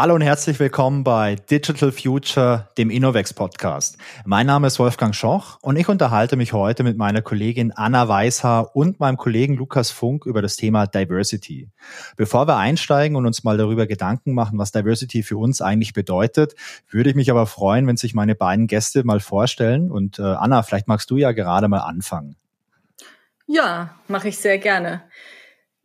Hallo 0.00 0.14
und 0.14 0.20
herzlich 0.20 0.60
willkommen 0.60 1.02
bei 1.02 1.34
Digital 1.34 1.90
Future, 1.90 2.68
dem 2.78 2.88
Innovex 2.88 3.34
Podcast. 3.34 3.98
Mein 4.24 4.46
Name 4.46 4.68
ist 4.68 4.78
Wolfgang 4.78 5.12
Schoch 5.12 5.58
und 5.60 5.74
ich 5.74 5.88
unterhalte 5.88 6.36
mich 6.36 6.52
heute 6.52 6.84
mit 6.84 6.96
meiner 6.96 7.20
Kollegin 7.20 7.72
Anna 7.72 8.06
Weishaar 8.06 8.76
und 8.76 9.00
meinem 9.00 9.16
Kollegen 9.16 9.56
Lukas 9.56 9.90
Funk 9.90 10.24
über 10.24 10.40
das 10.40 10.54
Thema 10.54 10.86
Diversity. 10.86 11.68
Bevor 12.16 12.46
wir 12.46 12.58
einsteigen 12.58 13.16
und 13.16 13.26
uns 13.26 13.42
mal 13.42 13.56
darüber 13.56 13.88
Gedanken 13.88 14.34
machen, 14.34 14.56
was 14.56 14.70
Diversity 14.70 15.24
für 15.24 15.36
uns 15.36 15.60
eigentlich 15.60 15.94
bedeutet, 15.94 16.54
würde 16.88 17.10
ich 17.10 17.16
mich 17.16 17.32
aber 17.32 17.48
freuen, 17.48 17.88
wenn 17.88 17.96
sich 17.96 18.14
meine 18.14 18.36
beiden 18.36 18.68
Gäste 18.68 19.02
mal 19.02 19.18
vorstellen. 19.18 19.90
Und 19.90 20.20
äh, 20.20 20.22
Anna, 20.22 20.62
vielleicht 20.62 20.86
magst 20.86 21.10
du 21.10 21.16
ja 21.16 21.32
gerade 21.32 21.66
mal 21.66 21.80
anfangen. 21.80 22.36
Ja, 23.48 23.96
mache 24.06 24.28
ich 24.28 24.38
sehr 24.38 24.58
gerne. 24.58 25.02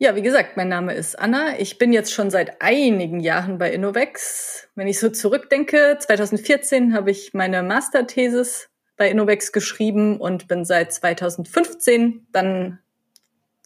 Ja, 0.04 0.14
wie 0.14 0.20
gesagt, 0.20 0.58
mein 0.58 0.68
Name 0.68 0.92
ist 0.92 1.18
Anna. 1.18 1.58
Ich 1.58 1.78
bin 1.78 1.90
jetzt 1.90 2.12
schon 2.12 2.30
seit 2.30 2.60
einigen 2.60 3.20
Jahren 3.20 3.56
bei 3.56 3.72
Innovex. 3.72 4.68
Wenn 4.74 4.86
ich 4.86 5.00
so 5.00 5.08
zurückdenke, 5.08 5.96
2014 5.98 6.94
habe 6.94 7.10
ich 7.10 7.32
meine 7.32 7.62
Masterthesis 7.62 8.68
bei 8.98 9.08
Innovex 9.08 9.50
geschrieben 9.50 10.20
und 10.20 10.46
bin 10.46 10.66
seit 10.66 10.92
2015 10.92 12.26
dann 12.32 12.80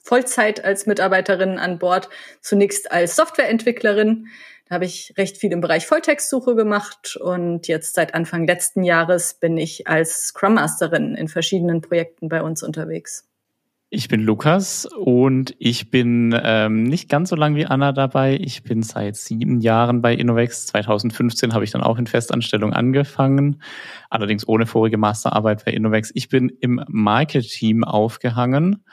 Vollzeit 0.04 0.64
als 0.64 0.86
Mitarbeiterin 0.86 1.58
an 1.58 1.80
Bord, 1.80 2.08
zunächst 2.40 2.92
als 2.92 3.16
Softwareentwicklerin. 3.16 4.28
Da 4.68 4.76
habe 4.76 4.84
ich 4.84 5.14
recht 5.18 5.38
viel 5.38 5.50
im 5.50 5.60
Bereich 5.60 5.88
Volltextsuche 5.88 6.54
gemacht 6.54 7.16
und 7.16 7.66
jetzt 7.66 7.96
seit 7.96 8.14
Anfang 8.14 8.46
letzten 8.46 8.84
Jahres 8.84 9.34
bin 9.34 9.58
ich 9.58 9.88
als 9.88 10.28
Scrum 10.28 10.54
Masterin 10.54 11.16
in 11.16 11.26
verschiedenen 11.26 11.80
Projekten 11.80 12.28
bei 12.28 12.42
uns 12.42 12.62
unterwegs. 12.62 13.28
Ich 13.90 14.08
bin 14.08 14.20
Lukas 14.20 14.84
und 14.84 15.54
ich 15.58 15.90
bin 15.90 16.38
ähm, 16.44 16.82
nicht 16.82 17.08
ganz 17.08 17.30
so 17.30 17.36
lang 17.36 17.54
wie 17.54 17.64
Anna 17.64 17.92
dabei. 17.92 18.36
Ich 18.38 18.62
bin 18.62 18.82
seit 18.82 19.16
sieben 19.16 19.62
Jahren 19.62 20.02
bei 20.02 20.14
Innovex. 20.14 20.66
2015 20.66 21.54
habe 21.54 21.64
ich 21.64 21.70
dann 21.70 21.80
auch 21.80 21.96
in 21.98 22.06
Festanstellung 22.06 22.74
angefangen, 22.74 23.62
allerdings 24.10 24.46
ohne 24.46 24.66
vorige 24.66 24.98
Masterarbeit 24.98 25.64
bei 25.64 25.72
Innovex. 25.72 26.10
Ich 26.12 26.28
bin 26.28 26.50
im 26.60 26.84
Market-Team 26.86 27.82
aufgehangen 27.82 28.84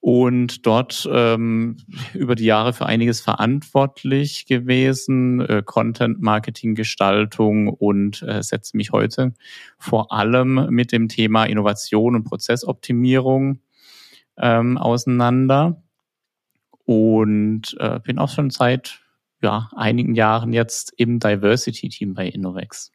und 0.00 0.66
dort 0.66 1.08
ähm, 1.12 1.76
über 2.12 2.34
die 2.34 2.46
Jahre 2.46 2.72
für 2.72 2.86
einiges 2.86 3.20
verantwortlich 3.20 4.46
gewesen, 4.46 5.42
äh, 5.42 5.62
Content, 5.64 6.20
Marketing, 6.20 6.74
Gestaltung 6.74 7.68
und 7.68 8.22
äh, 8.22 8.42
setze 8.42 8.76
mich 8.76 8.90
heute 8.90 9.32
vor 9.78 10.10
allem 10.10 10.66
mit 10.70 10.90
dem 10.90 11.06
Thema 11.06 11.44
Innovation 11.44 12.16
und 12.16 12.24
Prozessoptimierung 12.24 13.60
ähm, 14.38 14.78
auseinander 14.78 15.82
und 16.84 17.76
äh, 17.78 18.00
bin 18.00 18.18
auch 18.18 18.28
schon 18.28 18.50
seit 18.50 19.00
ja, 19.42 19.68
einigen 19.76 20.14
Jahren 20.14 20.52
jetzt 20.52 20.92
im 20.96 21.18
Diversity-Team 21.18 22.14
bei 22.14 22.28
Innovex. 22.28 22.90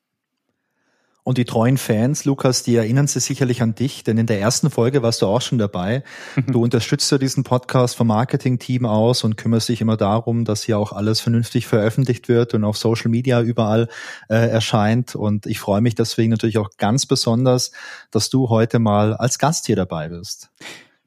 Und 1.30 1.38
die 1.38 1.46
treuen 1.46 1.78
Fans, 1.78 2.26
Lukas, 2.26 2.64
die 2.64 2.76
erinnern 2.76 3.06
sich 3.06 3.24
sicherlich 3.24 3.62
an 3.62 3.76
dich, 3.76 4.04
denn 4.04 4.18
in 4.18 4.26
der 4.26 4.40
ersten 4.40 4.72
Folge 4.72 5.04
warst 5.04 5.22
du 5.22 5.28
auch 5.28 5.42
schon 5.42 5.60
dabei. 5.60 6.04
Du 6.48 6.64
unterstützt 6.64 7.12
ja 7.12 7.20
diesen 7.20 7.44
Podcast 7.44 7.96
vom 7.96 8.08
Marketing-Team 8.08 8.86
aus 8.88 9.24
und 9.24 9.38
kümmerst 9.38 9.70
dich 9.70 9.82
immer 9.82 9.96
darum, 9.96 10.44
dass 10.44 10.64
hier 10.64 10.80
auch 10.80 10.92
alles 10.92 11.20
vernünftig 11.20 11.68
veröffentlicht 11.68 12.30
wird 12.30 12.56
und 12.56 12.64
auf 12.64 12.78
Social 12.78 13.12
Media 13.12 13.42
überall 13.42 13.90
äh, 14.30 14.50
erscheint. 14.50 15.16
Und 15.16 15.46
ich 15.46 15.60
freue 15.60 15.82
mich 15.82 15.94
deswegen 15.94 16.32
natürlich 16.32 16.58
auch 16.58 16.72
ganz 16.78 17.06
besonders, 17.06 17.72
dass 18.10 18.32
du 18.32 18.50
heute 18.50 18.80
mal 18.80 19.14
als 19.14 19.38
Gast 19.38 19.68
hier 19.68 19.76
dabei 19.76 20.10
bist. 20.10 20.50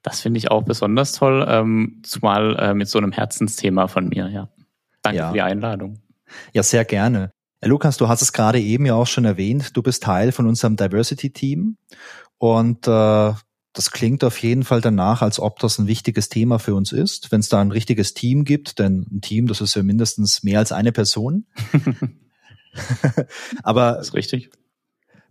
Das 0.02 0.20
finde 0.20 0.38
ich 0.38 0.50
auch 0.50 0.64
besonders 0.64 1.12
toll, 1.12 1.46
ähm, 1.48 2.00
zumal 2.02 2.56
äh, 2.58 2.74
mit 2.74 2.88
so 2.88 2.98
einem 2.98 3.12
Herzensthema 3.12 3.86
von 3.86 4.08
mir, 4.08 4.28
ja. 4.28 4.48
Danke 5.02 5.18
ja. 5.18 5.28
für 5.28 5.34
die 5.34 5.42
Einladung. 5.42 6.00
Ja, 6.52 6.62
sehr 6.62 6.84
gerne. 6.84 7.30
Lukas, 7.64 7.96
du 7.96 8.08
hast 8.08 8.22
es 8.22 8.32
gerade 8.32 8.60
eben 8.60 8.86
ja 8.86 8.94
auch 8.94 9.06
schon 9.06 9.24
erwähnt, 9.24 9.76
du 9.76 9.82
bist 9.82 10.02
Teil 10.02 10.32
von 10.32 10.48
unserem 10.48 10.76
Diversity-Team 10.76 11.76
und 12.38 12.88
äh, 12.88 13.32
das 13.72 13.90
klingt 13.90 14.24
auf 14.24 14.38
jeden 14.38 14.64
Fall 14.64 14.80
danach, 14.80 15.22
als 15.22 15.38
ob 15.38 15.60
das 15.60 15.78
ein 15.78 15.86
wichtiges 15.86 16.28
Thema 16.28 16.58
für 16.58 16.74
uns 16.74 16.92
ist, 16.92 17.30
wenn 17.30 17.40
es 17.40 17.48
da 17.48 17.60
ein 17.60 17.70
richtiges 17.70 18.14
Team 18.14 18.44
gibt, 18.44 18.78
denn 18.80 19.06
ein 19.10 19.20
Team, 19.20 19.46
das 19.46 19.60
ist 19.60 19.76
ja 19.76 19.82
mindestens 19.82 20.42
mehr 20.42 20.58
als 20.58 20.72
eine 20.72 20.92
Person. 20.92 21.46
Aber 23.62 23.92
das 23.92 24.08
ist 24.08 24.14
richtig. 24.14 24.50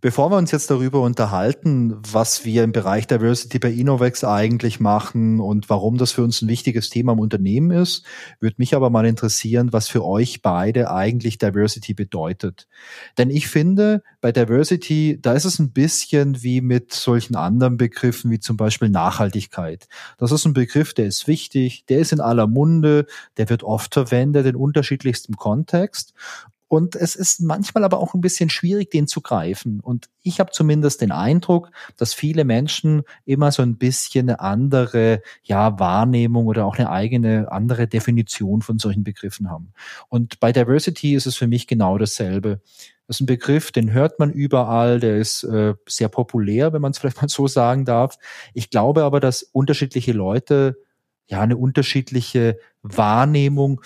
Bevor 0.01 0.31
wir 0.31 0.37
uns 0.37 0.49
jetzt 0.49 0.71
darüber 0.71 1.01
unterhalten, 1.01 1.95
was 2.11 2.43
wir 2.43 2.63
im 2.63 2.71
Bereich 2.71 3.05
Diversity 3.05 3.59
bei 3.59 3.69
Innovex 3.69 4.23
eigentlich 4.23 4.79
machen 4.79 5.39
und 5.39 5.69
warum 5.69 5.99
das 5.99 6.11
für 6.11 6.23
uns 6.23 6.41
ein 6.41 6.47
wichtiges 6.47 6.89
Thema 6.89 7.13
im 7.13 7.19
Unternehmen 7.19 7.69
ist, 7.69 8.03
würde 8.39 8.55
mich 8.57 8.73
aber 8.73 8.89
mal 8.89 9.05
interessieren, 9.05 9.73
was 9.73 9.89
für 9.89 10.03
euch 10.03 10.41
beide 10.41 10.89
eigentlich 10.89 11.37
Diversity 11.37 11.93
bedeutet. 11.93 12.67
Denn 13.19 13.29
ich 13.29 13.47
finde, 13.47 14.01
bei 14.21 14.31
Diversity, 14.31 15.19
da 15.21 15.33
ist 15.33 15.45
es 15.45 15.59
ein 15.59 15.71
bisschen 15.71 16.41
wie 16.41 16.61
mit 16.61 16.91
solchen 16.91 17.35
anderen 17.35 17.77
Begriffen 17.77 18.31
wie 18.31 18.39
zum 18.39 18.57
Beispiel 18.57 18.89
Nachhaltigkeit. 18.89 19.87
Das 20.17 20.31
ist 20.31 20.45
ein 20.45 20.53
Begriff, 20.53 20.95
der 20.95 21.05
ist 21.05 21.27
wichtig, 21.27 21.85
der 21.85 21.99
ist 21.99 22.11
in 22.11 22.21
aller 22.21 22.47
Munde, 22.47 23.05
der 23.37 23.49
wird 23.49 23.61
oft 23.61 23.93
verwendet 23.93 24.47
in 24.47 24.55
unterschiedlichstem 24.55 25.35
Kontext 25.35 26.15
und 26.71 26.95
es 26.95 27.17
ist 27.17 27.41
manchmal 27.41 27.83
aber 27.83 27.99
auch 27.99 28.13
ein 28.13 28.21
bisschen 28.21 28.49
schwierig, 28.49 28.91
den 28.91 29.05
zu 29.05 29.19
greifen. 29.19 29.81
Und 29.81 30.07
ich 30.21 30.39
habe 30.39 30.51
zumindest 30.51 31.01
den 31.01 31.11
Eindruck, 31.11 31.69
dass 31.97 32.13
viele 32.13 32.45
Menschen 32.45 33.03
immer 33.25 33.51
so 33.51 33.61
ein 33.61 33.75
bisschen 33.75 34.29
eine 34.29 34.39
andere 34.39 35.21
ja, 35.43 35.77
Wahrnehmung 35.79 36.47
oder 36.47 36.65
auch 36.65 36.77
eine 36.77 36.89
eigene 36.89 37.51
andere 37.51 37.89
Definition 37.89 38.61
von 38.61 38.79
solchen 38.79 39.03
Begriffen 39.03 39.49
haben. 39.49 39.73
Und 40.07 40.39
bei 40.39 40.53
Diversity 40.53 41.13
ist 41.13 41.25
es 41.25 41.35
für 41.35 41.47
mich 41.47 41.67
genau 41.67 41.97
dasselbe. 41.97 42.61
Das 43.05 43.17
ist 43.17 43.23
ein 43.23 43.25
Begriff, 43.25 43.73
den 43.73 43.91
hört 43.91 44.17
man 44.19 44.31
überall, 44.31 45.01
der 45.01 45.17
ist 45.17 45.43
äh, 45.43 45.73
sehr 45.89 46.07
populär, 46.07 46.71
wenn 46.71 46.81
man 46.81 46.91
es 46.91 46.99
vielleicht 46.99 47.21
mal 47.21 47.27
so 47.27 47.49
sagen 47.49 47.83
darf. 47.83 48.15
Ich 48.53 48.69
glaube 48.69 49.03
aber, 49.03 49.19
dass 49.19 49.43
unterschiedliche 49.43 50.13
Leute 50.13 50.77
ja 51.27 51.41
eine 51.41 51.57
unterschiedliche 51.57 52.57
Wahrnehmung 52.81 53.81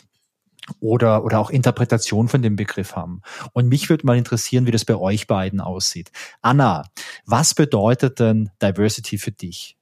oder, 0.79 1.23
oder 1.23 1.39
auch 1.39 1.49
Interpretation 1.49 2.27
von 2.27 2.41
dem 2.41 2.55
Begriff 2.55 2.95
haben. 2.95 3.21
Und 3.53 3.67
mich 3.67 3.89
würde 3.89 4.05
mal 4.05 4.17
interessieren, 4.17 4.65
wie 4.65 4.71
das 4.71 4.85
bei 4.85 4.95
euch 4.95 5.27
beiden 5.27 5.61
aussieht. 5.61 6.11
Anna, 6.41 6.83
was 7.25 7.53
bedeutet 7.53 8.19
denn 8.19 8.49
Diversity 8.61 9.17
für 9.17 9.31
dich? 9.31 9.77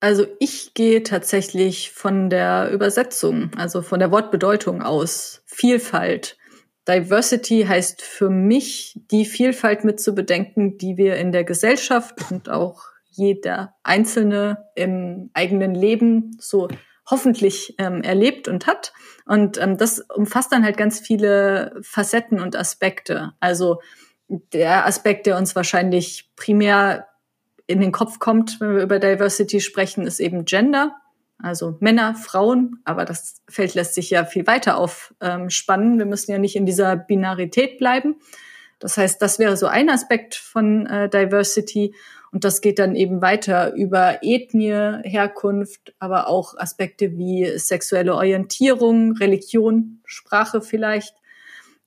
Also 0.00 0.26
ich 0.38 0.74
gehe 0.74 1.02
tatsächlich 1.02 1.90
von 1.90 2.28
der 2.28 2.70
Übersetzung, 2.70 3.50
also 3.56 3.80
von 3.80 4.00
der 4.00 4.10
Wortbedeutung 4.10 4.82
aus. 4.82 5.42
Vielfalt. 5.46 6.36
Diversity 6.86 7.64
heißt 7.66 8.02
für 8.02 8.28
mich, 8.28 9.00
die 9.10 9.24
Vielfalt 9.24 9.84
mit 9.84 10.00
zu 10.00 10.14
bedenken, 10.14 10.76
die 10.76 10.98
wir 10.98 11.16
in 11.16 11.32
der 11.32 11.44
Gesellschaft 11.44 12.30
und 12.30 12.50
auch 12.50 12.82
jeder 13.08 13.74
Einzelne 13.82 14.66
im 14.74 15.30
eigenen 15.32 15.74
Leben 15.74 16.36
so 16.38 16.68
hoffentlich 17.08 17.74
ähm, 17.78 18.02
erlebt 18.02 18.48
und 18.48 18.66
hat. 18.66 18.92
Und 19.26 19.58
ähm, 19.58 19.76
das 19.76 20.00
umfasst 20.00 20.52
dann 20.52 20.64
halt 20.64 20.76
ganz 20.76 21.00
viele 21.00 21.76
Facetten 21.82 22.40
und 22.40 22.56
Aspekte. 22.56 23.32
Also 23.40 23.80
der 24.28 24.86
Aspekt, 24.86 25.26
der 25.26 25.36
uns 25.36 25.54
wahrscheinlich 25.54 26.30
primär 26.36 27.06
in 27.66 27.80
den 27.80 27.92
Kopf 27.92 28.18
kommt, 28.18 28.60
wenn 28.60 28.76
wir 28.76 28.82
über 28.82 28.98
Diversity 28.98 29.60
sprechen, 29.60 30.06
ist 30.06 30.20
eben 30.20 30.44
Gender. 30.44 30.96
Also 31.38 31.76
Männer, 31.80 32.14
Frauen, 32.14 32.80
aber 32.84 33.04
das 33.04 33.42
Feld 33.48 33.74
lässt 33.74 33.94
sich 33.94 34.08
ja 34.10 34.24
viel 34.24 34.46
weiter 34.46 34.78
aufspannen. 34.78 35.98
Wir 35.98 36.06
müssen 36.06 36.30
ja 36.30 36.38
nicht 36.38 36.56
in 36.56 36.64
dieser 36.64 36.96
Binarität 36.96 37.78
bleiben. 37.78 38.16
Das 38.78 38.96
heißt, 38.96 39.20
das 39.20 39.38
wäre 39.38 39.56
so 39.56 39.66
ein 39.66 39.90
Aspekt 39.90 40.34
von 40.34 40.86
äh, 40.86 41.08
Diversity. 41.08 41.94
Und 42.34 42.42
das 42.42 42.60
geht 42.60 42.80
dann 42.80 42.96
eben 42.96 43.22
weiter 43.22 43.74
über 43.74 44.18
Ethnie, 44.22 44.98
Herkunft, 45.04 45.94
aber 46.00 46.26
auch 46.26 46.58
Aspekte 46.58 47.16
wie 47.16 47.56
sexuelle 47.58 48.12
Orientierung, 48.12 49.12
Religion, 49.12 50.00
Sprache 50.04 50.60
vielleicht. 50.60 51.14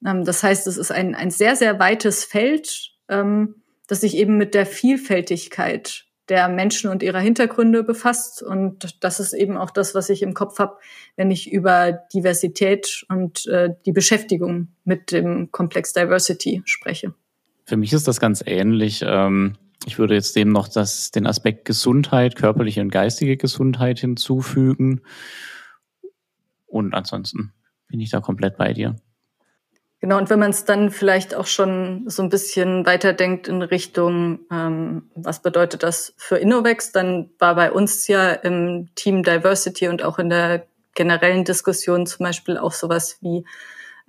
Ähm, 0.06 0.24
das 0.24 0.44
heißt, 0.44 0.66
es 0.68 0.78
ist 0.78 0.90
ein, 0.90 1.16
ein 1.16 1.32
sehr, 1.32 1.58
sehr 1.58 1.80
weites 1.80 2.24
Feld, 2.24 2.94
ähm, 3.10 3.56
das 3.88 4.00
sich 4.00 4.16
eben 4.16 4.38
mit 4.38 4.54
der 4.54 4.66
Vielfältigkeit 4.66 6.06
der 6.30 6.48
Menschen 6.48 6.90
und 6.92 7.04
ihrer 7.04 7.20
Hintergründe 7.20 7.84
befasst. 7.84 8.42
Und 8.42 9.04
das 9.04 9.20
ist 9.20 9.34
eben 9.34 9.58
auch 9.58 9.72
das, 9.72 9.96
was 9.96 10.10
ich 10.10 10.22
im 10.22 10.34
Kopf 10.34 10.60
habe, 10.60 10.78
wenn 11.18 11.30
ich 11.30 11.52
über 11.52 11.92
Diversität 12.14 13.06
und 13.10 13.48
äh, 13.48 13.72
die 13.86 13.92
Beschäftigung 13.92 14.70
mit 14.86 15.12
dem 15.12 15.52
Komplex 15.52 15.92
Diversity 15.92 16.62
spreche. 16.64 17.14
Für 17.66 17.76
mich 17.76 17.92
ist 17.92 18.08
das 18.08 18.22
ganz 18.22 18.42
ähnlich. 18.46 19.04
Ähm 19.06 19.58
ich 19.88 19.98
würde 19.98 20.16
jetzt 20.16 20.36
dem 20.36 20.50
noch 20.50 20.68
das, 20.68 21.12
den 21.12 21.26
Aspekt 21.26 21.64
Gesundheit, 21.64 22.36
körperliche 22.36 22.82
und 22.82 22.92
geistige 22.92 23.38
Gesundheit 23.38 24.00
hinzufügen. 24.00 25.02
Und 26.66 26.94
ansonsten 26.94 27.54
bin 27.88 28.02
ich 28.02 28.10
da 28.10 28.20
komplett 28.20 28.58
bei 28.58 28.74
dir. 28.74 28.98
Genau, 30.00 30.18
und 30.18 30.30
wenn 30.30 30.40
man 30.40 30.52
es 30.52 30.66
dann 30.66 30.92
vielleicht 30.92 31.34
auch 31.34 31.48
schon 31.48 32.04
so 32.08 32.22
ein 32.22 32.30
bisschen 32.30 32.86
weiterdenkt 32.86 33.48
in 33.48 33.62
Richtung, 33.62 34.42
ähm, 34.52 35.10
was 35.16 35.42
bedeutet 35.42 35.84
das 35.84 36.14
für 36.18 36.36
Innovex, 36.36 36.92
dann 36.92 37.32
war 37.40 37.56
bei 37.56 37.72
uns 37.72 38.08
ja 38.08 38.32
im 38.32 38.90
Team 38.96 39.24
Diversity 39.24 39.88
und 39.88 40.04
auch 40.04 40.20
in 40.20 40.30
der 40.30 40.68
generellen 40.94 41.46
Diskussion 41.46 42.06
zum 42.06 42.26
Beispiel 42.26 42.58
auch 42.58 42.74
sowas 42.74 43.18
wie 43.22 43.46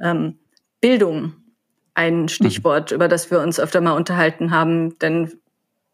ähm, 0.02 0.40
Bildung 0.80 1.34
ein 1.94 2.22
mhm. 2.22 2.28
Stichwort, 2.28 2.90
mhm. 2.90 2.96
über 2.96 3.08
das 3.08 3.30
wir 3.30 3.40
uns 3.40 3.60
öfter 3.60 3.80
mal 3.80 3.92
unterhalten 3.92 4.50
haben, 4.50 4.98
denn 4.98 5.40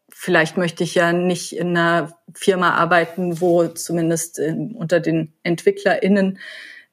vielleicht 0.09 0.57
möchte 0.57 0.83
ich 0.83 0.95
ja 0.95 1.13
nicht 1.13 1.55
in 1.55 1.75
einer 1.77 2.17
Firma 2.33 2.71
arbeiten, 2.71 3.41
wo 3.41 3.67
zumindest 3.67 4.39
äh, 4.39 4.55
unter 4.73 4.99
den 4.99 5.33
EntwicklerInnen 5.43 6.39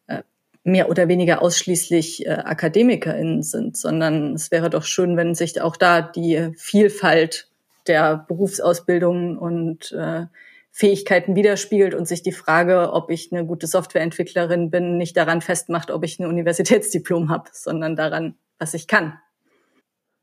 äh, 0.07 0.23
mehr 0.65 0.89
oder 0.89 1.09
weniger 1.09 1.43
ausschließlich 1.43 2.27
äh, 2.27 2.31
AkademikerInnen 2.31 3.43
sind, 3.43 3.77
sondern 3.77 4.35
es 4.35 4.51
wäre 4.51 4.71
doch 4.71 4.85
schön, 4.85 5.17
wenn 5.17 5.35
sich 5.35 5.61
auch 5.61 5.77
da 5.77 6.01
die 6.01 6.53
Vielfalt 6.57 7.49
der 7.87 8.25
Berufsausbildung 8.29 9.39
und 9.39 9.93
äh, 9.93 10.27
Fähigkeiten 10.71 11.37
widerspiegelt 11.37 11.95
und 11.95 12.09
sich 12.09 12.23
die 12.23 12.33
Frage, 12.33 12.93
ob 12.93 13.11
ich 13.11 13.31
eine 13.31 13.45
gute 13.45 13.67
Softwareentwicklerin 13.67 14.71
bin, 14.71 14.97
nicht 14.97 15.17
daran 15.17 15.43
festmacht, 15.43 15.91
ob 15.91 16.03
ich 16.03 16.19
ein 16.19 16.27
Universitätsdiplom 16.27 17.29
habe, 17.29 17.51
sondern 17.53 17.95
daran, 17.95 18.37
was 18.59 18.73
ich 18.73 18.89
kann. 18.89 19.19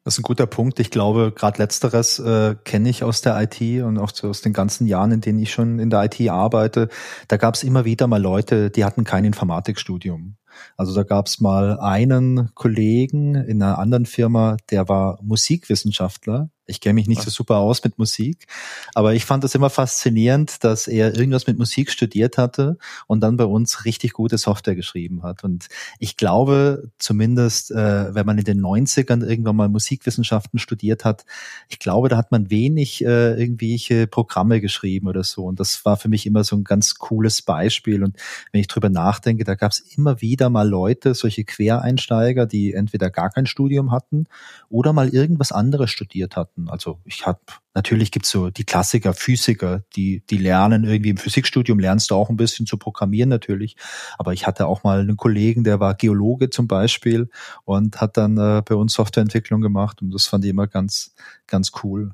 Das 0.05 0.15
ist 0.15 0.19
ein 0.19 0.23
guter 0.23 0.47
Punkt. 0.47 0.79
Ich 0.79 0.91
glaube, 0.91 1.33
gerade 1.35 1.61
letzteres 1.61 2.19
äh, 2.19 2.55
kenne 2.63 2.89
ich 2.89 3.03
aus 3.03 3.21
der 3.21 3.39
IT 3.41 3.83
und 3.83 3.97
auch 3.97 4.11
aus 4.23 4.41
den 4.41 4.53
ganzen 4.53 4.87
Jahren, 4.87 5.11
in 5.11 5.21
denen 5.21 5.39
ich 5.39 5.51
schon 5.51 5.77
in 5.77 5.89
der 5.89 6.05
IT 6.05 6.29
arbeite. 6.29 6.87
Da 7.27 7.37
gab 7.37 7.55
es 7.55 7.63
immer 7.63 7.83
wieder 7.83 8.07
mal 8.07 8.21
Leute, 8.21 8.71
die 8.71 8.85
hatten 8.85 9.03
kein 9.03 9.25
Informatikstudium. 9.25 10.37
Also 10.77 10.95
da 10.95 11.03
gab 11.03 11.27
es 11.27 11.41
mal 11.41 11.79
einen 11.79 12.49
Kollegen 12.55 13.35
in 13.35 13.61
einer 13.61 13.77
anderen 13.77 14.05
Firma, 14.05 14.57
der 14.71 14.87
war 14.89 15.19
Musikwissenschaftler 15.21 16.49
ich 16.69 16.79
kenne 16.79 16.93
mich 16.93 17.07
nicht 17.07 17.21
so 17.21 17.29
super 17.29 17.57
aus 17.57 17.83
mit 17.83 17.97
Musik, 17.97 18.47
aber 18.93 19.13
ich 19.13 19.25
fand 19.25 19.43
es 19.43 19.55
immer 19.55 19.69
faszinierend, 19.69 20.63
dass 20.63 20.87
er 20.87 21.15
irgendwas 21.15 21.47
mit 21.47 21.57
Musik 21.57 21.91
studiert 21.91 22.37
hatte 22.37 22.77
und 23.07 23.21
dann 23.21 23.37
bei 23.37 23.45
uns 23.45 23.85
richtig 23.85 24.13
gute 24.13 24.37
Software 24.37 24.75
geschrieben 24.75 25.23
hat. 25.23 25.43
Und 25.43 25.67
ich 25.97 26.15
glaube, 26.15 26.91
zumindest, 26.99 27.71
äh, 27.71 28.13
wenn 28.13 28.25
man 28.25 28.37
in 28.37 28.43
den 28.43 28.61
90ern 28.61 29.25
irgendwann 29.25 29.55
mal 29.55 29.69
Musikwissenschaften 29.69 30.59
studiert 30.59 31.05
hat, 31.05 31.25
ich 31.67 31.79
glaube, 31.79 32.09
da 32.09 32.17
hat 32.17 32.31
man 32.31 32.49
wenig 32.49 33.03
äh, 33.03 33.39
irgendwelche 33.39 34.07
Programme 34.07 34.61
geschrieben 34.61 35.07
oder 35.07 35.23
so. 35.23 35.45
Und 35.45 35.59
das 35.59 35.83
war 35.85 35.97
für 35.97 36.09
mich 36.09 36.25
immer 36.25 36.43
so 36.43 36.55
ein 36.55 36.63
ganz 36.63 36.95
cooles 36.95 37.41
Beispiel. 37.41 38.03
Und 38.03 38.17
wenn 38.51 38.61
ich 38.61 38.67
drüber 38.67 38.89
nachdenke, 38.89 39.43
da 39.43 39.55
gab 39.55 39.71
es 39.71 39.79
immer 39.79 40.21
wieder 40.21 40.49
mal 40.49 40.67
Leute, 40.67 41.15
solche 41.15 41.43
Quereinsteiger, 41.43 42.45
die 42.45 42.73
entweder 42.73 43.09
gar 43.09 43.31
kein 43.31 43.47
Studium 43.47 43.91
hatten 43.91 44.25
oder 44.69 44.93
mal 44.93 45.09
irgendwas 45.09 45.51
anderes 45.51 45.89
studiert 45.89 46.35
hatten 46.35 46.58
hatten. 46.59 46.69
Also 46.69 46.99
ich 47.05 47.25
habe, 47.25 47.39
natürlich 47.73 48.11
gibt's 48.11 48.29
so 48.29 48.49
die 48.49 48.63
Klassiker, 48.63 49.13
Physiker, 49.13 49.83
die, 49.95 50.23
die 50.29 50.37
lernen 50.37 50.83
irgendwie 50.83 51.09
im 51.09 51.17
Physikstudium, 51.17 51.79
lernst 51.79 52.11
du 52.11 52.15
auch 52.15 52.29
ein 52.29 52.37
bisschen 52.37 52.65
zu 52.65 52.77
programmieren 52.77 53.29
natürlich. 53.29 53.75
Aber 54.17 54.33
ich 54.33 54.47
hatte 54.47 54.67
auch 54.67 54.83
mal 54.83 54.99
einen 54.99 55.17
Kollegen, 55.17 55.63
der 55.63 55.79
war 55.79 55.95
Geologe 55.95 56.49
zum 56.49 56.67
Beispiel 56.67 57.29
und 57.65 58.01
hat 58.01 58.17
dann 58.17 58.37
äh, 58.37 58.61
bei 58.65 58.75
uns 58.75 58.93
Softwareentwicklung 58.93 59.61
gemacht 59.61 60.01
und 60.01 60.11
das 60.13 60.27
fand 60.27 60.43
ich 60.45 60.51
immer 60.51 60.67
ganz, 60.67 61.13
ganz 61.47 61.71
cool. 61.83 62.11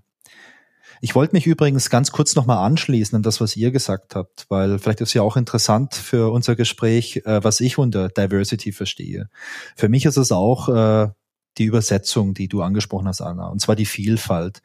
Ich 1.02 1.14
wollte 1.14 1.36
mich 1.36 1.46
übrigens 1.46 1.90
ganz 1.90 2.12
kurz 2.12 2.36
nochmal 2.36 2.66
anschließen 2.66 3.18
an 3.18 3.22
das, 3.22 3.42
was 3.42 3.58
ihr 3.58 3.72
gesagt 3.72 4.16
habt, 4.16 4.46
weil 4.50 4.80
vielleicht 4.80 5.02
ist 5.02 5.14
ja 5.14 5.24
auch 5.24 5.36
interessant 5.36 5.94
für 5.94 6.32
unser 6.32 6.56
Gespräch, 6.56 7.22
äh, 7.26 7.44
was 7.44 7.60
ich 7.60 7.78
unter 7.78 8.08
Diversity 8.08 8.72
verstehe. 8.72 9.30
Für 9.76 9.90
mich 9.90 10.06
ist 10.06 10.18
es 10.18 10.32
auch 10.32 10.70
äh, 10.70 11.10
die 11.58 11.66
Übersetzung, 11.66 12.34
die 12.34 12.48
du 12.48 12.62
angesprochen 12.62 13.08
hast, 13.08 13.22
Anna, 13.22 13.48
und 13.48 13.62
zwar 13.62 13.76
die 13.76 13.86
Vielfalt. 13.86 14.62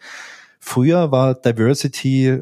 Früher 0.58 1.10
war 1.10 1.34
Diversity 1.34 2.40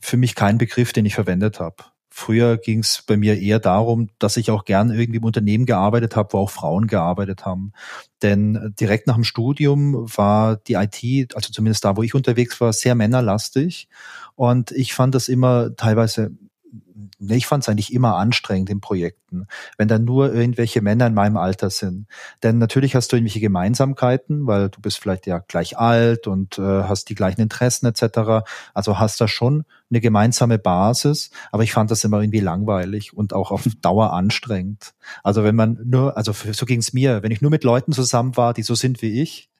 für 0.00 0.16
mich 0.16 0.34
kein 0.34 0.58
Begriff, 0.58 0.92
den 0.92 1.06
ich 1.06 1.14
verwendet 1.14 1.60
habe. 1.60 1.76
Früher 2.18 2.56
ging 2.56 2.78
es 2.78 3.02
bei 3.06 3.18
mir 3.18 3.38
eher 3.38 3.58
darum, 3.58 4.08
dass 4.18 4.38
ich 4.38 4.50
auch 4.50 4.64
gern 4.64 4.90
irgendwie 4.90 5.18
im 5.18 5.24
Unternehmen 5.24 5.66
gearbeitet 5.66 6.16
habe, 6.16 6.32
wo 6.32 6.38
auch 6.38 6.50
Frauen 6.50 6.86
gearbeitet 6.86 7.44
haben. 7.44 7.72
Denn 8.22 8.72
direkt 8.80 9.06
nach 9.06 9.16
dem 9.16 9.24
Studium 9.24 10.06
war 10.16 10.56
die 10.56 10.74
IT, 10.74 11.34
also 11.34 11.52
zumindest 11.52 11.84
da, 11.84 11.94
wo 11.98 12.02
ich 12.02 12.14
unterwegs 12.14 12.58
war, 12.58 12.72
sehr 12.72 12.94
männerlastig. 12.94 13.88
Und 14.34 14.70
ich 14.70 14.94
fand 14.94 15.14
das 15.14 15.28
immer 15.28 15.76
teilweise 15.76 16.30
ich 17.18 17.46
fand 17.46 17.62
es 17.62 17.68
eigentlich 17.68 17.92
immer 17.92 18.16
anstrengend 18.16 18.70
in 18.70 18.80
Projekten, 18.80 19.46
wenn 19.78 19.88
da 19.88 19.98
nur 19.98 20.32
irgendwelche 20.32 20.80
Männer 20.80 21.06
in 21.06 21.14
meinem 21.14 21.36
Alter 21.36 21.70
sind. 21.70 22.06
Denn 22.42 22.58
natürlich 22.58 22.94
hast 22.94 23.12
du 23.12 23.16
irgendwelche 23.16 23.40
Gemeinsamkeiten, 23.40 24.46
weil 24.46 24.68
du 24.68 24.80
bist 24.80 24.98
vielleicht 24.98 25.26
ja 25.26 25.38
gleich 25.38 25.78
alt 25.78 26.26
und 26.26 26.58
äh, 26.58 26.62
hast 26.62 27.08
die 27.08 27.14
gleichen 27.14 27.40
Interessen 27.40 27.86
etc. 27.86 28.46
Also 28.74 28.98
hast 28.98 29.20
da 29.20 29.28
schon 29.28 29.64
eine 29.90 30.00
gemeinsame 30.00 30.58
Basis, 30.58 31.30
aber 31.52 31.62
ich 31.62 31.72
fand 31.72 31.90
das 31.90 32.04
immer 32.04 32.20
irgendwie 32.20 32.40
langweilig 32.40 33.14
und 33.14 33.32
auch 33.32 33.50
auf 33.50 33.66
Dauer 33.82 34.12
anstrengend. 34.12 34.94
Also 35.22 35.44
wenn 35.44 35.56
man 35.56 35.78
nur, 35.84 36.16
also 36.16 36.32
so 36.32 36.66
ging 36.66 36.80
es 36.80 36.92
mir, 36.92 37.22
wenn 37.22 37.32
ich 37.32 37.40
nur 37.40 37.50
mit 37.50 37.64
Leuten 37.64 37.92
zusammen 37.92 38.36
war, 38.36 38.54
die 38.54 38.62
so 38.62 38.74
sind 38.74 39.02
wie 39.02 39.22
ich, 39.22 39.50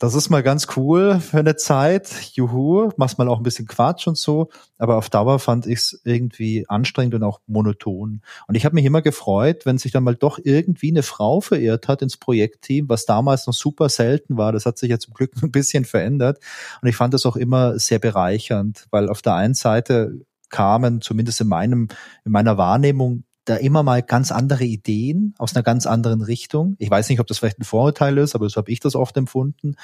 das 0.00 0.14
ist 0.14 0.28
mal 0.28 0.42
ganz 0.42 0.66
cool 0.76 1.20
für 1.20 1.38
eine 1.38 1.54
Zeit. 1.54 2.10
Juhu, 2.32 2.90
machst 2.96 3.16
mal 3.16 3.28
auch 3.28 3.38
ein 3.38 3.44
bisschen 3.44 3.68
Quatsch 3.68 4.08
und 4.08 4.18
so. 4.18 4.48
Aber 4.76 4.96
auf 4.96 5.08
Dauer 5.08 5.38
fand 5.38 5.66
ich 5.66 5.78
es 5.78 6.00
irgendwie 6.04 6.68
anstrengend 6.68 7.14
und 7.14 7.22
auch 7.22 7.40
monoton. 7.46 8.20
Und 8.48 8.54
ich 8.56 8.64
habe 8.64 8.74
mich 8.74 8.84
immer 8.84 9.02
gefreut, 9.02 9.66
wenn 9.66 9.78
sich 9.78 9.92
dann 9.92 10.02
mal 10.02 10.16
doch 10.16 10.40
irgendwie 10.42 10.90
eine 10.90 11.04
Frau 11.04 11.40
verirrt 11.40 11.86
hat 11.86 12.02
ins 12.02 12.16
Projektteam, 12.16 12.88
was 12.88 13.06
damals 13.06 13.46
noch 13.46 13.54
super 13.54 13.88
selten 13.88 14.36
war. 14.36 14.50
Das 14.50 14.66
hat 14.66 14.78
sich 14.78 14.90
ja 14.90 14.98
zum 14.98 15.14
Glück 15.14 15.30
ein 15.42 15.52
bisschen 15.52 15.84
verändert. 15.84 16.40
Und 16.82 16.88
ich 16.88 16.96
fand 16.96 17.14
das 17.14 17.24
auch 17.24 17.36
immer 17.36 17.78
sehr 17.78 18.00
bereichernd, 18.00 18.86
weil 18.90 19.08
auf 19.08 19.22
der 19.22 19.34
einen 19.34 19.54
Seite 19.54 20.20
kamen, 20.50 21.02
zumindest 21.02 21.40
in 21.40 21.48
meinem, 21.48 21.88
in 22.24 22.32
meiner 22.32 22.58
Wahrnehmung, 22.58 23.22
da 23.44 23.56
immer 23.56 23.82
mal 23.82 24.02
ganz 24.02 24.32
andere 24.32 24.64
Ideen 24.64 25.34
aus 25.38 25.54
einer 25.54 25.62
ganz 25.62 25.86
anderen 25.86 26.22
Richtung. 26.22 26.76
Ich 26.78 26.90
weiß 26.90 27.08
nicht, 27.08 27.20
ob 27.20 27.26
das 27.26 27.38
vielleicht 27.38 27.58
ein 27.58 27.64
Vorurteil 27.64 28.18
ist, 28.18 28.34
aber 28.34 28.48
so 28.48 28.56
habe 28.56 28.70
ich 28.70 28.80
das 28.80 28.94
oft 28.94 29.16
empfunden. 29.16 29.76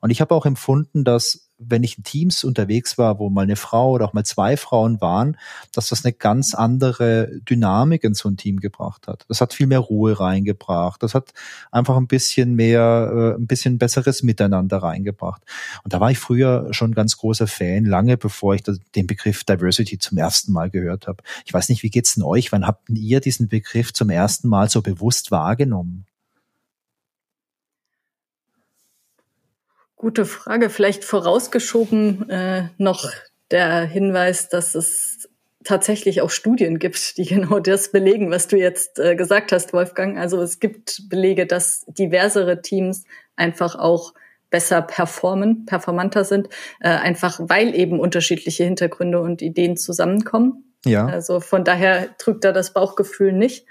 Und 0.00 0.10
ich 0.10 0.20
habe 0.20 0.34
auch 0.34 0.46
empfunden, 0.46 1.04
dass 1.04 1.45
wenn 1.58 1.82
ich 1.82 1.96
in 1.98 2.04
Teams 2.04 2.44
unterwegs 2.44 2.98
war, 2.98 3.18
wo 3.18 3.30
mal 3.30 3.42
eine 3.42 3.56
Frau 3.56 3.92
oder 3.92 4.04
auch 4.04 4.12
mal 4.12 4.24
zwei 4.24 4.56
Frauen 4.56 5.00
waren, 5.00 5.36
dass 5.72 5.88
das 5.88 6.04
eine 6.04 6.12
ganz 6.12 6.54
andere 6.54 7.30
Dynamik 7.48 8.04
in 8.04 8.14
so 8.14 8.28
ein 8.28 8.36
Team 8.36 8.60
gebracht 8.60 9.08
hat. 9.08 9.24
Das 9.28 9.40
hat 9.40 9.54
viel 9.54 9.66
mehr 9.66 9.78
Ruhe 9.78 10.18
reingebracht. 10.18 11.02
Das 11.02 11.14
hat 11.14 11.32
einfach 11.70 11.96
ein 11.96 12.06
bisschen 12.06 12.54
mehr, 12.54 13.34
äh, 13.36 13.40
ein 13.40 13.46
bisschen 13.46 13.78
besseres 13.78 14.22
Miteinander 14.22 14.78
reingebracht. 14.78 15.42
Und 15.82 15.92
da 15.92 16.00
war 16.00 16.10
ich 16.10 16.18
früher 16.18 16.68
schon 16.72 16.94
ganz 16.94 17.16
großer 17.16 17.46
Fan, 17.46 17.84
lange 17.84 18.16
bevor 18.16 18.54
ich 18.54 18.62
den 18.94 19.06
Begriff 19.06 19.44
Diversity 19.44 19.98
zum 19.98 20.18
ersten 20.18 20.52
Mal 20.52 20.70
gehört 20.70 21.06
habe. 21.06 21.22
Ich 21.44 21.54
weiß 21.54 21.68
nicht, 21.68 21.82
wie 21.82 21.90
geht's 21.90 22.14
denn 22.14 22.24
euch? 22.24 22.52
Wann 22.52 22.66
habt 22.66 22.88
ihr 22.90 23.20
diesen 23.20 23.48
Begriff 23.48 23.92
zum 23.92 24.10
ersten 24.10 24.48
Mal 24.48 24.68
so 24.68 24.82
bewusst 24.82 25.30
wahrgenommen? 25.30 26.06
Gute 30.06 30.24
Frage. 30.24 30.70
Vielleicht 30.70 31.02
vorausgeschoben 31.02 32.30
äh, 32.30 32.68
noch 32.78 33.10
der 33.50 33.80
Hinweis, 33.80 34.48
dass 34.48 34.76
es 34.76 35.28
tatsächlich 35.64 36.20
auch 36.20 36.30
Studien 36.30 36.78
gibt, 36.78 37.16
die 37.18 37.24
genau 37.24 37.58
das 37.58 37.90
belegen, 37.90 38.30
was 38.30 38.46
du 38.46 38.56
jetzt 38.56 39.00
äh, 39.00 39.16
gesagt 39.16 39.50
hast, 39.50 39.72
Wolfgang. 39.72 40.16
Also 40.16 40.40
es 40.40 40.60
gibt 40.60 41.08
Belege, 41.08 41.44
dass 41.44 41.84
diversere 41.88 42.62
Teams 42.62 43.02
einfach 43.34 43.74
auch 43.74 44.14
besser 44.48 44.80
performen, 44.80 45.66
performanter 45.66 46.22
sind, 46.22 46.50
äh, 46.78 46.90
einfach 46.90 47.40
weil 47.42 47.74
eben 47.74 47.98
unterschiedliche 47.98 48.62
Hintergründe 48.62 49.20
und 49.20 49.42
Ideen 49.42 49.76
zusammenkommen. 49.76 50.72
Ja. 50.84 51.06
Also 51.06 51.40
von 51.40 51.64
daher 51.64 52.16
trügt 52.18 52.44
da 52.44 52.52
das 52.52 52.72
Bauchgefühl 52.72 53.32
nicht. 53.32 53.66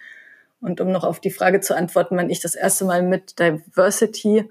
Und 0.59 0.81
um 0.81 0.91
noch 0.91 1.05
auf 1.05 1.21
die 1.21 1.31
Frage 1.31 1.61
zu 1.61 1.77
antworten, 1.77 2.17
wenn 2.17 2.29
ich 2.29 2.41
das 2.41 2.55
erste 2.55 2.83
Mal 2.83 3.03
mit 3.03 3.39
Diversity 3.39 4.49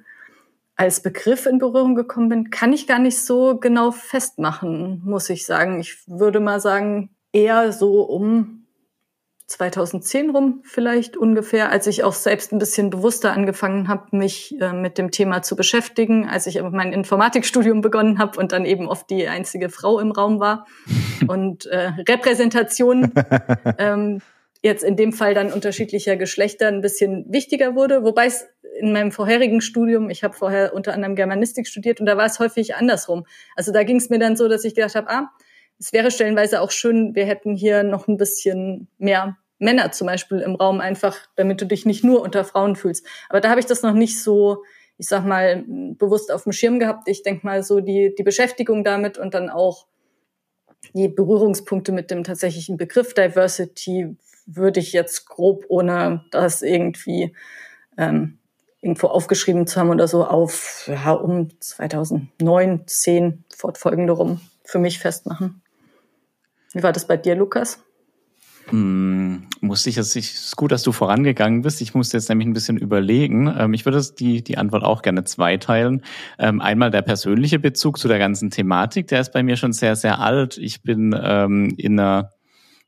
als 0.77 1.03
Begriff 1.03 1.47
in 1.47 1.59
Berührung 1.59 1.95
gekommen 1.95 2.29
bin, 2.29 2.51
kann 2.51 2.73
ich 2.73 2.87
gar 2.87 2.99
nicht 2.99 3.19
so 3.19 3.59
genau 3.59 3.91
festmachen, 3.93 5.03
muss 5.05 5.31
ich 5.31 5.47
sagen. 5.47 5.81
Ich 5.81 5.99
würde 6.07 6.41
mal 6.41 6.61
sagen, 6.61 7.11
eher 7.33 7.73
so 7.73 8.03
um 8.03 8.65
2010 9.47 10.31
rum 10.31 10.63
vielleicht 10.65 11.17
ungefähr, 11.17 11.71
als 11.71 11.87
ich 11.87 12.03
auch 12.03 12.15
selbst 12.15 12.53
ein 12.53 12.59
bisschen 12.59 12.89
bewusster 12.89 13.33
angefangen 13.33 13.89
habe, 13.89 14.17
mich 14.17 14.59
äh, 14.61 14.73
mit 14.73 14.97
dem 14.97 15.11
Thema 15.11 15.43
zu 15.43 15.55
beschäftigen, 15.55 16.27
als 16.29 16.47
ich 16.47 16.61
mein 16.63 16.93
Informatikstudium 16.93 17.83
begonnen 17.83 18.19
habe 18.19 18.41
und 18.41 18.53
dann 18.53 18.65
eben 18.65 18.89
oft 18.89 19.11
die 19.11 19.29
einzige 19.29 19.69
Frau 19.69 20.01
im 20.01 20.13
Raum 20.13 20.41
war 20.41 20.67
und 21.29 21.67
äh, 21.67 21.93
Repräsentation 22.09 23.13
ähm, 23.79 24.23
jetzt 24.63 24.83
in 24.83 24.97
dem 24.97 25.13
Fall 25.13 25.35
dann 25.35 25.53
unterschiedlicher 25.53 26.17
Geschlechter 26.17 26.69
ein 26.69 26.81
bisschen 26.81 27.27
wichtiger 27.29 27.75
wurde, 27.75 28.03
wobei 28.03 28.27
es 28.27 28.47
in 28.79 28.93
meinem 28.93 29.13
vorherigen 29.13 29.61
Studium, 29.61 30.11
ich 30.11 30.25
habe 30.25 30.35
vorher 30.35 30.75
unter 30.75 30.93
anderem 30.95 31.15
Germanistik 31.15 31.67
studiert 31.67 32.01
und 32.01 32.07
da 32.07 32.17
war 32.17 32.27
es 32.27 32.39
häufig 32.39 32.75
andersrum. 32.75 33.27
Also 33.57 33.73
da 33.73 33.83
ging 33.83 33.97
es 33.97 34.11
mir 34.11 34.19
dann 34.19 34.37
so, 34.37 34.49
dass 34.49 34.65
ich 34.65 34.75
gedacht 34.75 34.95
habe, 34.95 35.09
ah, 35.09 35.31
es 35.79 35.93
wäre 35.93 36.11
stellenweise 36.11 36.61
auch 36.61 36.71
schön, 36.71 37.15
wir 37.15 37.27
hätten 37.27 37.55
hier 37.55 37.83
noch 37.83 38.09
ein 38.09 38.17
bisschen 38.17 38.89
mehr 38.99 39.37
Männer 39.59 39.93
zum 39.93 40.07
Beispiel 40.07 40.41
im 40.41 40.55
Raum, 40.55 40.81
einfach 40.81 41.17
damit 41.37 41.61
du 41.61 41.67
dich 41.67 41.87
nicht 41.87 42.05
nur 42.05 42.21
unter 42.23 42.45
Frauen 42.45 42.77
fühlst. 42.77 43.07
Aber 43.29 43.41
da 43.41 43.51
habe 43.51 43.61
ich 43.61 43.67
das 43.67 43.83
noch 43.83 43.95
nicht 43.95 44.23
so, 44.23 44.65
ich 44.99 45.09
sag 45.09 45.25
mal, 45.25 45.65
bewusst 45.67 46.33
auf 46.33 46.45
dem 46.45 46.53
Schirm 46.53 46.79
gehabt. 46.79 47.09
Ich 47.09 47.23
denk 47.23 47.45
mal 47.45 47.63
so 47.63 47.81
die, 47.81 48.15
die 48.17 48.23
Beschäftigung 48.23 48.85
damit 48.85 49.19
und 49.19 49.35
dann 49.35 49.51
auch 49.51 49.87
die 50.93 51.09
Berührungspunkte 51.09 51.93
mit 51.93 52.11
dem 52.11 52.25
tatsächlichen 52.25 52.77
Begriff 52.77 53.15
Diversity 53.15 54.17
würde 54.47 54.81
ich 54.81 54.93
jetzt 54.93 55.27
grob, 55.27 55.65
ohne 55.69 56.25
das 56.31 56.63
irgendwie 56.63 57.35
ähm, 57.97 58.39
irgendwo 58.85 59.07
aufgeschrieben 59.07 59.67
zu 59.67 59.81
haben 59.81 59.89
oder 59.89 60.07
so, 60.07 60.27
auf 60.27 60.91
ja, 60.93 61.13
um 61.13 61.49
2009, 61.59 62.83
10 62.87 63.45
fortfolgende 63.57 64.13
rum 64.13 64.41
für 64.63 64.79
mich 64.79 64.99
festmachen. 64.99 65.63
Wie 66.75 66.83
war 66.83 66.93
das 66.93 67.07
bei 67.07 67.17
dir, 67.17 67.35
Lukas? 67.35 67.79
Hm, 68.69 69.47
musste 69.61 69.89
ich 69.89 69.97
jetzt, 69.97 70.17
es 70.17 70.35
ist 70.35 70.57
gut, 70.57 70.71
dass 70.71 70.83
du 70.83 70.93
vorangegangen 70.93 71.63
bist. 71.63 71.81
Ich 71.81 71.95
musste 71.95 72.19
jetzt 72.19 72.29
nämlich 72.29 72.47
ein 72.47 72.53
bisschen 72.53 72.77
überlegen. 72.77 73.53
Ähm, 73.59 73.73
ich 73.73 73.87
würde 73.87 74.03
die, 74.19 74.45
die 74.45 74.59
Antwort 74.59 74.85
auch 74.85 75.01
gerne 75.01 75.25
zweiteilen. 75.25 76.03
Ähm, 76.39 76.61
einmal 76.61 76.91
der 76.91 77.03
persönliche 77.03 77.59
Bezug 77.59 77.99
zu 77.99 78.07
der 78.07 78.19
ganzen 78.19 78.51
Thematik, 78.51 79.07
der 79.09 79.21
ist 79.21 79.33
bei 79.33 79.43
mir 79.43 79.57
schon 79.57 79.73
sehr, 79.73 79.97
sehr 79.97 80.19
alt. 80.19 80.59
Ich 80.59 80.83
bin 80.83 81.19
ähm, 81.19 81.75
in 81.79 81.99
einer 81.99 82.33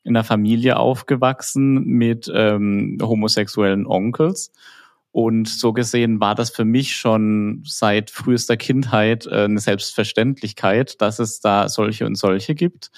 in 0.03 0.15
einer 0.15 0.23
Familie 0.23 0.79
aufgewachsen 0.79 1.83
mit 1.83 2.31
ähm, 2.33 2.97
homosexuellen 3.03 3.87
Onkels. 3.87 4.53
Und 5.17 5.49
so 5.49 5.73
gesehen 5.73 6.21
war 6.21 6.35
das 6.35 6.51
für 6.51 6.67
mich 6.67 6.95
schon 6.95 7.63
seit 7.65 8.11
frühester 8.11 8.59
Kindheit 8.59 9.25
äh, 9.25 9.45
eine 9.45 9.61
Selbstverständlichkeit, 9.61 11.01
dass 11.01 11.21
es 11.21 11.41
da 11.41 11.71
solche 11.71 12.05
und 12.05 12.17
solche 12.17 12.55
gibt. 12.55 12.91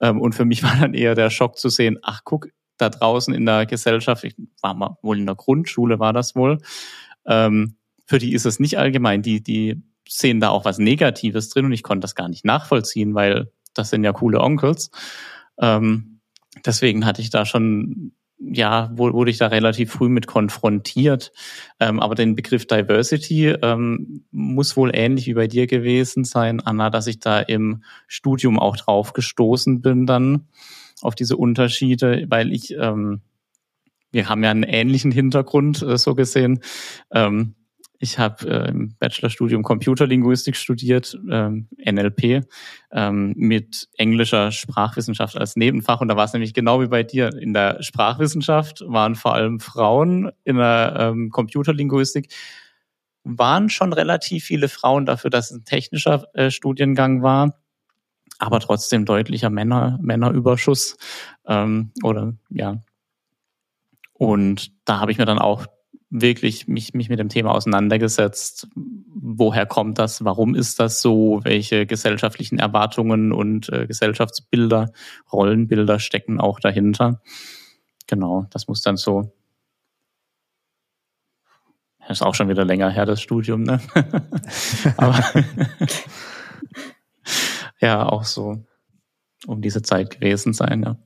Ähm, 0.00 0.18
und 0.18 0.34
für 0.34 0.46
mich 0.46 0.62
war 0.62 0.74
dann 0.74 0.94
eher 0.94 1.14
der 1.14 1.28
Schock 1.28 1.58
zu 1.58 1.68
sehen, 1.68 1.98
ach 2.00 2.22
guck, 2.24 2.48
da 2.78 2.88
draußen 2.88 3.34
in 3.34 3.44
der 3.44 3.66
Gesellschaft, 3.66 4.24
ich 4.24 4.34
war 4.62 4.72
mal 4.72 4.96
wohl 5.02 5.18
in 5.18 5.26
der 5.26 5.34
Grundschule, 5.34 5.98
war 5.98 6.14
das 6.14 6.34
wohl, 6.34 6.62
ähm, 7.26 7.76
für 8.06 8.18
die 8.18 8.32
ist 8.32 8.46
es 8.46 8.58
nicht 8.58 8.78
allgemein. 8.78 9.20
Die, 9.20 9.42
die 9.42 9.82
sehen 10.08 10.40
da 10.40 10.48
auch 10.48 10.64
was 10.64 10.78
Negatives 10.78 11.50
drin 11.50 11.66
und 11.66 11.72
ich 11.72 11.82
konnte 11.82 12.06
das 12.06 12.14
gar 12.14 12.30
nicht 12.30 12.46
nachvollziehen, 12.46 13.14
weil 13.14 13.52
das 13.74 13.90
sind 13.90 14.02
ja 14.02 14.14
coole 14.14 14.40
Onkels. 14.40 14.90
Ähm, 15.58 16.20
deswegen 16.64 17.04
hatte 17.04 17.20
ich 17.20 17.28
da 17.28 17.44
schon, 17.44 18.12
ja, 18.38 18.90
wurde 18.94 19.30
ich 19.30 19.38
da 19.38 19.46
relativ 19.46 19.92
früh 19.92 20.08
mit 20.08 20.26
konfrontiert. 20.26 21.32
Ähm, 21.80 22.00
aber 22.00 22.14
den 22.14 22.34
Begriff 22.34 22.66
Diversity 22.66 23.48
ähm, 23.48 24.24
muss 24.30 24.76
wohl 24.76 24.90
ähnlich 24.94 25.26
wie 25.26 25.34
bei 25.34 25.46
dir 25.46 25.66
gewesen 25.66 26.24
sein, 26.24 26.60
Anna, 26.60 26.90
dass 26.90 27.06
ich 27.06 27.18
da 27.18 27.40
im 27.40 27.82
Studium 28.06 28.58
auch 28.58 28.76
drauf 28.76 29.14
gestoßen 29.14 29.80
bin 29.80 30.06
dann 30.06 30.48
auf 31.00 31.14
diese 31.14 31.36
Unterschiede, 31.36 32.26
weil 32.28 32.52
ich, 32.52 32.74
ähm, 32.74 33.22
wir 34.12 34.28
haben 34.28 34.44
ja 34.44 34.50
einen 34.50 34.62
ähnlichen 34.62 35.12
Hintergrund, 35.12 35.82
äh, 35.82 35.96
so 35.96 36.14
gesehen. 36.14 36.60
Ähm, 37.10 37.54
ich 37.98 38.18
habe 38.18 38.48
äh, 38.48 38.68
im 38.68 38.94
Bachelorstudium 38.98 39.62
Computerlinguistik 39.62 40.56
studiert, 40.56 41.18
ähm, 41.30 41.68
NLP, 41.78 42.46
ähm, 42.92 43.34
mit 43.36 43.88
englischer 43.96 44.52
Sprachwissenschaft 44.52 45.36
als 45.36 45.56
Nebenfach. 45.56 46.00
Und 46.00 46.08
da 46.08 46.16
war 46.16 46.24
es 46.24 46.32
nämlich 46.32 46.54
genau 46.54 46.80
wie 46.80 46.88
bei 46.88 47.02
dir. 47.02 47.32
In 47.32 47.54
der 47.54 47.82
Sprachwissenschaft 47.82 48.82
waren 48.86 49.14
vor 49.14 49.34
allem 49.34 49.60
Frauen, 49.60 50.30
in 50.44 50.56
der 50.56 50.96
ähm, 50.98 51.30
Computerlinguistik 51.30 52.28
waren 53.28 53.70
schon 53.70 53.92
relativ 53.92 54.44
viele 54.44 54.68
Frauen 54.68 55.04
dafür, 55.04 55.30
dass 55.30 55.50
es 55.50 55.58
ein 55.58 55.64
technischer 55.64 56.26
äh, 56.34 56.50
Studiengang 56.50 57.22
war, 57.22 57.58
aber 58.38 58.60
trotzdem 58.60 59.04
deutlicher 59.04 59.50
Männer, 59.50 59.98
Männerüberschuss. 60.00 60.96
Ähm, 61.46 61.90
oder 62.04 62.34
ja. 62.50 62.82
Und 64.12 64.72
da 64.84 65.00
habe 65.00 65.10
ich 65.10 65.18
mir 65.18 65.26
dann 65.26 65.40
auch 65.40 65.66
wirklich 66.20 66.68
mich, 66.68 66.94
mich 66.94 67.08
mit 67.08 67.18
dem 67.18 67.28
Thema 67.28 67.52
auseinandergesetzt. 67.52 68.68
Woher 68.74 69.66
kommt 69.66 69.98
das? 69.98 70.24
Warum 70.24 70.54
ist 70.54 70.80
das 70.80 71.00
so? 71.00 71.40
Welche 71.42 71.86
gesellschaftlichen 71.86 72.58
Erwartungen 72.58 73.32
und 73.32 73.72
äh, 73.72 73.86
Gesellschaftsbilder, 73.86 74.92
Rollenbilder 75.32 75.98
stecken 75.98 76.40
auch 76.40 76.60
dahinter? 76.60 77.20
Genau, 78.06 78.46
das 78.50 78.68
muss 78.68 78.82
dann 78.82 78.96
so. 78.96 79.32
Das 82.00 82.18
ist 82.18 82.22
auch 82.22 82.34
schon 82.34 82.48
wieder 82.48 82.64
länger 82.64 82.90
her, 82.90 83.04
das 83.04 83.20
Studium, 83.20 83.62
ne? 83.62 83.80
Aber 84.96 85.24
ja, 87.80 88.08
auch 88.08 88.24
so 88.24 88.64
um 89.46 89.60
diese 89.60 89.82
Zeit 89.82 90.10
gewesen 90.10 90.52
sein, 90.52 90.82
ja. 90.82 90.96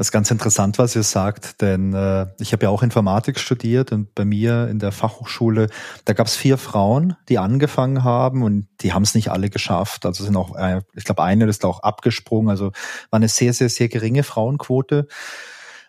Das 0.00 0.06
ist 0.06 0.12
ganz 0.12 0.30
interessant, 0.30 0.78
was 0.78 0.96
ihr 0.96 1.02
sagt, 1.02 1.60
denn 1.60 1.92
äh, 1.92 2.26
ich 2.38 2.54
habe 2.54 2.64
ja 2.64 2.70
auch 2.70 2.82
Informatik 2.82 3.38
studiert 3.38 3.92
und 3.92 4.14
bei 4.14 4.24
mir 4.24 4.66
in 4.68 4.78
der 4.78 4.92
Fachhochschule, 4.92 5.66
da 6.06 6.14
gab 6.14 6.26
es 6.26 6.36
vier 6.36 6.56
Frauen, 6.56 7.16
die 7.28 7.36
angefangen 7.36 8.02
haben 8.02 8.42
und 8.42 8.66
die 8.80 8.94
haben 8.94 9.02
es 9.02 9.14
nicht 9.14 9.30
alle 9.30 9.50
geschafft. 9.50 10.06
Also 10.06 10.24
sind 10.24 10.38
auch, 10.38 10.56
äh, 10.56 10.80
ich 10.94 11.04
glaube, 11.04 11.22
eine 11.22 11.44
ist 11.44 11.66
auch 11.66 11.80
abgesprungen. 11.80 12.48
Also 12.48 12.72
war 13.10 13.18
eine 13.18 13.28
sehr, 13.28 13.52
sehr, 13.52 13.68
sehr 13.68 13.90
geringe 13.90 14.22
Frauenquote. 14.22 15.06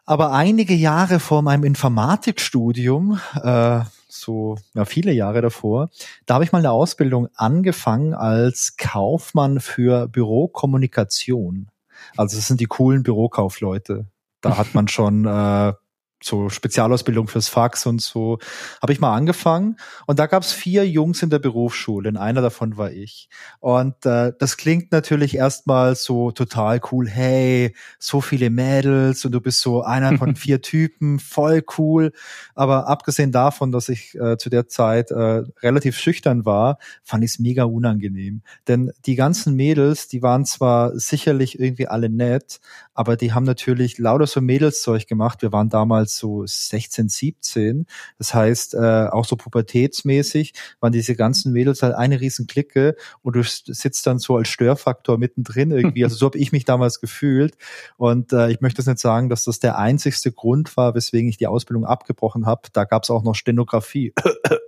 Aber 0.03 0.33
einige 0.33 0.73
Jahre 0.73 1.21
vor 1.21 1.41
meinem 1.41 1.63
Informatikstudium, 1.63 3.17
äh, 3.41 3.79
so 4.09 4.57
ja, 4.73 4.83
viele 4.83 5.13
Jahre 5.13 5.39
davor, 5.39 5.89
da 6.25 6.33
habe 6.33 6.43
ich 6.43 6.51
mal 6.51 6.59
eine 6.59 6.71
Ausbildung 6.71 7.29
angefangen 7.35 8.13
als 8.13 8.75
Kaufmann 8.75 9.61
für 9.61 10.09
Bürokommunikation. 10.09 11.70
Also 12.17 12.37
es 12.37 12.47
sind 12.47 12.59
die 12.59 12.65
coolen 12.65 13.03
Bürokaufleute. 13.03 14.07
Da 14.41 14.57
hat 14.57 14.73
man 14.73 14.87
schon 14.87 15.25
äh, 15.25 15.73
so 16.21 16.49
Spezialausbildung 16.49 17.27
fürs 17.27 17.47
Fax 17.47 17.85
und 17.85 18.01
so, 18.01 18.39
habe 18.81 18.93
ich 18.93 18.99
mal 18.99 19.15
angefangen. 19.15 19.77
Und 20.05 20.19
da 20.19 20.27
gab 20.27 20.43
es 20.43 20.51
vier 20.51 20.87
Jungs 20.87 21.21
in 21.23 21.29
der 21.29 21.39
Berufsschule 21.39 22.09
und 22.09 22.17
einer 22.17 22.41
davon 22.41 22.77
war 22.77 22.91
ich. 22.91 23.29
Und 23.59 24.05
äh, 24.05 24.33
das 24.37 24.57
klingt 24.57 24.91
natürlich 24.91 25.35
erstmal 25.35 25.95
so 25.95 26.31
total 26.31 26.79
cool. 26.91 27.07
Hey, 27.07 27.75
so 27.99 28.21
viele 28.21 28.49
Mädels 28.49 29.25
und 29.25 29.31
du 29.31 29.41
bist 29.41 29.61
so 29.61 29.81
einer 29.83 30.17
von 30.17 30.35
vier 30.35 30.61
Typen, 30.61 31.19
voll 31.19 31.63
cool. 31.77 32.11
Aber 32.55 32.87
abgesehen 32.87 33.31
davon, 33.31 33.71
dass 33.71 33.89
ich 33.89 34.15
äh, 34.15 34.37
zu 34.37 34.49
der 34.49 34.67
Zeit 34.67 35.11
äh, 35.11 35.43
relativ 35.61 35.97
schüchtern 35.97 36.45
war, 36.45 36.77
fand 37.03 37.23
ich 37.23 37.31
es 37.31 37.39
mega 37.39 37.63
unangenehm. 37.63 38.41
Denn 38.67 38.91
die 39.05 39.15
ganzen 39.15 39.55
Mädels, 39.55 40.07
die 40.07 40.21
waren 40.21 40.45
zwar 40.45 40.97
sicherlich 40.97 41.59
irgendwie 41.59 41.87
alle 41.87 42.09
nett, 42.09 42.59
aber 42.93 43.15
die 43.15 43.33
haben 43.33 43.45
natürlich 43.45 43.97
lauter 43.97 44.27
so 44.27 44.41
Mädelszeug 44.41 45.07
gemacht. 45.07 45.41
Wir 45.41 45.51
waren 45.51 45.69
damals 45.69 46.17
so 46.17 46.43
16, 46.45 47.09
17. 47.09 47.85
Das 48.17 48.33
heißt, 48.33 48.73
äh, 48.73 49.07
auch 49.11 49.25
so 49.25 49.35
pubertätsmäßig 49.35 50.53
waren 50.79 50.91
diese 50.91 51.15
ganzen 51.15 51.53
Mädels 51.53 51.83
halt 51.83 51.95
eine 51.95 52.19
riesen 52.19 52.47
Clique 52.47 52.95
und 53.21 53.35
du 53.35 53.43
sitzt 53.43 54.05
dann 54.07 54.19
so 54.19 54.35
als 54.35 54.49
Störfaktor 54.49 55.17
mittendrin 55.17 55.71
irgendwie. 55.71 56.03
Also 56.03 56.15
so 56.17 56.25
habe 56.25 56.37
ich 56.37 56.51
mich 56.51 56.65
damals 56.65 56.99
gefühlt. 56.99 57.55
Und 57.97 58.33
äh, 58.33 58.51
ich 58.51 58.61
möchte 58.61 58.81
jetzt 58.81 58.87
nicht 58.87 58.99
sagen, 58.99 59.29
dass 59.29 59.45
das 59.45 59.59
der 59.59 59.77
einzigste 59.77 60.31
Grund 60.31 60.75
war, 60.75 60.93
weswegen 60.95 61.29
ich 61.29 61.37
die 61.37 61.47
Ausbildung 61.47 61.85
abgebrochen 61.85 62.45
habe. 62.45 62.69
Da 62.73 62.83
gab 62.83 63.03
es 63.03 63.09
auch 63.09 63.23
noch 63.23 63.35
Stenografie. 63.35 64.13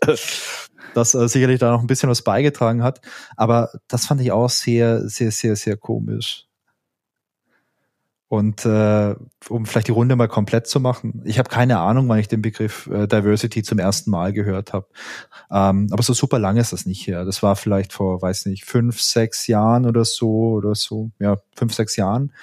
das 0.93 1.13
äh, 1.13 1.27
sicherlich 1.27 1.59
da 1.59 1.71
noch 1.71 1.81
ein 1.81 1.87
bisschen 1.87 2.09
was 2.09 2.21
beigetragen 2.21 2.83
hat. 2.83 3.01
Aber 3.35 3.71
das 3.87 4.05
fand 4.05 4.21
ich 4.21 4.31
auch 4.31 4.49
sehr, 4.49 5.07
sehr, 5.09 5.31
sehr, 5.31 5.55
sehr 5.55 5.77
komisch. 5.77 6.47
Und 8.33 8.65
äh, 8.65 9.13
um 9.47 9.67
vielleicht 9.67 9.89
die 9.89 9.91
Runde 9.91 10.15
mal 10.15 10.27
komplett 10.27 10.65
zu 10.65 10.79
machen, 10.79 11.21
ich 11.23 11.37
habe 11.37 11.49
keine 11.49 11.77
Ahnung, 11.77 12.09
wann 12.09 12.17
ich 12.17 12.27
den 12.27 12.41
Begriff 12.41 12.87
äh, 12.87 13.05
Diversity 13.05 13.61
zum 13.61 13.77
ersten 13.77 14.09
Mal 14.09 14.33
gehört 14.33 14.73
habe. 14.73 14.87
Ähm, 15.51 15.87
aber 15.91 16.01
so 16.01 16.13
super 16.13 16.39
lange 16.39 16.59
ist 16.59 16.73
das 16.73 16.87
nicht 16.87 17.05
her. 17.05 17.25
Das 17.25 17.43
war 17.43 17.55
vielleicht 17.55 17.93
vor, 17.93 18.23
weiß 18.23 18.47
nicht, 18.47 18.65
fünf, 18.65 18.99
sechs 18.99 19.45
Jahren 19.45 19.85
oder 19.85 20.03
so 20.03 20.53
oder 20.53 20.73
so, 20.73 21.11
ja, 21.19 21.37
fünf, 21.55 21.75
sechs 21.75 21.95
Jahren. 21.95 22.33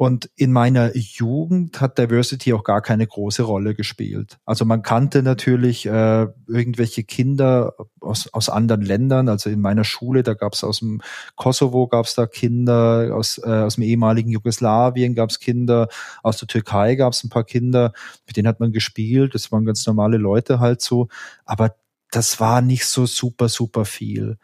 Und 0.00 0.30
in 0.36 0.52
meiner 0.52 0.96
Jugend 0.96 1.80
hat 1.80 1.98
Diversity 1.98 2.52
auch 2.52 2.62
gar 2.62 2.82
keine 2.82 3.04
große 3.04 3.42
Rolle 3.42 3.74
gespielt. 3.74 4.38
Also 4.44 4.64
man 4.64 4.82
kannte 4.82 5.24
natürlich 5.24 5.86
äh, 5.86 6.28
irgendwelche 6.46 7.02
Kinder 7.02 7.74
aus, 7.98 8.32
aus 8.32 8.48
anderen 8.48 8.82
Ländern. 8.82 9.28
Also 9.28 9.50
in 9.50 9.60
meiner 9.60 9.82
Schule, 9.82 10.22
da 10.22 10.34
gab 10.34 10.52
es 10.52 10.62
aus 10.62 10.78
dem 10.78 11.02
Kosovo 11.34 11.88
gab 11.88 12.06
es 12.06 12.14
da 12.14 12.26
Kinder, 12.26 13.10
aus, 13.12 13.38
äh, 13.44 13.50
aus 13.50 13.74
dem 13.74 13.82
ehemaligen 13.82 14.30
Jugoslawien 14.30 15.16
gab 15.16 15.30
es 15.30 15.40
Kinder, 15.40 15.88
aus 16.22 16.36
der 16.36 16.46
Türkei 16.46 16.94
gab 16.94 17.12
es 17.12 17.24
ein 17.24 17.28
paar 17.28 17.42
Kinder, 17.42 17.92
mit 18.24 18.36
denen 18.36 18.46
hat 18.46 18.60
man 18.60 18.70
gespielt. 18.70 19.34
Das 19.34 19.50
waren 19.50 19.64
ganz 19.64 19.84
normale 19.84 20.16
Leute 20.16 20.60
halt 20.60 20.80
so. 20.80 21.08
Aber 21.44 21.74
das 22.12 22.38
war 22.38 22.62
nicht 22.62 22.86
so 22.86 23.04
super, 23.04 23.48
super 23.48 23.84
viel 23.84 24.38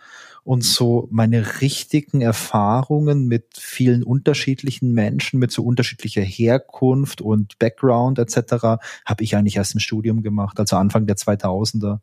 und 0.44 0.62
so 0.62 1.08
meine 1.10 1.62
richtigen 1.62 2.20
Erfahrungen 2.20 3.26
mit 3.26 3.46
vielen 3.58 4.02
unterschiedlichen 4.02 4.92
Menschen, 4.92 5.40
mit 5.40 5.50
so 5.50 5.64
unterschiedlicher 5.64 6.20
Herkunft 6.22 7.22
und 7.22 7.58
Background 7.58 8.18
etc. 8.18 8.80
habe 9.06 9.24
ich 9.24 9.36
eigentlich 9.36 9.56
erst 9.56 9.74
im 9.74 9.80
Studium 9.80 10.22
gemacht, 10.22 10.60
also 10.60 10.76
Anfang 10.76 11.06
der 11.06 11.16
2000er. 11.16 12.00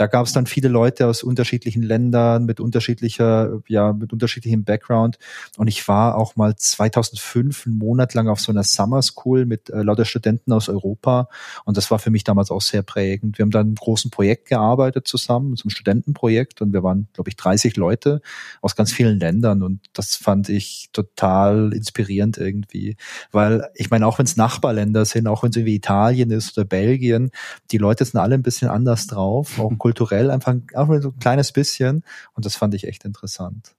Da 0.00 0.06
gab 0.06 0.24
es 0.24 0.32
dann 0.32 0.46
viele 0.46 0.68
Leute 0.68 1.06
aus 1.06 1.22
unterschiedlichen 1.22 1.82
Ländern 1.82 2.46
mit 2.46 2.58
unterschiedlicher, 2.58 3.60
ja, 3.68 3.92
mit 3.92 4.14
unterschiedlichem 4.14 4.64
Background. 4.64 5.18
Und 5.58 5.68
ich 5.68 5.86
war 5.88 6.16
auch 6.16 6.36
mal 6.36 6.56
2005 6.56 7.66
einen 7.66 7.76
Monat 7.76 8.14
lang 8.14 8.26
auf 8.26 8.40
so 8.40 8.50
einer 8.50 8.62
Summer 8.62 9.02
School 9.02 9.44
mit 9.44 9.68
äh, 9.68 9.82
lauter 9.82 10.06
Studenten 10.06 10.54
aus 10.54 10.70
Europa. 10.70 11.28
Und 11.66 11.76
das 11.76 11.90
war 11.90 11.98
für 11.98 12.08
mich 12.08 12.24
damals 12.24 12.50
auch 12.50 12.62
sehr 12.62 12.80
prägend. 12.80 13.36
Wir 13.36 13.42
haben 13.42 13.50
dann 13.50 13.68
im 13.68 13.74
großen 13.74 14.10
Projekt 14.10 14.48
gearbeitet 14.48 15.06
zusammen, 15.06 15.54
zum 15.56 15.68
Studentenprojekt. 15.68 16.62
Und 16.62 16.72
wir 16.72 16.82
waren, 16.82 17.08
glaube 17.12 17.28
ich, 17.28 17.36
30 17.36 17.76
Leute 17.76 18.22
aus 18.62 18.76
ganz 18.76 18.92
vielen 18.92 19.20
Ländern. 19.20 19.62
Und 19.62 19.80
das 19.92 20.16
fand 20.16 20.48
ich 20.48 20.88
total 20.94 21.74
inspirierend 21.74 22.38
irgendwie. 22.38 22.96
Weil 23.32 23.68
ich 23.74 23.90
meine, 23.90 24.06
auch 24.06 24.18
wenn 24.18 24.24
es 24.24 24.38
Nachbarländer 24.38 25.04
sind, 25.04 25.26
auch 25.26 25.42
wenn 25.42 25.50
es 25.50 25.56
irgendwie 25.56 25.74
Italien 25.74 26.30
ist 26.30 26.56
oder 26.56 26.64
Belgien, 26.64 27.32
die 27.70 27.76
Leute 27.76 28.06
sind 28.06 28.18
alle 28.18 28.34
ein 28.34 28.42
bisschen 28.42 28.70
anders 28.70 29.06
drauf, 29.06 29.58
auch 29.58 29.68
kulturell 29.90 30.30
einfach, 30.30 30.52
einfach 30.52 31.02
so 31.02 31.08
ein 31.08 31.18
kleines 31.18 31.52
bisschen. 31.52 32.04
Und 32.34 32.46
das 32.46 32.56
fand 32.56 32.74
ich 32.74 32.86
echt 32.86 33.04
interessant. 33.04 33.74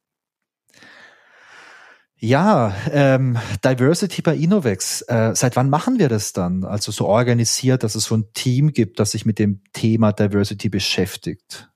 Ja, 2.18 2.75
ähm, 2.91 3.39
Diversity 3.65 4.22
bei 4.22 4.36
Innovex. 4.36 5.01
Äh, 5.08 5.32
seit 5.34 5.56
wann 5.56 5.72
machen 5.72 5.98
wir 5.98 6.08
das 6.08 6.34
dann? 6.34 6.63
Also 6.63 6.91
so 6.91 7.08
organisiert, 7.08 7.84
dass 7.84 7.96
es 7.96 8.03
so 8.03 8.15
ein 8.15 8.25
Team 8.34 8.74
gibt, 8.74 9.00
das 9.00 9.12
sich 9.12 9.25
mit 9.25 9.39
dem 9.39 9.62
Thema 9.74 10.12
Diversity 10.12 10.70
beschäftigt. 10.70 11.70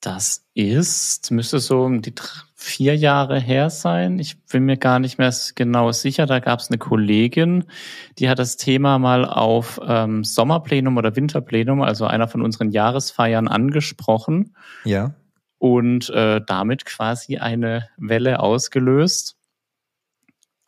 Das 0.00 0.44
ist, 0.54 1.32
müsste 1.32 1.58
so 1.58 1.82
um 1.82 2.02
die 2.02 2.14
vier 2.60 2.96
Jahre 2.96 3.38
her 3.38 3.70
sein. 3.70 4.18
Ich 4.18 4.44
bin 4.46 4.64
mir 4.64 4.76
gar 4.76 4.98
nicht 4.98 5.16
mehr 5.16 5.32
genau 5.54 5.92
sicher. 5.92 6.26
Da 6.26 6.40
gab 6.40 6.58
es 6.58 6.68
eine 6.68 6.78
Kollegin, 6.78 7.64
die 8.18 8.28
hat 8.28 8.40
das 8.40 8.56
Thema 8.56 8.98
mal 8.98 9.24
auf 9.24 9.80
ähm, 9.86 10.24
Sommerplenum 10.24 10.96
oder 10.96 11.14
Winterplenum, 11.14 11.82
also 11.82 12.04
einer 12.06 12.26
von 12.26 12.42
unseren 12.42 12.70
Jahresfeiern, 12.70 13.46
angesprochen. 13.46 14.56
Ja. 14.84 15.14
Und 15.58 16.10
äh, 16.10 16.40
damit 16.44 16.84
quasi 16.84 17.38
eine 17.38 17.88
Welle 17.96 18.40
ausgelöst, 18.40 19.36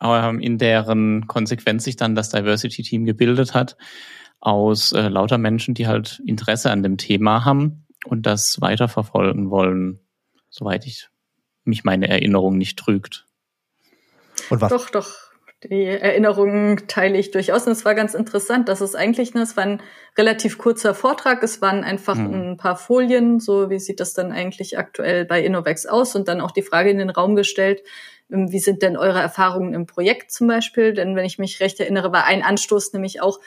ähm, 0.01 0.39
in 0.39 0.57
deren 0.57 1.27
Konsequenz 1.27 1.83
sich 1.83 1.97
dann 1.97 2.15
das 2.15 2.29
Diversity-Team 2.29 3.05
gebildet 3.05 3.53
hat 3.53 3.75
aus 4.39 4.93
äh, 4.93 5.09
lauter 5.09 5.37
Menschen, 5.37 5.73
die 5.73 5.87
halt 5.87 6.21
Interesse 6.25 6.71
an 6.71 6.83
dem 6.83 6.97
Thema 6.97 7.43
haben 7.43 7.85
und 8.05 8.25
das 8.25 8.61
weiterverfolgen 8.61 9.49
wollen, 9.49 9.99
soweit 10.49 10.85
ich 10.87 11.10
mich 11.63 11.83
meine 11.83 12.09
Erinnerung 12.09 12.57
nicht 12.57 12.77
trügt. 12.77 13.27
Und 14.49 14.61
was? 14.61 14.69
Doch, 14.69 14.89
doch. 14.89 15.31
Die 15.63 15.85
Erinnerungen 15.85 16.87
teile 16.87 17.19
ich 17.19 17.29
durchaus. 17.29 17.67
Und 17.67 17.73
es 17.73 17.85
war 17.85 17.93
ganz 17.93 18.15
interessant, 18.15 18.67
dass 18.67 18.81
es 18.81 18.95
eigentlich, 18.95 19.35
ne, 19.35 19.41
es 19.41 19.55
war 19.55 19.63
ein 19.63 19.81
relativ 20.17 20.57
kurzer 20.57 20.95
Vortrag. 20.95 21.43
Es 21.43 21.61
waren 21.61 21.83
einfach 21.83 22.15
hm. 22.15 22.33
ein 22.53 22.57
paar 22.57 22.75
Folien. 22.75 23.39
So, 23.39 23.69
wie 23.69 23.77
sieht 23.77 23.99
das 23.99 24.13
dann 24.13 24.31
eigentlich 24.31 24.79
aktuell 24.79 25.23
bei 25.25 25.43
Innovex 25.43 25.85
aus? 25.85 26.15
Und 26.15 26.27
dann 26.27 26.41
auch 26.41 26.51
die 26.51 26.63
Frage 26.63 26.89
in 26.89 26.97
den 26.97 27.11
Raum 27.11 27.35
gestellt, 27.35 27.83
ähm, 28.31 28.51
wie 28.51 28.59
sind 28.59 28.81
denn 28.81 28.97
eure 28.97 29.19
Erfahrungen 29.19 29.75
im 29.75 29.85
Projekt 29.85 30.31
zum 30.31 30.47
Beispiel? 30.47 30.93
Denn 30.93 31.15
wenn 31.15 31.25
ich 31.25 31.37
mich 31.37 31.59
recht 31.59 31.79
erinnere, 31.79 32.11
war 32.11 32.25
ein 32.25 32.41
Anstoß 32.41 32.93
nämlich 32.93 33.21
auch, 33.21 33.39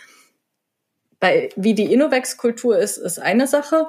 bei, 1.19 1.49
wie 1.57 1.75
die 1.75 1.93
Innovex-Kultur 1.93 2.79
ist, 2.79 2.99
ist 2.99 3.19
eine 3.19 3.47
Sache 3.47 3.87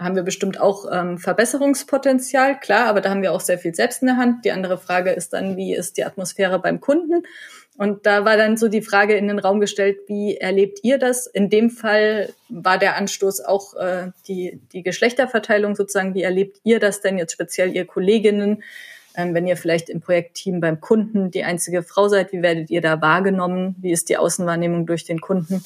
haben 0.00 0.16
wir 0.16 0.22
bestimmt 0.22 0.58
auch 0.58 0.86
ähm, 0.90 1.18
Verbesserungspotenzial, 1.18 2.58
klar, 2.58 2.86
aber 2.86 3.02
da 3.02 3.10
haben 3.10 3.22
wir 3.22 3.32
auch 3.32 3.40
sehr 3.40 3.58
viel 3.58 3.74
selbst 3.74 4.00
in 4.02 4.06
der 4.06 4.16
Hand. 4.16 4.44
Die 4.46 4.50
andere 4.50 4.78
Frage 4.78 5.10
ist 5.10 5.34
dann, 5.34 5.56
wie 5.58 5.74
ist 5.74 5.98
die 5.98 6.04
Atmosphäre 6.04 6.58
beim 6.58 6.80
Kunden? 6.80 7.22
Und 7.76 8.06
da 8.06 8.24
war 8.24 8.36
dann 8.36 8.56
so 8.56 8.68
die 8.68 8.82
Frage 8.82 9.14
in 9.14 9.28
den 9.28 9.38
Raum 9.38 9.60
gestellt, 9.60 9.98
wie 10.06 10.36
erlebt 10.36 10.80
ihr 10.82 10.98
das? 10.98 11.26
In 11.26 11.50
dem 11.50 11.70
Fall 11.70 12.30
war 12.48 12.78
der 12.78 12.96
Anstoß 12.96 13.42
auch 13.42 13.74
äh, 13.74 14.08
die, 14.26 14.60
die 14.72 14.82
Geschlechterverteilung 14.82 15.76
sozusagen. 15.76 16.14
Wie 16.14 16.22
erlebt 16.22 16.60
ihr 16.64 16.78
das 16.78 17.00
denn 17.00 17.18
jetzt 17.18 17.32
speziell, 17.32 17.74
ihr 17.74 17.86
Kolleginnen? 17.86 18.62
Ähm, 19.16 19.34
wenn 19.34 19.46
ihr 19.46 19.56
vielleicht 19.56 19.88
im 19.88 20.00
Projektteam 20.00 20.60
beim 20.60 20.80
Kunden 20.80 21.30
die 21.30 21.44
einzige 21.44 21.82
Frau 21.82 22.08
seid, 22.08 22.32
wie 22.32 22.42
werdet 22.42 22.70
ihr 22.70 22.80
da 22.80 23.00
wahrgenommen? 23.00 23.76
Wie 23.78 23.92
ist 23.92 24.08
die 24.08 24.16
Außenwahrnehmung 24.16 24.86
durch 24.86 25.04
den 25.04 25.20
Kunden? 25.20 25.62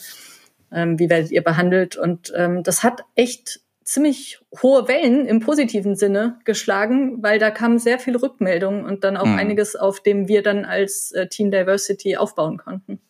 Ähm, 0.72 0.98
wie 0.98 1.10
werdet 1.10 1.30
ihr 1.30 1.42
behandelt? 1.42 1.96
Und 1.96 2.32
ähm, 2.36 2.62
das 2.62 2.82
hat 2.82 3.04
echt 3.14 3.60
ziemlich 3.84 4.40
hohe 4.62 4.88
Wellen 4.88 5.26
im 5.26 5.40
positiven 5.40 5.94
Sinne 5.94 6.38
geschlagen, 6.44 7.22
weil 7.22 7.38
da 7.38 7.50
kamen 7.50 7.78
sehr 7.78 7.98
viele 7.98 8.22
Rückmeldungen 8.22 8.84
und 8.84 9.04
dann 9.04 9.16
auch 9.16 9.26
mhm. 9.26 9.38
einiges, 9.38 9.76
auf 9.76 10.00
dem 10.00 10.26
wir 10.26 10.42
dann 10.42 10.64
als 10.64 11.12
äh, 11.12 11.28
Team 11.28 11.50
Diversity 11.50 12.16
aufbauen 12.16 12.56
konnten. 12.58 13.00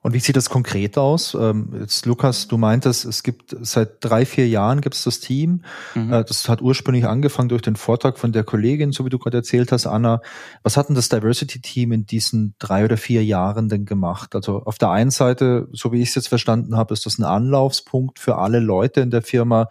Und 0.00 0.12
wie 0.14 0.20
sieht 0.20 0.36
das 0.36 0.48
konkret 0.48 0.96
aus? 0.96 1.34
Ähm, 1.34 1.70
jetzt, 1.80 2.06
Lukas, 2.06 2.46
du 2.46 2.56
meintest, 2.56 3.04
es 3.04 3.22
gibt 3.22 3.56
seit 3.60 3.96
drei, 4.00 4.24
vier 4.24 4.46
Jahren 4.46 4.80
gibt 4.80 4.94
es 4.94 5.02
das 5.02 5.18
Team. 5.18 5.62
Mhm. 5.94 6.12
Äh, 6.12 6.24
das 6.24 6.48
hat 6.48 6.62
ursprünglich 6.62 7.06
angefangen 7.06 7.48
durch 7.48 7.62
den 7.62 7.76
Vortrag 7.76 8.18
von 8.18 8.32
der 8.32 8.44
Kollegin, 8.44 8.92
so 8.92 9.04
wie 9.04 9.10
du 9.10 9.18
gerade 9.18 9.38
erzählt 9.38 9.72
hast, 9.72 9.86
Anna. 9.86 10.20
Was 10.62 10.76
hat 10.76 10.88
denn 10.88 10.94
das 10.94 11.08
Diversity-Team 11.08 11.92
in 11.92 12.06
diesen 12.06 12.54
drei 12.58 12.84
oder 12.84 12.96
vier 12.96 13.24
Jahren 13.24 13.68
denn 13.68 13.86
gemacht? 13.86 14.34
Also 14.36 14.62
auf 14.62 14.78
der 14.78 14.90
einen 14.90 15.10
Seite, 15.10 15.68
so 15.72 15.90
wie 15.92 16.00
ich 16.00 16.10
es 16.10 16.14
jetzt 16.14 16.28
verstanden 16.28 16.76
habe, 16.76 16.94
ist 16.94 17.04
das 17.04 17.18
ein 17.18 17.24
Anlaufspunkt 17.24 18.20
für 18.20 18.36
alle 18.36 18.60
Leute 18.60 19.00
in 19.00 19.10
der 19.10 19.22
Firma, 19.22 19.68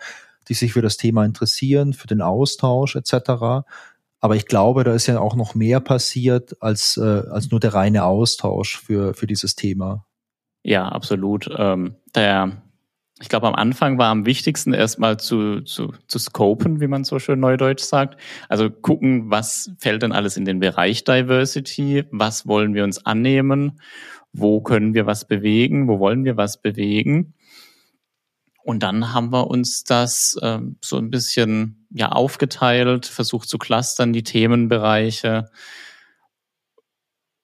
die 0.50 0.56
sich 0.56 0.74
für 0.74 0.82
das 0.82 0.98
Thema 0.98 1.24
interessieren, 1.24 1.94
für 1.94 2.08
den 2.08 2.22
Austausch 2.22 2.96
etc. 2.96 3.64
Aber 4.20 4.36
ich 4.36 4.46
glaube, 4.46 4.84
da 4.84 4.94
ist 4.94 5.08
ja 5.08 5.20
auch 5.20 5.36
noch 5.36 5.56
mehr 5.56 5.80
passiert 5.80 6.62
als, 6.62 6.98
äh, 6.98 7.24
als 7.30 7.50
nur 7.52 7.60
der 7.60 7.74
reine 7.74 8.04
Austausch 8.04 8.78
für, 8.78 9.14
für 9.14 9.28
dieses 9.28 9.56
Thema. 9.56 10.07
Ja, 10.68 10.90
absolut. 10.90 11.50
Ähm, 11.58 11.96
der, 12.14 12.62
ich 13.22 13.30
glaube, 13.30 13.48
am 13.48 13.56
Anfang 13.56 13.98
war 13.98 14.10
am 14.10 14.26
wichtigsten 14.26 14.74
erstmal 14.74 15.18
zu, 15.18 15.62
zu, 15.62 15.94
zu 16.10 16.20
scopen, 16.20 16.82
wie 16.82 16.88
man 16.88 17.06
so 17.06 17.20
schön 17.20 17.40
neudeutsch 17.40 17.84
sagt. 17.84 18.20
Also 18.50 18.70
gucken, 18.70 19.32
was 19.32 19.72
fällt 19.80 20.02
denn 20.02 20.12
alles 20.12 20.36
in 20.36 20.44
den 20.44 20.60
Bereich 20.60 21.06
Diversity? 21.06 22.04
Was 22.12 22.48
wollen 22.48 22.74
wir 22.74 22.84
uns 22.84 23.06
annehmen? 23.06 23.80
Wo 24.34 24.60
können 24.60 24.94
wir 24.94 25.06
was 25.06 25.26
bewegen? 25.26 25.88
Wo 25.88 26.00
wollen 26.00 26.26
wir 26.26 26.36
was 26.36 26.62
bewegen? 26.62 27.34
Und 28.66 28.84
dann 28.84 29.14
haben 29.14 29.32
wir 29.32 29.48
uns 29.48 29.86
das 29.86 30.38
ähm, 30.42 30.76
so 30.84 30.98
ein 30.98 31.10
bisschen 31.10 31.88
ja 31.92 32.10
aufgeteilt, 32.10 33.06
versucht 33.06 33.48
zu 33.48 33.58
clustern, 33.58 34.12
die 34.12 34.24
Themenbereiche 34.24 35.50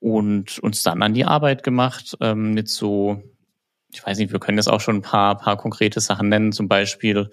und 0.03 0.59
uns 0.59 0.83
dann 0.83 1.01
an 1.01 1.13
die 1.13 1.23
Arbeit 1.23 1.63
gemacht 1.63 2.17
ähm, 2.19 2.53
mit 2.53 2.67
so, 2.67 3.23
ich 3.93 4.05
weiß 4.05 4.17
nicht, 4.17 4.33
wir 4.33 4.39
können 4.41 4.57
jetzt 4.57 4.67
auch 4.67 4.81
schon 4.81 4.97
ein 4.97 5.01
paar, 5.01 5.37
paar 5.37 5.55
konkrete 5.55 6.01
Sachen 6.01 6.27
nennen, 6.27 6.51
zum 6.51 6.67
Beispiel 6.67 7.29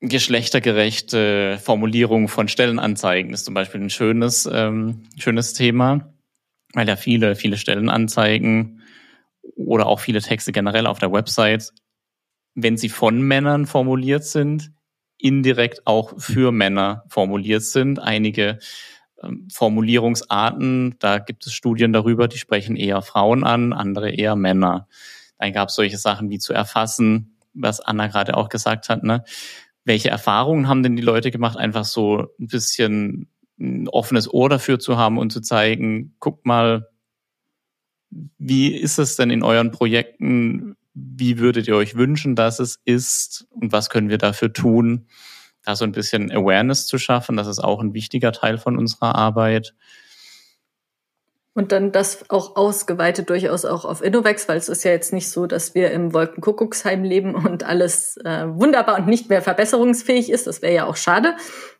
geschlechtergerechte 0.00 1.60
Formulierung 1.62 2.26
von 2.26 2.48
Stellenanzeigen 2.48 3.32
ist 3.32 3.44
zum 3.44 3.54
Beispiel 3.54 3.80
ein 3.80 3.90
schönes, 3.90 4.50
ähm, 4.52 5.04
schönes 5.16 5.52
Thema, 5.52 6.12
weil 6.72 6.88
ja 6.88 6.96
viele, 6.96 7.36
viele 7.36 7.56
Stellenanzeigen 7.56 8.82
oder 9.54 9.86
auch 9.86 10.00
viele 10.00 10.20
Texte 10.20 10.50
generell 10.50 10.88
auf 10.88 10.98
der 10.98 11.12
Website, 11.12 11.70
wenn 12.56 12.76
sie 12.76 12.88
von 12.88 13.22
Männern 13.22 13.66
formuliert 13.66 14.24
sind, 14.24 14.72
indirekt 15.18 15.86
auch 15.86 16.18
für 16.18 16.50
Männer 16.50 17.04
formuliert 17.08 17.62
sind. 17.62 18.00
Einige 18.00 18.58
Formulierungsarten, 19.52 20.96
da 20.98 21.18
gibt 21.18 21.46
es 21.46 21.52
Studien 21.52 21.92
darüber, 21.92 22.28
die 22.28 22.38
sprechen 22.38 22.76
eher 22.76 23.02
Frauen 23.02 23.44
an, 23.44 23.72
andere 23.72 24.10
eher 24.10 24.36
Männer. 24.36 24.88
Dann 25.38 25.52
gab 25.52 25.68
es 25.68 25.74
solche 25.74 25.98
Sachen 25.98 26.30
wie 26.30 26.38
zu 26.38 26.52
erfassen, 26.52 27.36
was 27.54 27.80
Anna 27.80 28.06
gerade 28.06 28.36
auch 28.36 28.48
gesagt 28.48 28.88
hat, 28.88 29.02
ne? 29.02 29.24
Welche 29.84 30.10
Erfahrungen 30.10 30.68
haben 30.68 30.84
denn 30.84 30.94
die 30.94 31.02
Leute 31.02 31.30
gemacht, 31.30 31.56
einfach 31.56 31.84
so 31.84 32.28
ein 32.38 32.46
bisschen 32.46 33.28
ein 33.58 33.88
offenes 33.88 34.32
Ohr 34.32 34.48
dafür 34.48 34.78
zu 34.78 34.96
haben 34.96 35.18
und 35.18 35.32
zu 35.32 35.40
zeigen, 35.40 36.14
guck 36.20 36.46
mal, 36.46 36.88
wie 38.38 38.74
ist 38.74 38.98
es 38.98 39.16
denn 39.16 39.30
in 39.30 39.42
euren 39.42 39.70
Projekten? 39.70 40.76
Wie 40.94 41.38
würdet 41.38 41.66
ihr 41.68 41.76
euch 41.76 41.96
wünschen, 41.96 42.36
dass 42.36 42.58
es 42.58 42.80
ist? 42.84 43.46
Und 43.50 43.72
was 43.72 43.90
können 43.90 44.10
wir 44.10 44.18
dafür 44.18 44.52
tun? 44.52 45.06
Da 45.64 45.76
so 45.76 45.84
ein 45.84 45.92
bisschen 45.92 46.30
Awareness 46.30 46.86
zu 46.86 46.98
schaffen. 46.98 47.36
Das 47.36 47.46
ist 47.46 47.58
auch 47.58 47.80
ein 47.80 47.94
wichtiger 47.94 48.32
Teil 48.32 48.58
von 48.58 48.76
unserer 48.76 49.14
Arbeit. 49.14 49.74
Und 51.54 51.70
dann 51.70 51.92
das 51.92 52.30
auch 52.30 52.56
ausgeweitet 52.56 53.28
durchaus 53.28 53.66
auch 53.66 53.84
auf 53.84 54.02
Innovex, 54.02 54.48
weil 54.48 54.56
es 54.56 54.70
ist 54.70 54.84
ja 54.84 54.90
jetzt 54.90 55.12
nicht 55.12 55.28
so, 55.28 55.46
dass 55.46 55.74
wir 55.74 55.90
im 55.90 56.14
Wolkenkuckucksheim 56.14 57.04
leben 57.04 57.34
und 57.34 57.62
alles 57.62 58.16
äh, 58.24 58.46
wunderbar 58.48 58.98
und 58.98 59.06
nicht 59.06 59.28
mehr 59.28 59.42
verbesserungsfähig 59.42 60.30
ist. 60.30 60.46
Das 60.46 60.62
wäre 60.62 60.72
ja 60.74 60.86
auch 60.86 60.96
schade. 60.96 61.36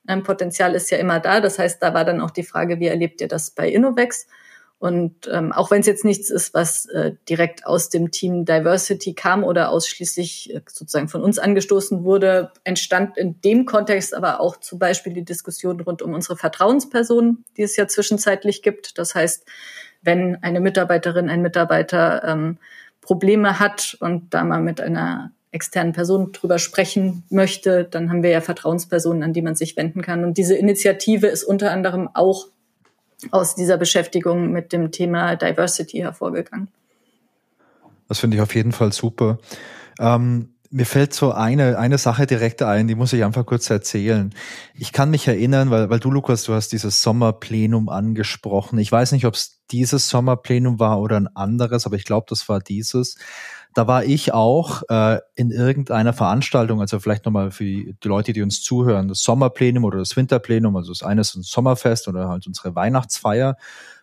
Ähm, 0.06 0.24
Potenzial 0.24 0.74
ist 0.74 0.90
ja 0.90 0.98
immer 0.98 1.20
da. 1.20 1.40
Das 1.40 1.58
heißt, 1.58 1.82
da 1.82 1.94
war 1.94 2.04
dann 2.04 2.20
auch 2.20 2.30
die 2.30 2.42
Frage, 2.42 2.80
wie 2.80 2.88
erlebt 2.88 3.22
ihr 3.22 3.28
das 3.28 3.50
bei 3.52 3.66
Innovex? 3.66 4.26
Und 4.82 5.30
ähm, 5.32 5.52
auch 5.52 5.70
wenn 5.70 5.78
es 5.78 5.86
jetzt 5.86 6.04
nichts 6.04 6.28
ist, 6.28 6.54
was 6.54 6.86
äh, 6.86 7.12
direkt 7.28 7.64
aus 7.64 7.88
dem 7.88 8.10
Team 8.10 8.44
Diversity 8.44 9.14
kam 9.14 9.44
oder 9.44 9.70
ausschließlich 9.70 10.52
äh, 10.52 10.60
sozusagen 10.66 11.06
von 11.06 11.22
uns 11.22 11.38
angestoßen 11.38 12.02
wurde, 12.02 12.50
entstand 12.64 13.16
in 13.16 13.40
dem 13.42 13.64
Kontext 13.64 14.12
aber 14.12 14.40
auch 14.40 14.56
zum 14.56 14.80
Beispiel 14.80 15.12
die 15.12 15.24
Diskussion 15.24 15.80
rund 15.82 16.02
um 16.02 16.14
unsere 16.14 16.36
Vertrauenspersonen, 16.36 17.44
die 17.56 17.62
es 17.62 17.76
ja 17.76 17.86
zwischenzeitlich 17.86 18.60
gibt. 18.60 18.98
Das 18.98 19.14
heißt, 19.14 19.46
wenn 20.02 20.42
eine 20.42 20.58
Mitarbeiterin, 20.58 21.30
ein 21.30 21.42
Mitarbeiter 21.42 22.24
ähm, 22.24 22.58
Probleme 23.02 23.60
hat 23.60 23.96
und 24.00 24.34
da 24.34 24.42
mal 24.42 24.62
mit 24.62 24.80
einer 24.80 25.30
externen 25.52 25.92
Person 25.92 26.32
drüber 26.32 26.58
sprechen 26.58 27.22
möchte, 27.30 27.84
dann 27.84 28.10
haben 28.10 28.24
wir 28.24 28.30
ja 28.30 28.40
Vertrauenspersonen, 28.40 29.22
an 29.22 29.32
die 29.32 29.42
man 29.42 29.54
sich 29.54 29.76
wenden 29.76 30.02
kann. 30.02 30.24
Und 30.24 30.38
diese 30.38 30.56
Initiative 30.56 31.28
ist 31.28 31.44
unter 31.44 31.70
anderem 31.70 32.08
auch 32.12 32.48
aus 33.30 33.54
dieser 33.54 33.76
Beschäftigung 33.76 34.50
mit 34.50 34.72
dem 34.72 34.90
Thema 34.90 35.37
Diversity 35.37 35.98
hervorgegangen. 35.98 36.68
Das 38.08 38.18
finde 38.18 38.37
ich 38.37 38.42
auf 38.42 38.54
jeden 38.54 38.72
Fall 38.72 38.92
super. 38.92 39.38
Ähm, 39.98 40.52
mir 40.72 40.87
fällt 40.87 41.12
so 41.12 41.32
eine, 41.32 41.78
eine 41.78 41.98
Sache 41.98 42.26
direkt 42.26 42.62
ein, 42.62 42.88
die 42.88 42.94
muss 42.94 43.12
ich 43.12 43.24
einfach 43.24 43.44
kurz 43.44 43.68
erzählen. 43.68 44.35
Ich 44.74 44.92
kann 44.92 45.11
mich 45.11 45.28
erinnern, 45.28 45.70
weil, 45.70 45.90
weil 45.90 46.00
du, 46.00 46.11
Lukas, 46.11 46.44
du 46.44 46.54
hast 46.54 46.72
dieses 46.72 47.02
Sommerplenum 47.02 47.90
angesprochen. 47.90 48.78
Ich 48.78 48.90
weiß 48.90 49.12
nicht, 49.12 49.26
ob 49.26 49.35
es 49.35 49.61
dieses 49.70 50.08
Sommerplenum 50.08 50.80
war 50.80 50.98
oder 50.98 51.16
ein 51.16 51.28
anderes, 51.37 51.85
aber 51.85 51.96
ich 51.96 52.04
glaube, 52.04 52.26
das 52.28 52.48
war 52.48 52.61
dieses. 52.61 53.16
Da 53.74 53.87
war 53.87 54.04
ich 54.04 54.35
auch 54.35 54.82
äh, 54.88 55.18
in 55.35 55.50
irgendeiner 55.50 56.12
Veranstaltung, 56.12 56.80
also 56.80 56.98
vielleicht 57.00 57.24
nochmal 57.24 57.50
für 57.50 57.64
die 57.64 57.96
Leute, 58.04 58.32
die 58.32 58.42
uns 58.42 58.62
zuhören, 58.62 59.08
das 59.08 59.22
Sommerplenum 59.22 59.85
oder 59.85 59.98
das 59.98 60.16
Winterplenum, 60.16 60.76
also 60.76 60.92
das 60.92 61.02
eine 61.02 61.22
ist 61.22 61.35
ein 61.35 61.42
Sommerfest 61.42 62.08
oder 62.08 62.28
halt 62.28 62.46
unsere 62.46 62.74
Weihnachtsfeier. 62.74 63.56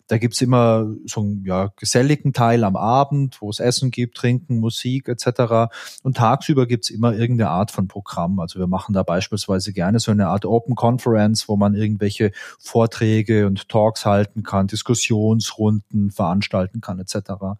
Da 0.10 0.17
gibt's 0.17 0.41
immer 0.41 0.88
so 1.05 1.21
einen 1.21 1.45
ja, 1.45 1.69
geselligen 1.75 2.34
Teil 2.34 2.63
am 2.63 2.75
Abend, 2.75 3.39
wo 3.41 3.49
es 3.51 3.60
Essen 3.60 3.91
gibt, 3.91 4.17
Trinken, 4.17 4.60
Musik 4.60 5.08
etc. 5.08 5.71
Und 6.01 6.17
tagsüber 6.17 6.65
gibt's 6.65 6.89
immer 6.89 7.13
irgendeine 7.13 7.51
Art 7.51 7.69
von 7.69 7.88
Programm. 7.88 8.39
Also 8.39 8.58
wir 8.58 8.65
machen 8.65 8.93
da 8.93 9.03
beispielsweise 9.03 9.71
gerne 9.71 9.99
so 9.99 10.10
eine 10.10 10.27
Art 10.29 10.45
Open 10.45 10.73
Conference, 10.73 11.47
wo 11.47 11.58
man 11.58 11.75
irgendwelche 11.75 12.32
Vorträge 12.58 13.45
und 13.45 13.69
Talks 13.69 14.03
halten 14.03 14.41
kann, 14.41 14.65
Diskussionsrunden 14.65 16.10
veranstalten 16.10 16.82
kann 16.82 16.99
etc. 16.99 17.60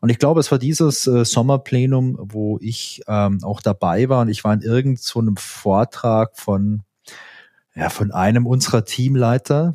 Und 0.00 0.10
ich 0.10 0.18
glaube, 0.18 0.40
es 0.40 0.50
war 0.50 0.58
dieses 0.58 1.06
äh, 1.06 1.24
Sommerplenum, 1.24 2.18
wo 2.20 2.58
ich 2.60 3.02
ähm, 3.08 3.40
auch 3.42 3.60
dabei 3.60 4.08
war 4.08 4.22
und 4.22 4.28
ich 4.28 4.44
war 4.44 4.54
in 4.54 4.62
irgendeinem 4.62 4.96
so 4.96 5.22
Vortrag 5.36 6.36
von 6.38 6.82
ja, 7.74 7.90
von 7.90 8.10
einem 8.10 8.46
unserer 8.46 8.84
Teamleiter, 8.84 9.74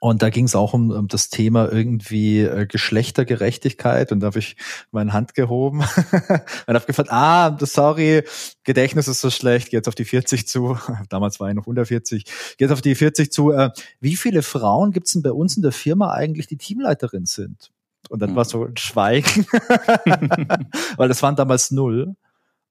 und 0.00 0.22
da 0.22 0.30
ging 0.30 0.46
es 0.46 0.56
auch 0.56 0.74
um, 0.74 0.90
um 0.90 1.08
das 1.08 1.28
Thema 1.28 1.70
irgendwie 1.70 2.40
äh, 2.40 2.66
Geschlechtergerechtigkeit 2.66 4.10
und 4.10 4.20
da 4.20 4.28
habe 4.28 4.38
ich 4.38 4.56
meine 4.90 5.12
Hand 5.12 5.34
gehoben 5.34 5.80
und 6.66 6.74
habe 6.74 6.86
gefragt, 6.86 7.10
ah, 7.12 7.56
sorry, 7.60 8.24
Gedächtnis 8.64 9.08
ist 9.08 9.20
so 9.20 9.30
schlecht, 9.30 9.70
geht 9.70 9.86
auf 9.86 9.94
die 9.94 10.04
40 10.04 10.48
zu. 10.48 10.76
Damals 11.08 11.38
war 11.38 11.48
ich 11.48 11.54
noch 11.54 11.66
unter 11.66 11.86
40. 11.86 12.24
Geht 12.58 12.72
auf 12.72 12.82
die 12.82 12.94
40 12.94 13.30
zu. 13.30 13.52
Äh, 13.52 13.70
wie 14.00 14.16
viele 14.16 14.42
Frauen 14.42 14.90
gibt's 14.90 15.12
denn 15.12 15.22
bei 15.22 15.32
uns 15.32 15.56
in 15.56 15.62
der 15.62 15.72
Firma 15.72 16.12
eigentlich, 16.12 16.46
die 16.48 16.58
Teamleiterin 16.58 17.26
sind? 17.26 17.70
Und 18.08 18.20
dann 18.20 18.36
war 18.36 18.44
so 18.44 18.64
ein 18.64 18.76
Schweigen, 18.76 19.46
weil 20.96 21.08
das 21.08 21.22
waren 21.22 21.36
damals 21.36 21.70
null. 21.70 22.14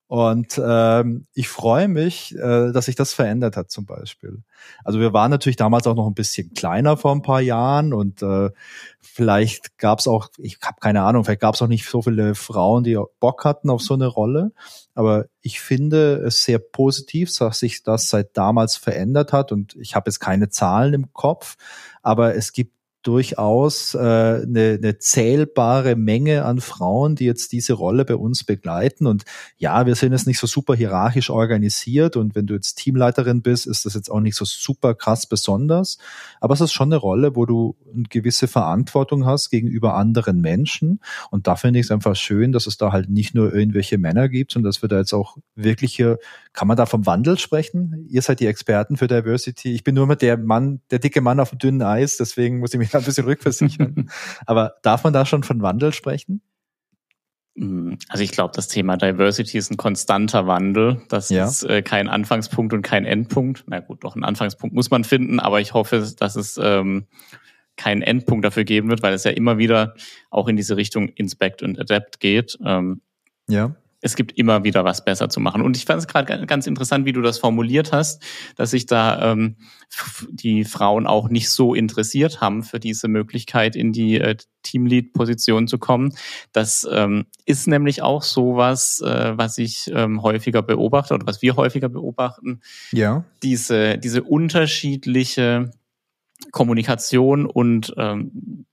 Und 0.07 0.61
ähm, 0.63 1.25
ich 1.33 1.49
freue 1.49 1.87
mich, 1.87 2.35
äh, 2.35 2.71
dass 2.71 2.85
sich 2.85 2.95
das 2.95 3.13
verändert 3.13 3.57
hat 3.57 3.71
zum 3.71 3.87
Beispiel. 3.87 4.43
Also 4.83 4.99
wir 4.99 5.13
waren 5.13 5.31
natürlich 5.31 5.55
damals 5.55 5.87
auch 5.87 5.95
noch 5.95 6.05
ein 6.05 6.13
bisschen 6.13 6.53
kleiner 6.53 6.95
vor 6.95 7.11
ein 7.11 7.23
paar 7.23 7.41
Jahren 7.41 7.91
und 7.91 8.21
äh, 8.21 8.51
vielleicht 9.01 9.79
gab 9.79 9.97
es 9.97 10.07
auch, 10.07 10.29
ich 10.37 10.59
habe 10.61 10.77
keine 10.79 11.01
Ahnung, 11.01 11.23
vielleicht 11.23 11.41
gab 11.41 11.55
es 11.55 11.61
auch 11.63 11.67
nicht 11.67 11.89
so 11.89 12.03
viele 12.03 12.35
Frauen, 12.35 12.83
die 12.83 12.99
Bock 13.19 13.45
hatten 13.45 13.71
auf 13.71 13.81
so 13.81 13.95
eine 13.95 14.05
Rolle. 14.05 14.51
Aber 14.93 15.25
ich 15.41 15.59
finde 15.59 16.17
es 16.17 16.43
sehr 16.43 16.59
positiv, 16.59 17.35
dass 17.35 17.57
sich 17.57 17.81
das 17.81 18.07
seit 18.07 18.37
damals 18.37 18.77
verändert 18.77 19.33
hat. 19.33 19.51
Und 19.51 19.75
ich 19.75 19.95
habe 19.95 20.09
jetzt 20.09 20.19
keine 20.19 20.49
Zahlen 20.49 20.93
im 20.93 21.13
Kopf, 21.13 21.55
aber 22.03 22.35
es 22.35 22.53
gibt 22.53 22.75
durchaus 23.05 23.93
äh, 23.93 23.99
eine, 23.99 24.79
eine 24.81 24.97
zählbare 24.97 25.95
Menge 25.95 26.43
an 26.43 26.59
Frauen, 26.59 27.15
die 27.15 27.25
jetzt 27.25 27.51
diese 27.51 27.73
Rolle 27.73 28.03
bei 28.03 28.15
uns 28.15 28.43
begleiten. 28.43 29.05
Und 29.05 29.25
ja, 29.57 29.85
wir 29.85 29.93
sind 29.95 30.11
jetzt 30.11 30.25
nicht 30.25 30.39
so 30.39 30.47
super 30.47 30.73
hierarchisch 30.75 31.29
organisiert 31.29 32.17
und 32.17 32.35
wenn 32.35 32.47
du 32.47 32.55
jetzt 32.55 32.75
Teamleiterin 32.75 33.43
bist, 33.43 33.67
ist 33.67 33.85
das 33.85 33.93
jetzt 33.93 34.09
auch 34.09 34.21
nicht 34.21 34.35
so 34.35 34.43
super 34.43 34.95
krass 34.95 35.27
besonders. 35.27 35.99
Aber 36.41 36.55
es 36.55 36.61
ist 36.61 36.73
schon 36.73 36.89
eine 36.89 36.97
Rolle, 36.97 37.35
wo 37.35 37.45
du 37.45 37.75
eine 37.93 38.03
gewisse 38.09 38.47
Verantwortung 38.47 39.25
hast 39.25 39.51
gegenüber 39.51 39.95
anderen 39.95 40.41
Menschen. 40.41 40.99
Und 41.29 41.45
da 41.45 41.55
finde 41.55 41.79
ich 41.79 41.85
es 41.85 41.91
einfach 41.91 42.15
schön, 42.15 42.51
dass 42.51 42.65
es 42.65 42.77
da 42.77 42.91
halt 42.91 43.09
nicht 43.09 43.35
nur 43.35 43.53
irgendwelche 43.53 43.99
Männer 43.99 44.29
gibt, 44.29 44.51
sondern 44.51 44.69
dass 44.69 44.81
wir 44.81 44.89
da 44.89 44.97
jetzt 44.97 45.13
auch 45.13 45.37
wirkliche, 45.53 46.17
kann 46.55 46.69
man 46.69 46.77
da 46.77 46.85
vom 46.85 47.05
Wandel 47.05 47.37
sprechen? 47.37 48.07
Ihr 48.09 48.21
seid 48.21 48.39
die 48.39 48.47
Experten 48.47 48.95
für 48.95 49.07
Diversity. 49.07 49.73
Ich 49.73 49.83
bin 49.83 49.93
nur 49.93 50.05
immer 50.05 50.15
der 50.15 50.37
Mann, 50.37 50.81
der 50.89 50.99
dicke 50.99 51.19
Mann 51.19 51.41
auf 51.41 51.49
dem 51.49 51.59
dünnen 51.59 51.81
Eis, 51.81 52.15
deswegen 52.15 52.59
muss 52.59 52.73
ich 52.73 52.79
mich 52.79 52.95
ein 52.95 53.03
bisschen 53.03 53.25
rückversichern. 53.25 54.09
Aber 54.45 54.75
darf 54.81 55.03
man 55.03 55.11
da 55.11 55.25
schon 55.25 55.43
von 55.43 55.61
Wandel 55.61 55.93
sprechen? 55.93 56.41
Mm, 57.55 57.95
also 58.07 58.23
ich 58.23 58.31
glaube, 58.31 58.53
das 58.55 58.69
Thema 58.69 58.95
Diversity 58.95 59.57
ist 59.57 59.69
ein 59.69 59.75
konstanter 59.75 60.47
Wandel. 60.47 61.01
Das 61.09 61.29
ja. 61.29 61.45
ist 61.45 61.63
äh, 61.63 61.81
kein 61.81 62.07
Anfangspunkt 62.07 62.73
und 62.73 62.83
kein 62.83 63.03
Endpunkt. 63.03 63.65
Na 63.67 63.81
gut, 63.81 64.05
doch 64.05 64.15
einen 64.15 64.23
Anfangspunkt 64.23 64.73
muss 64.73 64.89
man 64.89 65.03
finden, 65.03 65.41
aber 65.41 65.59
ich 65.59 65.73
hoffe, 65.73 66.09
dass 66.17 66.37
es 66.37 66.57
ähm, 66.61 67.05
keinen 67.75 68.01
Endpunkt 68.01 68.45
dafür 68.45 68.63
geben 68.63 68.87
wird, 68.87 69.03
weil 69.03 69.13
es 69.13 69.25
ja 69.25 69.31
immer 69.31 69.57
wieder 69.57 69.93
auch 70.29 70.47
in 70.47 70.55
diese 70.55 70.77
Richtung 70.77 71.09
Inspect 71.09 71.61
und 71.63 71.77
Adapt 71.77 72.21
geht. 72.21 72.57
Ähm, 72.63 73.01
ja 73.49 73.75
es 74.05 74.15
gibt 74.15 74.33
immer 74.33 74.63
wieder 74.63 74.85
was 74.85 75.03
besser 75.03 75.29
zu 75.29 75.39
machen. 75.39 75.63
Und 75.63 75.75
ich 75.75 75.85
fand 75.85 75.99
es 75.99 76.07
gerade 76.07 76.45
ganz 76.45 76.67
interessant, 76.67 77.05
wie 77.05 77.11
du 77.11 77.23
das 77.23 77.39
formuliert 77.39 77.91
hast, 77.91 78.21
dass 78.55 78.69
sich 78.69 78.85
da 78.85 79.31
ähm, 79.31 79.55
die 80.29 80.63
Frauen 80.63 81.07
auch 81.07 81.27
nicht 81.27 81.49
so 81.49 81.73
interessiert 81.73 82.39
haben 82.39 82.61
für 82.61 82.79
diese 82.79 83.07
Möglichkeit, 83.07 83.75
in 83.75 83.93
die 83.93 84.19
äh, 84.19 84.35
Teamlead-Position 84.61 85.67
zu 85.67 85.79
kommen. 85.79 86.13
Das 86.51 86.87
ähm, 86.89 87.25
ist 87.45 87.67
nämlich 87.67 88.03
auch 88.03 88.21
sowas, 88.21 89.01
äh, 89.01 89.35
was 89.37 89.57
ich 89.57 89.91
ähm, 89.91 90.21
häufiger 90.21 90.61
beobachte 90.61 91.15
oder 91.15 91.25
was 91.25 91.41
wir 91.41 91.55
häufiger 91.55 91.89
beobachten. 91.89 92.61
Ja. 92.91 93.25
Diese, 93.41 93.97
diese 93.97 94.21
unterschiedliche 94.21 95.71
Kommunikation 96.51 97.47
und 97.47 97.91
ähm, 97.97 98.65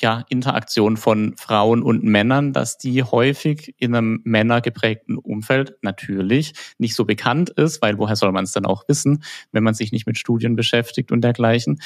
ja, 0.00 0.24
Interaktion 0.28 0.96
von 0.96 1.36
Frauen 1.36 1.82
und 1.82 2.02
Männern, 2.04 2.52
dass 2.52 2.78
die 2.78 3.02
häufig 3.02 3.74
in 3.78 3.94
einem 3.94 4.20
männergeprägten 4.24 5.18
Umfeld 5.18 5.76
natürlich 5.82 6.54
nicht 6.78 6.94
so 6.94 7.04
bekannt 7.04 7.50
ist, 7.50 7.82
weil 7.82 7.98
woher 7.98 8.16
soll 8.16 8.32
man 8.32 8.44
es 8.44 8.52
dann 8.52 8.66
auch 8.66 8.84
wissen, 8.88 9.22
wenn 9.52 9.62
man 9.62 9.74
sich 9.74 9.92
nicht 9.92 10.06
mit 10.06 10.18
Studien 10.18 10.56
beschäftigt 10.56 11.12
und 11.12 11.20
dergleichen. 11.20 11.80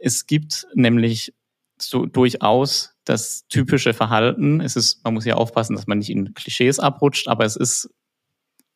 Es 0.00 0.26
gibt 0.26 0.66
nämlich 0.74 1.34
so 1.78 2.06
durchaus 2.06 2.94
das 3.04 3.46
typische 3.48 3.92
Verhalten. 3.92 4.60
Es 4.60 4.76
ist, 4.76 5.04
man 5.04 5.14
muss 5.14 5.24
ja 5.24 5.34
aufpassen, 5.34 5.76
dass 5.76 5.86
man 5.86 5.98
nicht 5.98 6.10
in 6.10 6.32
Klischees 6.34 6.78
abrutscht, 6.78 7.28
aber 7.28 7.44
es 7.44 7.56
ist 7.56 7.90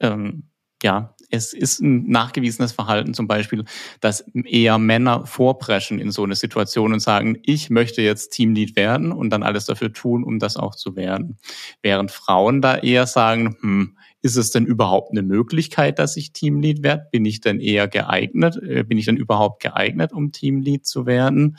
ähm, 0.00 0.50
ja, 0.82 1.14
es 1.30 1.52
ist 1.52 1.80
ein 1.80 2.08
nachgewiesenes 2.08 2.72
Verhalten 2.72 3.14
zum 3.14 3.26
Beispiel, 3.26 3.64
dass 4.00 4.20
eher 4.44 4.78
Männer 4.78 5.26
vorpreschen 5.26 5.98
in 5.98 6.10
so 6.10 6.24
eine 6.24 6.34
Situation 6.34 6.92
und 6.92 7.00
sagen, 7.00 7.38
ich 7.42 7.70
möchte 7.70 8.02
jetzt 8.02 8.30
Teamlead 8.30 8.76
werden 8.76 9.12
und 9.12 9.30
dann 9.30 9.42
alles 9.42 9.66
dafür 9.66 9.92
tun, 9.92 10.24
um 10.24 10.38
das 10.38 10.56
auch 10.56 10.74
zu 10.74 10.96
werden. 10.96 11.38
Während 11.82 12.10
Frauen 12.10 12.62
da 12.62 12.76
eher 12.76 13.06
sagen, 13.06 13.56
hm, 13.60 13.96
ist 14.20 14.36
es 14.36 14.50
denn 14.50 14.66
überhaupt 14.66 15.12
eine 15.12 15.22
Möglichkeit, 15.22 15.98
dass 15.98 16.16
ich 16.16 16.32
Teamlead 16.32 16.82
werde? 16.82 17.06
Bin 17.12 17.24
ich 17.24 17.40
denn 17.40 17.60
eher 17.60 17.86
geeignet? 17.88 18.60
Äh, 18.62 18.82
bin 18.82 18.98
ich 18.98 19.04
denn 19.04 19.16
überhaupt 19.16 19.62
geeignet, 19.62 20.12
um 20.12 20.32
Teamlead 20.32 20.86
zu 20.86 21.06
werden? 21.06 21.56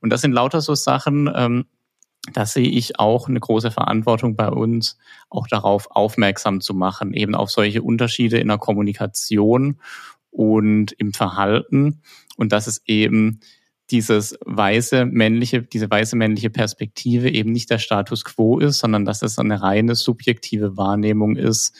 Und 0.00 0.10
das 0.10 0.20
sind 0.20 0.32
lauter 0.32 0.60
so 0.60 0.74
Sachen, 0.74 1.30
ähm, 1.34 1.64
da 2.32 2.46
sehe 2.46 2.68
ich 2.68 2.98
auch 2.98 3.28
eine 3.28 3.40
große 3.40 3.70
Verantwortung 3.70 4.36
bei 4.36 4.48
uns, 4.48 4.98
auch 5.30 5.46
darauf 5.46 5.88
aufmerksam 5.90 6.60
zu 6.60 6.74
machen, 6.74 7.14
eben 7.14 7.34
auf 7.34 7.50
solche 7.50 7.82
Unterschiede 7.82 8.38
in 8.38 8.48
der 8.48 8.58
Kommunikation 8.58 9.80
und 10.30 10.92
im 10.92 11.12
Verhalten 11.12 12.02
und 12.36 12.52
dass 12.52 12.66
es 12.66 12.82
eben 12.86 13.40
dieses 13.90 14.36
weiße 14.44 15.06
männliche, 15.06 15.62
diese 15.62 15.88
weiße 15.88 16.16
männliche 16.16 16.50
Perspektive 16.50 17.30
eben 17.30 17.52
nicht 17.52 17.70
der 17.70 17.78
Status 17.78 18.24
quo 18.24 18.58
ist, 18.58 18.80
sondern 18.80 19.04
dass 19.04 19.22
es 19.22 19.38
eine 19.38 19.62
reine 19.62 19.94
subjektive 19.94 20.76
Wahrnehmung 20.76 21.36
ist, 21.36 21.74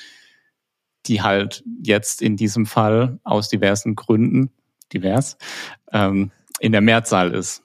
die 1.06 1.22
halt 1.22 1.64
jetzt 1.82 2.22
in 2.22 2.36
diesem 2.36 2.66
Fall 2.66 3.18
aus 3.24 3.48
diversen 3.48 3.96
Gründen, 3.96 4.50
divers, 4.92 5.36
ähm, 5.92 6.30
in 6.60 6.72
der 6.72 6.80
Mehrzahl 6.80 7.34
ist. 7.34 7.62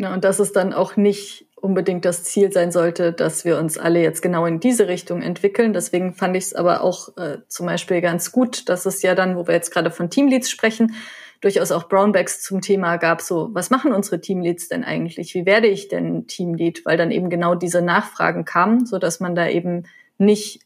Ja, 0.00 0.14
und 0.14 0.24
dass 0.24 0.38
es 0.38 0.52
dann 0.52 0.72
auch 0.72 0.96
nicht 0.96 1.46
unbedingt 1.56 2.06
das 2.06 2.24
Ziel 2.24 2.50
sein 2.50 2.72
sollte, 2.72 3.12
dass 3.12 3.44
wir 3.44 3.58
uns 3.58 3.76
alle 3.76 4.00
jetzt 4.00 4.22
genau 4.22 4.46
in 4.46 4.58
diese 4.58 4.88
Richtung 4.88 5.20
entwickeln. 5.20 5.74
Deswegen 5.74 6.14
fand 6.14 6.34
ich 6.38 6.44
es 6.44 6.54
aber 6.54 6.80
auch 6.80 7.14
äh, 7.18 7.40
zum 7.48 7.66
Beispiel 7.66 8.00
ganz 8.00 8.32
gut, 8.32 8.70
dass 8.70 8.86
es 8.86 9.02
ja 9.02 9.14
dann, 9.14 9.36
wo 9.36 9.46
wir 9.46 9.52
jetzt 9.52 9.70
gerade 9.70 9.90
von 9.90 10.08
Teamleads 10.08 10.48
sprechen, 10.48 10.94
durchaus 11.42 11.70
auch 11.70 11.86
Brownbacks 11.86 12.40
zum 12.40 12.62
Thema 12.62 12.96
gab, 12.96 13.20
so, 13.20 13.50
was 13.52 13.68
machen 13.68 13.92
unsere 13.92 14.22
Teamleads 14.22 14.68
denn 14.68 14.84
eigentlich? 14.84 15.34
Wie 15.34 15.44
werde 15.44 15.68
ich 15.68 15.88
denn 15.88 16.26
Teamlead? 16.26 16.86
Weil 16.86 16.96
dann 16.96 17.10
eben 17.10 17.28
genau 17.28 17.54
diese 17.54 17.82
Nachfragen 17.82 18.46
kamen, 18.46 18.86
so 18.86 18.98
dass 18.98 19.20
man 19.20 19.34
da 19.34 19.48
eben 19.50 19.82
nicht 20.16 20.62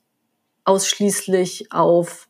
ausschließlich 0.63 1.73
auf 1.73 2.29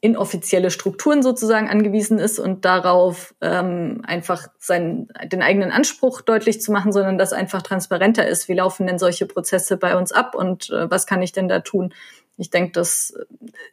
inoffizielle 0.00 0.70
Strukturen 0.70 1.22
sozusagen 1.22 1.68
angewiesen 1.68 2.18
ist 2.18 2.38
und 2.38 2.64
darauf 2.64 3.34
ähm, 3.42 4.00
einfach 4.06 4.48
seinen, 4.58 5.08
den 5.30 5.42
eigenen 5.42 5.70
Anspruch 5.70 6.22
deutlich 6.22 6.62
zu 6.62 6.72
machen, 6.72 6.92
sondern 6.92 7.18
dass 7.18 7.34
einfach 7.34 7.60
transparenter 7.60 8.26
ist. 8.26 8.48
Wie 8.48 8.54
laufen 8.54 8.86
denn 8.86 8.98
solche 8.98 9.26
Prozesse 9.26 9.76
bei 9.76 9.98
uns 9.98 10.12
ab 10.12 10.34
und 10.34 10.70
äh, 10.70 10.90
was 10.90 11.06
kann 11.06 11.20
ich 11.20 11.32
denn 11.32 11.46
da 11.46 11.60
tun? 11.60 11.92
Ich 12.38 12.48
denke, 12.48 12.72
das 12.72 13.12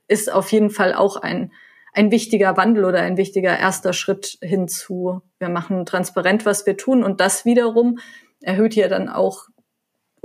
ist 0.09 0.31
auf 0.31 0.51
jeden 0.51 0.71
Fall 0.71 0.93
auch 0.93 1.15
ein, 1.15 1.53
ein 1.93 2.11
wichtiger 2.11 2.57
Wandel 2.57 2.83
oder 2.83 2.99
ein 2.99 3.15
wichtiger 3.15 3.57
erster 3.57 3.93
Schritt 3.93 4.37
hinzu. 4.41 5.21
Wir 5.39 5.47
machen 5.47 5.85
transparent, 5.85 6.45
was 6.45 6.65
wir 6.65 6.75
tun 6.75 7.01
und 7.01 7.21
das 7.21 7.45
wiederum 7.45 7.99
erhöht 8.41 8.75
ja 8.75 8.89
dann 8.89 9.07
auch 9.07 9.47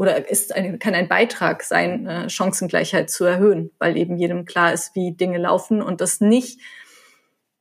oder 0.02 0.28
ist 0.28 0.52
ein, 0.52 0.80
kann 0.80 0.94
ein 0.94 1.06
Beitrag 1.06 1.62
sein, 1.62 2.08
äh, 2.08 2.28
Chancengleichheit 2.28 3.08
zu 3.08 3.24
erhöhen, 3.24 3.70
weil 3.78 3.96
eben 3.96 4.16
jedem 4.16 4.46
klar 4.46 4.72
ist, 4.72 4.96
wie 4.96 5.12
Dinge 5.12 5.38
laufen 5.38 5.80
und 5.80 6.00
das 6.00 6.20
nicht 6.20 6.58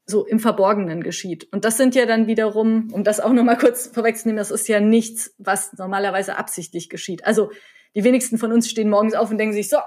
so 0.08 0.26
im 0.26 0.40
Verborgenen 0.40 1.04
geschieht. 1.04 1.48
Und 1.54 1.66
das 1.66 1.78
sind 1.78 1.94
ja 1.94 2.08
dann 2.08 2.26
wiederum, 2.26 2.90
um 2.94 3.04
das 3.04 3.20
auch 3.20 3.32
nochmal 3.32 3.60
kurz 3.60 3.92
vorwegzunehmen, 3.94 4.40
das 4.40 4.50
ist 4.50 4.68
ja 4.68 4.80
nichts, 4.80 5.36
was 5.38 5.74
normalerweise 5.74 6.36
absichtlich 6.36 6.90
geschieht. 6.90 7.28
Also 7.28 7.52
die 7.94 8.04
wenigsten 8.04 8.40
von 8.40 8.52
uns 8.52 8.68
stehen 8.68 8.90
morgens 8.90 9.14
auf 9.14 9.30
und 9.30 9.38
denken 9.38 9.54
sich, 9.54 9.70
so, 9.70 9.78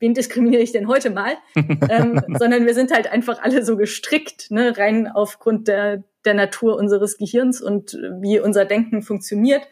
wen 0.00 0.12
diskriminiere 0.12 0.60
ich 0.60 0.72
denn 0.72 0.88
heute 0.88 1.10
mal? 1.10 1.34
ähm, 1.54 2.20
sondern 2.36 2.66
wir 2.66 2.74
sind 2.74 2.92
halt 2.92 3.12
einfach 3.12 3.40
alle 3.40 3.64
so 3.64 3.76
gestrickt, 3.76 4.50
ne, 4.50 4.76
rein 4.76 5.06
aufgrund 5.06 5.68
der, 5.68 6.02
der 6.24 6.34
Natur 6.34 6.74
unseres 6.74 7.16
Gehirns 7.16 7.62
und 7.62 7.92
wie 8.20 8.40
unser 8.40 8.64
Denken 8.64 9.02
funktioniert 9.02 9.62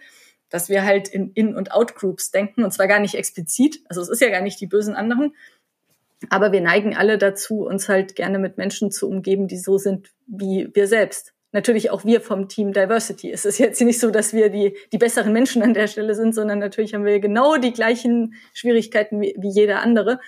dass 0.51 0.69
wir 0.69 0.85
halt 0.85 1.09
in 1.09 1.31
In- 1.33 1.57
und 1.57 1.73
Out-Groups 1.73 2.31
denken 2.31 2.65
und 2.65 2.73
zwar 2.73 2.89
gar 2.89 3.01
nicht 3.01 3.15
explizit. 3.15 3.81
Also 3.89 4.01
es 4.01 4.09
ist 4.09 4.21
ja 4.21 4.29
gar 4.29 4.43
nicht 4.43 4.61
die 4.61 4.67
bösen 4.67 4.95
anderen. 4.95 5.35
Aber 6.29 6.53
wir 6.53 6.61
neigen 6.61 6.95
alle 6.97 7.17
dazu, 7.17 7.65
uns 7.67 7.89
halt 7.89 8.15
gerne 8.15 8.39
mit 8.39 8.59
Menschen 8.59 8.91
zu 8.91 9.09
umgeben, 9.09 9.49
die 9.49 9.57
so 9.57 9.79
sind 9.79 10.11
wie 10.27 10.69
wir 10.75 10.87
selbst. 10.87 11.33
Natürlich 11.53 11.91
auch 11.91 12.05
wir 12.05 12.21
vom 12.21 12.49
Team 12.49 12.73
Diversity. 12.73 13.33
Es 13.33 13.45
ist 13.45 13.59
jetzt 13.59 13.81
nicht 13.81 13.99
so, 13.99 14.11
dass 14.11 14.33
wir 14.33 14.51
die, 14.51 14.77
die 14.93 14.99
besseren 14.99 15.33
Menschen 15.33 15.63
an 15.63 15.75
der 15.75 15.89
Stelle 15.89 16.15
sind, 16.15 16.35
sondern 16.35 16.59
natürlich 16.59 16.95
haben 16.95 17.05
wir 17.05 17.19
genau 17.19 17.57
die 17.57 17.73
gleichen 17.73 18.35
Schwierigkeiten 18.53 19.21
wie, 19.21 19.35
wie 19.39 19.49
jeder 19.51 19.81
andere. 19.81 20.21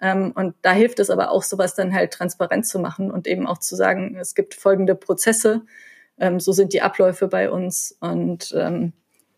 Ähm, 0.00 0.32
und 0.34 0.54
da 0.62 0.72
hilft 0.72 0.98
es 0.98 1.10
aber 1.10 1.30
auch, 1.30 1.42
sowas 1.42 1.74
dann 1.74 1.94
halt 1.94 2.12
transparent 2.12 2.66
zu 2.66 2.78
machen 2.78 3.10
und 3.10 3.26
eben 3.26 3.46
auch 3.46 3.58
zu 3.58 3.76
sagen, 3.76 4.16
es 4.18 4.34
gibt 4.34 4.54
folgende 4.54 4.94
Prozesse, 4.94 5.62
ähm, 6.18 6.40
so 6.40 6.52
sind 6.52 6.72
die 6.72 6.82
Abläufe 6.82 7.28
bei 7.28 7.50
uns 7.50 7.96
und 8.00 8.54
ähm, 8.56 8.94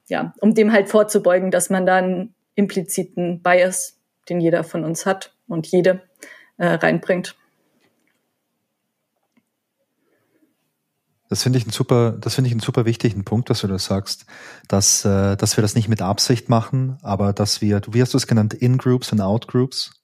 ja, 0.09 0.35
um 0.40 0.55
dem 0.55 0.73
halt 0.73 0.88
vorzubeugen, 0.88 1.51
dass 1.51 1.71
man 1.71 1.87
da 1.87 1.97
einen 1.97 2.35
impliziten 2.55 3.43
Bias, 3.43 3.99
den 4.29 4.40
jeder 4.40 4.64
von 4.64 4.85
uns 4.85 5.07
hat 5.07 5.35
und 5.49 5.67
jede, 5.67 6.03
äh, 6.57 6.67
reinbringt. 6.67 7.37
Das 11.29 11.43
finde 11.43 11.59
ich 11.59 11.67
ein 11.67 11.71
super, 11.71 12.12
das 12.12 12.35
finde 12.35 12.49
ich 12.49 12.53
einen 12.53 12.61
super 12.61 12.85
wichtigen 12.85 13.25
Punkt, 13.25 13.51
dass 13.51 13.62
du 13.62 13.67
das 13.67 13.87
sagst, 13.87 14.27
dass, 14.69 15.05
äh, 15.05 15.37
dass 15.37 15.57
wir 15.57 15.62
das 15.62 15.75
nicht 15.75 15.88
mit 15.88 16.03
Absicht 16.03 16.49
machen, 16.49 16.99
aber 17.03 17.33
dass 17.33 17.61
wir, 17.61 17.81
wie 17.90 18.03
hast 18.03 18.12
du 18.12 18.19
es 18.19 18.27
genannt, 18.27 18.55
In-Groups 18.55 19.11
und 19.11 19.21
Out-Groups, 19.21 20.04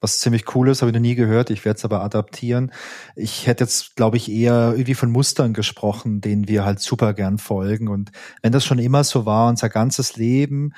was 0.00 0.20
ziemlich 0.20 0.54
cool 0.54 0.68
ist, 0.68 0.82
habe 0.82 0.90
ich 0.90 0.94
noch 0.94 1.00
nie 1.00 1.14
gehört. 1.14 1.50
Ich 1.50 1.64
werde 1.64 1.78
es 1.78 1.84
aber 1.84 2.02
adaptieren. 2.02 2.72
Ich 3.16 3.46
hätte 3.46 3.64
jetzt, 3.64 3.96
glaube 3.96 4.16
ich, 4.16 4.30
eher 4.30 4.72
irgendwie 4.72 4.94
von 4.94 5.10
Mustern 5.10 5.54
gesprochen, 5.54 6.20
denen 6.20 6.48
wir 6.48 6.64
halt 6.64 6.80
super 6.80 7.14
gern 7.14 7.38
folgen. 7.38 7.88
Und 7.88 8.12
wenn 8.42 8.52
das 8.52 8.64
schon 8.64 8.78
immer 8.78 9.04
so 9.04 9.26
war, 9.26 9.48
unser 9.48 9.68
ganzes 9.68 10.16
Leben, 10.16 10.72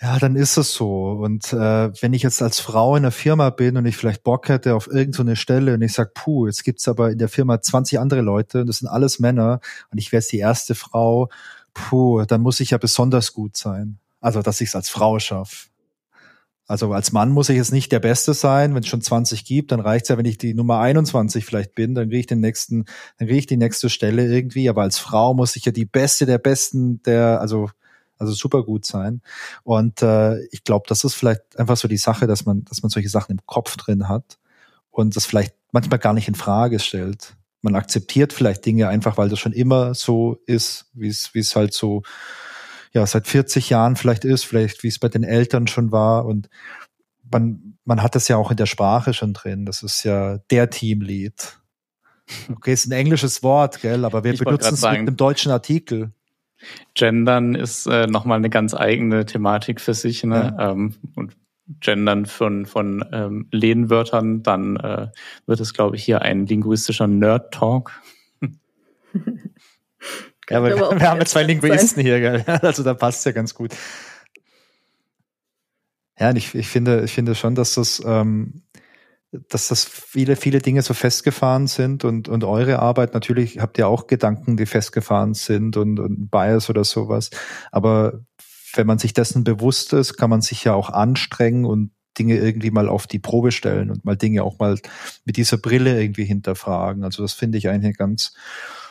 ja, 0.00 0.18
dann 0.18 0.36
ist 0.36 0.56
es 0.56 0.74
so. 0.74 1.10
Und 1.10 1.52
äh, 1.52 1.92
wenn 2.02 2.12
ich 2.12 2.22
jetzt 2.22 2.40
als 2.40 2.60
Frau 2.60 2.94
in 2.96 3.02
der 3.02 3.12
Firma 3.12 3.50
bin 3.50 3.76
und 3.76 3.86
ich 3.86 3.96
vielleicht 3.96 4.22
Bock 4.22 4.48
hätte 4.48 4.74
auf 4.74 4.86
irgendeine 4.86 5.30
so 5.32 5.36
Stelle 5.36 5.74
und 5.74 5.82
ich 5.82 5.92
sag, 5.92 6.14
puh, 6.14 6.46
jetzt 6.46 6.62
gibt's 6.64 6.86
aber 6.86 7.10
in 7.10 7.18
der 7.18 7.28
Firma 7.28 7.60
20 7.60 7.98
andere 7.98 8.20
Leute 8.20 8.60
und 8.60 8.68
das 8.68 8.78
sind 8.78 8.88
alles 8.88 9.18
Männer 9.18 9.60
und 9.90 9.98
ich 9.98 10.12
wäre 10.12 10.20
jetzt 10.20 10.30
die 10.30 10.38
erste 10.38 10.76
Frau, 10.76 11.30
puh, 11.74 12.24
dann 12.24 12.42
muss 12.42 12.60
ich 12.60 12.70
ja 12.70 12.78
besonders 12.78 13.32
gut 13.32 13.56
sein. 13.56 13.98
Also, 14.20 14.42
dass 14.42 14.60
ich 14.60 14.68
es 14.68 14.76
als 14.76 14.88
Frau 14.88 15.18
schaffe. 15.18 15.67
Also 16.68 16.92
als 16.92 17.12
Mann 17.12 17.30
muss 17.30 17.48
ich 17.48 17.56
jetzt 17.56 17.72
nicht 17.72 17.90
der 17.90 17.98
Beste 17.98 18.34
sein. 18.34 18.74
Wenn 18.74 18.82
es 18.82 18.88
schon 18.88 19.00
20 19.00 19.44
gibt, 19.44 19.72
dann 19.72 19.80
reicht's 19.80 20.10
ja, 20.10 20.18
wenn 20.18 20.26
ich 20.26 20.36
die 20.36 20.52
Nummer 20.52 20.80
21 20.80 21.44
vielleicht 21.44 21.74
bin, 21.74 21.94
dann 21.94 22.08
kriege 22.08 22.20
ich 22.20 22.26
den 22.26 22.40
nächsten, 22.40 22.84
dann 23.16 23.26
kriege 23.26 23.38
ich 23.38 23.46
die 23.46 23.56
nächste 23.56 23.88
Stelle 23.88 24.26
irgendwie. 24.26 24.68
Aber 24.68 24.82
als 24.82 24.98
Frau 24.98 25.32
muss 25.32 25.56
ich 25.56 25.64
ja 25.64 25.72
die 25.72 25.86
Beste 25.86 26.26
der 26.26 26.38
Besten, 26.38 27.02
der, 27.02 27.40
also 27.40 27.70
also 28.18 28.32
super 28.32 28.64
gut 28.64 28.84
sein. 28.84 29.22
Und 29.62 30.02
äh, 30.02 30.44
ich 30.46 30.64
glaube, 30.64 30.86
das 30.88 31.04
ist 31.04 31.14
vielleicht 31.14 31.56
einfach 31.58 31.76
so 31.76 31.88
die 31.88 31.96
Sache, 31.96 32.26
dass 32.26 32.44
man, 32.44 32.64
dass 32.64 32.82
man 32.82 32.90
solche 32.90 33.08
Sachen 33.08 33.32
im 33.32 33.46
Kopf 33.46 33.76
drin 33.76 34.08
hat 34.08 34.38
und 34.90 35.16
das 35.16 35.24
vielleicht 35.24 35.54
manchmal 35.72 35.98
gar 35.98 36.12
nicht 36.12 36.28
in 36.28 36.34
Frage 36.34 36.80
stellt. 36.80 37.36
Man 37.62 37.76
akzeptiert 37.76 38.32
vielleicht 38.32 38.66
Dinge 38.66 38.88
einfach, 38.88 39.18
weil 39.18 39.28
das 39.28 39.38
schon 39.38 39.52
immer 39.52 39.94
so 39.94 40.38
ist, 40.46 40.86
wie 40.94 41.08
es, 41.08 41.32
wie 41.32 41.40
es 41.40 41.56
halt 41.56 41.72
so 41.72 42.02
ja 42.98 43.06
seit 43.06 43.26
40 43.26 43.70
Jahren 43.70 43.96
vielleicht 43.96 44.24
ist, 44.24 44.44
vielleicht 44.44 44.82
wie 44.82 44.88
es 44.88 44.98
bei 44.98 45.08
den 45.08 45.24
Eltern 45.24 45.66
schon 45.66 45.92
war 45.92 46.26
und 46.26 46.48
man, 47.30 47.78
man 47.84 48.02
hat 48.02 48.14
das 48.14 48.28
ja 48.28 48.36
auch 48.36 48.50
in 48.50 48.56
der 48.56 48.66
Sprache 48.66 49.14
schon 49.14 49.32
drin. 49.32 49.66
Das 49.66 49.82
ist 49.82 50.04
ja 50.04 50.38
der 50.50 50.70
Teamlead. 50.70 51.54
Okay, 52.52 52.74
ist 52.74 52.86
ein 52.86 52.92
englisches 52.92 53.42
Wort, 53.42 53.80
gell, 53.80 54.04
aber 54.04 54.22
wir 54.22 54.34
ich 54.34 54.40
benutzen 54.40 54.74
es 54.74 54.82
mit 54.82 54.90
einem 54.90 55.16
deutschen 55.16 55.50
Artikel. 55.50 56.12
Gendern 56.92 57.54
ist 57.54 57.86
äh, 57.86 58.06
nochmal 58.06 58.36
eine 58.36 58.50
ganz 58.50 58.74
eigene 58.74 59.24
Thematik 59.24 59.80
für 59.80 59.94
sich, 59.94 60.24
ne? 60.24 60.54
Ja. 60.58 60.72
Ähm, 60.72 60.94
und 61.14 61.34
Gendern 61.80 62.26
von, 62.26 62.66
von 62.66 63.02
ähm, 63.12 63.48
Lehnwörtern, 63.50 64.42
dann 64.42 64.76
äh, 64.76 65.08
wird 65.46 65.60
es, 65.60 65.72
glaube 65.72 65.96
ich, 65.96 66.04
hier 66.04 66.20
ein 66.20 66.44
linguistischer 66.44 67.06
Nerd-Talk. 67.06 67.92
Ja, 70.50 70.58
aber 70.58 70.68
wir, 70.68 71.00
wir 71.00 71.00
haben 71.08 71.18
ja 71.18 71.26
zwei 71.26 71.42
Linguisten 71.42 72.02
hier, 72.02 72.20
gell? 72.20 72.44
also 72.62 72.82
da 72.82 72.94
passt 72.94 73.24
ja 73.26 73.32
ganz 73.32 73.54
gut. 73.54 73.74
Ja, 76.18 76.30
und 76.30 76.36
ich, 76.36 76.54
ich 76.54 76.68
finde, 76.68 77.04
ich 77.04 77.12
finde 77.12 77.34
schon, 77.34 77.54
dass 77.54 77.74
das, 77.74 78.02
ähm, 78.04 78.62
dass 79.30 79.68
das 79.68 79.84
viele, 79.84 80.36
viele 80.36 80.58
Dinge 80.58 80.82
so 80.82 80.94
festgefahren 80.94 81.66
sind 81.66 82.04
und, 82.04 82.28
und 82.28 82.44
eure 82.44 82.80
Arbeit, 82.80 83.14
natürlich 83.14 83.60
habt 83.60 83.78
ihr 83.78 83.86
auch 83.86 84.06
Gedanken, 84.06 84.56
die 84.56 84.66
festgefahren 84.66 85.34
sind 85.34 85.76
und, 85.76 86.00
und 86.00 86.30
Bias 86.30 86.70
oder 86.70 86.84
sowas. 86.84 87.30
Aber 87.70 88.20
wenn 88.74 88.86
man 88.86 88.98
sich 88.98 89.12
dessen 89.12 89.44
bewusst 89.44 89.92
ist, 89.92 90.16
kann 90.16 90.30
man 90.30 90.40
sich 90.40 90.64
ja 90.64 90.74
auch 90.74 90.90
anstrengen 90.90 91.64
und 91.64 91.92
Dinge 92.18 92.36
irgendwie 92.36 92.70
mal 92.70 92.88
auf 92.88 93.06
die 93.06 93.20
Probe 93.20 93.52
stellen 93.52 93.90
und 93.90 94.04
mal 94.04 94.16
Dinge 94.16 94.42
auch 94.42 94.58
mal 94.58 94.78
mit 95.24 95.36
dieser 95.36 95.56
Brille 95.56 96.00
irgendwie 96.00 96.24
hinterfragen. 96.24 97.04
Also 97.04 97.22
das 97.22 97.32
finde 97.32 97.58
ich 97.58 97.68
eigentlich 97.68 97.96
ganz, 97.96 98.34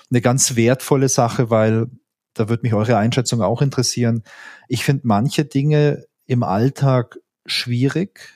eine 0.09 0.21
ganz 0.21 0.55
wertvolle 0.55 1.09
Sache, 1.09 1.49
weil 1.49 1.87
da 2.33 2.49
würde 2.49 2.63
mich 2.63 2.73
eure 2.73 2.97
Einschätzung 2.97 3.41
auch 3.41 3.61
interessieren. 3.61 4.23
Ich 4.67 4.83
finde 4.83 5.07
manche 5.07 5.45
Dinge 5.45 6.05
im 6.25 6.43
Alltag 6.43 7.17
schwierig, 7.45 8.33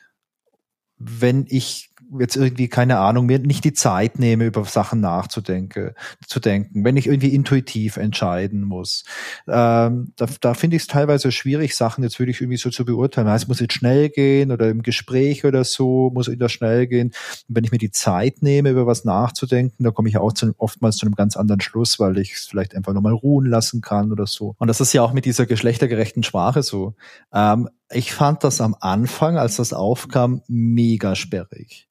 wenn 0.97 1.45
ich 1.47 1.90
jetzt 2.19 2.35
irgendwie, 2.35 2.67
keine 2.67 2.99
Ahnung, 2.99 3.25
mir 3.25 3.39
nicht 3.39 3.63
die 3.63 3.73
Zeit 3.73 4.19
nehme, 4.19 4.45
über 4.45 4.65
Sachen 4.65 4.99
nachzudenken, 4.99 5.91
zu 6.27 6.39
denken, 6.39 6.83
wenn 6.83 6.97
ich 6.97 7.07
irgendwie 7.07 7.33
intuitiv 7.33 7.97
entscheiden 7.97 8.63
muss. 8.63 9.03
Ähm, 9.47 10.13
da 10.15 10.27
da 10.39 10.53
finde 10.53 10.75
ich 10.75 10.83
es 10.83 10.87
teilweise 10.87 11.31
schwierig, 11.31 11.75
Sachen 11.75 12.03
jetzt 12.03 12.19
wirklich 12.19 12.41
irgendwie 12.41 12.57
so 12.57 12.69
zu 12.69 12.85
beurteilen. 12.85 13.27
Es 13.27 13.47
muss 13.47 13.59
jetzt 13.59 13.73
schnell 13.73 14.09
gehen 14.09 14.51
oder 14.51 14.69
im 14.69 14.81
Gespräch 14.81 15.45
oder 15.45 15.63
so 15.63 16.11
muss 16.13 16.29
wieder 16.29 16.49
schnell 16.49 16.87
gehen. 16.87 17.07
Und 17.47 17.55
wenn 17.55 17.63
ich 17.63 17.71
mir 17.71 17.77
die 17.77 17.91
Zeit 17.91 18.41
nehme, 18.41 18.71
über 18.71 18.85
was 18.85 19.05
nachzudenken, 19.05 19.83
da 19.83 19.91
komme 19.91 20.09
ich 20.09 20.17
auch 20.17 20.33
zu, 20.33 20.53
oftmals 20.57 20.97
zu 20.97 21.05
einem 21.05 21.15
ganz 21.15 21.37
anderen 21.37 21.61
Schluss, 21.61 21.99
weil 21.99 22.17
ich 22.17 22.33
es 22.33 22.45
vielleicht 22.45 22.75
einfach 22.75 22.93
nochmal 22.93 23.13
ruhen 23.13 23.45
lassen 23.45 23.81
kann 23.81 24.11
oder 24.11 24.27
so. 24.27 24.55
Und 24.57 24.67
das 24.67 24.81
ist 24.81 24.93
ja 24.93 25.01
auch 25.01 25.13
mit 25.13 25.25
dieser 25.25 25.45
geschlechtergerechten 25.45 26.23
Sprache 26.23 26.63
so. 26.63 26.95
Ähm, 27.33 27.69
ich 27.89 28.13
fand 28.13 28.43
das 28.43 28.61
am 28.61 28.75
Anfang, 28.79 29.37
als 29.37 29.57
das 29.57 29.73
aufkam, 29.73 30.41
mega 30.47 31.15
sperrig 31.15 31.87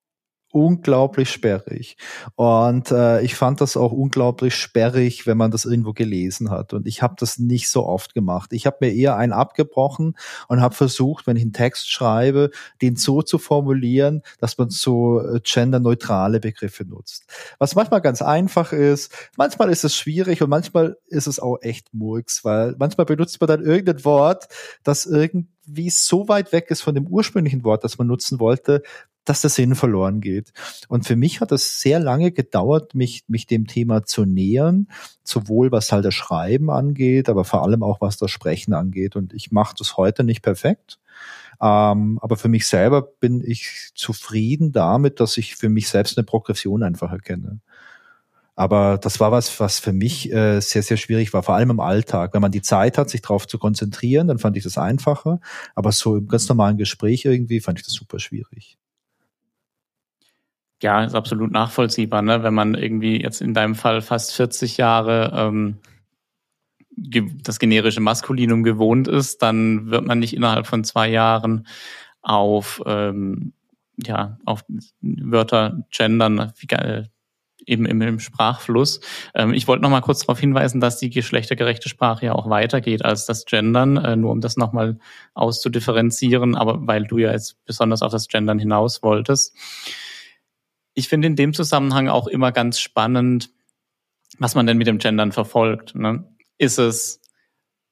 unglaublich 0.52 1.30
sperrig. 1.30 1.96
Und 2.34 2.90
äh, 2.90 3.22
ich 3.22 3.34
fand 3.34 3.60
das 3.60 3.76
auch 3.76 3.92
unglaublich 3.92 4.54
sperrig, 4.54 5.26
wenn 5.26 5.36
man 5.36 5.50
das 5.50 5.64
irgendwo 5.64 5.92
gelesen 5.92 6.50
hat. 6.50 6.72
Und 6.72 6.86
ich 6.86 7.02
habe 7.02 7.14
das 7.18 7.38
nicht 7.38 7.68
so 7.68 7.86
oft 7.86 8.14
gemacht. 8.14 8.52
Ich 8.52 8.66
habe 8.66 8.78
mir 8.80 8.92
eher 8.92 9.16
einen 9.16 9.32
abgebrochen 9.32 10.16
und 10.48 10.60
habe 10.60 10.74
versucht, 10.74 11.26
wenn 11.26 11.36
ich 11.36 11.42
einen 11.42 11.52
Text 11.52 11.90
schreibe, 11.90 12.50
den 12.82 12.96
so 12.96 13.22
zu 13.22 13.38
formulieren, 13.38 14.22
dass 14.38 14.58
man 14.58 14.70
so 14.70 15.20
äh, 15.20 15.40
genderneutrale 15.42 16.40
Begriffe 16.40 16.84
nutzt. 16.84 17.26
Was 17.58 17.74
manchmal 17.74 18.00
ganz 18.00 18.22
einfach 18.22 18.72
ist, 18.72 19.12
manchmal 19.36 19.70
ist 19.70 19.84
es 19.84 19.94
schwierig 19.94 20.42
und 20.42 20.50
manchmal 20.50 20.96
ist 21.06 21.26
es 21.26 21.38
auch 21.38 21.58
echt 21.60 21.92
Murks, 21.94 22.44
weil 22.44 22.74
manchmal 22.78 23.06
benutzt 23.06 23.40
man 23.40 23.48
dann 23.48 23.64
irgendein 23.64 24.04
Wort, 24.04 24.48
das 24.82 25.06
irgendwie 25.06 25.90
so 25.90 26.28
weit 26.28 26.52
weg 26.52 26.70
ist 26.70 26.80
von 26.80 26.94
dem 26.94 27.06
ursprünglichen 27.06 27.64
Wort, 27.64 27.84
das 27.84 27.98
man 27.98 28.06
nutzen 28.06 28.40
wollte, 28.40 28.82
dass 29.30 29.42
der 29.42 29.50
Sinn 29.50 29.76
verloren 29.76 30.20
geht. 30.20 30.52
Und 30.88 31.06
für 31.06 31.14
mich 31.14 31.40
hat 31.40 31.52
es 31.52 31.80
sehr 31.80 32.00
lange 32.00 32.32
gedauert, 32.32 32.94
mich, 32.96 33.24
mich 33.28 33.46
dem 33.46 33.68
Thema 33.68 34.04
zu 34.04 34.24
nähern, 34.24 34.88
sowohl 35.22 35.70
was 35.70 35.92
halt 35.92 36.04
das 36.04 36.14
Schreiben 36.14 36.68
angeht, 36.68 37.28
aber 37.28 37.44
vor 37.44 37.62
allem 37.62 37.84
auch 37.84 38.00
was 38.00 38.16
das 38.16 38.32
Sprechen 38.32 38.74
angeht. 38.74 39.14
Und 39.14 39.32
ich 39.32 39.52
mache 39.52 39.76
das 39.78 39.96
heute 39.96 40.24
nicht 40.24 40.42
perfekt. 40.42 40.98
Ähm, 41.62 42.18
aber 42.20 42.36
für 42.36 42.48
mich 42.48 42.66
selber 42.66 43.02
bin 43.02 43.42
ich 43.46 43.92
zufrieden 43.94 44.72
damit, 44.72 45.20
dass 45.20 45.36
ich 45.36 45.54
für 45.54 45.68
mich 45.68 45.88
selbst 45.88 46.18
eine 46.18 46.24
Progression 46.24 46.82
einfach 46.82 47.12
erkenne. 47.12 47.60
Aber 48.56 48.98
das 48.98 49.20
war 49.20 49.30
was, 49.30 49.60
was 49.60 49.78
für 49.78 49.92
mich 49.92 50.30
äh, 50.32 50.60
sehr, 50.60 50.82
sehr 50.82 50.96
schwierig 50.96 51.32
war, 51.32 51.42
vor 51.42 51.54
allem 51.54 51.70
im 51.70 51.80
Alltag. 51.80 52.34
Wenn 52.34 52.42
man 52.42 52.50
die 52.50 52.62
Zeit 52.62 52.98
hat, 52.98 53.08
sich 53.08 53.22
darauf 53.22 53.46
zu 53.46 53.58
konzentrieren, 53.58 54.28
dann 54.28 54.38
fand 54.38 54.56
ich 54.56 54.64
das 54.64 54.76
einfacher. 54.76 55.40
Aber 55.74 55.92
so 55.92 56.16
im 56.16 56.26
ganz 56.26 56.48
normalen 56.48 56.76
Gespräch 56.76 57.24
irgendwie 57.24 57.60
fand 57.60 57.78
ich 57.78 57.84
das 57.84 57.94
super 57.94 58.18
schwierig. 58.18 58.76
Ja, 60.82 61.04
ist 61.04 61.14
absolut 61.14 61.52
nachvollziehbar, 61.52 62.22
ne? 62.22 62.42
wenn 62.42 62.54
man 62.54 62.74
irgendwie 62.74 63.20
jetzt 63.20 63.42
in 63.42 63.52
deinem 63.52 63.74
Fall 63.74 64.00
fast 64.00 64.32
40 64.34 64.78
Jahre 64.78 65.30
ähm, 65.34 65.76
das 67.42 67.58
generische 67.58 68.00
Maskulinum 68.00 68.62
gewohnt 68.62 69.08
ist, 69.08 69.42
dann 69.42 69.90
wird 69.90 70.06
man 70.06 70.18
nicht 70.18 70.34
innerhalb 70.34 70.66
von 70.66 70.84
zwei 70.84 71.08
Jahren 71.08 71.66
auf 72.22 72.82
ähm, 72.86 73.52
ja 73.96 74.38
auf 74.44 74.64
Wörter 75.00 75.84
gendern, 75.90 76.52
wie, 76.58 76.74
äh, 76.74 77.04
eben 77.66 77.86
im, 77.86 78.00
im 78.02 78.20
Sprachfluss. 78.20 79.00
Ähm, 79.34 79.52
ich 79.54 79.68
wollte 79.68 79.82
noch 79.82 79.90
mal 79.90 80.00
kurz 80.00 80.20
darauf 80.20 80.40
hinweisen, 80.40 80.80
dass 80.80 80.98
die 80.98 81.10
geschlechtergerechte 81.10 81.88
Sprache 81.88 82.26
ja 82.26 82.34
auch 82.34 82.48
weitergeht 82.48 83.04
als 83.04 83.26
das 83.26 83.44
Gendern, 83.44 83.96
äh, 83.96 84.16
nur 84.16 84.32
um 84.32 84.40
das 84.40 84.56
noch 84.56 84.72
mal 84.72 84.98
auszudifferenzieren, 85.34 86.54
aber 86.56 86.86
weil 86.86 87.04
du 87.04 87.18
ja 87.18 87.32
jetzt 87.32 87.64
besonders 87.64 88.02
auf 88.02 88.12
das 88.12 88.28
Gendern 88.28 88.58
hinaus 88.58 89.02
wolltest. 89.02 89.54
Ich 91.00 91.08
finde 91.08 91.28
in 91.28 91.34
dem 91.34 91.54
Zusammenhang 91.54 92.08
auch 92.08 92.26
immer 92.26 92.52
ganz 92.52 92.78
spannend, 92.78 93.48
was 94.38 94.54
man 94.54 94.66
denn 94.66 94.76
mit 94.76 94.86
dem 94.86 94.98
Gendern 94.98 95.32
verfolgt. 95.32 95.94
Ne? 95.94 96.30
Ist 96.58 96.78
es, 96.78 97.22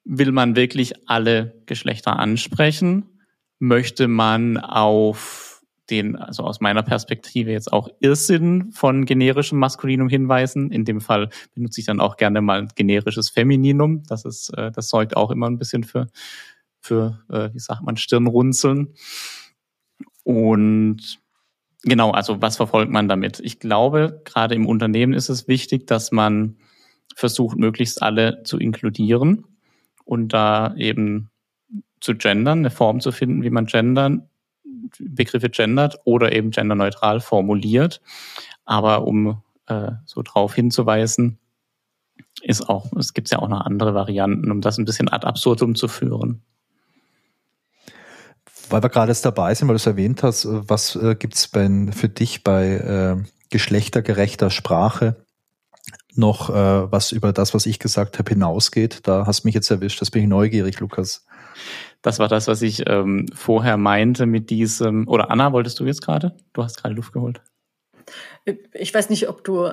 will 0.04 0.30
man 0.30 0.56
wirklich 0.56 1.08
alle 1.08 1.62
Geschlechter 1.64 2.18
ansprechen? 2.18 3.18
Möchte 3.60 4.08
man 4.08 4.58
auf 4.58 5.62
den, 5.88 6.16
also 6.16 6.42
aus 6.42 6.60
meiner 6.60 6.82
Perspektive 6.82 7.50
jetzt 7.50 7.72
auch 7.72 7.88
Irrsinn 8.00 8.72
von 8.72 9.06
generischem 9.06 9.58
Maskulinum 9.58 10.10
hinweisen. 10.10 10.70
In 10.70 10.84
dem 10.84 11.00
Fall 11.00 11.30
benutze 11.54 11.80
ich 11.80 11.86
dann 11.86 12.00
auch 12.00 12.18
gerne 12.18 12.42
mal 12.42 12.68
generisches 12.74 13.30
Femininum. 13.30 14.02
Das 14.06 14.26
ist, 14.26 14.50
äh, 14.50 14.70
das 14.70 14.90
sorgt 14.90 15.16
auch 15.16 15.30
immer 15.30 15.48
ein 15.48 15.56
bisschen 15.56 15.82
für, 15.82 16.08
für, 16.78 17.24
äh, 17.30 17.54
wie 17.54 17.58
sagt 17.58 17.84
man, 17.84 17.96
Stirnrunzeln. 17.96 18.92
Und 20.24 21.22
genau, 21.88 22.10
also 22.10 22.40
was 22.40 22.56
verfolgt 22.56 22.90
man 22.90 23.08
damit? 23.08 23.40
Ich 23.40 23.58
glaube, 23.58 24.22
gerade 24.24 24.54
im 24.54 24.66
Unternehmen 24.66 25.12
ist 25.12 25.28
es 25.28 25.48
wichtig, 25.48 25.86
dass 25.86 26.12
man 26.12 26.56
versucht, 27.14 27.58
möglichst 27.58 28.02
alle 28.02 28.42
zu 28.44 28.58
inkludieren 28.58 29.44
und 30.04 30.28
da 30.28 30.74
eben 30.76 31.30
zu 32.00 32.14
gendern, 32.14 32.60
eine 32.60 32.70
Form 32.70 33.00
zu 33.00 33.12
finden, 33.12 33.42
wie 33.42 33.50
man 33.50 33.66
gendern 33.66 34.28
Begriffe 34.98 35.50
gendert 35.50 35.98
oder 36.04 36.32
eben 36.32 36.50
genderneutral 36.50 37.20
formuliert. 37.20 38.00
Aber 38.64 39.06
um 39.06 39.42
äh, 39.66 39.92
so 40.06 40.22
drauf 40.22 40.54
hinzuweisen, 40.54 41.38
ist 42.42 42.68
auch, 42.68 42.92
es 42.96 43.14
gibt 43.14 43.30
ja 43.30 43.38
auch 43.38 43.48
noch 43.48 43.62
andere 43.62 43.94
Varianten, 43.94 44.50
um 44.50 44.60
das 44.60 44.78
ein 44.78 44.84
bisschen 44.84 45.08
ad 45.08 45.26
absurdum 45.26 45.74
zu 45.74 45.88
führen. 45.88 46.42
Weil 48.70 48.82
wir 48.82 48.88
gerade 48.88 49.10
jetzt 49.10 49.24
dabei 49.24 49.54
sind, 49.54 49.68
weil 49.68 49.74
du 49.74 49.78
es 49.78 49.86
erwähnt 49.86 50.22
hast, 50.22 50.46
was 50.48 50.96
äh, 50.96 51.14
gibt 51.14 51.34
es 51.34 51.46
für 51.46 52.08
dich 52.08 52.44
bei 52.44 52.66
äh, 52.66 53.16
geschlechtergerechter 53.50 54.50
Sprache 54.50 55.16
noch, 56.14 56.50
äh, 56.50 56.92
was 56.92 57.12
über 57.12 57.32
das, 57.32 57.54
was 57.54 57.66
ich 57.66 57.78
gesagt 57.78 58.18
habe, 58.18 58.30
hinausgeht? 58.30 59.06
Da 59.06 59.26
hast 59.26 59.44
du 59.44 59.48
mich 59.48 59.54
jetzt 59.54 59.70
erwischt, 59.70 60.00
das 60.00 60.10
bin 60.10 60.22
ich 60.22 60.28
neugierig, 60.28 60.80
Lukas. 60.80 61.24
Das 62.02 62.18
war 62.18 62.28
das, 62.28 62.46
was 62.46 62.62
ich 62.62 62.88
ähm, 62.88 63.26
vorher 63.34 63.76
meinte 63.76 64.26
mit 64.26 64.50
diesem. 64.50 65.08
Oder 65.08 65.30
Anna, 65.30 65.52
wolltest 65.52 65.80
du 65.80 65.84
jetzt 65.84 66.02
gerade? 66.02 66.36
Du 66.52 66.62
hast 66.62 66.80
gerade 66.80 66.94
Luft 66.94 67.12
geholt. 67.12 67.40
Ich 68.72 68.94
weiß 68.94 69.10
nicht, 69.10 69.28
ob 69.28 69.44
du, 69.44 69.66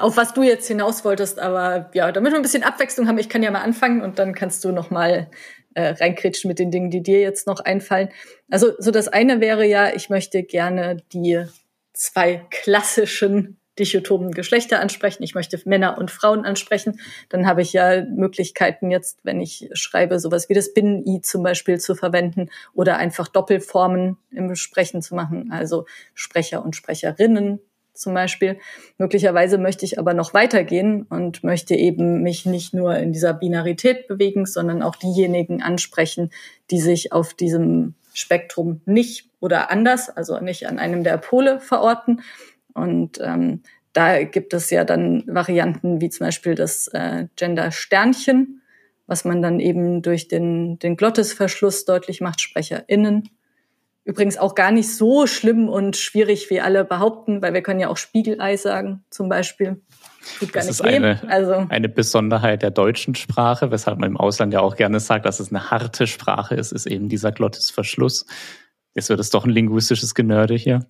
auf 0.00 0.16
was 0.16 0.32
du 0.32 0.42
jetzt 0.42 0.66
hinaus 0.66 1.04
wolltest, 1.04 1.38
aber 1.38 1.90
ja, 1.92 2.10
damit 2.12 2.32
wir 2.32 2.38
ein 2.38 2.42
bisschen 2.42 2.62
Abwechslung 2.62 3.06
haben, 3.06 3.18
ich 3.18 3.28
kann 3.28 3.42
ja 3.42 3.50
mal 3.50 3.60
anfangen 3.60 4.00
und 4.00 4.18
dann 4.18 4.34
kannst 4.34 4.64
du 4.64 4.72
noch 4.72 4.90
mal 4.90 5.30
äh, 5.74 5.88
reinkritschen 5.88 6.48
mit 6.48 6.58
den 6.58 6.70
Dingen, 6.70 6.90
die 6.90 7.02
dir 7.02 7.20
jetzt 7.20 7.46
noch 7.46 7.60
einfallen. 7.60 8.08
Also 8.50 8.72
so 8.78 8.90
das 8.90 9.08
eine 9.08 9.40
wäre 9.40 9.66
ja, 9.66 9.94
ich 9.94 10.10
möchte 10.10 10.42
gerne 10.42 10.98
die 11.12 11.44
zwei 11.92 12.46
klassischen 12.50 13.58
dichotomen 13.78 14.32
Geschlechter 14.32 14.80
ansprechen, 14.80 15.22
ich 15.22 15.34
möchte 15.34 15.58
Männer 15.64 15.96
und 15.96 16.10
Frauen 16.10 16.44
ansprechen, 16.44 17.00
dann 17.30 17.46
habe 17.46 17.62
ich 17.62 17.72
ja 17.72 18.04
Möglichkeiten 18.04 18.90
jetzt, 18.90 19.20
wenn 19.22 19.40
ich 19.40 19.70
schreibe, 19.72 20.18
sowas 20.18 20.48
wie 20.48 20.54
das 20.54 20.74
Binnen-I 20.74 21.22
zum 21.22 21.42
Beispiel 21.42 21.80
zu 21.80 21.94
verwenden 21.94 22.50
oder 22.74 22.98
einfach 22.98 23.28
Doppelformen 23.28 24.18
im 24.30 24.54
Sprechen 24.56 25.00
zu 25.00 25.14
machen, 25.14 25.50
also 25.52 25.86
Sprecher 26.14 26.62
und 26.62 26.76
Sprecherinnen 26.76 27.60
zum 27.94 28.14
Beispiel. 28.14 28.58
Möglicherweise 28.98 29.58
möchte 29.58 29.84
ich 29.84 29.98
aber 29.98 30.14
noch 30.14 30.34
weitergehen 30.34 31.02
und 31.02 31.44
möchte 31.44 31.74
eben 31.74 32.22
mich 32.22 32.46
nicht 32.46 32.74
nur 32.74 32.96
in 32.96 33.12
dieser 33.12 33.34
Binarität 33.34 34.08
bewegen, 34.08 34.46
sondern 34.46 34.82
auch 34.82 34.96
diejenigen 34.96 35.62
ansprechen, 35.62 36.30
die 36.70 36.80
sich 36.80 37.12
auf 37.12 37.34
diesem 37.34 37.94
Spektrum 38.14 38.80
nicht 38.84 39.30
oder 39.40 39.70
anders, 39.70 40.10
also 40.10 40.38
nicht 40.40 40.66
an 40.68 40.78
einem 40.78 41.02
der 41.04 41.16
Pole 41.16 41.60
verorten, 41.60 42.20
und 42.74 43.20
ähm, 43.20 43.62
da 43.92 44.22
gibt 44.22 44.54
es 44.54 44.70
ja 44.70 44.84
dann 44.84 45.24
Varianten 45.26 46.00
wie 46.00 46.08
zum 46.08 46.26
Beispiel 46.26 46.54
das 46.54 46.88
äh, 46.88 47.26
Gender-Sternchen, 47.36 48.62
was 49.06 49.24
man 49.24 49.42
dann 49.42 49.60
eben 49.60 50.02
durch 50.02 50.28
den, 50.28 50.78
den 50.78 50.96
Glottisverschluss 50.96 51.84
deutlich 51.84 52.20
macht, 52.20 52.40
SprecherInnen. 52.40 53.28
Übrigens 54.04 54.36
auch 54.36 54.56
gar 54.56 54.72
nicht 54.72 54.92
so 54.92 55.28
schlimm 55.28 55.68
und 55.68 55.96
schwierig, 55.96 56.50
wie 56.50 56.60
alle 56.60 56.84
behaupten, 56.84 57.40
weil 57.40 57.54
wir 57.54 57.62
können 57.62 57.78
ja 57.78 57.88
auch 57.88 57.96
Spiegelei 57.96 58.56
sagen, 58.56 59.04
zum 59.10 59.28
Beispiel. 59.28 59.80
Tut 60.40 60.52
gar 60.52 60.64
das 60.64 60.80
nicht 60.80 60.80
ist 60.80 60.80
eine, 60.80 61.22
also, 61.28 61.66
eine 61.68 61.88
Besonderheit 61.88 62.62
der 62.62 62.72
deutschen 62.72 63.14
Sprache, 63.14 63.70
weshalb 63.70 63.98
man 63.98 64.10
im 64.10 64.16
Ausland 64.16 64.52
ja 64.52 64.60
auch 64.60 64.74
gerne 64.74 64.98
sagt, 64.98 65.24
dass 65.24 65.38
es 65.38 65.50
eine 65.50 65.70
harte 65.70 66.08
Sprache 66.08 66.56
ist, 66.56 66.72
ist 66.72 66.86
eben 66.86 67.08
dieser 67.08 67.30
Glottisverschluss. 67.30 68.26
Jetzt 68.94 69.08
wird 69.08 69.20
es 69.20 69.30
doch 69.30 69.44
ein 69.44 69.50
linguistisches 69.50 70.14
Genörde 70.14 70.54
hier. 70.54 70.86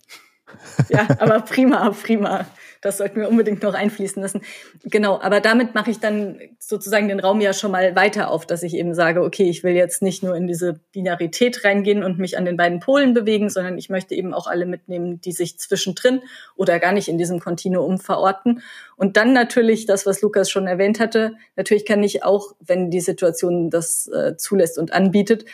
Ja, 0.89 1.07
aber 1.19 1.41
prima, 1.41 1.89
prima. 1.91 2.45
Das 2.83 2.97
sollten 2.97 3.21
wir 3.21 3.29
unbedingt 3.29 3.63
noch 3.63 3.73
einfließen 3.73 4.21
lassen. 4.21 4.41
Genau, 4.83 5.19
aber 5.21 5.39
damit 5.39 5.73
mache 5.73 5.89
ich 5.89 5.99
dann 5.99 6.37
sozusagen 6.59 7.07
den 7.07 7.21
Raum 7.21 7.39
ja 7.39 7.53
schon 7.53 7.71
mal 7.71 7.95
weiter 7.95 8.29
auf, 8.29 8.45
dass 8.45 8.61
ich 8.61 8.75
eben 8.75 8.93
sage, 8.93 9.23
okay, 9.23 9.45
ich 9.49 9.63
will 9.63 9.73
jetzt 9.73 10.01
nicht 10.01 10.21
nur 10.21 10.35
in 10.35 10.47
diese 10.47 10.81
Binarität 10.91 11.63
reingehen 11.63 12.03
und 12.03 12.19
mich 12.19 12.37
an 12.37 12.43
den 12.43 12.57
beiden 12.57 12.81
Polen 12.81 13.13
bewegen, 13.13 13.49
sondern 13.49 13.77
ich 13.77 13.89
möchte 13.89 14.15
eben 14.15 14.33
auch 14.33 14.47
alle 14.47 14.65
mitnehmen, 14.65 15.21
die 15.21 15.31
sich 15.31 15.57
zwischendrin 15.57 16.21
oder 16.57 16.77
gar 16.79 16.91
nicht 16.91 17.07
in 17.07 17.17
diesem 17.17 17.39
Kontinuum 17.39 17.99
verorten. 17.99 18.61
Und 18.97 19.15
dann 19.15 19.31
natürlich 19.31 19.85
das, 19.85 20.05
was 20.05 20.21
Lukas 20.21 20.49
schon 20.49 20.67
erwähnt 20.67 20.99
hatte, 20.99 21.35
natürlich 21.55 21.85
kann 21.85 22.03
ich 22.03 22.25
auch, 22.25 22.53
wenn 22.59 22.91
die 22.91 23.01
Situation 23.01 23.69
das 23.69 24.07
äh, 24.09 24.35
zulässt 24.35 24.77
und 24.77 24.91
anbietet, 24.91 25.45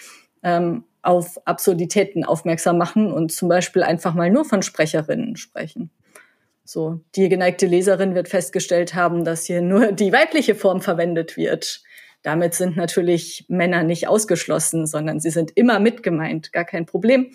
ähm, 0.42 0.84
auf 1.04 1.40
Absurditäten 1.46 2.26
aufmerksam 2.26 2.80
machen 2.80 3.12
und 3.12 3.32
zum 3.32 3.50
Beispiel 3.50 3.84
einfach 3.84 4.16
mal 4.16 4.32
nur 4.32 4.46
von 4.46 4.64
Sprecherinnen 4.64 5.36
sprechen. 5.36 5.92
So, 6.72 7.02
die 7.16 7.30
geneigte 7.30 7.66
Leserin 7.66 8.14
wird 8.14 8.28
festgestellt 8.28 8.94
haben, 8.94 9.26
dass 9.26 9.46
hier 9.46 9.60
nur 9.60 9.92
die 9.92 10.14
weibliche 10.14 10.54
Form 10.54 10.82
verwendet 10.82 11.36
wird. 11.36 11.82
Damit 12.22 12.54
sind 12.54 12.78
natürlich 12.78 13.46
Männer 13.48 13.82
nicht 13.82 14.08
ausgeschlossen, 14.08 14.86
sondern 14.86 15.20
sie 15.20 15.32
sind 15.32 15.50
immer 15.56 15.80
mitgemeint, 15.80 16.54
gar 16.54 16.66
kein 16.66 16.86
Problem 16.86 17.32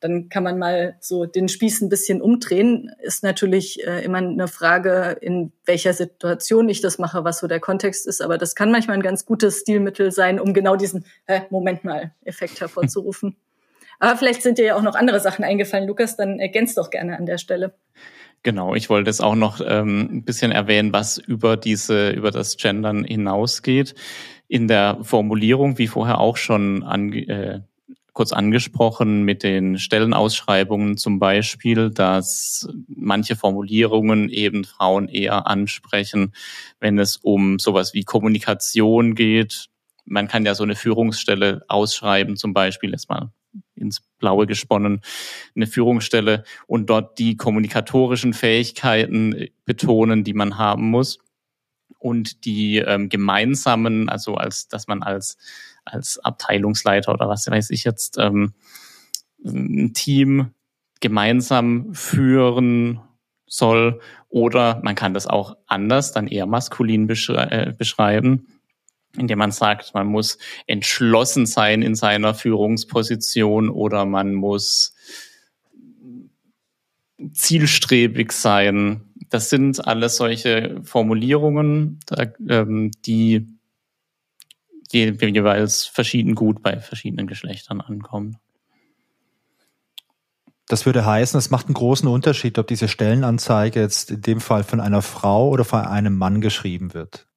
dann 0.00 0.28
kann 0.28 0.42
man 0.42 0.58
mal 0.58 0.96
so 1.00 1.24
den 1.24 1.48
Spieß 1.48 1.80
ein 1.80 1.88
bisschen 1.88 2.20
umdrehen. 2.20 2.92
Ist 3.00 3.22
natürlich 3.22 3.84
äh, 3.86 4.04
immer 4.04 4.18
eine 4.18 4.46
Frage, 4.46 5.16
in 5.20 5.52
welcher 5.64 5.94
Situation 5.94 6.68
ich 6.68 6.80
das 6.80 6.98
mache, 6.98 7.24
was 7.24 7.38
so 7.38 7.46
der 7.46 7.60
Kontext 7.60 8.06
ist. 8.06 8.20
Aber 8.20 8.36
das 8.36 8.54
kann 8.54 8.70
manchmal 8.70 8.98
ein 8.98 9.02
ganz 9.02 9.24
gutes 9.24 9.60
Stilmittel 9.60 10.12
sein, 10.12 10.38
um 10.38 10.52
genau 10.52 10.76
diesen 10.76 11.06
äh, 11.26 11.40
Moment 11.50 11.84
mal 11.84 12.12
Effekt 12.24 12.60
hervorzurufen. 12.60 13.36
Aber 13.98 14.18
vielleicht 14.18 14.42
sind 14.42 14.58
dir 14.58 14.66
ja 14.66 14.76
auch 14.76 14.82
noch 14.82 14.94
andere 14.94 15.20
Sachen 15.20 15.44
eingefallen, 15.44 15.88
Lukas, 15.88 16.16
dann 16.16 16.38
ergänzt 16.38 16.76
doch 16.76 16.90
gerne 16.90 17.16
an 17.16 17.24
der 17.24 17.38
Stelle. 17.38 17.74
Genau, 18.42 18.74
ich 18.74 18.88
wollte 18.90 19.10
es 19.10 19.20
auch 19.20 19.34
noch 19.34 19.60
ähm, 19.64 20.08
ein 20.10 20.24
bisschen 20.24 20.52
erwähnen, 20.52 20.92
was 20.92 21.18
über 21.18 21.56
diese, 21.56 22.10
über 22.10 22.30
das 22.30 22.56
Gendern 22.56 23.04
hinausgeht. 23.04 23.94
In 24.46 24.68
der 24.68 24.98
Formulierung, 25.02 25.78
wie 25.78 25.88
vorher 25.88 26.20
auch 26.20 26.36
schon 26.36 26.84
ange, 26.84 27.28
äh, 27.28 27.60
kurz 28.16 28.32
angesprochen 28.32 29.24
mit 29.24 29.42
den 29.42 29.78
Stellenausschreibungen 29.78 30.96
zum 30.96 31.18
Beispiel, 31.18 31.90
dass 31.90 32.66
manche 32.88 33.36
Formulierungen 33.36 34.30
eben 34.30 34.64
Frauen 34.64 35.08
eher 35.08 35.46
ansprechen, 35.46 36.32
wenn 36.80 36.98
es 36.98 37.18
um 37.18 37.58
sowas 37.58 37.92
wie 37.92 38.04
Kommunikation 38.04 39.14
geht. 39.14 39.66
Man 40.06 40.28
kann 40.28 40.46
ja 40.46 40.54
so 40.54 40.62
eine 40.62 40.76
Führungsstelle 40.76 41.64
ausschreiben, 41.68 42.36
zum 42.36 42.54
Beispiel 42.54 42.92
jetzt 42.92 43.10
mal 43.10 43.32
ins 43.76 44.00
Blaue 44.18 44.46
gesponnen, 44.46 45.00
eine 45.54 45.66
Führungsstelle 45.66 46.44
und 46.66 46.90
dort 46.90 47.18
die 47.18 47.36
kommunikatorischen 47.36 48.32
Fähigkeiten 48.32 49.48
betonen, 49.64 50.24
die 50.24 50.34
man 50.34 50.58
haben 50.58 50.90
muss 50.90 51.18
und 51.98 52.44
die 52.44 52.78
ähm, 52.78 53.08
gemeinsamen, 53.08 54.08
also 54.08 54.34
als 54.34 54.68
dass 54.68 54.86
man 54.86 55.02
als 55.02 55.36
als 55.84 56.18
Abteilungsleiter 56.18 57.12
oder 57.12 57.28
was 57.28 57.46
weiß 57.48 57.70
ich 57.70 57.84
jetzt 57.84 58.18
ähm, 58.18 58.54
ein 59.44 59.94
Team 59.94 60.50
gemeinsam 61.00 61.94
führen 61.94 63.00
soll. 63.46 64.00
Oder 64.28 64.80
man 64.82 64.94
kann 64.94 65.14
das 65.14 65.26
auch 65.26 65.56
anders, 65.66 66.12
dann 66.12 66.26
eher 66.26 66.46
maskulin 66.46 67.06
beschrei 67.06 67.44
äh, 67.44 67.72
beschreiben, 67.72 68.48
indem 69.18 69.38
man 69.38 69.52
sagt, 69.52 69.94
man 69.94 70.06
muss 70.06 70.38
entschlossen 70.66 71.46
sein 71.46 71.82
in 71.82 71.94
seiner 71.94 72.34
Führungsposition 72.34 73.68
oder 73.68 74.04
man 74.04 74.34
muss 74.34 74.94
zielstrebig 77.32 78.32
sein. 78.32 79.02
Das 79.30 79.50
sind 79.50 79.86
alles 79.86 80.16
solche 80.16 80.80
Formulierungen, 80.84 82.00
ähm, 82.48 82.90
die 83.04 83.46
jeweils 84.92 85.84
verschieden 85.86 86.34
gut 86.34 86.62
bei 86.62 86.78
verschiedenen 86.80 87.26
Geschlechtern 87.26 87.80
ankommen. 87.80 88.38
Das 90.68 90.84
würde 90.84 91.06
heißen, 91.06 91.38
es 91.38 91.50
macht 91.50 91.66
einen 91.66 91.74
großen 91.74 92.08
Unterschied, 92.08 92.58
ob 92.58 92.66
diese 92.66 92.88
Stellenanzeige 92.88 93.80
jetzt 93.80 94.10
in 94.10 94.20
dem 94.22 94.40
Fall 94.40 94.64
von 94.64 94.80
einer 94.80 95.02
Frau 95.02 95.48
oder 95.48 95.64
von 95.64 95.80
einem 95.80 96.16
Mann 96.16 96.40
geschrieben 96.40 96.92
wird. 96.92 97.28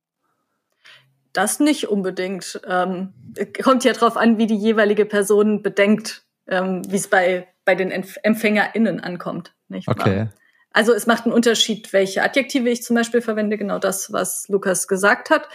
Das 1.34 1.60
nicht 1.60 1.90
unbedingt. 1.90 2.60
Ähm, 2.68 3.14
kommt 3.62 3.84
ja 3.84 3.94
darauf 3.94 4.18
an, 4.18 4.38
wie 4.38 4.48
die 4.48 4.58
jeweilige 4.58 5.06
Person 5.06 5.62
bedenkt, 5.62 6.24
ähm, 6.48 6.82
wie 6.90 6.96
es 6.96 7.08
bei, 7.08 7.48
bei 7.66 7.76
den 7.76 7.92
EmpfängerInnen 7.92 9.00
ankommt. 9.00 9.54
Nicht 9.68 9.88
wahr? 9.88 9.96
Okay. 10.00 10.28
Also 10.72 10.94
es 10.94 11.08
macht 11.08 11.26
einen 11.26 11.34
Unterschied, 11.34 11.94
welche 11.94 12.24
Adjektive 12.24 12.70
ich 12.70 12.84
zum 12.84 12.96
Beispiel 12.96 13.22
verwende, 13.22 13.58
genau 13.58 13.80
das, 13.80 14.14
was 14.14 14.48
Lukas 14.50 14.88
gesagt 14.88 15.30
hat. 15.30 15.50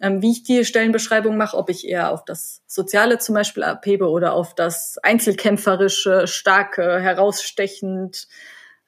Ähm, 0.00 0.22
wie 0.22 0.30
ich 0.30 0.44
die 0.44 0.64
Stellenbeschreibung 0.64 1.36
mache, 1.36 1.56
ob 1.56 1.70
ich 1.70 1.86
eher 1.86 2.12
auf 2.12 2.24
das 2.24 2.62
Soziale 2.66 3.18
zum 3.18 3.34
Beispiel 3.34 3.64
abhebe 3.64 4.08
oder 4.08 4.32
auf 4.32 4.54
das 4.54 4.96
Einzelkämpferische, 5.02 6.26
starke, 6.26 7.00
herausstechend. 7.00 8.28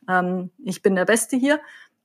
Ähm, 0.08 0.50
ich 0.64 0.82
bin 0.82 0.94
der 0.94 1.04
Beste 1.04 1.36
hier. 1.36 1.60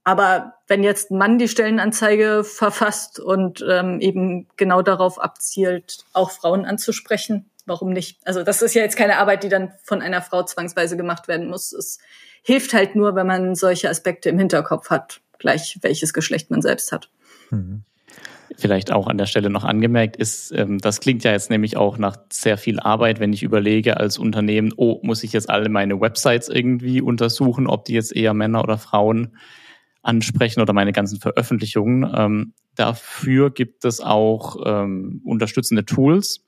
Aber 0.08 0.53
wenn 0.68 0.84
jetzt 0.84 1.12
ein 1.12 1.18
Mann 1.18 1.38
die 1.38 1.49
Stellenanzeige 1.49 2.45
verfasst 2.45 3.20
und 3.20 3.62
ähm, 3.70 3.99
eben 3.99 4.47
genau 4.55 4.82
darauf 4.82 5.22
abzielt, 5.22 5.97
auch 6.14 6.32
Frauen 6.32 6.64
anzusprechen, 6.64 7.49
warum 7.66 7.89
nicht? 7.89 8.18
Also 8.24 8.43
das 8.43 8.62
ist 8.62 8.74
ja 8.74 8.84
jetzt 8.84 8.95
keine 8.95 9.18
Arbeit, 9.18 9.43
die 9.43 9.49
dann 9.49 9.74
von 9.84 10.01
einer 10.01 10.22
Frau 10.22 10.43
zwangsweise 10.43 10.95
gemacht 10.95 11.28
werden 11.28 11.49
muss. 11.49 11.74
Es 11.74 11.99
hilft 12.41 12.74
halt 12.74 12.95
nur, 12.95 13.16
wenn 13.16 13.28
man 13.28 13.53
solche 13.53 13.89
Aspekte 13.89 14.30
im 14.30 14.39
Hinterkopf 14.39 14.89
hat, 14.89 15.20
gleich 15.39 15.78
welches 15.82 16.14
Geschlecht 16.14 16.51
man 16.51 16.62
selbst 16.62 16.93
hat. 16.93 17.10
Mhm. 17.49 17.84
Vielleicht 18.55 18.93
auch 18.93 19.08
an 19.08 19.18
der 19.18 19.26
Stelle 19.26 19.49
noch 19.49 19.66
angemerkt 19.66 20.16
ist, 20.16 20.53
ähm, 20.53 20.78
das 20.78 21.01
klingt 21.01 21.26
ja 21.26 21.34
jetzt 21.34 21.49
nämlich 21.49 21.76
auch 21.76 21.97
nach 21.97 22.16
sehr 22.32 22.58
viel 22.58 22.80
Arbeit, 22.80 23.20
wenn 23.20 23.34
ich 23.34 23.43
überlege 23.43 23.97
als 23.97 24.18
Unternehmen, 24.18 24.74
oh, 24.78 25.01
muss 25.03 25.26
ich 25.26 25.34
jetzt 25.34 25.49
alle 25.49 25.68
meine 25.68 25.99
Websites 25.99 26.47
irgendwie 26.47 27.01
untersuchen, 27.01 27.68
ob 27.68 27.84
die 27.84 27.93
jetzt 27.93 28.16
eher 28.16 28.34
Männer 28.34 28.64
oder 28.64 28.78
Frauen 28.78 29.34
ansprechen 30.02 30.62
oder 30.62 30.74
meine 30.74 30.93
ganzen 30.93 31.20
Veröffentlichungen. 31.20 32.10
Ähm, 32.16 32.54
dafür 32.76 33.52
gibt 33.52 33.86
es 33.86 34.00
auch 34.00 34.58
ähm, 34.66 35.22
unterstützende 35.24 35.86
Tools, 35.86 36.45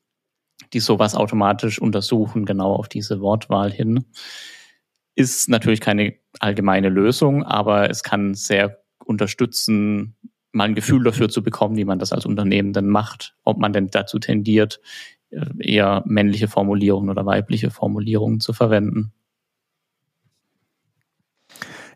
die 0.74 0.80
sowas 0.80 1.16
automatisch 1.16 1.80
untersuchen, 1.80 2.46
genau 2.46 2.74
auf 2.74 2.88
diese 2.88 3.22
Wortwahl 3.22 3.72
hin. 3.72 4.06
Ist 5.16 5.50
natürlich 5.50 5.82
keine 5.82 6.16
allgemeine 6.40 6.90
Lösung, 6.90 7.44
aber 7.44 7.90
es 7.90 8.04
kann 8.04 8.34
sehr 8.34 8.82
unterstützen, 9.04 10.16
mal 10.52 10.66
ein 10.66 10.76
Gefühl 10.76 11.04
dafür 11.04 11.30
zu 11.30 11.44
bekommen, 11.44 11.78
wie 11.78 11.86
man 11.86 12.00
das 12.00 12.14
als 12.14 12.26
Unternehmen 12.26 12.74
denn 12.74 12.88
macht, 12.88 13.36
ob 13.44 13.58
man 13.58 13.74
denn 13.74 13.88
dazu 13.88 14.20
tendiert, 14.20 14.80
äh, 15.32 15.46
eher 15.60 16.04
männliche 16.06 16.48
Formulierungen 16.48 17.10
oder 17.10 17.26
weibliche 17.26 17.72
Formulierungen 17.72 18.40
zu 18.40 18.54
verwenden. 18.54 19.14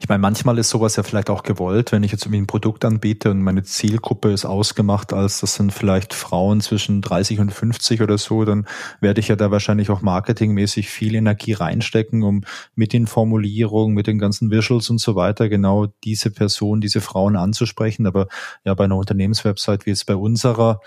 Ich 0.04 0.10
meine, 0.10 0.20
manchmal 0.20 0.58
ist 0.58 0.70
sowas 0.70 0.98
ja 0.98 1.04
vielleicht 1.04 1.30
auch 1.30 1.44
gewollt, 1.44 1.94
wenn 1.94 2.04
ich 2.04 2.12
jetzt 2.12 2.26
irgendwie 2.26 2.42
ein 2.42 2.46
Produkt 2.46 2.84
anbiete 2.84 3.32
und 3.32 3.42
meine 3.42 3.64
Zielgruppe 3.64 4.34
ist 4.34 4.44
ausgemacht, 4.44 5.14
als 5.14 5.40
das 5.40 5.56
sind 5.56 5.72
vielleicht 5.72 6.14
Frauen 6.14 6.60
zwischen 6.60 7.02
30 7.02 7.40
und 7.40 7.54
50 7.54 8.02
oder 8.02 8.18
so, 8.18 8.44
dann 8.44 8.68
werde 9.00 9.22
ich 9.22 9.30
ja 9.30 9.38
da 9.38 9.50
wahrscheinlich 9.50 9.90
auch 9.90 10.02
marketingmäßig 10.02 10.90
viel 10.90 11.16
Energie 11.16 11.54
reinstecken, 11.54 12.22
um 12.22 12.42
mit 12.76 12.92
den 12.92 13.08
Formulierungen, 13.08 13.96
mit 13.96 14.08
den 14.08 14.20
ganzen 14.20 14.52
Visuals 14.52 14.90
und 14.90 15.00
so 15.00 15.16
weiter 15.16 15.48
genau 15.48 15.88
diese 16.04 16.32
Person, 16.32 16.82
diese 16.82 17.00
Frauen 17.00 17.38
anzusprechen. 17.38 18.06
Aber 18.06 18.28
ja, 18.66 18.74
bei 18.74 18.84
einer 18.84 18.98
Unternehmenswebsite 18.98 19.86
wie 19.86 19.92
jetzt 19.92 20.06
bei 20.06 20.18
unserer, 20.18 20.82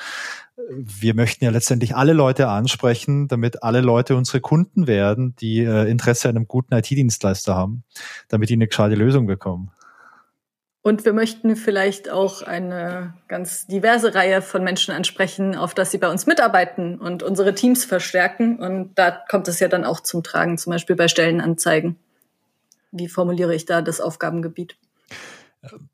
wir 0.69 1.14
möchten 1.14 1.45
ja 1.45 1.51
letztendlich 1.51 1.95
alle 1.95 2.12
Leute 2.12 2.49
ansprechen, 2.49 3.29
damit 3.29 3.62
alle 3.62 3.81
Leute 3.81 4.17
unsere 4.17 4.41
Kunden 4.41 4.87
werden, 4.87 5.35
die 5.41 5.61
äh, 5.61 5.89
Interesse 5.89 6.29
an 6.29 6.37
einem 6.37 6.49
guten 6.49 6.75
IT-Dienstleister 6.75 7.55
haben, 7.55 7.85
damit 8.29 8.51
die 8.51 8.55
eine 8.55 8.67
gescheite 8.67 8.95
Lösung 8.95 9.27
bekommen. 9.27 9.71
Und 10.83 11.05
wir 11.05 11.12
möchten 11.12 11.57
vielleicht 11.57 12.11
auch 12.11 12.43
eine 12.43 13.14
ganz 13.27 13.67
diverse 13.67 14.14
Reihe 14.14 14.41
von 14.41 14.62
Menschen 14.62 14.95
ansprechen, 14.95 15.57
auf 15.57 15.75
das 15.75 15.91
sie 15.91 15.99
bei 15.99 16.09
uns 16.09 16.27
mitarbeiten 16.27 17.01
und 17.01 17.25
unsere 17.25 17.55
Teams 17.55 17.85
verstärken. 17.85 18.61
Und 18.61 18.97
da 18.97 19.11
kommt 19.11 19.49
es 19.49 19.59
ja 19.59 19.67
dann 19.67 19.85
auch 19.85 19.99
zum 19.99 20.23
Tragen, 20.23 20.59
zum 20.59 20.71
Beispiel 20.71 20.95
bei 20.95 21.09
Stellenanzeigen. 21.09 21.97
Wie 22.93 23.09
formuliere 23.09 23.53
ich 23.53 23.64
da 23.64 23.83
das 23.83 24.01
Aufgabengebiet? 24.01 24.77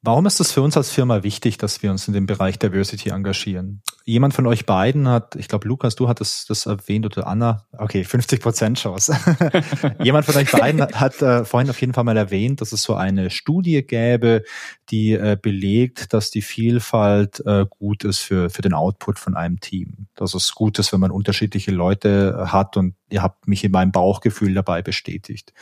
Warum 0.02 0.26
ist 0.26 0.40
es 0.40 0.52
für 0.52 0.62
uns 0.62 0.76
als 0.76 0.90
Firma 0.90 1.22
wichtig, 1.22 1.58
dass 1.58 1.82
wir 1.82 1.90
uns 1.90 2.08
in 2.08 2.14
dem 2.14 2.26
Bereich 2.26 2.58
Diversity 2.58 3.10
engagieren? 3.10 3.82
Jemand 4.04 4.34
von 4.34 4.46
euch 4.46 4.66
beiden 4.66 5.08
hat, 5.08 5.36
ich 5.36 5.48
glaube, 5.48 5.68
Lukas, 5.68 5.94
du 5.94 6.08
hattest 6.08 6.50
das 6.50 6.66
erwähnt 6.66 7.06
oder 7.06 7.26
Anna, 7.26 7.66
okay, 7.78 8.04
50 8.04 8.40
Prozent 8.40 8.78
Chance. 8.78 9.16
Jemand 10.02 10.24
von 10.26 10.36
euch 10.36 10.50
beiden 10.50 10.80
hat 10.82 11.22
äh, 11.22 11.44
vorhin 11.44 11.70
auf 11.70 11.80
jeden 11.80 11.92
Fall 11.92 12.04
mal 12.04 12.16
erwähnt, 12.16 12.60
dass 12.60 12.72
es 12.72 12.82
so 12.82 12.94
eine 12.94 13.30
Studie 13.30 13.82
gäbe, 13.82 14.42
die 14.90 15.12
äh, 15.12 15.36
belegt, 15.40 16.12
dass 16.12 16.30
die 16.30 16.42
Vielfalt 16.42 17.42
äh, 17.46 17.66
gut 17.68 18.04
ist 18.04 18.18
für, 18.18 18.50
für 18.50 18.62
den 18.62 18.74
Output 18.74 19.18
von 19.18 19.36
einem 19.36 19.60
Team. 19.60 20.08
Dass 20.14 20.34
es 20.34 20.52
gut 20.52 20.78
ist, 20.78 20.92
wenn 20.92 21.00
man 21.00 21.10
unterschiedliche 21.10 21.70
Leute 21.70 22.36
äh, 22.38 22.46
hat 22.48 22.76
und 22.76 22.94
ihr 23.08 23.22
habt 23.22 23.46
mich 23.46 23.62
in 23.62 23.72
meinem 23.72 23.92
Bauchgefühl 23.92 24.54
dabei 24.54 24.82
bestätigt 24.82 25.52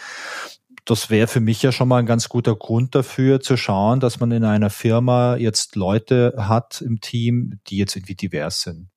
das 0.84 1.10
wäre 1.10 1.26
für 1.26 1.40
mich 1.40 1.62
ja 1.62 1.72
schon 1.72 1.88
mal 1.88 1.98
ein 1.98 2.06
ganz 2.06 2.28
guter 2.28 2.54
Grund 2.54 2.94
dafür 2.94 3.40
zu 3.40 3.56
schauen, 3.56 4.00
dass 4.00 4.20
man 4.20 4.30
in 4.32 4.44
einer 4.44 4.70
Firma 4.70 5.36
jetzt 5.36 5.76
Leute 5.76 6.34
hat 6.36 6.80
im 6.80 7.00
Team, 7.00 7.60
die 7.68 7.76
jetzt 7.76 7.96
irgendwie 7.96 8.14
divers 8.14 8.62
sind. 8.62 8.88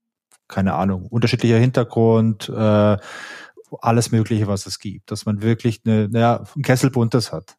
Keine 0.48 0.74
Ahnung, 0.74 1.08
unterschiedlicher 1.08 1.58
Hintergrund, 1.58 2.50
äh, 2.50 2.98
alles 3.82 4.12
Mögliche, 4.12 4.48
was 4.48 4.66
es 4.66 4.80
gibt. 4.80 5.12
Dass 5.12 5.26
man 5.26 5.42
wirklich 5.42 5.82
eine, 5.86 6.10
naja, 6.10 6.44
ein 6.56 6.62
Kessel 6.62 6.92
buntes 6.92 7.32
hat. 7.32 7.56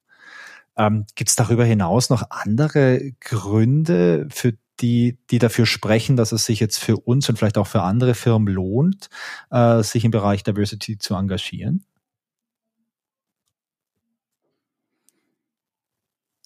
Ähm, 0.76 1.06
Gibt 1.14 1.30
es 1.30 1.36
darüber 1.36 1.64
hinaus 1.64 2.10
noch 2.10 2.24
andere 2.30 3.12
Gründe, 3.20 4.28
für 4.30 4.54
die, 4.80 5.18
die 5.30 5.38
dafür 5.38 5.66
sprechen, 5.66 6.16
dass 6.16 6.32
es 6.32 6.44
sich 6.44 6.60
jetzt 6.60 6.78
für 6.78 6.96
uns 6.96 7.28
und 7.28 7.38
vielleicht 7.38 7.58
auch 7.58 7.66
für 7.66 7.82
andere 7.82 8.14
Firmen 8.14 8.52
lohnt, 8.52 9.08
äh, 9.50 9.82
sich 9.82 10.04
im 10.04 10.10
Bereich 10.10 10.42
Diversity 10.42 10.98
zu 10.98 11.14
engagieren? 11.14 11.84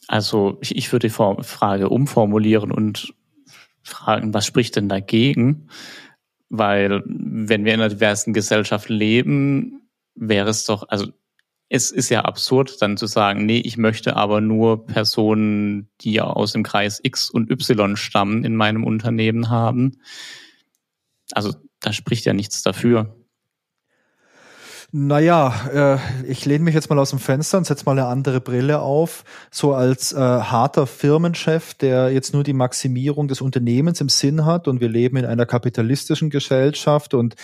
Also 0.09 0.59
ich, 0.63 0.91
würde 0.91 1.09
die 1.09 1.13
Frage 1.13 1.91
umformulieren 1.91 2.73
und 2.73 3.15
fragen, 3.83 4.35
was 4.35 4.47
spricht 4.47 4.77
denn 4.77 4.89
dagegen? 4.89 5.69
Weil 6.49 7.03
wenn 7.07 7.65
wir 7.67 7.75
in 7.75 7.81
einer 7.81 7.91
diversen 7.91 8.33
Gesellschaft 8.33 8.89
leben, 8.89 9.83
wäre 10.15 10.49
es 10.49 10.65
doch, 10.65 10.89
also 10.89 11.13
es 11.69 11.91
ist 11.91 12.09
ja 12.09 12.23
absurd, 12.23 12.81
dann 12.81 12.97
zu 12.97 13.07
sagen, 13.07 13.45
nee, 13.45 13.59
ich 13.59 13.77
möchte 13.77 14.17
aber 14.17 14.41
nur 14.41 14.87
Personen, 14.87 15.91
die 16.01 16.23
aus 16.23 16.53
dem 16.53 16.63
Kreis 16.63 17.01
X 17.03 17.29
und 17.29 17.51
Y 17.51 17.97
stammen, 17.97 18.45
in 18.45 18.57
meinem 18.57 18.85
Unternehmen 18.85 19.51
haben. 19.51 20.01
Also 21.33 21.55
da 21.81 21.93
spricht 21.93 22.25
ja 22.25 22.33
nichts 22.33 22.63
dafür. 22.63 23.18
Naja, 24.91 25.99
äh, 26.01 26.31
ich 26.31 26.47
lehne 26.47 26.65
mich 26.65 26.75
jetzt 26.75 26.89
mal 26.89 26.99
aus 26.99 27.11
dem 27.11 27.19
Fenster 27.19 27.59
und 27.59 27.67
setze 27.67 27.85
mal 27.85 27.93
eine 27.93 28.07
andere 28.07 28.41
Brille 28.41 28.81
auf. 28.81 29.23
So 29.51 29.75
als 29.75 30.15
äh, 30.15 30.17
harter 30.17 30.87
Firmenchef, 30.87 31.75
der 31.75 32.11
jetzt 32.11 32.33
nur 32.33 32.43
die 32.43 32.55
Maximierung 32.55 33.29
des 33.29 33.43
Unternehmens 33.43 34.01
im 34.01 34.09
Sinn 34.09 34.47
hat 34.47 34.67
und 34.67 34.81
wir 34.81 34.89
leben 34.89 35.19
in 35.19 35.27
einer 35.27 35.45
kapitalistischen 35.45 36.31
Gesellschaft 36.31 37.13
und 37.13 37.35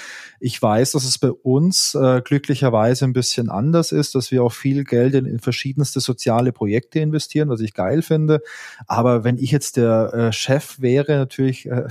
ich 0.41 0.61
weiß, 0.61 0.93
dass 0.93 1.05
es 1.05 1.19
bei 1.19 1.31
uns 1.31 1.95
äh, 1.95 2.23
glücklicherweise 2.25 3.05
ein 3.05 3.13
bisschen 3.13 3.51
anders 3.51 3.93
ist, 3.93 4.15
dass 4.15 4.31
wir 4.31 4.43
auch 4.43 4.53
viel 4.55 4.85
Geld 4.85 5.15
in, 5.15 5.27
in 5.27 5.39
verschiedenste 5.39 6.01
soziale 6.01 6.51
Projekte 6.51 7.01
investieren, 7.01 7.51
was 7.51 7.61
ich 7.61 7.75
geil 7.75 8.01
finde. 8.01 8.41
Aber 8.87 9.23
wenn 9.23 9.37
ich 9.37 9.51
jetzt 9.51 9.77
der 9.77 10.15
äh, 10.15 10.33
Chef 10.33 10.81
wäre, 10.81 11.19
natürlich 11.19 11.67
äh, 11.67 11.89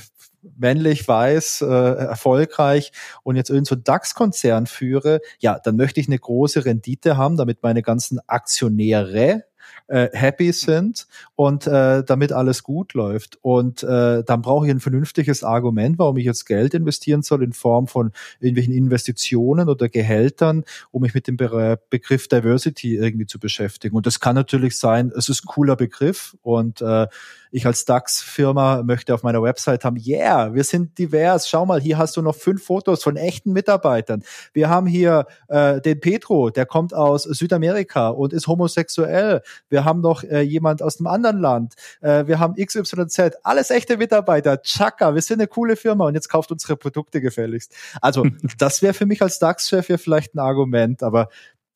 männlich, 0.57 1.07
weiß, 1.07 1.61
äh, 1.61 1.65
erfolgreich 1.65 2.91
und 3.23 3.35
jetzt 3.35 3.49
irgendein 3.49 3.65
so 3.65 3.75
DAX-Konzern 3.75 4.67
führe, 4.67 5.21
ja, 5.39 5.59
dann 5.63 5.75
möchte 5.75 5.99
ich 5.99 6.07
eine 6.07 6.19
große 6.19 6.65
Rendite 6.65 7.17
haben, 7.17 7.37
damit 7.37 7.63
meine 7.63 7.81
ganzen 7.81 8.19
Aktionäre 8.27 9.43
äh, 9.87 10.09
happy 10.13 10.51
sind 10.51 11.07
und 11.35 11.67
äh, 11.67 12.03
damit 12.03 12.31
alles 12.31 12.63
gut 12.63 12.93
läuft. 12.93 13.37
Und 13.41 13.83
äh, 13.83 14.23
dann 14.23 14.41
brauche 14.41 14.65
ich 14.65 14.71
ein 14.71 14.79
vernünftiges 14.79 15.43
Argument, 15.43 15.99
warum 15.99 16.17
ich 16.17 16.25
jetzt 16.25 16.45
Geld 16.45 16.73
investieren 16.73 17.21
soll 17.21 17.43
in 17.43 17.53
Form 17.53 17.87
von 17.87 18.11
irgendwelchen 18.39 18.73
Investitionen 18.73 19.69
oder 19.69 19.89
Gehältern, 19.89 20.63
um 20.91 21.01
mich 21.01 21.13
mit 21.13 21.27
dem 21.27 21.37
Be 21.37 21.79
Begriff 21.89 22.27
Diversity 22.27 22.95
irgendwie 22.95 23.25
zu 23.25 23.39
beschäftigen. 23.39 23.95
Und 23.95 24.05
das 24.05 24.19
kann 24.19 24.35
natürlich 24.35 24.77
sein, 24.77 25.11
es 25.15 25.29
ist 25.29 25.43
ein 25.43 25.47
cooler 25.47 25.75
Begriff 25.75 26.35
und 26.41 26.81
äh, 26.81 27.07
ich 27.53 27.67
als 27.67 27.85
DAX-Firma 27.85 28.81
möchte 28.81 29.13
auf 29.13 29.21
meiner 29.21 29.43
Website 29.43 29.85
haben, 29.85 29.95
yeah, 29.95 30.55
wir 30.55 30.63
sind 30.63 30.97
divers. 30.97 31.47
Schau 31.47 31.67
mal, 31.67 31.79
hier 31.79 31.99
hast 31.99 32.17
du 32.17 32.23
noch 32.23 32.35
fünf 32.35 32.63
Fotos 32.65 33.03
von 33.03 33.15
echten 33.15 33.53
Mitarbeitern. 33.53 34.23
Wir 34.53 34.69
haben 34.69 34.87
hier 34.87 35.27
äh, 35.49 35.79
den 35.79 35.99
Petro, 35.99 36.49
der 36.49 36.65
kommt 36.65 36.95
aus 36.95 37.23
Südamerika 37.23 38.09
und 38.09 38.33
ist 38.33 38.47
homosexuell. 38.47 39.43
Wir 39.73 39.85
haben 39.85 40.01
noch 40.01 40.23
äh, 40.23 40.41
jemand 40.41 40.83
aus 40.83 40.99
einem 40.99 41.07
anderen 41.07 41.39
Land. 41.39 41.73
Äh, 41.99 42.27
wir 42.27 42.39
haben 42.39 42.53
XYZ, 42.53 43.39
alles 43.41 43.71
echte 43.71 43.97
Mitarbeiter. 43.97 44.61
Chaka, 44.61 45.15
wir 45.15 45.21
sind 45.23 45.41
eine 45.41 45.47
coole 45.47 45.75
Firma 45.75 46.05
und 46.05 46.13
jetzt 46.13 46.29
kauft 46.29 46.51
unsere 46.51 46.77
Produkte 46.77 47.21
gefälligst. 47.21 47.75
Also 47.99 48.27
das 48.59 48.83
wäre 48.83 48.93
für 48.93 49.07
mich 49.07 49.21
als 49.23 49.39
DAX-Chef 49.39 49.89
ja 49.89 49.97
vielleicht 49.97 50.35
ein 50.35 50.39
Argument, 50.39 51.03
aber 51.03 51.29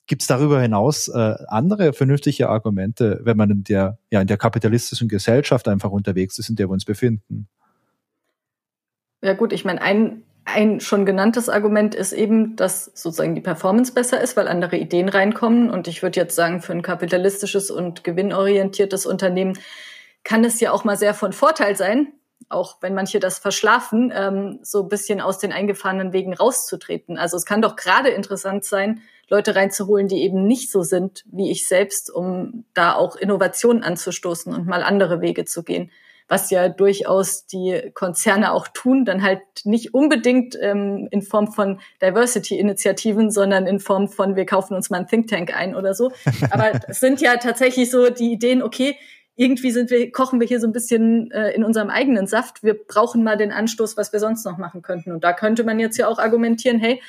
Gibt 0.10 0.22
es 0.22 0.28
darüber 0.30 0.62
hinaus 0.62 1.10
äh, 1.10 1.36
andere 1.48 1.91
vernünftige 1.91 2.48
Argumente, 2.48 3.20
wenn 3.24 3.36
man 3.36 3.50
in 3.50 3.66
der, 3.66 3.98
ja, 4.10 4.22
in 4.22 4.28
der 4.28 4.38
kapitalistischen 4.38 5.10
Gesellschaft 5.10 5.68
einfach 5.68 5.91
unterwegs 5.91 6.39
ist, 6.39 6.48
in 6.48 6.56
der 6.56 6.70
wir 6.70 6.72
uns 6.72 6.86
befinden? 6.86 7.50
Ja 9.22 9.34
gut, 9.34 9.52
ich 9.52 9.66
meine, 9.66 9.82
ein, 9.82 10.24
ein 10.48 10.80
schon 10.80 11.06
genanntes 11.06 11.50
Argument 11.50 11.93
ist 11.93 12.14
eben, 12.14 12.56
dass 12.56 12.86
sozusagen 12.86 13.36
die 13.36 13.41
Performance 13.41 13.93
besser 13.93 14.22
ist, 14.22 14.38
weil 14.38 14.48
andere 14.48 14.78
Ideen 14.78 15.10
reinkommen. 15.10 15.70
Und 15.70 15.89
ich 15.89 16.02
würde 16.02 16.20
jetzt 16.20 16.36
sagen, 16.36 16.62
für 16.62 16.72
ein 16.72 16.82
kapitalistisches 16.82 17.70
und 17.70 18.06
gewinnorientiertes 18.06 19.06
Unternehmen 19.06 19.60
kann 20.24 20.45
es 20.45 20.60
ja 20.62 20.72
auch 20.72 20.86
mal 20.86 20.98
sehr 20.98 21.14
von 21.14 21.34
Vorteil 21.34 21.76
sein, 21.76 22.14
auch 22.48 22.78
wenn 22.80 22.93
manche 22.93 23.20
das 23.20 23.39
verschlafen, 23.39 24.14
ähm, 24.16 24.60
so 24.62 24.84
ein 24.84 24.88
bisschen 24.88 25.20
aus 25.20 25.38
den 25.38 25.52
eingefahrenen 25.52 26.14
Wegen 26.14 26.34
rauszutreten. 26.34 27.18
Also 27.18 27.36
es 27.36 27.45
kann 27.45 27.62
doch 27.62 27.76
gerade 27.76 28.10
interessant 28.10 28.64
sein, 28.64 29.02
Leute 29.30 29.54
reinzuholen, 29.54 30.08
die 30.08 30.22
eben 30.22 30.48
nicht 30.48 30.72
so 30.72 30.82
sind 30.82 31.26
wie 31.30 31.52
ich 31.52 31.68
selbst, 31.68 32.10
um 32.10 32.64
da 32.74 32.95
auch 32.95 33.18
Innovationen 33.18 33.84
anzustoßen 33.84 34.54
und 34.54 34.66
mal 34.66 34.82
andere 34.82 35.20
Wege 35.20 35.43
zu 35.43 35.64
gehen. 35.64 35.91
Was 36.28 36.50
ja 36.50 36.70
durchaus 36.70 37.46
die 37.46 37.92
Konzerne 37.94 38.52
auch 38.52 38.68
tun, 38.68 39.06
dann 39.06 39.24
halt 39.24 39.42
nicht 39.64 39.94
unbedingt 39.94 40.58
ähm, 40.62 41.08
in 41.12 41.22
Form 41.22 41.52
von 41.52 41.80
Diversity-Initiativen, 42.02 43.32
sondern 43.32 43.66
in 43.66 43.80
Form 43.80 44.10
von, 44.10 44.36
wir 44.36 44.46
kaufen 44.46 44.76
uns 44.76 44.90
mal 44.90 45.00
ein 45.00 45.08
Think 45.08 45.28
Tank 45.28 45.56
ein 45.56 45.76
oder 45.76 45.94
so. 45.94 46.12
Aber 46.52 46.72
es 46.88 47.00
sind 47.00 47.22
ja 47.22 47.38
tatsächlich 47.38 47.90
so 47.90 48.10
die 48.10 48.32
Ideen, 48.32 48.62
okay, 48.62 48.98
irgendwie 49.38 49.72
sind 49.72 49.92
wir, 49.92 50.12
kochen 50.12 50.40
wir 50.40 50.48
hier 50.48 50.60
so 50.60 50.68
ein 50.68 50.74
bisschen 50.74 51.32
äh, 51.32 51.52
in 51.52 51.64
unserem 51.64 51.90
eigenen 51.90 52.26
Saft. 52.26 52.64
Wir 52.64 52.74
brauchen 52.74 53.24
mal 53.24 53.38
den 53.38 53.52
Anstoß, 53.52 53.96
was 53.96 54.12
wir 54.12 54.20
sonst 54.20 54.44
noch 54.46 54.58
machen 54.58 54.82
könnten. 54.82 55.12
Und 55.12 55.24
da 55.24 55.32
könnte 55.32 55.64
man 55.64 55.80
jetzt 55.80 55.98
ja 55.98 56.08
auch 56.08 56.18
argumentieren, 56.18 56.80
hey, 56.80 57.02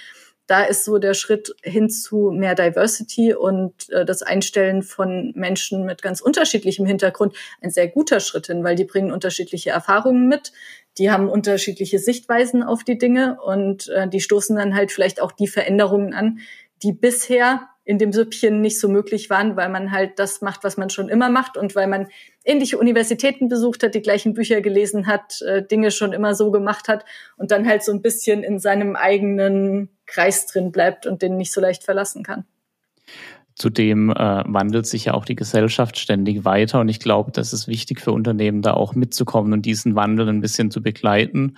da 0.48 0.64
ist 0.64 0.84
so 0.84 0.98
der 0.98 1.14
Schritt 1.14 1.54
hin 1.62 1.90
zu 1.90 2.32
mehr 2.32 2.56
Diversity 2.56 3.34
und 3.34 3.88
äh, 3.90 4.04
das 4.04 4.22
Einstellen 4.22 4.82
von 4.82 5.32
Menschen 5.36 5.84
mit 5.84 6.02
ganz 6.02 6.20
unterschiedlichem 6.20 6.86
Hintergrund 6.86 7.36
ein 7.60 7.70
sehr 7.70 7.86
guter 7.86 8.18
Schritt 8.18 8.48
hin, 8.48 8.64
weil 8.64 8.74
die 8.74 8.84
bringen 8.84 9.12
unterschiedliche 9.12 9.70
Erfahrungen 9.70 10.26
mit, 10.26 10.52
die 10.96 11.10
haben 11.10 11.28
unterschiedliche 11.28 11.98
Sichtweisen 11.98 12.62
auf 12.62 12.82
die 12.82 12.98
Dinge 12.98 13.38
und 13.44 13.88
äh, 13.88 14.08
die 14.08 14.20
stoßen 14.20 14.56
dann 14.56 14.74
halt 14.74 14.90
vielleicht 14.90 15.20
auch 15.20 15.32
die 15.32 15.48
Veränderungen 15.48 16.14
an, 16.14 16.40
die 16.82 16.92
bisher 16.92 17.68
in 17.88 17.96
dem 17.96 18.12
Süppchen 18.12 18.60
nicht 18.60 18.78
so 18.78 18.86
möglich 18.86 19.30
waren, 19.30 19.56
weil 19.56 19.70
man 19.70 19.92
halt 19.92 20.18
das 20.18 20.42
macht, 20.42 20.62
was 20.62 20.76
man 20.76 20.90
schon 20.90 21.08
immer 21.08 21.30
macht 21.30 21.56
und 21.56 21.74
weil 21.74 21.86
man 21.86 22.08
ähnliche 22.44 22.76
Universitäten 22.76 23.48
besucht 23.48 23.82
hat, 23.82 23.94
die 23.94 24.02
gleichen 24.02 24.34
Bücher 24.34 24.60
gelesen 24.60 25.06
hat, 25.06 25.40
äh, 25.40 25.66
Dinge 25.66 25.90
schon 25.90 26.12
immer 26.12 26.34
so 26.34 26.50
gemacht 26.50 26.86
hat 26.86 27.06
und 27.38 27.50
dann 27.50 27.66
halt 27.66 27.82
so 27.82 27.90
ein 27.90 28.02
bisschen 28.02 28.42
in 28.42 28.58
seinem 28.58 28.94
eigenen 28.94 29.88
Kreis 30.04 30.44
drin 30.44 30.70
bleibt 30.70 31.06
und 31.06 31.22
den 31.22 31.38
nicht 31.38 31.50
so 31.50 31.62
leicht 31.62 31.82
verlassen 31.82 32.22
kann. 32.22 32.44
Zudem 33.54 34.10
äh, 34.10 34.14
wandelt 34.14 34.86
sich 34.86 35.06
ja 35.06 35.14
auch 35.14 35.24
die 35.24 35.34
Gesellschaft 35.34 35.98
ständig 35.98 36.44
weiter 36.44 36.80
und 36.80 36.90
ich 36.90 37.00
glaube, 37.00 37.32
das 37.32 37.54
ist 37.54 37.68
wichtig 37.68 38.02
für 38.02 38.12
Unternehmen, 38.12 38.60
da 38.60 38.74
auch 38.74 38.94
mitzukommen 38.94 39.54
und 39.54 39.62
diesen 39.62 39.94
Wandel 39.94 40.28
ein 40.28 40.42
bisschen 40.42 40.70
zu 40.70 40.82
begleiten 40.82 41.56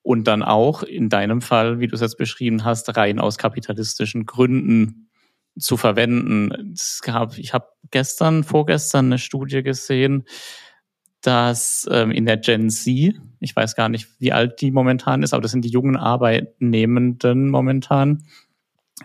und 0.00 0.28
dann 0.28 0.42
auch 0.42 0.82
in 0.82 1.10
deinem 1.10 1.42
Fall, 1.42 1.78
wie 1.78 1.88
du 1.88 1.94
es 1.94 2.00
jetzt 2.00 2.16
beschrieben 2.16 2.64
hast, 2.64 2.96
rein 2.96 3.18
aus 3.18 3.36
kapitalistischen 3.36 4.24
Gründen 4.24 5.07
zu 5.58 5.76
verwenden. 5.76 6.72
Es 6.74 7.00
gab, 7.02 7.36
ich 7.38 7.52
habe 7.52 7.66
gestern, 7.90 8.44
vorgestern 8.44 9.06
eine 9.06 9.18
Studie 9.18 9.62
gesehen, 9.62 10.24
dass 11.20 11.88
ähm, 11.90 12.10
in 12.10 12.26
der 12.26 12.36
Gen 12.36 12.70
Z, 12.70 13.14
ich 13.40 13.56
weiß 13.56 13.74
gar 13.74 13.88
nicht, 13.88 14.08
wie 14.20 14.32
alt 14.32 14.60
die 14.60 14.70
momentan 14.70 15.22
ist, 15.22 15.34
aber 15.34 15.42
das 15.42 15.50
sind 15.50 15.64
die 15.64 15.70
jungen 15.70 15.96
Arbeitnehmenden 15.96 17.50
momentan, 17.50 18.24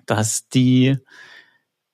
dass 0.05 0.47
die, 0.49 0.97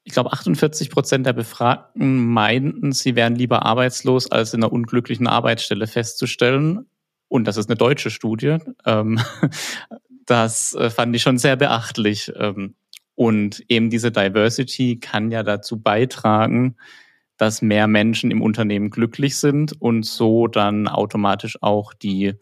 ich 0.04 0.14
glaube, 0.14 0.34
48 0.34 0.90
Prozent 0.90 1.26
der 1.26 1.34
Befragten 1.34 2.18
meinten, 2.28 2.92
sie 2.92 3.16
wären 3.16 3.36
lieber 3.36 3.66
arbeitslos, 3.66 4.30
als 4.32 4.54
in 4.54 4.64
einer 4.64 4.74
unglücklichen 4.74 5.28
Arbeitsstelle 5.28 5.88
festzustellen. 5.88 6.86
Und 7.28 7.46
das 7.46 7.58
ist 7.58 7.70
eine 7.70 7.78
deutsche 7.78 8.10
Studie. 8.10 8.58
Ähm, 8.86 9.20
das 10.26 10.74
äh, 10.74 10.90
fand 10.90 11.16
ich 11.16 11.22
schon 11.22 11.38
sehr 11.38 11.56
beachtlich. 11.56 12.32
Ähm, 12.36 12.76
und 13.20 13.66
eben 13.68 13.90
diese 13.90 14.14
Diversity 14.14 14.98
kann 14.98 15.30
ja 15.30 15.44
dazu 15.44 15.78
beitragen, 15.78 16.78
dass 17.36 17.62
mehr 17.62 17.86
Menschen 17.86 18.32
im 18.32 18.42
Unternehmen 18.42 18.92
glücklich 18.92 19.38
sind 19.38 19.74
und 19.82 20.06
so 20.06 20.48
dann 20.48 20.88
automatisch 20.88 21.58
auch 21.62 21.94
die 21.94 22.36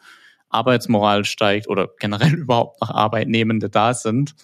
Arbeitsmoral 0.49 1.25
steigt 1.25 1.67
oder 1.67 1.88
generell 1.97 2.32
überhaupt 2.36 2.80
noch 2.80 2.91
Arbeitnehmende 2.91 3.71
da 3.71 3.95
sind. 3.95 4.36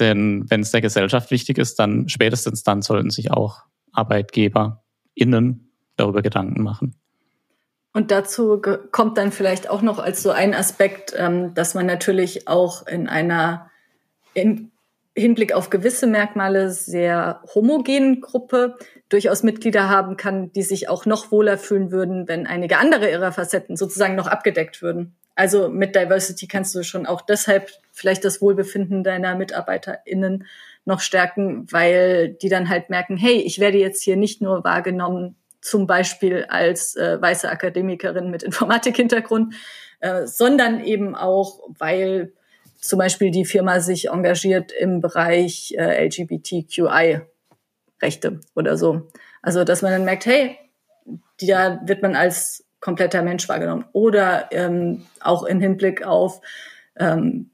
Denn 0.00 0.50
wenn 0.50 0.62
es 0.62 0.72
der 0.72 0.80
Gesellschaft 0.80 1.30
wichtig 1.30 1.58
ist, 1.58 1.78
dann 1.78 2.08
spätestens 2.08 2.64
dann 2.64 2.82
sollten 2.82 3.10
sich 3.10 3.30
auch 3.30 3.60
ArbeitgeberInnen 3.92 5.70
darüber 5.94 6.22
Gedanken 6.22 6.60
machen. 6.64 6.96
Und 7.92 8.10
dazu 8.10 8.60
kommt 8.90 9.16
dann 9.16 9.30
vielleicht 9.30 9.70
auch 9.70 9.82
noch 9.82 10.00
als 10.00 10.24
so 10.24 10.32
ein 10.32 10.54
Aspekt, 10.54 11.14
ähm, 11.16 11.54
dass 11.54 11.74
man 11.74 11.86
natürlich 11.86 12.48
auch 12.48 12.84
in 12.88 13.08
einer 13.08 13.70
in 14.34 14.72
Hinblick 15.16 15.52
auf 15.52 15.70
gewisse 15.70 16.06
Merkmale 16.06 16.70
sehr 16.70 17.42
homogenen 17.54 18.20
Gruppe 18.20 18.76
durchaus 19.08 19.42
Mitglieder 19.42 19.88
haben 19.88 20.16
kann, 20.16 20.52
die 20.52 20.62
sich 20.62 20.88
auch 20.88 21.04
noch 21.04 21.32
wohler 21.32 21.58
fühlen 21.58 21.90
würden, 21.90 22.28
wenn 22.28 22.46
einige 22.46 22.78
andere 22.78 23.10
ihrer 23.10 23.32
Facetten 23.32 23.76
sozusagen 23.76 24.14
noch 24.14 24.28
abgedeckt 24.28 24.82
würden. 24.82 25.16
Also 25.34 25.68
mit 25.68 25.96
Diversity 25.96 26.46
kannst 26.46 26.74
du 26.74 26.82
schon 26.82 27.06
auch 27.06 27.22
deshalb 27.22 27.70
vielleicht 27.92 28.24
das 28.24 28.40
Wohlbefinden 28.40 29.02
deiner 29.02 29.34
MitarbeiterInnen 29.34 30.46
noch 30.84 31.00
stärken, 31.00 31.66
weil 31.70 32.34
die 32.34 32.48
dann 32.48 32.68
halt 32.68 32.90
merken, 32.90 33.16
hey, 33.16 33.36
ich 33.40 33.58
werde 33.58 33.78
jetzt 33.78 34.02
hier 34.02 34.16
nicht 34.16 34.42
nur 34.42 34.64
wahrgenommen, 34.64 35.36
zum 35.60 35.86
Beispiel 35.86 36.46
als 36.48 36.96
äh, 36.96 37.20
weiße 37.20 37.48
Akademikerin 37.48 38.30
mit 38.30 38.42
Informatikhintergrund, 38.42 39.54
äh, 40.00 40.26
sondern 40.26 40.80
eben 40.84 41.14
auch, 41.14 41.60
weil 41.78 42.32
zum 42.80 42.98
Beispiel 42.98 43.30
die 43.30 43.44
Firma 43.44 43.78
sich 43.80 44.08
engagiert 44.08 44.72
im 44.72 45.00
Bereich 45.00 45.74
äh, 45.76 46.06
LGBTQI-Rechte 46.06 48.40
oder 48.54 48.76
so. 48.76 49.08
Also, 49.42 49.64
dass 49.64 49.82
man 49.82 49.92
dann 49.92 50.04
merkt, 50.04 50.26
hey, 50.26 50.58
da 51.40 51.80
wird 51.84 52.02
man 52.02 52.16
als 52.16 52.64
kompletter 52.80 53.22
Mensch 53.22 53.48
wahrgenommen. 53.48 53.84
Oder 53.92 54.48
ähm, 54.52 55.06
auch 55.20 55.44
im 55.44 55.60
Hinblick 55.60 56.06
auf 56.06 56.40
ähm, 56.98 57.50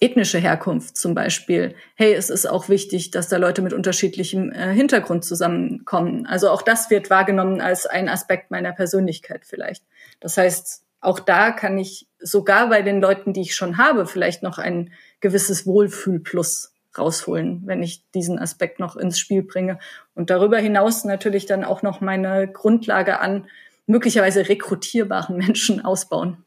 ethnische 0.00 0.38
Herkunft 0.38 0.96
zum 0.96 1.14
Beispiel. 1.14 1.74
Hey, 1.94 2.14
es 2.14 2.30
ist 2.30 2.46
auch 2.46 2.68
wichtig, 2.68 3.10
dass 3.10 3.28
da 3.28 3.36
Leute 3.36 3.62
mit 3.62 3.72
unterschiedlichem 3.72 4.52
äh, 4.52 4.72
Hintergrund 4.72 5.24
zusammenkommen. 5.24 6.26
Also 6.26 6.50
auch 6.50 6.62
das 6.62 6.90
wird 6.90 7.10
wahrgenommen 7.10 7.60
als 7.60 7.86
ein 7.86 8.08
Aspekt 8.08 8.50
meiner 8.50 8.72
Persönlichkeit 8.72 9.46
vielleicht. 9.46 9.84
Das 10.20 10.36
heißt, 10.36 10.85
auch 11.06 11.20
da 11.20 11.52
kann 11.52 11.78
ich 11.78 12.08
sogar 12.18 12.68
bei 12.68 12.82
den 12.82 13.00
Leuten, 13.00 13.32
die 13.32 13.42
ich 13.42 13.54
schon 13.54 13.78
habe, 13.78 14.06
vielleicht 14.06 14.42
noch 14.42 14.58
ein 14.58 14.92
gewisses 15.20 15.64
Wohlfühlplus 15.64 16.72
rausholen, 16.98 17.62
wenn 17.64 17.80
ich 17.80 18.02
diesen 18.10 18.40
Aspekt 18.40 18.80
noch 18.80 18.96
ins 18.96 19.20
Spiel 19.20 19.44
bringe. 19.44 19.78
Und 20.16 20.30
darüber 20.30 20.58
hinaus 20.58 21.04
natürlich 21.04 21.46
dann 21.46 21.62
auch 21.62 21.82
noch 21.82 22.00
meine 22.00 22.48
Grundlage 22.48 23.20
an 23.20 23.46
möglicherweise 23.86 24.48
rekrutierbaren 24.48 25.36
Menschen 25.46 25.84
ausbauen. 25.84 26.38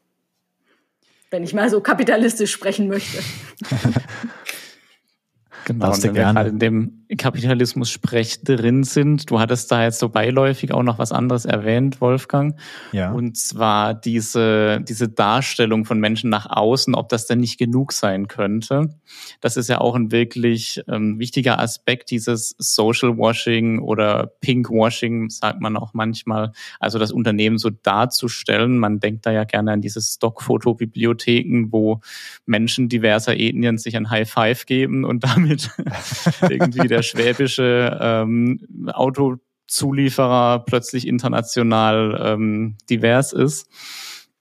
Wenn 1.30 1.42
ich 1.42 1.54
mal 1.54 1.70
so 1.70 1.80
kapitalistisch 1.80 2.52
sprechen 2.52 2.88
möchte. 2.88 3.22
genau, 5.64 5.92
und 5.92 6.02
wenn 6.02 6.14
wir 6.14 6.22
gerade 6.24 6.50
in 6.50 6.58
dem 6.58 6.99
Kapitalismus-Sprech 7.16 8.44
drin 8.44 8.84
sind. 8.84 9.30
Du 9.30 9.40
hattest 9.40 9.70
da 9.72 9.82
jetzt 9.82 9.98
so 9.98 10.08
beiläufig 10.08 10.72
auch 10.72 10.82
noch 10.82 10.98
was 10.98 11.12
anderes 11.12 11.44
erwähnt, 11.44 12.00
Wolfgang. 12.00 12.58
Ja. 12.92 13.10
Und 13.10 13.36
zwar 13.36 13.94
diese, 13.94 14.80
diese 14.80 15.08
Darstellung 15.08 15.84
von 15.84 15.98
Menschen 15.98 16.30
nach 16.30 16.46
außen, 16.48 16.94
ob 16.94 17.08
das 17.08 17.26
denn 17.26 17.40
nicht 17.40 17.58
genug 17.58 17.92
sein 17.92 18.28
könnte. 18.28 18.94
Das 19.40 19.56
ist 19.56 19.68
ja 19.68 19.80
auch 19.80 19.94
ein 19.94 20.12
wirklich 20.12 20.82
ähm, 20.88 21.18
wichtiger 21.18 21.58
Aspekt 21.58 22.10
dieses 22.10 22.54
Social 22.58 23.16
Washing 23.16 23.80
oder 23.80 24.32
Pink 24.40 24.70
Washing, 24.70 25.30
sagt 25.30 25.60
man 25.60 25.76
auch 25.76 25.94
manchmal. 25.94 26.52
Also 26.78 26.98
das 26.98 27.10
Unternehmen 27.10 27.58
so 27.58 27.70
darzustellen. 27.70 28.78
Man 28.78 29.00
denkt 29.00 29.26
da 29.26 29.32
ja 29.32 29.44
gerne 29.44 29.72
an 29.72 29.80
diese 29.80 30.00
Stockfotobibliotheken, 30.00 31.68
wo 31.70 32.00
Menschen 32.46 32.88
diverser 32.88 33.36
Ethnien 33.36 33.78
sich 33.78 33.96
ein 33.96 34.10
High 34.10 34.30
Five 34.30 34.66
geben 34.66 35.04
und 35.04 35.24
damit 35.24 35.70
irgendwie 36.48 36.86
der 36.86 36.99
schwäbische 37.02 37.98
ähm, 38.00 38.66
Autozulieferer 38.92 40.64
plötzlich 40.66 41.06
international 41.06 42.20
ähm, 42.22 42.76
divers 42.88 43.32
ist. 43.32 43.68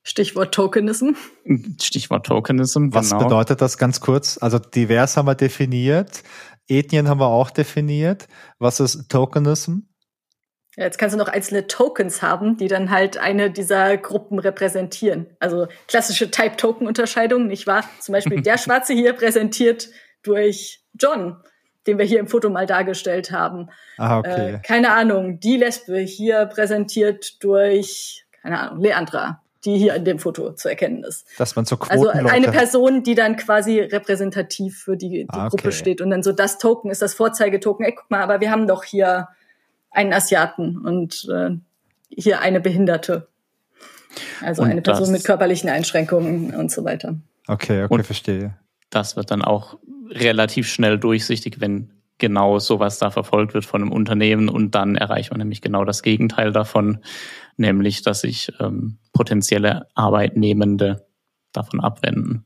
Stichwort 0.04 0.54
Tokenism. 0.54 1.12
Stichwort 1.80 2.26
Tokenism. 2.26 2.90
Was 2.92 3.10
genau. 3.12 3.24
bedeutet 3.24 3.62
das 3.62 3.78
ganz 3.78 4.00
kurz? 4.02 4.38
Also 4.42 4.58
divers 4.58 5.18
haben 5.18 5.28
wir 5.28 5.36
definiert, 5.36 6.24
Ethnien 6.68 7.08
haben 7.08 7.20
wir 7.20 7.28
auch 7.28 7.50
definiert. 7.50 8.28
Was 8.58 8.80
ist 8.80 9.10
Tokenism? 9.10 9.80
Ja, 10.76 10.86
jetzt 10.86 10.98
kannst 10.98 11.14
du 11.14 11.18
noch 11.18 11.28
einzelne 11.28 11.68
Tokens 11.68 12.22
haben, 12.22 12.58
die 12.58 12.68
dann 12.68 12.90
halt 12.90 13.18
eine 13.18 13.52
dieser 13.52 13.98
Gruppen 13.98 14.40
repräsentieren. 14.40 15.28
Also 15.40 15.68
klassische 15.88 16.32
Type-Token-Unterscheidung, 16.32 17.48
nicht 17.48 17.68
wahr? 17.68 17.84
Zum 18.00 18.14
Beispiel 18.14 18.42
der 18.44 18.58
Schwarze 18.58 18.94
hier 18.94 19.14
präsentiert 19.14 19.90
durch 20.24 20.86
John 20.94 21.38
den 21.90 21.98
wir 21.98 22.06
hier 22.06 22.20
im 22.20 22.28
Foto 22.28 22.50
mal 22.50 22.68
dargestellt 22.68 23.32
haben. 23.32 23.70
Ah, 23.98 24.20
okay. 24.20 24.56
Äh, 24.56 24.60
keine 24.60 24.92
Ahnung, 24.92 25.40
die 25.40 25.58
Lesbe 25.58 25.98
hier 25.98 26.46
präsentiert 26.46 27.44
durch, 27.44 28.26
keine 28.42 28.60
Ahnung, 28.60 28.82
Leandra, 28.82 29.42
die 29.66 29.78
hier 29.78 29.96
in 29.96 30.06
dem 30.06 30.20
Foto 30.20 30.54
zu 30.54 30.70
erkennen 30.70 31.04
ist. 31.04 31.28
Dass 31.38 31.56
man 31.56 31.66
so 31.66 31.78
Also 31.90 32.10
eine 32.10 32.52
Person, 32.52 33.04
die 33.04 33.16
dann 33.16 33.36
quasi 33.36 33.80
repräsentativ 33.80 34.84
für 34.84 34.96
die, 34.96 35.10
die 35.10 35.26
ah, 35.30 35.48
okay. 35.48 35.50
Gruppe 35.50 35.72
steht 35.72 36.00
und 36.00 36.12
dann 36.12 36.24
so 36.24 36.32
das 36.32 36.60
Token 36.60 36.92
ist 36.92 37.02
das 37.02 37.16
Vorzeigetoken. 37.16 37.86
Ey, 37.86 37.96
guck 37.96 38.10
mal, 38.12 38.22
aber 38.22 38.40
wir 38.40 38.52
haben 38.52 38.68
doch 38.68 38.84
hier 38.84 39.28
einen 39.92 40.14
Asiaten 40.14 40.78
und 40.78 41.28
äh, 41.34 41.50
hier 42.10 42.42
eine 42.42 42.62
Behinderte. 42.62 43.28
Also 44.42 44.62
und 44.62 44.70
eine 44.70 44.82
Person 44.82 45.12
mit 45.12 45.24
körperlichen 45.24 45.70
Einschränkungen 45.70 46.56
und 46.56 46.72
so 46.72 46.84
weiter. 46.84 47.16
Okay, 47.48 47.84
okay, 47.84 47.94
und 47.94 48.06
verstehe. 48.06 48.56
Das 48.90 49.16
wird 49.16 49.32
dann 49.32 49.42
auch 49.42 49.78
relativ 50.10 50.68
schnell 50.68 50.98
durchsichtig, 50.98 51.60
wenn 51.60 51.92
genau 52.18 52.60
sowas 52.60 53.00
da 53.00 53.12
verfolgt 53.12 53.54
wird 53.54 53.66
von 53.66 53.82
einem 53.82 53.92
Unternehmen 53.92 54.50
und 54.50 54.76
dann 54.76 54.96
erreicht 54.96 55.32
man 55.32 55.40
nämlich 55.40 55.62
genau 55.62 55.86
das 55.86 56.04
Gegenteil 56.04 56.52
davon, 56.52 57.00
nämlich 57.58 58.02
dass 58.02 58.22
sich 58.22 58.52
ähm, 58.60 58.98
potenzielle 59.14 59.88
Arbeitnehmende 59.96 61.08
davon 61.54 61.80
abwenden. 61.80 62.46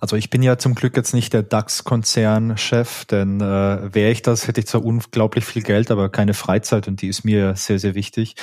Also 0.00 0.16
ich 0.16 0.30
bin 0.30 0.42
ja 0.42 0.58
zum 0.58 0.74
Glück 0.74 0.96
jetzt 0.96 1.14
nicht 1.14 1.32
der 1.32 1.44
DAX-Konzern-Chef, 1.44 3.04
denn 3.04 3.40
äh, 3.40 3.94
wäre 3.94 4.10
ich 4.10 4.22
das, 4.22 4.48
hätte 4.48 4.58
ich 4.58 4.66
zwar 4.66 4.84
unglaublich 4.84 5.44
viel 5.44 5.62
Geld, 5.62 5.92
aber 5.92 6.08
keine 6.08 6.34
Freizeit 6.34 6.88
und 6.88 7.02
die 7.02 7.06
ist 7.06 7.22
mir 7.22 7.54
sehr, 7.54 7.78
sehr 7.78 7.94
wichtig. 7.94 8.34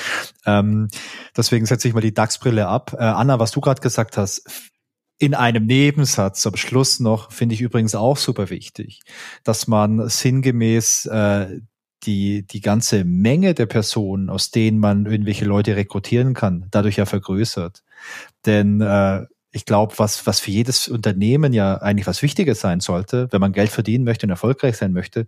Ähm, 0.45 0.87
deswegen 1.35 1.65
setze 1.65 1.89
ich 1.89 1.93
mal 1.93 1.99
die 1.99 2.13
DAX-Brille 2.13 2.65
ab. 2.65 2.93
Äh, 2.97 3.03
Anna, 3.03 3.39
was 3.39 3.51
du 3.51 3.59
gerade 3.59 3.81
gesagt 3.81 4.15
hast, 4.15 4.71
in 5.19 5.35
einem 5.35 5.65
Nebensatz 5.65 6.47
am 6.47 6.55
Schluss 6.55 6.99
noch, 6.99 7.31
finde 7.31 7.53
ich 7.53 7.61
übrigens 7.61 7.93
auch 7.93 8.17
super 8.17 8.49
wichtig, 8.49 9.01
dass 9.43 9.67
man 9.67 10.07
sinngemäß 10.07 11.05
äh, 11.07 11.59
die, 12.03 12.47
die 12.47 12.61
ganze 12.61 13.03
Menge 13.03 13.53
der 13.53 13.65
Personen, 13.65 14.29
aus 14.29 14.51
denen 14.51 14.79
man 14.79 15.05
irgendwelche 15.05 15.43
Leute 15.43 15.75
rekrutieren 15.75 16.33
kann, 16.33 16.67
dadurch 16.71 16.95
ja 16.95 17.05
vergrößert. 17.05 17.83
Denn 18.45 18.79
äh, 18.79 19.25
ich 19.51 19.65
glaube, 19.65 19.95
was, 19.97 20.25
was 20.25 20.39
für 20.39 20.51
jedes 20.51 20.87
Unternehmen 20.87 21.51
ja 21.51 21.75
eigentlich 21.75 22.07
was 22.07 22.21
Wichtiges 22.21 22.61
sein 22.61 22.79
sollte, 22.79 23.27
wenn 23.31 23.41
man 23.41 23.51
Geld 23.51 23.69
verdienen 23.69 24.05
möchte 24.05 24.25
und 24.25 24.29
erfolgreich 24.29 24.77
sein 24.77 24.93
möchte, 24.93 25.27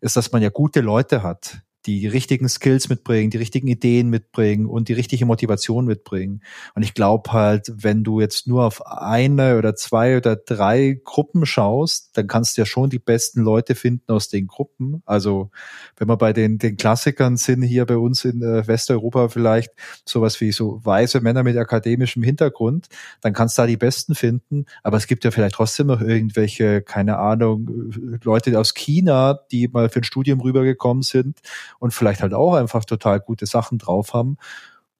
ist, 0.00 0.16
dass 0.16 0.30
man 0.30 0.42
ja 0.42 0.50
gute 0.50 0.80
Leute 0.80 1.24
hat, 1.24 1.58
die 1.86 2.06
richtigen 2.06 2.48
Skills 2.48 2.88
mitbringen, 2.88 3.30
die 3.30 3.36
richtigen 3.36 3.68
Ideen 3.68 4.08
mitbringen 4.08 4.66
und 4.66 4.88
die 4.88 4.94
richtige 4.94 5.26
Motivation 5.26 5.84
mitbringen. 5.84 6.42
Und 6.74 6.82
ich 6.82 6.94
glaube 6.94 7.32
halt, 7.32 7.70
wenn 7.74 8.04
du 8.04 8.20
jetzt 8.20 8.46
nur 8.46 8.64
auf 8.64 8.86
eine 8.86 9.58
oder 9.58 9.74
zwei 9.74 10.16
oder 10.16 10.36
drei 10.36 11.00
Gruppen 11.04 11.44
schaust, 11.44 12.16
dann 12.16 12.26
kannst 12.26 12.56
du 12.56 12.62
ja 12.62 12.66
schon 12.66 12.90
die 12.90 12.98
besten 12.98 13.42
Leute 13.42 13.74
finden 13.74 14.12
aus 14.12 14.28
den 14.28 14.46
Gruppen. 14.46 15.02
Also 15.04 15.50
wenn 15.96 16.08
wir 16.08 16.16
bei 16.16 16.32
den, 16.32 16.58
den 16.58 16.76
Klassikern 16.76 17.36
sind 17.36 17.62
hier 17.62 17.84
bei 17.84 17.98
uns 17.98 18.24
in 18.24 18.42
äh, 18.42 18.66
Westeuropa 18.66 19.28
vielleicht 19.28 19.70
sowas 20.06 20.40
wie 20.40 20.52
so 20.52 20.80
weiße 20.82 21.20
Männer 21.20 21.42
mit 21.42 21.56
akademischem 21.56 22.22
Hintergrund, 22.22 22.88
dann 23.20 23.34
kannst 23.34 23.58
du 23.58 23.62
da 23.62 23.66
die 23.66 23.76
besten 23.76 24.14
finden. 24.14 24.64
Aber 24.82 24.96
es 24.96 25.06
gibt 25.06 25.24
ja 25.24 25.30
vielleicht 25.30 25.56
trotzdem 25.56 25.88
noch 25.88 26.00
irgendwelche, 26.00 26.80
keine 26.80 27.18
Ahnung, 27.18 27.90
Leute 28.22 28.58
aus 28.58 28.74
China, 28.74 29.38
die 29.52 29.68
mal 29.68 29.90
für 29.90 30.00
ein 30.00 30.04
Studium 30.04 30.40
rübergekommen 30.40 31.02
sind 31.02 31.40
und 31.84 31.92
vielleicht 31.92 32.22
halt 32.22 32.32
auch 32.32 32.54
einfach 32.54 32.86
total 32.86 33.20
gute 33.20 33.44
Sachen 33.44 33.76
drauf 33.76 34.14
haben 34.14 34.38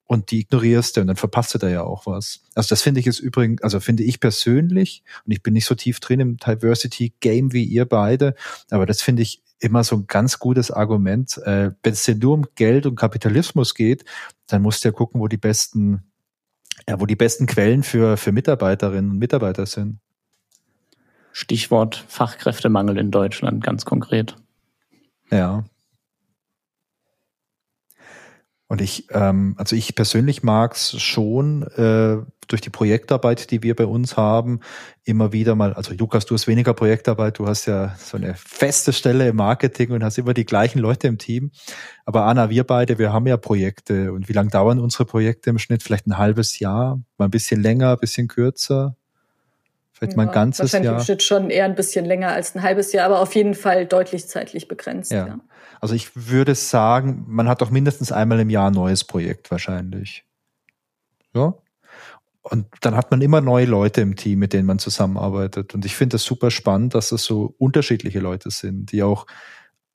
und 0.04 0.30
die 0.30 0.40
ignorierst 0.40 0.96
du 0.96 1.00
und 1.00 1.06
dann 1.06 1.16
verpasst 1.16 1.54
du 1.54 1.58
da 1.58 1.66
ja 1.66 1.82
auch 1.82 2.04
was. 2.04 2.42
Also 2.54 2.68
das 2.68 2.82
finde 2.82 3.00
ich 3.00 3.06
jetzt 3.06 3.20
übrigens, 3.20 3.62
also 3.62 3.80
finde 3.80 4.02
ich 4.02 4.20
persönlich, 4.20 5.02
und 5.24 5.32
ich 5.32 5.42
bin 5.42 5.54
nicht 5.54 5.64
so 5.64 5.74
tief 5.74 5.98
drin 5.98 6.20
im 6.20 6.36
Diversity-Game 6.36 7.54
wie 7.54 7.64
ihr 7.64 7.86
beide, 7.86 8.34
aber 8.70 8.84
das 8.84 9.00
finde 9.00 9.22
ich 9.22 9.42
immer 9.60 9.82
so 9.82 9.96
ein 9.96 10.06
ganz 10.06 10.38
gutes 10.38 10.70
Argument. 10.70 11.38
Äh, 11.38 11.70
Wenn 11.82 11.92
es 11.94 12.04
dir 12.04 12.16
nur 12.16 12.34
um 12.34 12.46
Geld 12.54 12.84
und 12.84 12.96
Kapitalismus 12.96 13.74
geht, 13.74 14.04
dann 14.46 14.60
musst 14.60 14.84
du 14.84 14.88
ja 14.88 14.92
gucken, 14.92 15.22
wo 15.22 15.26
die 15.26 15.38
besten, 15.38 16.04
ja, 16.86 17.00
wo 17.00 17.06
die 17.06 17.16
besten 17.16 17.46
Quellen 17.46 17.82
für, 17.82 18.18
für 18.18 18.30
Mitarbeiterinnen 18.30 19.12
und 19.12 19.18
Mitarbeiter 19.18 19.64
sind. 19.64 20.00
Stichwort 21.32 22.04
Fachkräftemangel 22.08 22.98
in 22.98 23.10
Deutschland, 23.10 23.64
ganz 23.64 23.86
konkret. 23.86 24.36
Ja. 25.30 25.64
Und 28.74 28.80
ich, 28.80 29.06
ähm, 29.12 29.54
also 29.56 29.76
ich 29.76 29.94
persönlich 29.94 30.42
mag 30.42 30.74
es 30.74 31.00
schon 31.00 31.62
äh, 31.62 32.16
durch 32.48 32.60
die 32.60 32.70
Projektarbeit, 32.70 33.52
die 33.52 33.62
wir 33.62 33.76
bei 33.76 33.86
uns 33.86 34.16
haben, 34.16 34.58
immer 35.04 35.30
wieder 35.30 35.54
mal, 35.54 35.74
also 35.74 35.94
Lukas, 35.94 36.26
du 36.26 36.34
hast 36.34 36.48
weniger 36.48 36.74
Projektarbeit, 36.74 37.38
du 37.38 37.46
hast 37.46 37.66
ja 37.66 37.94
so 37.96 38.16
eine 38.16 38.34
feste 38.34 38.92
Stelle 38.92 39.28
im 39.28 39.36
Marketing 39.36 39.92
und 39.92 40.02
hast 40.02 40.18
immer 40.18 40.34
die 40.34 40.44
gleichen 40.44 40.80
Leute 40.80 41.06
im 41.06 41.18
Team. 41.18 41.52
Aber 42.04 42.24
Anna, 42.24 42.50
wir 42.50 42.64
beide, 42.64 42.98
wir 42.98 43.12
haben 43.12 43.28
ja 43.28 43.36
Projekte. 43.36 44.12
Und 44.12 44.28
wie 44.28 44.32
lange 44.32 44.50
dauern 44.50 44.80
unsere 44.80 45.04
Projekte 45.04 45.50
im 45.50 45.60
Schnitt? 45.60 45.84
Vielleicht 45.84 46.08
ein 46.08 46.18
halbes 46.18 46.58
Jahr, 46.58 47.00
mal 47.16 47.26
ein 47.26 47.30
bisschen 47.30 47.62
länger, 47.62 47.92
ein 47.92 48.00
bisschen 48.00 48.26
kürzer? 48.26 48.96
Vielleicht 49.94 50.16
mal 50.16 50.26
ein 50.26 50.34
ganzes 50.34 50.60
wahrscheinlich 50.60 50.86
Jahr. 50.86 50.94
Wahrscheinlich 50.94 51.08
im 51.08 51.20
Schnitt 51.20 51.22
schon 51.22 51.50
eher 51.50 51.64
ein 51.64 51.76
bisschen 51.76 52.04
länger 52.04 52.28
als 52.32 52.54
ein 52.54 52.62
halbes 52.62 52.92
Jahr, 52.92 53.06
aber 53.06 53.20
auf 53.20 53.34
jeden 53.34 53.54
Fall 53.54 53.86
deutlich 53.86 54.28
zeitlich 54.28 54.66
begrenzt. 54.66 55.12
Ja. 55.12 55.26
ja. 55.26 55.40
Also 55.80 55.94
ich 55.94 56.10
würde 56.14 56.54
sagen, 56.56 57.24
man 57.28 57.48
hat 57.48 57.60
doch 57.60 57.70
mindestens 57.70 58.10
einmal 58.10 58.40
im 58.40 58.50
Jahr 58.50 58.70
ein 58.70 58.74
neues 58.74 59.04
Projekt 59.04 59.50
wahrscheinlich. 59.50 60.24
Ja. 61.32 61.54
Und 62.42 62.66
dann 62.80 62.96
hat 62.96 63.10
man 63.10 63.22
immer 63.22 63.40
neue 63.40 63.66
Leute 63.66 64.00
im 64.00 64.16
Team, 64.16 64.40
mit 64.40 64.52
denen 64.52 64.66
man 64.66 64.78
zusammenarbeitet. 64.78 65.74
Und 65.74 65.84
ich 65.84 65.94
finde 65.96 66.16
es 66.16 66.24
super 66.24 66.50
spannend, 66.50 66.94
dass 66.94 67.12
es 67.12 67.24
so 67.24 67.54
unterschiedliche 67.58 68.18
Leute 68.20 68.50
sind, 68.50 68.92
die 68.92 69.02
auch 69.02 69.26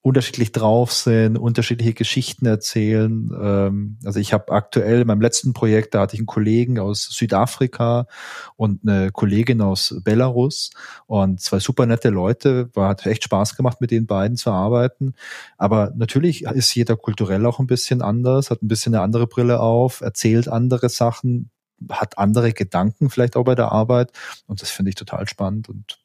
unterschiedlich 0.02 0.54
drauf 0.54 0.94
sind, 0.94 1.38
unterschiedliche 1.38 1.94
Geschichten 1.94 2.46
erzählen. 2.46 3.30
Ähm, 3.42 3.98
also 4.06 4.20
ich 4.20 4.32
habe 4.32 4.52
aktuell 4.54 5.02
in 5.02 5.08
meinem 5.08 5.22
letzten 5.22 5.52
Projekt, 5.52 5.94
da 5.94 6.02
hatte 6.02 6.16
ich 6.16 6.22
einen 6.22 6.28
Kollegen 6.28 6.80
aus 6.80 7.10
Südafrika 7.12 8.08
und 8.56 8.88
eine 8.88 9.12
Kollegin 9.12 9.62
aus 9.62 9.96
Belarus 10.04 10.72
und 11.06 11.42
zwei 11.42 11.60
super 11.60 11.86
nette 11.86 12.10
Leute. 12.10 12.70
War, 12.76 12.90
hat 12.90 13.06
echt 13.06 13.26
Spaß 13.26 13.58
gemacht, 13.58 13.82
mit 13.82 13.92
den 13.92 14.08
beiden 14.08 14.38
zu 14.38 14.52
arbeiten. 14.52 15.16
Aber 15.58 15.92
natürlich 15.96 16.44
ist 16.44 16.74
jeder 16.76 16.96
kulturell 16.96 17.46
auch 17.46 17.60
ein 17.60 17.68
bisschen 17.68 18.02
anders, 18.02 18.52
hat 18.52 18.64
ein 18.64 18.70
bisschen 18.70 18.96
eine 18.96 19.04
andere 19.04 19.28
Brille 19.28 19.60
auf, 19.60 20.00
erzählt 20.00 20.48
andere 20.48 20.88
Sachen, 20.88 21.52
hat 21.90 22.18
andere 22.18 22.54
Gedanken 22.54 23.10
vielleicht 23.10 23.36
auch 23.36 23.44
bei 23.44 23.56
der 23.56 23.74
Arbeit. 23.74 24.12
Und 24.48 24.62
das 24.62 24.70
finde 24.70 24.90
ich 24.90 24.96
total 24.96 25.28
spannend 25.28 25.68
und 25.68 26.00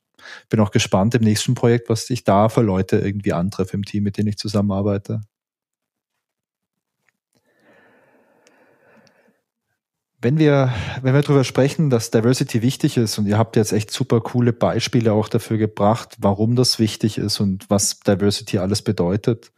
bin 0.49 0.61
auch 0.61 0.71
gespannt 0.71 1.15
im 1.15 1.23
nächsten 1.23 1.55
Projekt, 1.55 1.89
was 1.89 2.09
ich 2.11 2.25
da 2.25 2.49
für 2.49 2.63
Leute 2.63 2.99
irgendwie 2.99 3.33
antreffe 3.33 3.77
im 3.77 3.85
Team, 3.85 4.05
mit 4.05 4.17
denen 4.17 4.29
ich 4.29 4.39
zusammenarbeite. 4.39 5.21
Wenn 10.25 10.39
wir, 10.39 10.73
wenn 11.03 11.13
wir 11.13 11.21
darüber 11.21 11.45
sprechen, 11.45 11.91
dass 11.91 12.11
Diversity 12.11 12.63
wichtig 12.63 12.97
ist 12.97 13.19
und 13.19 13.27
ihr 13.27 13.37
habt 13.37 13.57
jetzt 13.57 13.73
echt 13.73 13.91
super 13.91 14.23
coole 14.23 14.55
Beispiele 14.55 15.13
auch 15.13 15.29
dafür 15.29 15.59
gebracht, 15.59 16.17
warum 16.19 16.57
das 16.57 16.79
wichtig 16.79 17.19
ist 17.19 17.41
und 17.41 17.69
was 17.69 18.01
Diversity 18.01 18.57
alles 18.57 18.81
bedeutet. 18.81 19.53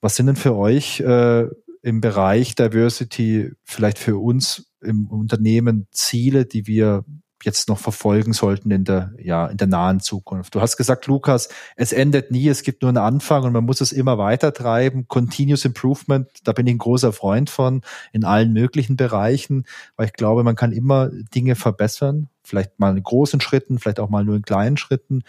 Was 0.00 0.16
sind 0.16 0.26
denn 0.26 0.34
für 0.34 0.56
euch 0.56 0.98
äh, 0.98 1.46
im 1.82 2.00
Bereich 2.00 2.56
Diversity 2.56 3.52
vielleicht 3.62 4.00
für 4.00 4.16
uns 4.16 4.72
im 4.82 5.06
Unternehmen 5.06 5.86
Ziele, 5.92 6.44
die 6.44 6.66
wir 6.66 7.04
jetzt 7.44 7.68
noch 7.68 7.78
verfolgen 7.78 8.32
sollten 8.32 8.70
in 8.70 8.84
der, 8.84 9.12
ja, 9.18 9.46
in 9.46 9.56
der 9.56 9.66
nahen 9.66 10.00
Zukunft. 10.00 10.54
Du 10.54 10.60
hast 10.60 10.76
gesagt, 10.76 11.06
Lukas, 11.06 11.48
es 11.76 11.92
endet 11.92 12.30
nie, 12.30 12.48
es 12.48 12.62
gibt 12.62 12.82
nur 12.82 12.88
einen 12.88 12.98
Anfang 12.98 13.44
und 13.44 13.52
man 13.52 13.64
muss 13.64 13.80
es 13.80 13.92
immer 13.92 14.18
weiter 14.18 14.52
treiben. 14.52 15.06
Continuous 15.08 15.64
Improvement, 15.64 16.28
da 16.44 16.52
bin 16.52 16.66
ich 16.66 16.74
ein 16.74 16.78
großer 16.78 17.12
Freund 17.12 17.50
von, 17.50 17.82
in 18.12 18.24
allen 18.24 18.52
möglichen 18.52 18.96
Bereichen, 18.96 19.64
weil 19.96 20.06
ich 20.06 20.12
glaube, 20.12 20.44
man 20.44 20.56
kann 20.56 20.72
immer 20.72 21.10
Dinge 21.34 21.54
verbessern, 21.54 22.28
vielleicht 22.42 22.78
mal 22.78 22.96
in 22.96 23.02
großen 23.02 23.40
Schritten, 23.40 23.78
vielleicht 23.78 24.00
auch 24.00 24.10
mal 24.10 24.24
nur 24.24 24.36
in 24.36 24.42
kleinen 24.42 24.76
Schritten. 24.76 25.22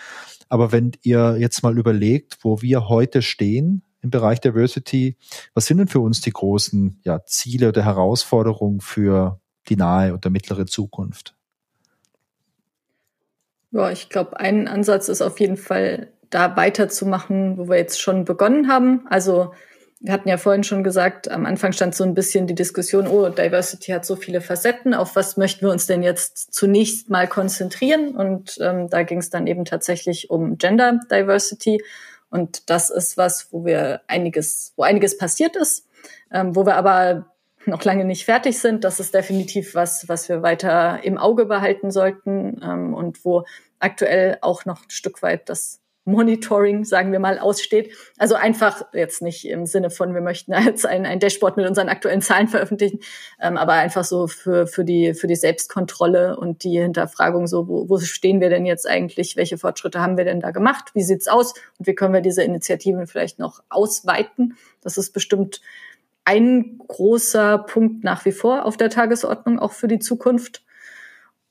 Aber 0.50 0.72
wenn 0.72 0.92
ihr 1.04 1.38
jetzt 1.40 1.64
mal 1.64 1.78
überlegt, 1.78 2.38
wo 2.42 2.62
wir 2.62 2.90
heute 2.90 3.22
stehen, 3.22 3.84
im 4.06 4.12
Bereich 4.12 4.40
Diversity. 4.40 5.18
Was 5.54 5.66
sind 5.66 5.80
denn 5.80 5.88
für 5.88 6.00
uns 6.00 6.22
die 6.22 6.32
großen 6.32 7.02
ja, 7.04 7.26
Ziele 7.26 7.70
oder 7.70 7.84
Herausforderungen 7.84 8.80
für 8.80 9.42
die 9.68 9.76
nahe 9.76 10.14
oder 10.14 10.30
mittlere 10.30 10.66
Zukunft? 10.68 11.35
Ja, 13.72 13.92
ich 13.92 14.10
glaube, 14.10 14.40
ein 14.40 14.68
Ansatz 14.68 15.10
ist 15.10 15.22
auf 15.22 15.40
jeden 15.40 15.58
Fall, 15.58 16.10
da 16.30 16.58
weiterzumachen, 16.58 17.58
wo 17.58 17.70
wir 17.70 17.78
jetzt 17.78 18.02
schon 18.02 18.26
begonnen 18.26 18.68
haben. 18.68 19.06
Also 19.10 19.54
wir 20.00 20.14
hatten 20.14 20.30
ja 20.30 20.38
vorhin 20.38 20.64
schon 20.64 20.84
gesagt, 20.84 21.32
am 21.32 21.46
Anfang 21.46 21.72
stand 21.72 21.96
so 21.96 22.04
ein 22.04 22.14
bisschen 22.14 22.48
die 22.48 22.56
Diskussion, 22.56 23.08
oh, 23.08 23.30
Diversity 23.30 23.92
hat 23.92 24.06
so 24.06 24.16
viele 24.16 24.42
Facetten, 24.42 24.94
auf 24.94 25.16
was 25.16 25.38
möchten 25.38 25.66
wir 25.66 25.72
uns 25.72 25.88
denn 25.88 26.04
jetzt 26.04 26.54
zunächst 26.54 27.10
mal 27.10 27.28
konzentrieren? 27.28 28.16
Und 28.16 28.58
ähm, 28.62 28.90
da 28.90 29.04
ging 29.04 29.20
es 29.20 29.30
dann 29.30 29.48
eben 29.48 29.66
tatsächlich 29.66 30.30
um 30.30 30.58
Gender 30.58 31.00
Diversity. 31.10 31.84
Und 32.30 32.70
das 32.70 32.90
ist 32.90 33.18
was, 33.18 33.48
wo 33.52 33.66
wir 33.66 34.02
einiges, 34.08 34.74
wo 34.76 34.84
einiges 34.84 35.18
passiert 35.18 35.56
ist, 35.56 35.88
ähm, 36.32 36.56
wo 36.56 36.66
wir 36.66 36.76
aber 36.76 37.35
noch 37.68 37.84
lange 37.84 38.06
nicht 38.06 38.26
fertig 38.26 38.60
sind. 38.60 38.84
Das 38.84 39.00
ist 39.00 39.14
definitiv 39.14 39.76
was, 39.76 40.08
was 40.08 40.30
wir 40.30 40.42
weiter 40.42 41.04
im 41.04 41.18
Auge 41.18 41.46
behalten 41.46 41.92
sollten 41.92 42.62
ähm, 42.64 42.94
und 42.94 43.24
wo 43.26 43.46
aktuell 43.80 44.38
auch 44.42 44.66
noch 44.66 44.84
ein 44.84 44.90
Stück 44.90 45.22
weit 45.22 45.50
das 45.50 45.82
Monitoring, 46.08 46.86
sagen 46.86 47.12
wir 47.12 47.20
mal, 47.20 47.40
aussteht. 47.40 47.92
Also 48.18 48.36
einfach 48.36 48.84
jetzt 48.94 49.24
nicht 49.24 49.48
im 49.48 49.66
Sinne 49.66 49.90
von, 49.90 50.14
wir 50.14 50.22
möchten 50.22 50.54
jetzt 50.66 50.86
ein, 50.86 51.06
ein 51.06 51.20
Dashboard 51.20 51.58
mit 51.58 51.68
unseren 51.68 51.90
aktuellen 51.90 52.22
Zahlen 52.22 52.48
veröffentlichen, 52.48 53.00
ähm, 53.42 53.58
aber 53.58 53.74
einfach 53.74 54.04
so 54.04 54.28
für, 54.28 54.68
für, 54.68 54.86
die, 54.86 55.16
für 55.16 55.28
die 55.28 55.36
Selbstkontrolle 55.36 56.38
und 56.38 56.64
die 56.64 56.80
Hinterfragung, 56.80 57.48
so 57.48 57.68
wo, 57.68 57.90
wo 57.90 57.98
stehen 57.98 58.40
wir 58.40 58.50
denn 58.50 58.68
jetzt 58.68 58.88
eigentlich, 58.88 59.36
welche 59.36 59.58
Fortschritte 59.58 60.00
haben 60.00 60.18
wir 60.18 60.26
denn 60.26 60.40
da 60.40 60.52
gemacht, 60.52 60.92
wie 60.94 61.04
sieht's 61.04 61.28
aus 61.28 61.54
und 61.80 61.88
wie 61.88 61.96
können 61.96 62.14
wir 62.14 62.22
diese 62.22 62.44
Initiativen 62.44 63.08
vielleicht 63.08 63.40
noch 63.40 63.64
ausweiten. 63.70 64.58
Das 64.82 64.98
ist 64.98 65.12
bestimmt 65.12 65.62
ein 66.26 66.80
großer 66.80 67.60
Punkt 67.60 68.04
nach 68.04 68.26
wie 68.26 68.32
vor 68.32 68.66
auf 68.66 68.78
der 68.78 68.90
Tagesordnung, 68.90 69.60
auch 69.60 69.72
für 69.72 69.88
die 69.88 70.00
Zukunft. 70.00 70.64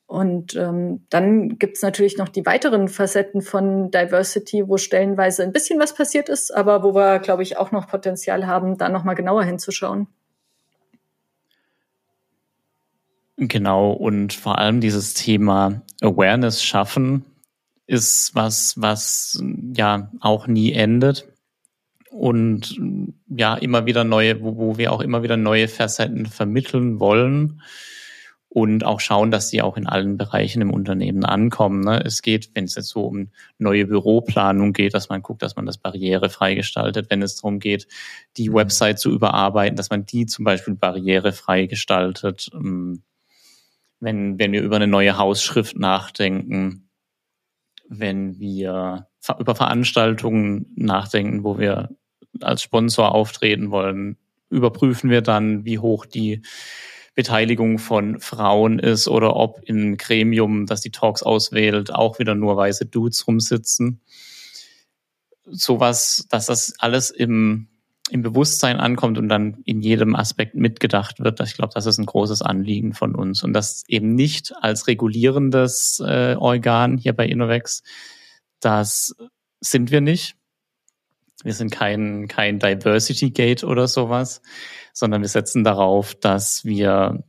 Und 0.07 0.55
ähm, 0.55 1.07
dann 1.09 1.59
gibt's 1.59 1.81
natürlich 1.81 2.18
noch 2.18 2.29
die 2.29 2.45
weiteren 2.45 2.89
Facetten 2.89 3.41
von 3.41 3.91
Diversity, 3.91 4.68
wo 4.68 4.77
stellenweise 4.77 5.43
ein 5.43 5.53
bisschen 5.53 5.81
was 5.81 5.95
passiert 5.95 6.29
ist, 6.29 6.55
aber 6.55 6.83
wo 6.83 6.95
wir, 6.95 7.20
glaube 7.20 7.43
ich, 7.43 7.57
auch 7.57 7.72
noch 7.72 7.89
Potenzial 7.89 8.47
haben, 8.47 8.77
da 8.77 8.89
nochmal 8.89 9.14
genauer 9.14 9.45
hinzuschauen. 9.45 10.09
Genau, 13.37 13.93
und 13.93 14.33
vor 14.33 14.59
allem 14.59 14.81
dieses 14.81 15.14
Thema 15.14 15.83
Awareness 16.03 16.62
schaffen 16.62 17.25
ist 17.87 18.35
was, 18.35 18.75
was 18.81 19.43
ja 19.75 20.11
auch 20.20 20.47
nie 20.47 20.72
endet 20.72 21.27
und 22.15 22.81
ja 23.29 23.57
immer 23.57 23.87
wieder 23.87 24.05
neue, 24.05 24.41
wo, 24.41 24.57
wo 24.57 24.79
wir 24.79 24.93
auch 24.93 25.01
immer 25.01 25.25
wieder 25.25 25.37
neue 25.37 25.67
Facetten 25.67 26.27
vermitteln 26.27 27.01
wollen 27.01 27.61
und 28.49 28.85
auch 28.85 29.01
schauen, 29.01 29.33
dass 29.33 29.51
sie 29.51 29.62
auch 29.62 29.77
in 29.77 29.89
allen 29.89 30.17
Bereichen 30.17 30.62
im 30.62 30.73
Unternehmen 30.73 31.25
ankommen. 31.25 31.81
Ne? 31.81 32.01
Es 32.05 32.23
geht, 32.23 32.53
wenn 32.55 32.67
es 32.67 32.77
jetzt 32.77 32.91
so 32.91 33.07
um 33.07 33.31
neue 33.59 33.87
Büroplanung 33.87 34.73
geht, 34.73 34.95
dass 34.95 35.09
man 35.09 35.23
guckt, 35.23 35.43
dass 35.43 35.57
man 35.57 35.67
das 35.67 35.79
barrierefrei 35.79 36.55
gestaltet. 36.55 37.11
Wenn 37.11 37.21
es 37.21 37.35
darum 37.35 37.59
geht, 37.59 37.89
die 38.37 38.51
mhm. 38.51 38.55
Website 38.55 39.01
zu 39.01 39.11
überarbeiten, 39.11 39.75
dass 39.75 39.91
man 39.91 40.07
die 40.07 40.27
zum 40.27 40.45
Beispiel 40.45 40.75
barrierefrei 40.75 41.67
gestaltet. 41.67 42.49
Ähm, 42.55 43.03
wenn, 43.99 44.39
wenn 44.39 44.53
wir 44.53 44.62
über 44.62 44.77
eine 44.77 44.87
neue 44.87 45.19
Hausschrift 45.19 45.77
nachdenken, 45.77 46.91
wenn 47.89 48.39
wir 48.39 49.09
über 49.37 49.57
Veranstaltungen 49.57 50.73
nachdenken, 50.77 51.43
wo 51.43 51.59
wir 51.59 51.89
als 52.41 52.62
Sponsor 52.62 53.14
auftreten 53.14 53.70
wollen, 53.70 54.16
überprüfen 54.51 55.11
wir 55.11 55.22
dann, 55.22 55.64
wie 55.64 55.78
hoch 55.78 56.07
die 56.07 56.43
Beteiligung 57.14 57.78
von 57.78 58.20
Frauen 58.20 58.78
ist 58.78 59.07
oder 59.07 59.37
ob 59.37 59.61
im 59.64 59.97
Gremium, 59.97 60.66
das 60.66 60.80
die 60.80 60.91
Talks 60.91 61.22
auswählt, 61.22 61.95
auch 61.95 62.18
wieder 62.18 62.35
nur 62.35 62.57
weiße 62.57 62.87
Dudes 62.87 63.26
rumsitzen. 63.26 64.01
Sowas, 65.47 66.26
dass 66.30 66.47
das 66.47 66.74
alles 66.78 67.11
im, 67.11 67.68
im 68.11 68.22
Bewusstsein 68.22 68.80
ankommt 68.80 69.18
und 69.18 69.28
dann 69.28 69.59
in 69.64 69.80
jedem 69.80 70.16
Aspekt 70.16 70.57
mitgedacht 70.57 71.20
wird. 71.20 71.41
Ich 71.41 71.55
glaube, 71.55 71.74
das 71.74 71.87
ist 71.87 71.99
ein 71.99 72.07
großes 72.07 72.43
Anliegen 72.43 72.95
von 72.95 73.14
uns 73.14 73.45
und 73.45 73.53
das 73.53 73.85
eben 73.87 74.14
nicht 74.14 74.53
als 74.61 74.89
regulierendes 74.89 76.03
äh, 76.05 76.35
Organ 76.37 76.99
hier 76.99 77.12
bei 77.12 77.26
Innovex. 77.26 77.82
Das 78.61 79.14
sind 79.61 79.93
wir 79.93 80.01
nicht. 80.01 80.37
Wir 81.45 81.53
sind 81.53 81.70
kein, 81.70 82.26
kein 82.26 82.59
Diversity 82.59 83.30
Gate 83.30 83.62
oder 83.62 83.86
sowas, 83.86 84.42
sondern 84.92 85.20
wir 85.20 85.28
setzen 85.28 85.62
darauf, 85.62 86.14
dass 86.14 86.64
wir 86.64 87.22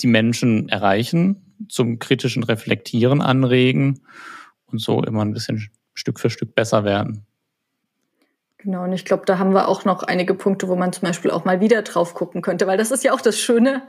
die 0.00 0.06
Menschen 0.06 0.68
erreichen, 0.68 1.56
zum 1.68 1.98
kritischen 1.98 2.44
Reflektieren 2.44 3.20
anregen 3.20 4.00
und 4.66 4.80
so 4.80 5.02
immer 5.02 5.22
ein 5.22 5.32
bisschen 5.32 5.68
Stück 5.92 6.20
für 6.20 6.30
Stück 6.30 6.54
besser 6.54 6.84
werden. 6.84 7.26
Genau, 8.58 8.84
und 8.84 8.92
ich 8.92 9.04
glaube, 9.04 9.24
da 9.26 9.38
haben 9.38 9.52
wir 9.52 9.68
auch 9.68 9.84
noch 9.84 10.02
einige 10.02 10.34
Punkte, 10.34 10.68
wo 10.68 10.76
man 10.76 10.92
zum 10.92 11.02
Beispiel 11.02 11.30
auch 11.30 11.44
mal 11.44 11.60
wieder 11.60 11.82
drauf 11.82 12.14
gucken 12.14 12.42
könnte, 12.42 12.66
weil 12.66 12.78
das 12.78 12.90
ist 12.90 13.04
ja 13.04 13.12
auch 13.12 13.20
das 13.20 13.38
Schöne 13.38 13.82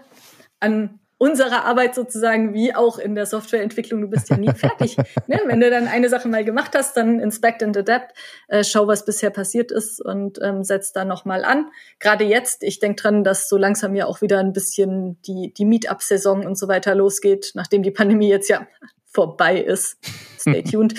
an 0.60 1.00
unserer 1.18 1.66
Arbeit 1.66 1.96
sozusagen 1.96 2.54
wie 2.54 2.76
auch 2.76 3.00
in 3.00 3.16
der 3.16 3.26
Softwareentwicklung. 3.26 4.02
Du 4.02 4.08
bist 4.08 4.30
ja 4.30 4.38
nie 4.38 4.54
fertig. 4.54 4.98
ne? 5.28 5.42
Wenn 5.46 5.60
du 5.60 5.70
dann 5.70 5.88
eine 5.88 6.10
Sache 6.10 6.28
mal 6.28 6.46
gemacht 6.46 6.72
hast, 6.76 6.96
dann 6.96 7.20
inspect 7.20 7.64
and 7.64 7.76
adapt, 7.76 8.16
äh, 8.48 8.64
schau, 8.64 8.88
was 8.88 9.06
bisher 9.06 9.32
passiert 9.32 9.72
ist 9.72 10.00
und 10.00 10.40
ähm, 10.42 10.64
setz 10.64 10.94
da 10.94 11.06
nochmal 11.06 11.44
an. 11.44 11.72
Gerade 12.00 12.24
jetzt, 12.24 12.64
ich 12.64 12.80
denke 12.80 13.02
dran, 13.02 13.24
dass 13.24 13.50
so 13.50 13.58
langsam 13.58 13.96
ja 13.96 14.06
auch 14.06 14.22
wieder 14.22 14.40
ein 14.40 14.54
bisschen 14.54 15.20
die, 15.24 15.54
die 15.54 15.66
Meetup-Saison 15.66 16.46
und 16.46 16.58
so 16.58 16.68
weiter 16.68 16.94
losgeht, 16.94 17.52
nachdem 17.56 17.82
die 17.82 17.92
Pandemie 17.92 18.30
jetzt 18.30 18.50
ja 18.50 18.68
vorbei 19.06 19.60
ist. 19.60 19.98
Stay 20.40 20.62
tuned. 20.72 20.94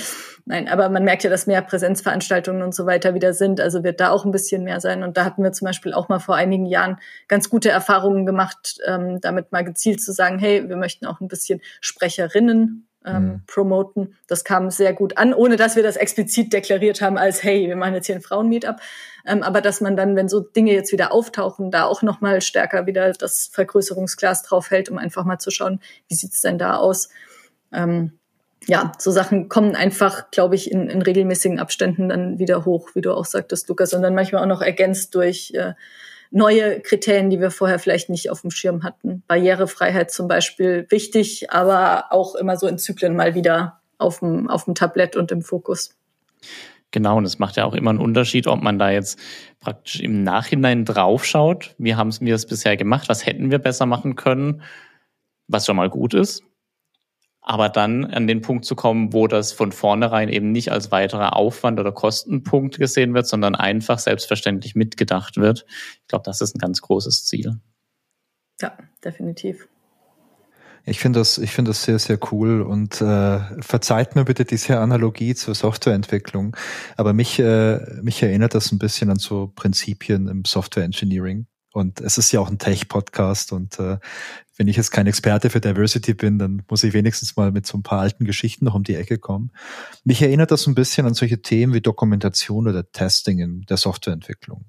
Nein, 0.51 0.67
aber 0.67 0.89
man 0.89 1.05
merkt 1.05 1.25
ja, 1.25 1.31
dass 1.31 1.47
mehr 1.47 1.61
Präsenzveranstaltungen 1.61 2.63
und 2.63 2.75
so 2.75 2.87
weiter 2.87 3.13
wieder 3.13 3.35
sind. 3.35 3.61
Also 3.61 3.85
wird 3.85 4.01
da 4.01 4.09
auch 4.09 4.25
ein 4.25 4.31
bisschen 4.31 4.65
mehr 4.65 4.81
sein. 4.81 5.03
Und 5.03 5.19
da 5.19 5.27
hatten 5.27 5.43
wir 5.43 5.53
zum 5.53 5.67
Beispiel 5.67 5.93
auch 5.93 6.09
mal 6.09 6.21
vor 6.21 6.37
einigen 6.37 6.65
Jahren 6.65 6.97
ganz 7.29 7.51
gute 7.51 7.69
Erfahrungen 7.69 8.25
gemacht, 8.25 8.79
ähm, 8.87 9.21
damit 9.21 9.53
mal 9.53 9.63
gezielt 9.63 10.01
zu 10.01 10.11
sagen, 10.11 10.39
hey, 10.39 10.67
wir 10.67 10.77
möchten 10.77 11.05
auch 11.05 11.21
ein 11.21 11.29
bisschen 11.29 11.61
Sprecherinnen 11.83 12.89
ähm, 13.05 13.23
mhm. 13.23 13.43
promoten. 13.47 14.17
Das 14.27 14.43
kam 14.43 14.71
sehr 14.71 14.95
gut 14.95 15.19
an, 15.19 15.35
ohne 15.35 15.57
dass 15.57 15.77
wir 15.77 15.83
das 15.83 15.97
explizit 15.97 16.51
deklariert 16.55 17.03
haben 17.03 17.19
als, 17.19 17.43
hey, 17.43 17.69
wir 17.69 17.77
machen 17.77 17.93
jetzt 17.93 18.07
hier 18.07 18.15
ein 18.15 18.23
Frauen-Meetup. 18.23 18.77
Ähm, 19.27 19.43
aber 19.43 19.61
dass 19.61 19.83
man 19.83 19.99
dann, 19.99 20.17
wenn 20.17 20.31
so 20.31 20.41
Dinge 20.41 20.73
jetzt 20.73 20.93
wieder 20.93 21.13
auftauchen, 21.13 21.71
da 21.71 21.85
auch 21.85 22.01
noch 22.01 22.23
mal 22.23 22.41
stärker 22.41 22.87
wieder 22.87 23.13
das 23.13 23.51
Vergrößerungsglas 23.53 24.45
drauf 24.45 24.71
hält, 24.71 24.89
um 24.89 24.97
einfach 24.97 25.27
mal 25.27 25.39
zu 25.39 25.51
schauen, 25.51 25.81
wie 26.09 26.15
sieht's 26.15 26.41
denn 26.41 26.57
da 26.57 26.77
aus. 26.77 27.11
Ähm, 27.71 28.18
ja, 28.67 28.93
so 28.99 29.11
Sachen 29.11 29.49
kommen 29.49 29.75
einfach, 29.75 30.31
glaube 30.31 30.55
ich, 30.55 30.71
in, 30.71 30.89
in 30.89 31.03
regelmäßigen 31.03 31.59
Abständen 31.59 32.09
dann 32.09 32.39
wieder 32.39 32.65
hoch, 32.65 32.91
wie 32.95 33.01
du 33.01 33.15
auch 33.15 33.25
sagtest, 33.25 33.69
Lukas, 33.69 33.95
und 33.95 34.03
dann 34.03 34.15
manchmal 34.15 34.43
auch 34.43 34.49
noch 34.49 34.63
ergänzt 34.63 35.15
durch 35.15 35.53
äh, 35.55 35.75
neue 36.31 36.81
Kriterien, 36.81 37.31
die 37.31 37.41
wir 37.41 37.51
vorher 37.51 37.79
vielleicht 37.79 38.11
nicht 38.11 38.31
auf 38.31 38.43
dem 38.43 38.51
Schirm 38.51 38.83
hatten. 38.83 39.23
Barrierefreiheit 39.27 40.11
zum 40.11 40.29
Beispiel 40.29 40.87
wichtig, 40.91 41.51
aber 41.51 42.13
auch 42.13 42.35
immer 42.35 42.57
so 42.57 42.67
in 42.67 42.79
Zyklen 42.79 43.17
mal 43.17 43.35
wieder 43.35 43.81
auf 43.97 44.21
dem, 44.21 44.49
auf 44.49 44.65
dem 44.65 44.75
Tablett 44.75 45.17
und 45.17 45.33
im 45.33 45.43
Fokus. 45.43 45.97
Genau, 46.91 47.19
und 47.19 47.25
es 47.25 47.39
macht 47.39 47.57
ja 47.57 47.65
auch 47.65 47.75
immer 47.75 47.91
einen 47.91 47.99
Unterschied, 47.99 48.47
ob 48.47 48.63
man 48.63 48.79
da 48.79 48.91
jetzt 48.91 49.19
praktisch 49.61 50.01
im 50.01 50.23
Nachhinein 50.23 50.85
draufschaut. 50.85 51.75
Wie 51.79 51.95
haben 51.95 52.15
wir 52.21 52.35
es 52.35 52.47
bisher 52.47 52.77
gemacht? 52.77 53.09
Was 53.09 53.27
hätten 53.27 53.51
wir 53.51 53.59
besser 53.59 53.87
machen 53.87 54.15
können? 54.17 54.63
Was 55.49 55.67
schon 55.67 55.77
mal 55.77 55.91
gut 55.91 56.15
ist 56.15 56.43
aber 57.49 57.71
dann 57.71 58.05
an 58.05 58.27
den 58.27 58.43
Punkt 58.43 58.67
zu 58.67 58.77
kommen, 58.77 59.15
wo 59.15 59.27
das 59.27 59.53
von 59.53 59.73
vornherein 59.73 60.29
eben 60.29 60.53
nicht 60.53 60.71
als 60.71 60.91
weiterer 60.91 61.35
Aufwand 61.35 61.81
oder 61.81 61.93
Kostenpunkt 61.93 62.79
gesehen 62.79 63.15
wird, 63.15 63.27
sondern 63.27 63.55
einfach 63.55 63.99
selbstverständlich 63.99 64.75
mitgedacht 64.75 65.39
wird. 65.39 65.65
Ich 66.03 66.09
glaube, 66.09 66.25
das 66.27 66.43
ist 66.43 66.55
ein 66.55 66.59
ganz 66.59 66.83
großes 66.83 67.25
Ziel. 67.25 67.59
Ja, 68.61 68.77
definitiv. 69.03 69.67
Ich 70.85 71.01
finde 71.01 71.21
das, 71.21 71.39
ich 71.39 71.53
finde 71.53 71.71
das 71.71 71.83
sehr, 71.83 71.99
sehr 71.99 72.19
cool 72.33 72.61
und 72.61 73.01
äh, 73.01 73.41
verzeiht 73.63 74.15
mir 74.15 74.25
bitte 74.25 74.45
diese 74.45 74.79
Analogie 74.79 75.35
zur 75.35 75.55
Softwareentwicklung. 75.55 76.55
Aber 76.99 77.15
mich, 77.15 77.39
äh, 77.39 77.79
mich 78.03 78.23
erinnert 78.23 78.55
das 78.55 78.73
ein 78.73 78.79
bisschen 78.79 79.09
an 79.09 79.19
so 79.19 79.51
Prinzipien 79.57 80.29
im 80.29 80.45
Software 80.45 80.85
Engineering. 80.85 81.47
Und 81.73 82.01
es 82.01 82.19
ist 82.19 82.33
ja 82.33 82.41
auch 82.41 82.51
ein 82.51 82.59
Tech-Podcast 82.59 83.53
und 83.53 83.79
äh, 83.79 83.99
wenn 84.59 84.67
ich 84.67 84.77
jetzt 84.77 84.91
kein 84.91 85.07
Experte 85.07 85.51
für 85.51 85.61
Diversity 85.61 86.15
bin, 86.15 86.39
dann 86.41 86.63
muss 86.69 86.83
ich 86.83 86.93
wenigstens 86.93 87.37
mal 87.37 87.53
mit 87.53 87.65
so 87.65 87.79
ein 87.79 87.85
paar 87.85 88.01
alten 88.01 88.25
Geschichten 88.25 88.65
noch 88.65 88.75
um 88.75 88.83
die 88.83 88.97
Ecke 88.97 89.17
kommen. 89.17 89.53
Mich 90.05 90.21
erinnert 90.21 90.51
das 90.51 90.67
ein 90.67 90.75
bisschen 90.75 91.07
an 91.07 91.15
solche 91.15 91.41
Themen 91.41 91.73
wie 91.75 91.81
Dokumentation 91.81 92.67
oder 92.67 92.91
Testing 92.91 93.39
in 93.39 93.63
der 93.63 93.77
Softwareentwicklung. 93.77 94.65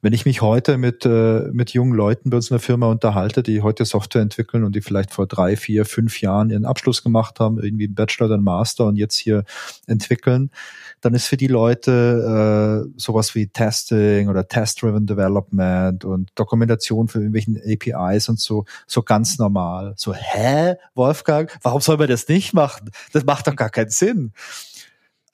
Wenn 0.00 0.12
ich 0.12 0.24
mich 0.24 0.40
heute 0.40 0.78
mit, 0.78 1.04
äh, 1.04 1.48
mit 1.52 1.70
jungen 1.70 1.94
Leuten 1.94 2.30
bei 2.30 2.36
uns 2.36 2.50
in 2.50 2.54
der 2.54 2.60
Firma 2.60 2.86
unterhalte, 2.86 3.42
die 3.42 3.60
heute 3.60 3.84
Software 3.84 4.22
entwickeln 4.22 4.62
und 4.62 4.76
die 4.76 4.82
vielleicht 4.82 5.12
vor 5.12 5.26
drei, 5.26 5.56
vier, 5.56 5.84
fünf 5.84 6.20
Jahren 6.20 6.50
ihren 6.50 6.64
Abschluss 6.64 7.02
gemacht 7.02 7.40
haben, 7.40 7.58
irgendwie 7.60 7.86
einen 7.86 7.96
Bachelor 7.96 8.26
oder 8.26 8.34
einen 8.36 8.44
Master 8.44 8.86
und 8.86 8.96
jetzt 8.96 9.16
hier 9.16 9.42
entwickeln, 9.88 10.50
dann 11.00 11.12
ist 11.14 11.26
für 11.26 11.36
die 11.36 11.48
Leute 11.48 12.86
äh, 12.86 12.92
sowas 12.96 13.34
wie 13.34 13.48
Testing 13.48 14.28
oder 14.28 14.46
Test-Driven 14.46 15.06
Development 15.06 16.04
und 16.04 16.30
Dokumentation 16.36 17.08
für 17.08 17.18
irgendwelchen 17.18 17.60
APIs 17.60 18.28
und 18.28 18.38
so, 18.38 18.64
so 18.86 19.02
ganz 19.02 19.23
normal. 19.38 19.94
So, 19.96 20.14
hä, 20.14 20.74
Wolfgang, 20.94 21.50
warum 21.62 21.80
soll 21.80 21.96
man 21.96 22.08
das 22.08 22.28
nicht 22.28 22.52
machen? 22.52 22.90
Das 23.12 23.24
macht 23.24 23.46
doch 23.46 23.56
gar 23.56 23.70
keinen 23.70 23.90
Sinn. 23.90 24.32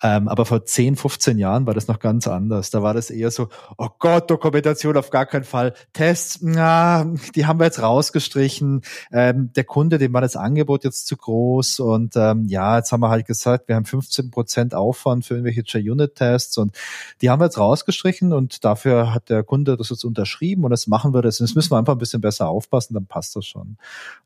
Ähm, 0.02 0.28
aber 0.28 0.46
vor 0.46 0.64
10, 0.64 0.96
15 0.96 1.38
Jahren 1.38 1.66
war 1.66 1.74
das 1.74 1.88
noch 1.88 1.98
ganz 1.98 2.26
anders. 2.26 2.70
Da 2.70 2.82
war 2.82 2.94
das 2.94 3.10
eher 3.10 3.30
so, 3.30 3.48
oh 3.76 3.88
Gott, 3.98 4.30
Dokumentation 4.30 4.96
auf 4.96 5.10
gar 5.10 5.26
keinen 5.26 5.44
Fall. 5.44 5.74
Tests, 5.92 6.38
na, 6.42 7.06
die 7.34 7.46
haben 7.46 7.60
wir 7.60 7.66
jetzt 7.66 7.82
rausgestrichen. 7.82 8.82
Ähm, 9.12 9.52
der 9.54 9.64
Kunde, 9.64 9.98
dem 9.98 10.12
war 10.12 10.20
das 10.20 10.36
Angebot 10.36 10.84
jetzt 10.84 11.06
zu 11.06 11.16
groß. 11.16 11.80
Und 11.80 12.16
ähm, 12.16 12.46
ja, 12.46 12.78
jetzt 12.78 12.92
haben 12.92 13.00
wir 13.00 13.10
halt 13.10 13.26
gesagt, 13.26 13.68
wir 13.68 13.76
haben 13.76 13.84
15 13.84 14.30
Prozent 14.30 14.74
Aufwand 14.74 15.24
für 15.24 15.34
irgendwelche 15.34 15.62
J-Unit-Tests 15.62 16.56
und 16.58 16.76
die 17.20 17.30
haben 17.30 17.40
wir 17.40 17.46
jetzt 17.46 17.58
rausgestrichen 17.58 18.32
und 18.32 18.64
dafür 18.64 19.12
hat 19.12 19.28
der 19.28 19.42
Kunde 19.42 19.76
das 19.76 19.90
jetzt 19.90 20.04
unterschrieben 20.04 20.64
und 20.64 20.70
das 20.70 20.86
machen 20.86 21.12
wir 21.12 21.22
das. 21.22 21.40
Und 21.40 21.46
jetzt 21.46 21.54
müssen 21.54 21.72
wir 21.72 21.78
einfach 21.78 21.94
ein 21.94 21.98
bisschen 21.98 22.20
besser 22.20 22.48
aufpassen, 22.48 22.94
dann 22.94 23.06
passt 23.06 23.36
das 23.36 23.46
schon. 23.46 23.76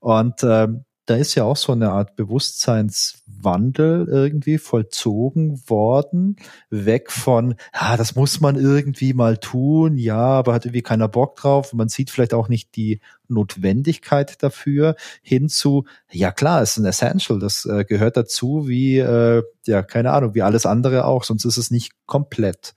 Und 0.01 0.43
ähm, 0.45 0.85
da 1.07 1.17
ist 1.17 1.35
ja 1.35 1.45
auch 1.45 1.57
so 1.57 1.73
eine 1.73 1.91
Art 1.91 2.17
Bewusstseinswandel 2.17 4.09
irgendwie 4.09 4.59
vollzogen 4.59 5.61
worden, 5.69 6.37
weg 6.71 7.11
von, 7.11 7.57
ja, 7.75 7.97
das 7.97 8.15
muss 8.15 8.41
man 8.41 8.57
irgendwie 8.57 9.13
mal 9.13 9.37
tun, 9.37 9.99
ja, 9.99 10.19
aber 10.19 10.55
hat 10.55 10.65
irgendwie 10.65 10.83
keiner 10.83 11.09
Bock 11.09 11.37
drauf, 11.37 11.73
man 11.75 11.89
sieht 11.89 12.11
vielleicht 12.11 12.33
auch 12.33 12.49
nicht 12.49 12.75
die 12.77 13.01
Notwendigkeit 13.29 14.43
dafür, 14.43 14.97
hin 15.23 15.49
zu, 15.49 15.85
ja 16.11 16.33
klar, 16.33 16.63
es 16.63 16.73
ist 16.73 16.79
ein 16.79 16.87
Essential, 16.87 17.39
das 17.39 17.67
äh, 17.67 17.85
gehört 17.85 18.17
dazu, 18.17 18.67
wie, 18.67 18.99
äh, 18.99 19.43
ja, 19.67 19.83
keine 19.83 20.13
Ahnung, 20.13 20.35
wie 20.35 20.43
alles 20.43 20.65
andere 20.65 21.05
auch, 21.05 21.25
sonst 21.25 21.45
ist 21.45 21.59
es 21.59 21.71
nicht 21.71 21.93
komplett. 22.07 22.75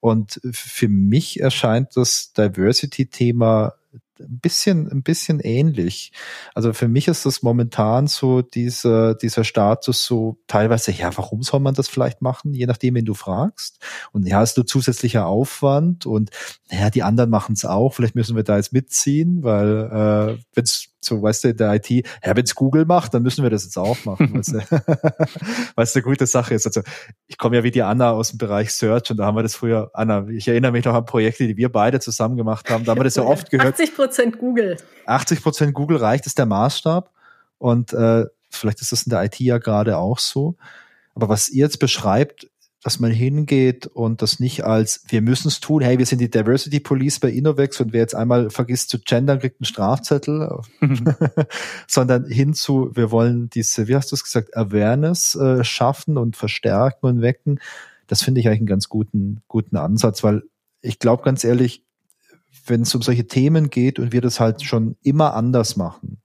Und 0.00 0.40
für 0.52 0.88
mich 0.88 1.40
erscheint 1.40 1.96
das 1.96 2.32
Diversity-Thema 2.32 3.74
ein 4.20 4.38
bisschen, 4.40 4.90
ein 4.90 5.02
bisschen 5.02 5.40
ähnlich. 5.40 6.12
Also 6.54 6.72
für 6.72 6.88
mich 6.88 7.08
ist 7.08 7.26
das 7.26 7.42
momentan 7.42 8.06
so 8.06 8.42
dieser, 8.42 9.14
dieser 9.14 9.44
Status 9.44 10.04
so 10.04 10.38
teilweise, 10.46 10.92
ja, 10.92 11.16
warum 11.16 11.42
soll 11.42 11.60
man 11.60 11.74
das 11.74 11.88
vielleicht 11.88 12.22
machen? 12.22 12.54
Je 12.54 12.66
nachdem, 12.66 12.94
wen 12.94 13.04
du 13.04 13.14
fragst. 13.14 13.78
Und 14.12 14.26
ja, 14.26 14.42
ist 14.42 14.56
nur 14.56 14.66
zusätzlicher 14.66 15.26
Aufwand 15.26 16.06
und 16.06 16.30
naja, 16.70 16.90
die 16.90 17.02
anderen 17.02 17.30
machen 17.30 17.54
es 17.54 17.64
auch. 17.64 17.94
Vielleicht 17.94 18.14
müssen 18.14 18.36
wir 18.36 18.44
da 18.44 18.56
jetzt 18.56 18.72
mitziehen, 18.72 19.42
weil 19.42 20.36
äh, 20.38 20.42
wenn 20.54 20.64
es 20.64 20.88
so, 21.00 21.22
weißt 21.22 21.44
du, 21.44 21.48
in 21.48 21.56
der 21.56 21.74
IT, 21.74 21.90
ja, 21.90 22.02
wenn 22.22 22.44
es 22.44 22.54
Google 22.54 22.84
macht, 22.84 23.14
dann 23.14 23.22
müssen 23.22 23.42
wir 23.42 23.50
das 23.50 23.64
jetzt 23.64 23.76
auch 23.76 24.04
machen, 24.04 24.34
weißt 24.34 24.54
du, 24.54 24.60
was 25.76 25.94
eine 25.94 26.02
gute 26.02 26.26
Sache 26.26 26.54
ist. 26.54 26.66
Also 26.66 26.82
ich 27.26 27.38
komme 27.38 27.56
ja 27.56 27.64
wie 27.64 27.70
die 27.70 27.82
Anna 27.82 28.10
aus 28.10 28.30
dem 28.30 28.38
Bereich 28.38 28.72
Search 28.72 29.10
und 29.10 29.18
da 29.18 29.26
haben 29.26 29.36
wir 29.36 29.42
das 29.42 29.54
früher, 29.54 29.90
Anna, 29.94 30.26
ich 30.28 30.48
erinnere 30.48 30.72
mich 30.72 30.84
noch 30.84 30.94
an 30.94 31.04
Projekte, 31.04 31.46
die 31.46 31.56
wir 31.56 31.70
beide 31.70 32.00
zusammen 32.00 32.36
gemacht 32.36 32.68
haben, 32.70 32.84
da 32.84 32.92
haben 32.92 32.98
wir 32.98 33.04
das 33.04 33.16
ja 33.16 33.22
oft 33.22 33.50
gehört. 33.50 33.74
80 33.74 33.94
Prozent 33.94 34.38
Google. 34.38 34.76
80 35.06 35.42
Prozent 35.42 35.74
Google 35.74 35.98
reicht, 35.98 36.26
ist 36.26 36.38
der 36.38 36.46
Maßstab 36.46 37.10
und 37.58 37.92
äh, 37.92 38.24
vielleicht 38.50 38.80
ist 38.80 38.92
das 38.92 39.04
in 39.04 39.10
der 39.10 39.24
IT 39.24 39.38
ja 39.38 39.58
gerade 39.58 39.98
auch 39.98 40.18
so. 40.18 40.56
Aber 41.14 41.28
was 41.28 41.48
ihr 41.48 41.64
jetzt 41.64 41.78
beschreibt, 41.78 42.48
dass 42.88 43.00
man 43.00 43.10
hingeht 43.10 43.86
und 43.86 44.22
das 44.22 44.40
nicht 44.40 44.64
als, 44.64 45.02
wir 45.08 45.20
müssen 45.20 45.48
es 45.48 45.60
tun, 45.60 45.82
hey, 45.82 45.98
wir 45.98 46.06
sind 46.06 46.22
die 46.22 46.30
Diversity 46.30 46.80
Police 46.80 47.20
bei 47.20 47.28
Innovex 47.28 47.82
und 47.82 47.92
wer 47.92 48.00
jetzt 48.00 48.14
einmal 48.14 48.48
vergisst 48.48 48.88
zu 48.88 48.98
gendern, 48.98 49.40
kriegt 49.40 49.60
einen 49.60 49.66
Strafzettel, 49.66 50.62
sondern 51.86 52.24
hinzu, 52.24 52.90
wir 52.94 53.10
wollen 53.10 53.50
diese, 53.50 53.88
wie 53.88 53.94
hast 53.94 54.10
du 54.10 54.14
es 54.14 54.24
gesagt, 54.24 54.56
Awareness 54.56 55.34
äh, 55.34 55.64
schaffen 55.64 56.16
und 56.16 56.34
verstärken 56.34 57.04
und 57.04 57.20
wecken. 57.20 57.60
Das 58.06 58.22
finde 58.22 58.40
ich 58.40 58.48
eigentlich 58.48 58.60
einen 58.60 58.68
ganz 58.68 58.88
guten, 58.88 59.42
guten 59.48 59.76
Ansatz, 59.76 60.24
weil 60.24 60.44
ich 60.80 60.98
glaube 60.98 61.24
ganz 61.24 61.44
ehrlich, 61.44 61.84
wenn 62.64 62.80
es 62.80 62.94
um 62.94 63.02
solche 63.02 63.26
Themen 63.26 63.68
geht 63.68 63.98
und 63.98 64.14
wir 64.14 64.22
das 64.22 64.40
halt 64.40 64.62
schon 64.62 64.96
immer 65.02 65.34
anders 65.34 65.76
machen, 65.76 66.22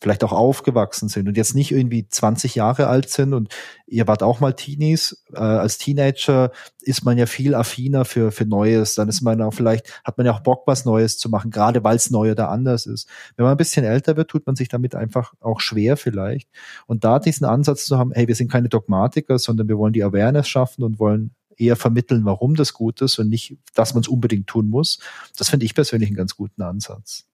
vielleicht 0.00 0.24
auch 0.24 0.32
aufgewachsen 0.32 1.08
sind 1.08 1.28
und 1.28 1.36
jetzt 1.36 1.54
nicht 1.54 1.72
irgendwie 1.72 2.08
20 2.08 2.54
Jahre 2.54 2.86
alt 2.86 3.10
sind 3.10 3.34
und 3.34 3.54
ihr 3.86 4.06
wart 4.06 4.22
auch 4.22 4.40
mal 4.40 4.54
Teenies. 4.54 5.24
Äh, 5.32 5.38
als 5.40 5.78
Teenager 5.78 6.52
ist 6.80 7.04
man 7.04 7.18
ja 7.18 7.26
viel 7.26 7.54
affiner 7.54 8.04
für, 8.04 8.32
für 8.32 8.46
Neues. 8.46 8.94
Dann 8.94 9.08
ist 9.08 9.20
man 9.20 9.42
auch 9.42 9.52
vielleicht, 9.52 10.02
hat 10.04 10.16
man 10.16 10.26
ja 10.26 10.32
auch 10.32 10.40
Bock, 10.40 10.62
was 10.66 10.84
Neues 10.84 11.18
zu 11.18 11.28
machen, 11.28 11.50
gerade 11.50 11.84
weil 11.84 11.96
es 11.96 12.10
neu 12.10 12.30
oder 12.32 12.48
anders 12.48 12.86
ist. 12.86 13.08
Wenn 13.36 13.44
man 13.44 13.54
ein 13.54 13.58
bisschen 13.58 13.84
älter 13.84 14.16
wird, 14.16 14.30
tut 14.30 14.46
man 14.46 14.56
sich 14.56 14.68
damit 14.68 14.94
einfach 14.94 15.34
auch 15.40 15.60
schwer 15.60 15.96
vielleicht. 15.96 16.48
Und 16.86 17.04
da 17.04 17.18
diesen 17.18 17.44
Ansatz 17.44 17.84
zu 17.84 17.98
haben, 17.98 18.12
hey, 18.12 18.26
wir 18.26 18.34
sind 18.34 18.50
keine 18.50 18.70
Dogmatiker, 18.70 19.38
sondern 19.38 19.68
wir 19.68 19.76
wollen 19.76 19.92
die 19.92 20.04
Awareness 20.04 20.48
schaffen 20.48 20.82
und 20.82 20.98
wollen 20.98 21.34
eher 21.58 21.76
vermitteln, 21.76 22.24
warum 22.24 22.54
das 22.54 22.72
gut 22.72 23.02
ist 23.02 23.18
und 23.18 23.28
nicht, 23.28 23.58
dass 23.74 23.92
man 23.92 24.00
es 24.00 24.08
unbedingt 24.08 24.46
tun 24.46 24.68
muss. 24.68 24.98
Das 25.36 25.50
finde 25.50 25.66
ich 25.66 25.74
persönlich 25.74 26.08
einen 26.08 26.16
ganz 26.16 26.34
guten 26.34 26.62
Ansatz. 26.62 27.29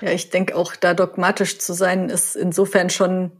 Ja, 0.00 0.10
ich 0.10 0.30
denke 0.30 0.56
auch, 0.56 0.76
da 0.76 0.94
dogmatisch 0.94 1.58
zu 1.58 1.72
sein, 1.72 2.10
ist 2.10 2.36
insofern 2.36 2.90
schon 2.90 3.32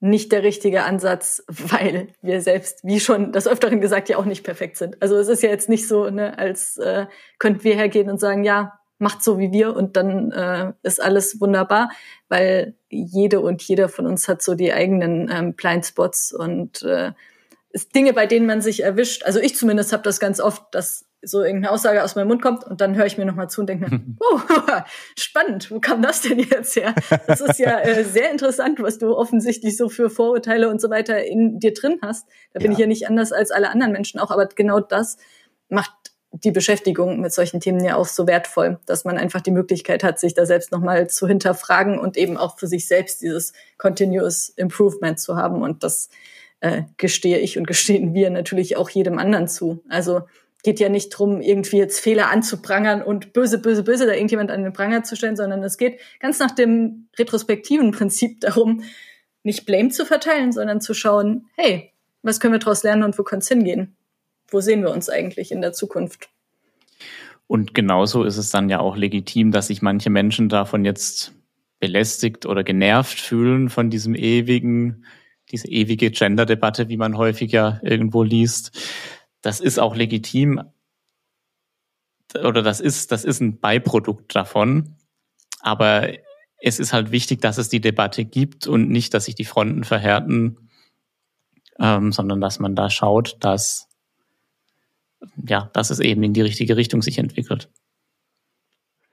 nicht 0.00 0.32
der 0.32 0.42
richtige 0.42 0.84
Ansatz, 0.84 1.42
weil 1.48 2.08
wir 2.22 2.40
selbst, 2.40 2.84
wie 2.84 3.00
schon 3.00 3.32
das 3.32 3.48
Öfteren 3.48 3.80
gesagt, 3.80 4.08
ja 4.08 4.18
auch 4.18 4.26
nicht 4.26 4.44
perfekt 4.44 4.76
sind. 4.76 5.00
Also 5.00 5.16
es 5.16 5.28
ist 5.28 5.42
ja 5.42 5.48
jetzt 5.48 5.68
nicht 5.68 5.88
so, 5.88 6.10
ne, 6.10 6.38
als 6.38 6.76
äh, 6.76 7.06
könnten 7.38 7.64
wir 7.64 7.74
hergehen 7.74 8.10
und 8.10 8.20
sagen, 8.20 8.44
ja, 8.44 8.78
macht 8.98 9.24
so 9.24 9.38
wie 9.38 9.50
wir 9.50 9.74
und 9.74 9.96
dann 9.96 10.30
äh, 10.30 10.72
ist 10.82 11.02
alles 11.02 11.40
wunderbar, 11.40 11.90
weil 12.28 12.74
jede 12.88 13.40
und 13.40 13.60
jeder 13.62 13.88
von 13.88 14.06
uns 14.06 14.28
hat 14.28 14.40
so 14.40 14.54
die 14.54 14.72
eigenen 14.72 15.28
ähm, 15.32 15.54
Blindspots 15.54 16.32
und 16.32 16.82
äh, 16.82 17.12
Dinge, 17.94 18.12
bei 18.12 18.26
denen 18.26 18.46
man 18.46 18.60
sich 18.60 18.84
erwischt. 18.84 19.24
Also 19.24 19.40
ich 19.40 19.56
zumindest 19.56 19.92
habe 19.92 20.04
das 20.04 20.20
ganz 20.20 20.40
oft, 20.40 20.62
dass 20.72 21.06
so 21.24 21.42
irgendeine 21.42 21.72
Aussage 21.72 22.02
aus 22.02 22.14
meinem 22.14 22.28
Mund 22.28 22.42
kommt 22.42 22.64
und 22.64 22.80
dann 22.80 22.94
höre 22.94 23.06
ich 23.06 23.18
mir 23.18 23.24
nochmal 23.24 23.48
zu 23.48 23.60
und 23.60 23.68
denke 23.68 23.90
mir, 23.90 24.00
oh, 24.20 24.40
spannend, 25.18 25.70
wo 25.70 25.80
kam 25.80 26.02
das 26.02 26.22
denn 26.22 26.38
jetzt 26.38 26.76
her? 26.76 26.94
Das 27.26 27.40
ist 27.40 27.58
ja 27.58 27.80
äh, 27.80 28.04
sehr 28.04 28.30
interessant, 28.30 28.80
was 28.80 28.98
du 28.98 29.16
offensichtlich 29.16 29.76
so 29.76 29.88
für 29.88 30.10
Vorurteile 30.10 30.68
und 30.68 30.80
so 30.80 30.90
weiter 30.90 31.24
in 31.24 31.58
dir 31.58 31.74
drin 31.74 31.98
hast. 32.02 32.26
Da 32.52 32.60
bin 32.60 32.70
ja. 32.70 32.72
ich 32.72 32.78
ja 32.78 32.86
nicht 32.86 33.08
anders 33.08 33.32
als 33.32 33.50
alle 33.50 33.70
anderen 33.70 33.92
Menschen 33.92 34.20
auch, 34.20 34.30
aber 34.30 34.46
genau 34.46 34.80
das 34.80 35.16
macht 35.68 35.92
die 36.42 36.50
Beschäftigung 36.50 37.20
mit 37.20 37.32
solchen 37.32 37.60
Themen 37.60 37.84
ja 37.84 37.96
auch 37.96 38.06
so 38.06 38.26
wertvoll, 38.26 38.80
dass 38.86 39.04
man 39.04 39.18
einfach 39.18 39.40
die 39.40 39.52
Möglichkeit 39.52 40.02
hat, 40.02 40.18
sich 40.18 40.34
da 40.34 40.46
selbst 40.46 40.72
nochmal 40.72 41.08
zu 41.08 41.28
hinterfragen 41.28 41.98
und 41.98 42.16
eben 42.16 42.36
auch 42.36 42.58
für 42.58 42.66
sich 42.66 42.88
selbst 42.88 43.22
dieses 43.22 43.52
Continuous 43.78 44.48
Improvement 44.48 45.20
zu 45.20 45.36
haben. 45.36 45.62
Und 45.62 45.84
das 45.84 46.08
äh, 46.60 46.82
gestehe 46.96 47.38
ich 47.38 47.56
und 47.56 47.66
gestehen 47.66 48.14
wir 48.14 48.30
natürlich 48.30 48.76
auch 48.76 48.90
jedem 48.90 49.18
anderen 49.18 49.46
zu. 49.46 49.84
Also 49.88 50.22
geht 50.64 50.80
ja 50.80 50.88
nicht 50.88 51.10
drum, 51.10 51.42
irgendwie 51.42 51.76
jetzt 51.76 52.00
Fehler 52.00 52.30
anzuprangern 52.30 53.02
und 53.02 53.34
böse, 53.34 53.58
böse, 53.58 53.84
böse 53.84 54.06
da 54.06 54.14
irgendjemand 54.14 54.50
an 54.50 54.64
den 54.64 54.72
Pranger 54.72 55.04
zu 55.04 55.14
stellen, 55.14 55.36
sondern 55.36 55.62
es 55.62 55.76
geht 55.76 56.00
ganz 56.20 56.40
nach 56.40 56.50
dem 56.50 57.06
retrospektiven 57.18 57.92
Prinzip 57.92 58.40
darum, 58.40 58.82
nicht 59.42 59.66
Blame 59.66 59.90
zu 59.90 60.06
verteilen, 60.06 60.52
sondern 60.52 60.80
zu 60.80 60.94
schauen, 60.94 61.46
hey, 61.54 61.92
was 62.22 62.40
können 62.40 62.54
wir 62.54 62.58
daraus 62.58 62.82
lernen 62.82 63.02
und 63.02 63.18
wo 63.18 63.22
kann 63.22 63.40
es 63.40 63.48
hingehen? 63.48 63.94
Wo 64.48 64.60
sehen 64.60 64.80
wir 64.80 64.90
uns 64.90 65.10
eigentlich 65.10 65.52
in 65.52 65.60
der 65.60 65.74
Zukunft? 65.74 66.30
Und 67.46 67.74
genauso 67.74 68.24
ist 68.24 68.38
es 68.38 68.48
dann 68.48 68.70
ja 68.70 68.80
auch 68.80 68.96
legitim, 68.96 69.52
dass 69.52 69.66
sich 69.66 69.82
manche 69.82 70.08
Menschen 70.08 70.48
davon 70.48 70.86
jetzt 70.86 71.34
belästigt 71.78 72.46
oder 72.46 72.64
genervt 72.64 73.20
fühlen 73.20 73.68
von 73.68 73.90
diesem 73.90 74.14
ewigen, 74.14 75.04
diese 75.50 75.68
ewige 75.68 76.10
Gender-Debatte, 76.10 76.88
wie 76.88 76.96
man 76.96 77.18
häufig 77.18 77.52
ja 77.52 77.80
irgendwo 77.82 78.22
liest 78.22 78.72
das 79.44 79.60
ist 79.60 79.78
auch 79.78 79.94
legitim 79.94 80.62
oder 82.34 82.62
das 82.62 82.80
ist, 82.80 83.12
das 83.12 83.24
ist 83.24 83.40
ein 83.40 83.60
Beiprodukt 83.60 84.34
davon. 84.34 84.96
Aber 85.60 86.08
es 86.60 86.78
ist 86.78 86.94
halt 86.94 87.10
wichtig, 87.10 87.42
dass 87.42 87.58
es 87.58 87.68
die 87.68 87.80
Debatte 87.80 88.24
gibt 88.24 88.66
und 88.66 88.88
nicht, 88.88 89.12
dass 89.12 89.26
sich 89.26 89.34
die 89.34 89.44
Fronten 89.44 89.84
verhärten, 89.84 90.70
ähm, 91.78 92.10
sondern 92.10 92.40
dass 92.40 92.58
man 92.58 92.74
da 92.74 92.88
schaut, 92.88 93.36
dass, 93.40 93.88
ja, 95.46 95.68
dass 95.74 95.90
es 95.90 96.00
eben 96.00 96.22
in 96.22 96.32
die 96.32 96.40
richtige 96.40 96.78
Richtung 96.78 97.02
sich 97.02 97.18
entwickelt. 97.18 97.70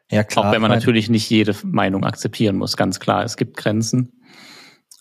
Ja, 0.09 0.23
klar. 0.23 0.45
Auch 0.45 0.51
wenn 0.53 0.61
man 0.61 0.71
natürlich 0.71 1.09
nicht 1.09 1.29
jede 1.29 1.55
Meinung 1.63 2.05
akzeptieren 2.05 2.55
muss, 2.55 2.77
ganz 2.77 3.01
klar. 3.01 3.25
Es 3.25 3.36
gibt 3.36 3.57
Grenzen, 3.57 4.23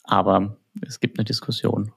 aber 0.03 0.57
es 0.83 0.99
gibt 0.99 1.19
eine 1.19 1.25
Diskussion. 1.25 1.93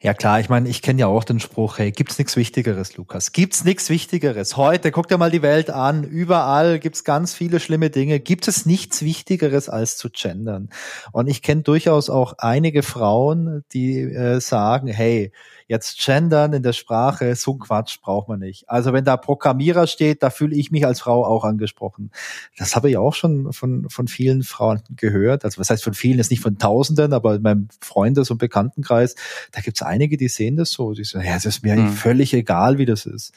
Ja 0.00 0.14
klar, 0.14 0.38
ich 0.38 0.48
meine, 0.48 0.68
ich 0.68 0.80
kenne 0.80 1.00
ja 1.00 1.06
auch 1.08 1.24
den 1.24 1.40
Spruch, 1.40 1.78
hey, 1.78 1.90
gibt's 1.90 2.18
nichts 2.18 2.36
Wichtigeres, 2.36 2.96
Lukas? 2.96 3.32
Gibt's 3.32 3.64
nichts 3.64 3.90
Wichtigeres? 3.90 4.56
Heute, 4.56 4.92
guck 4.92 5.08
dir 5.08 5.18
mal 5.18 5.32
die 5.32 5.42
Welt 5.42 5.70
an, 5.70 6.04
überall 6.04 6.78
gibt's 6.78 7.02
ganz 7.02 7.34
viele 7.34 7.58
schlimme 7.58 7.90
Dinge. 7.90 8.20
Gibt 8.20 8.46
es 8.46 8.64
nichts 8.64 9.02
Wichtigeres 9.02 9.68
als 9.68 9.96
zu 9.96 10.08
gendern? 10.08 10.68
Und 11.10 11.26
ich 11.26 11.42
kenne 11.42 11.62
durchaus 11.62 12.10
auch 12.10 12.34
einige 12.38 12.84
Frauen, 12.84 13.64
die 13.72 14.02
äh, 14.02 14.40
sagen, 14.40 14.86
hey, 14.86 15.32
Jetzt 15.68 16.02
gendern 16.02 16.54
in 16.54 16.62
der 16.62 16.72
Sprache, 16.72 17.36
so 17.36 17.52
ein 17.52 17.58
Quatsch 17.58 18.00
braucht 18.00 18.26
man 18.26 18.40
nicht. 18.40 18.68
Also 18.70 18.94
wenn 18.94 19.04
da 19.04 19.18
Programmierer 19.18 19.86
steht, 19.86 20.22
da 20.22 20.30
fühle 20.30 20.56
ich 20.56 20.70
mich 20.70 20.86
als 20.86 21.00
Frau 21.00 21.26
auch 21.26 21.44
angesprochen. 21.44 22.10
Das 22.56 22.74
habe 22.74 22.88
ich 22.88 22.96
auch 22.96 23.14
schon 23.14 23.52
von, 23.52 23.88
von 23.90 24.08
vielen 24.08 24.42
Frauen 24.42 24.80
gehört. 24.96 25.44
Also 25.44 25.60
was 25.60 25.68
heißt 25.68 25.84
von 25.84 25.92
vielen, 25.92 26.18
ist 26.18 26.30
nicht 26.30 26.40
von 26.40 26.56
Tausenden, 26.56 27.12
aber 27.12 27.34
in 27.34 27.42
meinem 27.42 27.68
Freundes- 27.82 28.30
und 28.30 28.38
Bekanntenkreis, 28.38 29.14
da 29.52 29.60
gibt 29.60 29.76
es 29.76 29.82
einige, 29.82 30.16
die 30.16 30.28
sehen 30.28 30.56
das 30.56 30.70
so. 30.70 30.94
Die 30.94 31.04
sagen, 31.04 31.26
ja, 31.26 31.36
es 31.36 31.44
ist 31.44 31.62
mir 31.62 31.76
mhm. 31.76 31.92
völlig 31.92 32.32
egal, 32.32 32.78
wie 32.78 32.86
das 32.86 33.04
ist. 33.04 33.34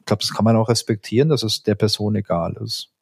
Ich 0.00 0.06
glaube, 0.06 0.22
das 0.22 0.32
kann 0.32 0.44
man 0.46 0.56
auch 0.56 0.70
respektieren, 0.70 1.28
dass 1.28 1.42
es 1.42 1.64
der 1.64 1.74
Person 1.74 2.14
egal 2.14 2.56
ist. 2.64 2.93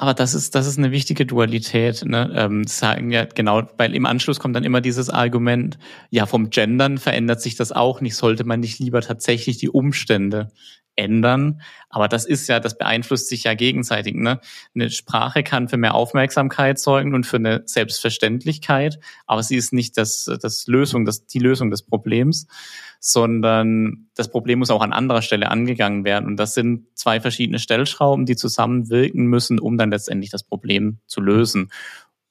Aber 0.00 0.14
das 0.14 0.32
ist, 0.32 0.54
das 0.54 0.68
ist 0.68 0.78
eine 0.78 0.92
wichtige 0.92 1.26
Dualität. 1.26 2.04
Ne? 2.04 2.32
Ähm, 2.32 2.64
sagen 2.68 3.10
ja 3.10 3.24
genau, 3.24 3.64
weil 3.78 3.96
im 3.96 4.06
Anschluss 4.06 4.38
kommt 4.38 4.54
dann 4.54 4.62
immer 4.62 4.80
dieses 4.80 5.10
Argument, 5.10 5.76
ja, 6.10 6.24
vom 6.26 6.50
Gendern 6.50 6.98
verändert 6.98 7.40
sich 7.42 7.56
das 7.56 7.72
auch 7.72 8.00
nicht. 8.00 8.14
Sollte 8.14 8.44
man 8.44 8.60
nicht 8.60 8.78
lieber 8.78 9.00
tatsächlich 9.00 9.58
die 9.58 9.68
Umstände 9.68 10.50
ändern. 10.98 11.62
Aber 11.88 12.08
das 12.08 12.26
ist 12.26 12.48
ja, 12.48 12.60
das 12.60 12.76
beeinflusst 12.76 13.28
sich 13.28 13.44
ja 13.44 13.54
gegenseitig. 13.54 14.14
Ne? 14.14 14.40
Eine 14.74 14.90
Sprache 14.90 15.42
kann 15.42 15.68
für 15.68 15.76
mehr 15.76 15.94
Aufmerksamkeit 15.94 16.78
sorgen 16.78 17.14
und 17.14 17.24
für 17.24 17.36
eine 17.36 17.62
Selbstverständlichkeit, 17.64 18.98
aber 19.26 19.42
sie 19.42 19.56
ist 19.56 19.72
nicht 19.72 19.96
das, 19.96 20.24
das 20.24 20.66
Lösung, 20.66 21.04
das, 21.04 21.26
die 21.26 21.38
Lösung 21.38 21.70
des 21.70 21.82
Problems, 21.82 22.46
sondern 23.00 24.08
das 24.16 24.30
Problem 24.30 24.58
muss 24.58 24.70
auch 24.70 24.82
an 24.82 24.92
anderer 24.92 25.22
Stelle 25.22 25.50
angegangen 25.50 26.04
werden. 26.04 26.26
Und 26.26 26.36
das 26.36 26.54
sind 26.54 26.86
zwei 26.94 27.20
verschiedene 27.20 27.60
Stellschrauben, 27.60 28.26
die 28.26 28.36
zusammenwirken 28.36 29.26
müssen, 29.26 29.60
um 29.60 29.78
dann 29.78 29.90
letztendlich 29.90 30.30
das 30.30 30.42
Problem 30.42 30.98
zu 31.06 31.20
lösen. 31.20 31.70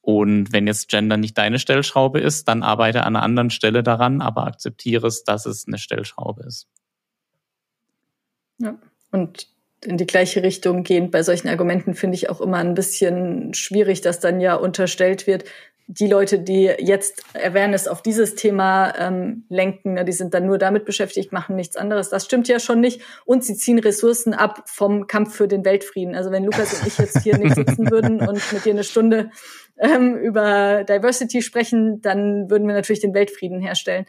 Und 0.02 0.52
wenn 0.52 0.66
jetzt 0.66 0.88
Gender 0.88 1.16
nicht 1.16 1.36
deine 1.36 1.58
Stellschraube 1.58 2.20
ist, 2.20 2.48
dann 2.48 2.62
arbeite 2.62 3.04
an 3.04 3.16
einer 3.16 3.22
anderen 3.22 3.50
Stelle 3.50 3.82
daran, 3.82 4.20
aber 4.20 4.46
akzeptiere 4.46 5.06
es, 5.06 5.24
dass 5.24 5.44
es 5.46 5.66
eine 5.66 5.78
Stellschraube 5.78 6.44
ist. 6.44 6.66
Ja. 8.58 8.78
Und 9.10 9.48
in 9.84 9.96
die 9.96 10.06
gleiche 10.06 10.42
Richtung 10.42 10.82
gehend 10.82 11.12
bei 11.12 11.22
solchen 11.22 11.48
Argumenten 11.48 11.94
finde 11.94 12.16
ich 12.16 12.30
auch 12.30 12.40
immer 12.40 12.58
ein 12.58 12.74
bisschen 12.74 13.54
schwierig, 13.54 14.00
dass 14.00 14.18
dann 14.18 14.40
ja 14.40 14.54
unterstellt 14.54 15.26
wird, 15.26 15.44
die 15.90 16.06
Leute, 16.06 16.38
die 16.38 16.64
jetzt 16.78 17.22
Awareness 17.34 17.88
auf 17.88 18.02
dieses 18.02 18.34
Thema 18.34 18.92
ähm, 18.98 19.44
lenken, 19.48 19.94
ne, 19.94 20.04
die 20.04 20.12
sind 20.12 20.34
dann 20.34 20.44
nur 20.44 20.58
damit 20.58 20.84
beschäftigt, 20.84 21.32
machen 21.32 21.56
nichts 21.56 21.76
anderes. 21.76 22.10
Das 22.10 22.26
stimmt 22.26 22.46
ja 22.46 22.60
schon 22.60 22.80
nicht. 22.80 23.00
Und 23.24 23.42
sie 23.42 23.54
ziehen 23.54 23.78
Ressourcen 23.78 24.34
ab 24.34 24.64
vom 24.66 25.06
Kampf 25.06 25.34
für 25.34 25.48
den 25.48 25.64
Weltfrieden. 25.64 26.14
Also 26.14 26.30
wenn 26.30 26.44
Lukas 26.44 26.78
und 26.78 26.88
ich 26.88 26.98
jetzt 26.98 27.22
hier 27.22 27.38
nicht 27.38 27.54
sitzen 27.54 27.90
würden 27.90 28.20
und 28.20 28.52
mit 28.52 28.66
dir 28.66 28.72
eine 28.72 28.84
Stunde 28.84 29.30
ähm, 29.78 30.14
über 30.16 30.84
Diversity 30.84 31.40
sprechen, 31.40 32.02
dann 32.02 32.50
würden 32.50 32.68
wir 32.68 32.74
natürlich 32.74 33.00
den 33.00 33.14
Weltfrieden 33.14 33.62
herstellen. 33.62 34.04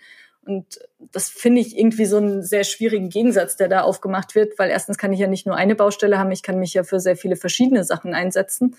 Und 0.49 0.79
das 1.11 1.29
finde 1.29 1.61
ich 1.61 1.77
irgendwie 1.77 2.05
so 2.05 2.17
einen 2.17 2.41
sehr 2.41 2.63
schwierigen 2.63 3.09
Gegensatz, 3.09 3.55
der 3.55 3.67
da 3.67 3.81
aufgemacht 3.81 4.33
wird, 4.33 4.57
weil 4.57 4.71
erstens 4.71 4.97
kann 4.97 5.13
ich 5.13 5.19
ja 5.19 5.27
nicht 5.27 5.45
nur 5.45 5.55
eine 5.55 5.75
Baustelle 5.75 6.17
haben, 6.17 6.31
ich 6.31 6.41
kann 6.41 6.57
mich 6.57 6.73
ja 6.73 6.83
für 6.83 6.99
sehr 6.99 7.15
viele 7.15 7.35
verschiedene 7.35 7.83
Sachen 7.83 8.15
einsetzen. 8.15 8.75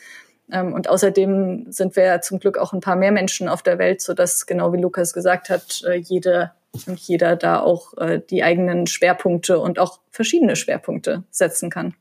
Ähm, 0.50 0.72
und 0.72 0.88
außerdem 0.88 1.66
sind 1.70 1.94
wir 1.94 2.04
ja 2.04 2.20
zum 2.20 2.40
Glück 2.40 2.58
auch 2.58 2.72
ein 2.72 2.80
paar 2.80 2.96
mehr 2.96 3.12
Menschen 3.12 3.48
auf 3.48 3.62
der 3.62 3.78
Welt, 3.78 4.02
so 4.02 4.14
dass 4.14 4.46
genau 4.46 4.72
wie 4.72 4.80
Lukas 4.80 5.12
gesagt 5.12 5.48
hat, 5.48 5.82
äh, 5.86 5.94
jede 5.94 6.50
und 6.86 6.98
jeder 6.98 7.36
da 7.36 7.60
auch 7.60 7.96
äh, 7.98 8.20
die 8.28 8.42
eigenen 8.42 8.86
Schwerpunkte 8.86 9.58
und 9.60 9.78
auch 9.78 10.00
verschiedene 10.10 10.56
Schwerpunkte 10.56 11.22
setzen 11.30 11.70
kann. 11.70 11.94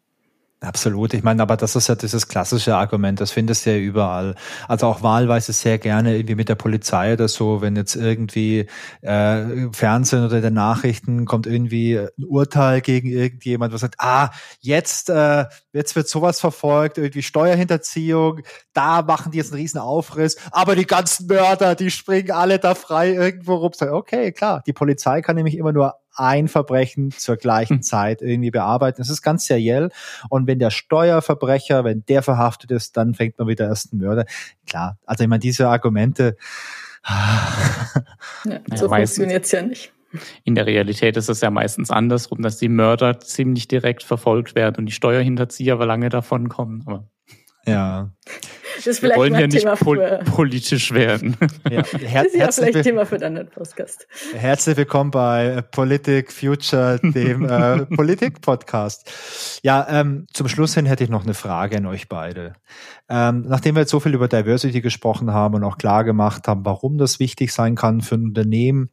Absolut. 0.62 1.14
Ich 1.14 1.24
meine, 1.24 1.42
aber 1.42 1.56
das 1.56 1.78
ist 1.78 1.88
ja 1.88 1.96
dieses 1.96 2.28
klassische 2.28 2.76
Argument, 2.76 3.22
das 3.22 3.32
findest 3.32 3.66
du 3.66 3.72
ja 3.72 3.78
überall. 3.78 4.36
Also 4.68 4.88
auch 4.88 5.02
wahlweise 5.02 5.54
sehr 5.54 5.78
gerne 5.78 6.18
irgendwie 6.18 6.36
mit 6.36 6.50
der 6.50 6.56
Polizei 6.56 7.14
oder 7.14 7.30
so, 7.30 7.62
wenn 7.62 7.78
jetzt 7.78 7.96
irgendwie 7.96 8.68
äh, 9.02 9.70
Fernsehen 9.72 10.26
oder 10.26 10.42
der 10.42 10.52
Nachrichten 10.52 11.24
kommt 11.24 11.48
irgendwie 11.48 11.98
ein 11.98 12.26
Urteil 12.26 12.82
gegen 12.82 13.08
irgendjemand, 13.08 13.72
was 13.72 13.80
sagt, 13.80 13.96
ah, 14.00 14.32
jetzt, 14.60 15.10
äh, 15.10 15.46
jetzt 15.72 15.96
wird 15.96 16.10
sowas 16.10 16.42
verfolgt, 16.42 16.98
irgendwie 16.98 17.24
Steuerhinterziehung, 17.24 18.42
da 18.74 19.02
machen 19.02 19.32
die 19.32 19.38
jetzt 19.38 19.54
einen 19.54 19.62
riesen 19.62 19.80
Aufriss, 19.80 20.36
aber 20.52 20.76
die 20.76 20.86
ganzen 20.86 21.28
Mörder, 21.28 21.76
die 21.76 21.90
springen 21.90 22.32
alle 22.32 22.60
da 22.60 22.76
frei 22.76 23.14
irgendwo 23.14 23.56
rum. 23.56 23.72
Okay, 23.80 24.34
klar, 24.34 24.62
die 24.68 24.74
Polizei 24.74 25.22
kann 25.22 25.38
nämlich 25.38 25.56
immer 25.56 25.72
nur 25.72 25.96
ein 26.20 26.48
Verbrechen 26.48 27.12
zur 27.12 27.38
gleichen 27.38 27.78
hm. 27.78 27.82
Zeit 27.82 28.22
irgendwie 28.22 28.52
bearbeiten. 28.52 29.02
Es 29.02 29.10
ist 29.10 29.22
ganz 29.22 29.46
seriell. 29.46 29.90
Und 30.30 30.48
wenn 30.48 30.60
der 30.60 30.72
Steuerverbrecher, 30.72 31.84
wenn 31.84 32.04
der 32.08 32.24
verhaftet 32.24 32.72
ist, 32.72 32.98
dann 32.98 33.14
fängt 33.14 33.40
man 33.40 33.48
wieder 33.48 33.68
erst 33.68 33.92
einen 33.92 34.02
Mörder. 34.02 34.26
Klar, 34.68 34.98
also 35.06 35.24
ich 35.24 35.30
meine, 35.30 35.40
diese 35.40 35.68
Argumente. 35.68 36.36
ja, 37.08 38.60
so 38.76 38.90
funktioniert 38.90 39.46
es 39.46 39.52
ja 39.52 39.62
nicht. 39.62 39.94
In 40.44 40.56
der 40.56 40.66
Realität 40.66 41.18
ist 41.18 41.30
es 41.30 41.42
ja 41.42 41.52
meistens 41.52 41.92
andersrum, 41.92 42.42
dass 42.42 42.58
die 42.58 42.70
Mörder 42.70 43.20
ziemlich 43.20 43.68
direkt 43.68 44.04
verfolgt 44.04 44.56
werden 44.56 44.78
und 44.78 44.86
die 44.88 44.92
Steuerhinterzieher 44.92 45.74
aber 45.74 45.86
lange 45.86 46.10
davon 46.10 46.50
kommen. 46.50 46.84
Aber 46.88 47.08
ja. 47.66 48.12
Das 48.80 48.88
ist 48.88 49.04
Wir 49.04 49.14
wollen 49.18 49.34
ja 49.34 49.46
nicht 49.46 49.68
pol 49.82 50.22
politisch 50.24 50.94
werden. 50.94 51.36
Ja, 51.70 51.84
her 51.84 52.24
das 52.24 52.34
ist 52.34 52.38
ja 52.38 52.52
vielleicht 52.52 52.84
Thema 52.84 53.06
für 53.06 53.16
einen 53.16 53.26
anderen 53.26 53.50
Podcast. 53.50 54.08
Herzlich 54.34 54.78
willkommen 54.78 55.12
bei 55.12 55.62
Politik 55.70 56.32
Future, 56.32 56.98
dem 57.04 57.44
äh, 57.44 57.86
Politik-Podcast. 57.98 59.60
Ja, 59.64 59.86
ähm, 59.90 60.28
zum 60.32 60.48
Schluss 60.48 60.76
hin 60.76 60.86
hätte 60.86 61.04
ich 61.04 61.10
noch 61.10 61.24
eine 61.24 61.34
Frage 61.34 61.76
an 61.76 61.88
euch 61.88 62.08
beide. 62.08 62.54
Ähm, 63.10 63.44
nachdem 63.50 63.76
wir 63.76 63.82
jetzt 63.82 63.92
so 63.92 64.00
viel 64.00 64.14
über 64.14 64.30
Diversity 64.30 64.80
gesprochen 64.80 65.34
haben 65.34 65.56
und 65.56 65.66
auch 65.66 65.78
klar 65.78 66.06
gemacht 66.06 66.48
haben, 66.48 66.64
warum 66.64 66.98
das 66.98 67.20
wichtig 67.20 67.52
sein 67.52 67.76
kann 67.76 68.00
für 68.00 68.16
ein 68.16 68.24
Unternehmen, 68.24 68.92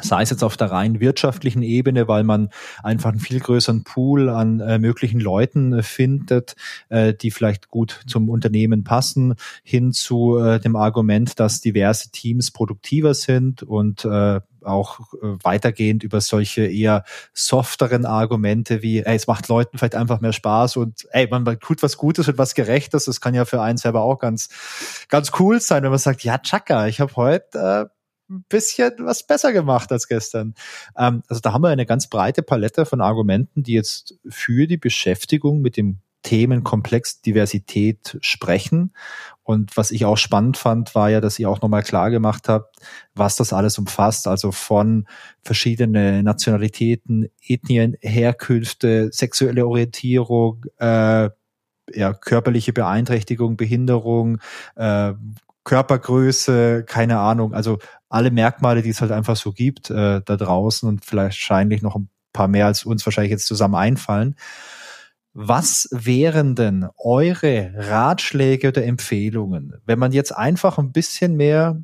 sei 0.00 0.22
es 0.22 0.30
jetzt 0.30 0.42
auf 0.42 0.56
der 0.56 0.70
rein 0.70 1.00
wirtschaftlichen 1.00 1.62
Ebene, 1.62 2.08
weil 2.08 2.24
man 2.24 2.48
einfach 2.82 3.10
einen 3.10 3.20
viel 3.20 3.40
größeren 3.40 3.84
Pool 3.84 4.28
an 4.28 4.60
äh, 4.60 4.78
möglichen 4.78 5.20
Leuten 5.20 5.72
äh, 5.72 5.82
findet, 5.82 6.56
äh, 6.88 7.14
die 7.14 7.30
vielleicht 7.30 7.68
gut 7.68 8.00
zum 8.06 8.28
Unternehmen 8.28 8.84
passen, 8.84 9.34
hin 9.62 9.92
zu 9.92 10.38
äh, 10.38 10.60
dem 10.60 10.76
Argument, 10.76 11.38
dass 11.38 11.60
diverse 11.60 12.10
Teams 12.10 12.50
produktiver 12.50 13.14
sind 13.14 13.62
und 13.62 14.04
äh, 14.04 14.40
auch 14.64 15.00
äh, 15.14 15.36
weitergehend 15.42 16.02
über 16.04 16.20
solche 16.20 16.66
eher 16.66 17.04
softeren 17.32 18.06
Argumente 18.06 18.82
wie, 18.82 19.00
ey, 19.00 19.16
es 19.16 19.26
macht 19.26 19.48
Leuten 19.48 19.78
vielleicht 19.78 19.94
einfach 19.94 20.20
mehr 20.20 20.32
Spaß 20.32 20.76
und 20.76 21.06
ey, 21.10 21.28
man, 21.28 21.44
tut 21.60 21.82
was 21.82 21.96
Gutes 21.96 22.28
und 22.28 22.38
was 22.38 22.54
Gerechtes. 22.54 23.06
Das 23.06 23.20
kann 23.20 23.34
ja 23.34 23.44
für 23.44 23.60
einen 23.60 23.78
selber 23.78 24.02
auch 24.02 24.18
ganz, 24.18 24.48
ganz 25.08 25.32
cool 25.38 25.60
sein, 25.60 25.82
wenn 25.82 25.90
man 25.90 25.98
sagt, 25.98 26.24
ja, 26.24 26.38
Chaka, 26.38 26.86
ich 26.86 27.00
habe 27.00 27.14
heute 27.16 27.90
äh, 27.90 28.01
ein 28.32 28.44
bisschen 28.48 28.92
was 29.00 29.26
besser 29.26 29.52
gemacht 29.52 29.92
als 29.92 30.08
gestern. 30.08 30.54
Ähm, 30.96 31.22
also 31.28 31.40
da 31.40 31.52
haben 31.52 31.62
wir 31.62 31.68
eine 31.68 31.86
ganz 31.86 32.08
breite 32.08 32.42
Palette 32.42 32.86
von 32.86 33.00
Argumenten, 33.00 33.62
die 33.62 33.74
jetzt 33.74 34.18
für 34.28 34.66
die 34.66 34.78
Beschäftigung 34.78 35.60
mit 35.60 35.76
dem 35.76 35.98
Themenkomplex 36.22 37.20
Diversität 37.20 38.16
sprechen. 38.20 38.92
Und 39.42 39.76
was 39.76 39.90
ich 39.90 40.04
auch 40.04 40.16
spannend 40.16 40.56
fand, 40.56 40.94
war 40.94 41.10
ja, 41.10 41.20
dass 41.20 41.38
ihr 41.38 41.50
auch 41.50 41.60
nochmal 41.60 41.82
klar 41.82 42.10
gemacht 42.10 42.48
habt, 42.48 42.76
was 43.14 43.36
das 43.36 43.52
alles 43.52 43.76
umfasst. 43.78 44.28
Also 44.28 44.52
von 44.52 45.06
verschiedene 45.42 46.22
Nationalitäten, 46.22 47.28
Ethnien, 47.46 47.96
Herkünfte, 48.00 49.10
sexuelle 49.12 49.66
Orientierung, 49.66 50.64
äh, 50.78 51.30
ja, 51.94 52.12
körperliche 52.14 52.72
Beeinträchtigung, 52.72 53.56
Behinderung, 53.56 54.38
äh, 54.76 55.14
Körpergröße, 55.64 56.84
keine 56.86 57.18
Ahnung. 57.18 57.54
Also 57.54 57.78
alle 58.08 58.30
Merkmale, 58.30 58.82
die 58.82 58.90
es 58.90 59.00
halt 59.00 59.12
einfach 59.12 59.36
so 59.36 59.52
gibt 59.52 59.90
äh, 59.90 60.20
da 60.24 60.36
draußen 60.36 60.88
und 60.88 61.04
vielleicht 61.04 61.38
wahrscheinlich 61.38 61.82
noch 61.82 61.96
ein 61.96 62.08
paar 62.32 62.48
mehr 62.48 62.66
als 62.66 62.84
uns 62.84 63.06
wahrscheinlich 63.06 63.30
jetzt 63.30 63.46
zusammen 63.46 63.74
einfallen. 63.74 64.36
Was 65.34 65.88
wären 65.92 66.54
denn 66.54 66.88
eure 66.98 67.72
Ratschläge 67.74 68.68
oder 68.68 68.84
Empfehlungen, 68.84 69.74
wenn 69.86 69.98
man 69.98 70.12
jetzt 70.12 70.36
einfach 70.36 70.78
ein 70.78 70.92
bisschen 70.92 71.36
mehr 71.36 71.82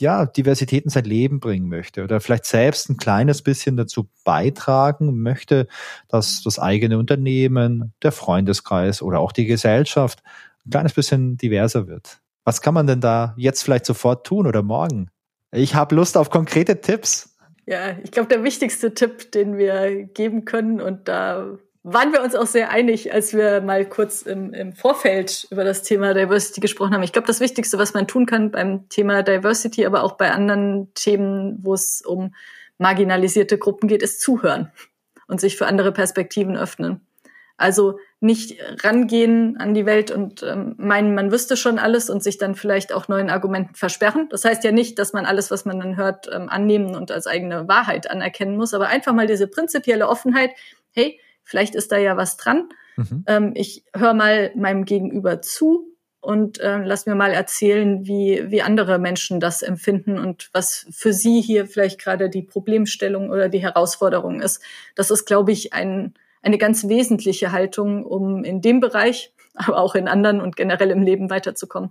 ja, 0.00 0.26
Diversität 0.26 0.84
in 0.84 0.90
sein 0.90 1.04
Leben 1.04 1.40
bringen 1.40 1.68
möchte 1.68 2.02
oder 2.02 2.20
vielleicht 2.20 2.46
selbst 2.46 2.88
ein 2.88 2.96
kleines 2.96 3.42
bisschen 3.42 3.76
dazu 3.76 4.08
beitragen 4.24 5.20
möchte, 5.20 5.68
dass 6.08 6.42
das 6.42 6.58
eigene 6.58 6.98
Unternehmen, 6.98 7.92
der 8.02 8.12
Freundeskreis 8.12 9.02
oder 9.02 9.20
auch 9.20 9.32
die 9.32 9.46
Gesellschaft 9.46 10.22
ein 10.66 10.70
kleines 10.70 10.94
bisschen 10.94 11.36
diverser 11.36 11.86
wird? 11.86 12.19
Was 12.44 12.62
kann 12.62 12.74
man 12.74 12.86
denn 12.86 13.00
da 13.00 13.34
jetzt 13.36 13.62
vielleicht 13.62 13.86
sofort 13.86 14.26
tun 14.26 14.46
oder 14.46 14.62
morgen? 14.62 15.10
Ich 15.52 15.74
habe 15.74 15.94
Lust 15.94 16.16
auf 16.16 16.30
konkrete 16.30 16.80
Tipps. 16.80 17.36
Ja, 17.66 17.96
ich 18.02 18.10
glaube, 18.10 18.28
der 18.28 18.42
wichtigste 18.42 18.94
Tipp, 18.94 19.32
den 19.32 19.56
wir 19.56 20.04
geben 20.04 20.44
können, 20.44 20.80
und 20.80 21.08
da 21.08 21.58
waren 21.82 22.12
wir 22.12 22.22
uns 22.22 22.34
auch 22.34 22.46
sehr 22.46 22.70
einig, 22.70 23.12
als 23.12 23.32
wir 23.32 23.60
mal 23.60 23.86
kurz 23.86 24.22
im, 24.22 24.52
im 24.52 24.72
Vorfeld 24.72 25.46
über 25.50 25.64
das 25.64 25.82
Thema 25.82 26.12
Diversity 26.12 26.60
gesprochen 26.60 26.92
haben. 26.92 27.02
Ich 27.02 27.12
glaube, 27.12 27.26
das 27.26 27.40
Wichtigste, 27.40 27.78
was 27.78 27.94
man 27.94 28.06
tun 28.06 28.26
kann 28.26 28.50
beim 28.50 28.88
Thema 28.88 29.22
Diversity, 29.22 29.86
aber 29.86 30.02
auch 30.02 30.12
bei 30.12 30.30
anderen 30.30 30.92
Themen, 30.94 31.58
wo 31.62 31.74
es 31.74 32.02
um 32.02 32.34
marginalisierte 32.78 33.56
Gruppen 33.56 33.88
geht, 33.88 34.02
ist 34.02 34.20
zuhören 34.20 34.70
und 35.26 35.40
sich 35.40 35.56
für 35.56 35.66
andere 35.66 35.92
Perspektiven 35.92 36.56
öffnen. 36.56 37.00
Also 37.56 37.98
nicht 38.20 38.58
rangehen 38.84 39.56
an 39.56 39.72
die 39.72 39.86
Welt 39.86 40.10
und 40.10 40.42
ähm, 40.42 40.74
meinen, 40.76 41.14
man 41.14 41.32
wüsste 41.32 41.56
schon 41.56 41.78
alles 41.78 42.10
und 42.10 42.22
sich 42.22 42.36
dann 42.36 42.54
vielleicht 42.54 42.92
auch 42.92 43.08
neuen 43.08 43.30
Argumenten 43.30 43.74
versperren. 43.74 44.28
Das 44.30 44.44
heißt 44.44 44.62
ja 44.62 44.72
nicht, 44.72 44.98
dass 44.98 45.14
man 45.14 45.24
alles, 45.24 45.50
was 45.50 45.64
man 45.64 45.80
dann 45.80 45.96
hört, 45.96 46.28
ähm, 46.30 46.50
annehmen 46.50 46.94
und 46.94 47.10
als 47.10 47.26
eigene 47.26 47.66
Wahrheit 47.66 48.10
anerkennen 48.10 48.56
muss, 48.56 48.74
aber 48.74 48.88
einfach 48.88 49.14
mal 49.14 49.26
diese 49.26 49.46
prinzipielle 49.46 50.06
Offenheit, 50.06 50.50
hey, 50.92 51.18
vielleicht 51.44 51.74
ist 51.74 51.92
da 51.92 51.96
ja 51.96 52.18
was 52.18 52.36
dran. 52.36 52.68
Mhm. 52.96 53.24
Ähm, 53.26 53.52
ich 53.54 53.84
höre 53.96 54.12
mal 54.12 54.52
meinem 54.54 54.84
Gegenüber 54.84 55.40
zu 55.40 55.86
und 56.20 56.60
äh, 56.60 56.78
lass 56.84 57.06
mir 57.06 57.14
mal 57.14 57.32
erzählen, 57.32 58.06
wie, 58.06 58.50
wie 58.50 58.60
andere 58.60 58.98
Menschen 58.98 59.40
das 59.40 59.62
empfinden 59.62 60.18
und 60.18 60.50
was 60.52 60.86
für 60.90 61.14
sie 61.14 61.40
hier 61.40 61.66
vielleicht 61.66 61.98
gerade 61.98 62.28
die 62.28 62.42
Problemstellung 62.42 63.30
oder 63.30 63.48
die 63.48 63.62
Herausforderung 63.62 64.42
ist. 64.42 64.62
Das 64.94 65.10
ist, 65.10 65.24
glaube 65.24 65.52
ich, 65.52 65.72
ein 65.72 66.12
eine 66.42 66.58
ganz 66.58 66.88
wesentliche 66.88 67.52
Haltung, 67.52 68.04
um 68.04 68.44
in 68.44 68.60
dem 68.60 68.80
Bereich, 68.80 69.32
aber 69.54 69.78
auch 69.78 69.94
in 69.94 70.08
anderen 70.08 70.40
und 70.40 70.56
generell 70.56 70.90
im 70.90 71.02
Leben 71.02 71.30
weiterzukommen. 71.30 71.90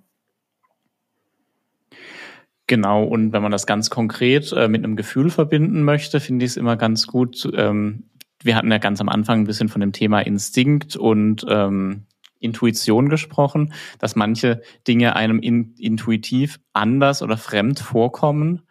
Genau, 2.68 3.04
und 3.04 3.34
wenn 3.34 3.42
man 3.42 3.52
das 3.52 3.66
ganz 3.66 3.90
konkret 3.90 4.52
äh, 4.52 4.68
mit 4.68 4.84
einem 4.84 4.96
Gefühl 4.96 5.32
verbinden 5.32 5.84
möchte, 5.84 6.20
finde 6.20 6.46
ich 6.46 6.52
es 6.52 6.58
immer 6.58 6.78
ganz 6.78 7.08
gut. 7.08 7.50
Ähm, 7.56 8.04
wir 8.44 8.56
hatten 8.56 8.72
ja 8.72 8.78
ganz 8.78 9.02
am 9.02 9.10
Anfang 9.10 9.40
ein 9.40 9.46
bisschen 9.46 9.70
von 9.70 9.82
dem 9.82 9.92
Thema 9.92 10.20
Instinkt 10.20 10.96
und 10.96 11.46
ähm, 11.50 12.06
Intuition 12.40 13.10
gesprochen, 13.10 13.74
dass 13.98 14.16
manche 14.16 14.62
Dinge 14.88 15.16
einem 15.16 15.40
in, 15.40 15.74
intuitiv 15.80 16.60
anders 16.72 17.22
oder 17.22 17.38
fremd 17.38 17.80
vorkommen 17.80 18.62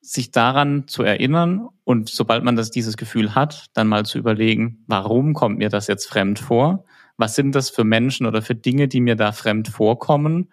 sich 0.00 0.30
daran 0.30 0.88
zu 0.88 1.02
erinnern 1.02 1.68
und 1.84 2.08
sobald 2.08 2.42
man 2.42 2.56
das, 2.56 2.70
dieses 2.70 2.96
Gefühl 2.96 3.34
hat, 3.34 3.66
dann 3.74 3.88
mal 3.88 4.06
zu 4.06 4.18
überlegen, 4.18 4.82
warum 4.86 5.34
kommt 5.34 5.58
mir 5.58 5.68
das 5.68 5.86
jetzt 5.86 6.06
fremd 6.06 6.38
vor? 6.38 6.84
Was 7.16 7.34
sind 7.34 7.54
das 7.54 7.68
für 7.68 7.84
Menschen 7.84 8.26
oder 8.26 8.40
für 8.40 8.54
Dinge, 8.54 8.88
die 8.88 9.00
mir 9.00 9.14
da 9.14 9.32
fremd 9.32 9.68
vorkommen? 9.68 10.50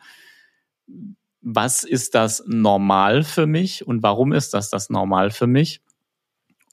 Was 1.42 1.84
ist 1.84 2.14
das 2.14 2.44
normal 2.46 3.24
für 3.24 3.48
mich 3.48 3.88
und 3.88 4.04
warum 4.04 4.34
ist 4.34 4.54
das 4.54 4.70
das 4.70 4.90
normal 4.90 5.32
für 5.32 5.48
mich? 5.48 5.82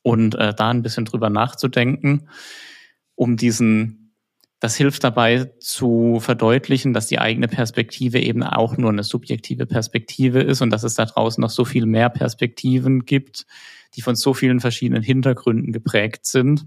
Und 0.02 0.34
äh, 0.34 0.52
da 0.52 0.70
ein 0.70 0.82
bisschen 0.82 1.04
drüber 1.04 1.30
nachzudenken, 1.30 2.28
um 3.14 3.36
diesen 3.36 4.03
das 4.64 4.76
hilft 4.76 5.04
dabei 5.04 5.52
zu 5.58 6.20
verdeutlichen, 6.20 6.94
dass 6.94 7.06
die 7.06 7.18
eigene 7.18 7.48
Perspektive 7.48 8.18
eben 8.18 8.42
auch 8.42 8.78
nur 8.78 8.88
eine 8.88 9.02
subjektive 9.02 9.66
Perspektive 9.66 10.40
ist 10.40 10.62
und 10.62 10.70
dass 10.70 10.84
es 10.84 10.94
da 10.94 11.04
draußen 11.04 11.42
noch 11.42 11.50
so 11.50 11.66
viel 11.66 11.84
mehr 11.84 12.08
Perspektiven 12.08 13.04
gibt, 13.04 13.44
die 13.94 14.00
von 14.00 14.16
so 14.16 14.32
vielen 14.32 14.60
verschiedenen 14.60 15.02
Hintergründen 15.02 15.70
geprägt 15.70 16.24
sind. 16.24 16.66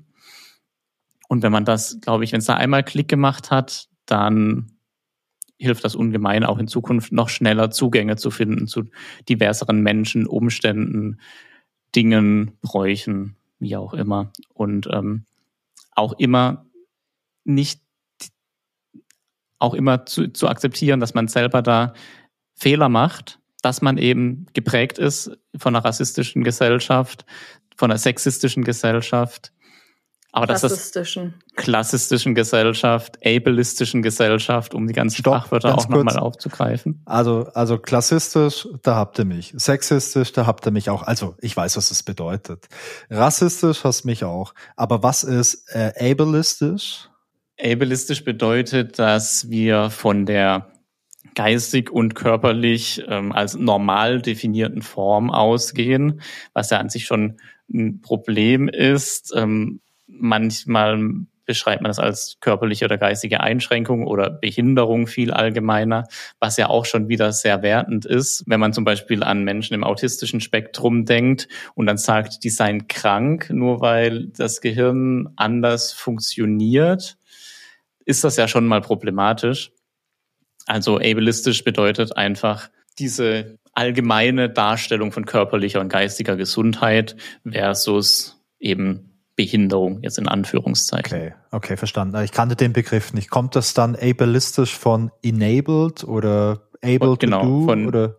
Und 1.28 1.42
wenn 1.42 1.52
man 1.52 1.66
das, 1.66 2.00
glaube 2.00 2.24
ich, 2.24 2.34
wenn 2.34 2.38
es 2.38 2.46
da 2.46 2.54
einmal 2.54 2.84
Klick 2.84 3.08
gemacht 3.08 3.50
hat, 3.50 3.88
dann 4.06 4.74
hilft 5.58 5.84
das 5.84 5.96
ungemein 5.96 6.44
auch 6.44 6.60
in 6.60 6.68
Zukunft 6.68 7.12
noch 7.12 7.30
schneller 7.30 7.72
Zugänge 7.72 8.16
zu 8.16 8.30
finden 8.30 8.68
zu 8.68 8.84
diverseren 9.28 9.82
Menschen, 9.82 10.28
Umständen, 10.28 11.20
Dingen, 11.96 12.60
Bräuchen, 12.62 13.38
wie 13.58 13.76
auch 13.76 13.96
immer. 13.96 14.32
Und 14.54 14.88
ähm, 14.92 15.26
auch 15.96 16.14
immer 16.20 16.68
nicht 17.44 17.87
auch 19.60 19.74
immer 19.74 20.06
zu, 20.06 20.28
zu 20.28 20.48
akzeptieren, 20.48 21.00
dass 21.00 21.14
man 21.14 21.28
selber 21.28 21.62
da 21.62 21.94
Fehler 22.56 22.90
macht, 22.90 23.40
dass 23.62 23.82
man 23.82 23.98
eben 23.98 24.48
geprägt 24.54 24.98
ist 24.98 25.32
von 25.58 25.76
einer 25.76 25.84
rassistischen 25.84 26.44
Gesellschaft, 26.44 27.26
von 27.76 27.92
einer 27.92 28.00
sexistischen 28.00 28.64
Gesellschaft, 28.64 29.52
aber 30.38 30.46
dass 30.46 30.62
das 30.62 30.92
klassistischen 31.56 32.36
Gesellschaft, 32.36 33.18
ableistischen 33.26 34.04
Gesellschaft, 34.04 34.76
um 34.76 34.86
die 34.86 34.94
ganzen 34.94 35.18
Stopp, 35.18 35.44
Fachwörter 35.44 35.76
auch 35.76 35.90
nochmal 35.90 36.20
aufzugreifen. 36.20 37.02
Also, 37.06 37.48
also 37.54 37.80
klassistisch, 37.80 38.68
da 38.84 38.96
habt 38.96 39.18
ihr 39.18 39.26
mich. 39.26 39.54
Sexistisch, 39.58 40.34
da 40.34 40.46
habt 40.46 40.66
ihr 40.68 40.72
mich 40.72 40.90
auch. 40.92 41.04
Also, 41.04 41.36
ich 41.40 41.58
weiß, 41.58 41.78
was 41.78 41.90
es 41.90 42.04
bedeutet. 42.04 42.68
Rassistisch 43.10 43.84
hast 43.84 44.06
mich 44.06 44.26
auch. 44.26 44.54
Aber 44.76 45.02
was 45.02 45.24
ist 45.24 45.64
äh, 45.74 46.12
ableistisch? 46.12 47.10
Ableistisch 47.60 48.24
bedeutet, 48.24 49.00
dass 49.00 49.50
wir 49.50 49.90
von 49.90 50.26
der 50.26 50.72
geistig 51.36 51.92
und 51.92 52.16
körperlich 52.16 53.04
ähm, 53.08 53.32
als 53.32 53.56
normal 53.56 54.22
definierten 54.22 54.82
Form 54.82 55.30
ausgehen, 55.30 56.22
was 56.54 56.70
ja 56.70 56.80
an 56.80 56.90
sich 56.90 57.06
schon 57.06 57.38
ein 57.72 58.02
Problem 58.02 58.68
ist. 58.70 59.34
Ähm, 59.36 59.82
manchmal 60.08 61.00
beschreibt 61.46 61.82
man 61.82 61.90
das 61.90 62.00
als 62.00 62.38
körperliche 62.42 62.86
oder 62.86 62.98
geistige 62.98 63.40
Einschränkung 63.40 64.06
oder 64.06 64.30
Behinderung 64.30 65.08
viel 65.08 65.32
allgemeiner, 65.32 66.04
was 66.40 66.58
ja 66.58 66.70
auch 66.70 66.86
schon 66.86 67.08
wieder 67.08 67.32
sehr 67.32 67.64
wertend 67.64 68.06
ist. 68.06 68.44
Wenn 68.46 68.60
man 68.60 68.74
zum 68.74 68.84
Beispiel 68.84 69.24
an 69.24 69.44
Menschen 69.44 69.74
im 69.74 69.84
autistischen 69.84 70.42
Spektrum 70.42 71.06
denkt 71.06 71.48
und 71.74 71.88
dann 71.88 71.98
sagt, 71.98 72.44
die 72.44 72.50
seien 72.50 72.88
krank, 72.88 73.50
nur 73.50 73.80
weil 73.80 74.28
das 74.28 74.62
Gehirn 74.62 75.30
anders 75.38 75.94
funktioniert, 75.94 77.17
ist 78.08 78.24
das 78.24 78.38
ja 78.38 78.48
schon 78.48 78.66
mal 78.66 78.82
problematisch. 78.82 79.72
Also 80.66 80.98
ableistisch 80.98 81.64
bedeutet 81.64 82.18
einfach 82.18 82.70
diese 82.98 83.58
allgemeine 83.74 84.50
Darstellung 84.50 85.12
von 85.12 85.26
körperlicher 85.26 85.80
und 85.80 85.90
geistiger 85.90 86.36
Gesundheit 86.36 87.16
versus 87.48 88.42
eben 88.60 89.22
Behinderung, 89.36 90.02
jetzt 90.02 90.18
in 90.18 90.28
Anführungszeichen. 90.28 91.16
Okay, 91.16 91.34
okay, 91.52 91.78
verstanden. 91.78 92.24
Ich 92.24 92.32
kannte 92.32 92.56
den 92.56 92.74
Begriff 92.74 93.14
nicht. 93.14 93.30
Kommt 93.30 93.56
das 93.56 93.76
dann 93.76 93.96
ableistisch 93.96 94.76
von 94.76 95.12
enabled 95.22 96.04
oder 96.04 96.62
able 96.82 97.18
genau, 97.18 97.42
to 97.42 97.46
do? 97.46 97.66
Von 97.66 97.88
oder? 97.88 98.18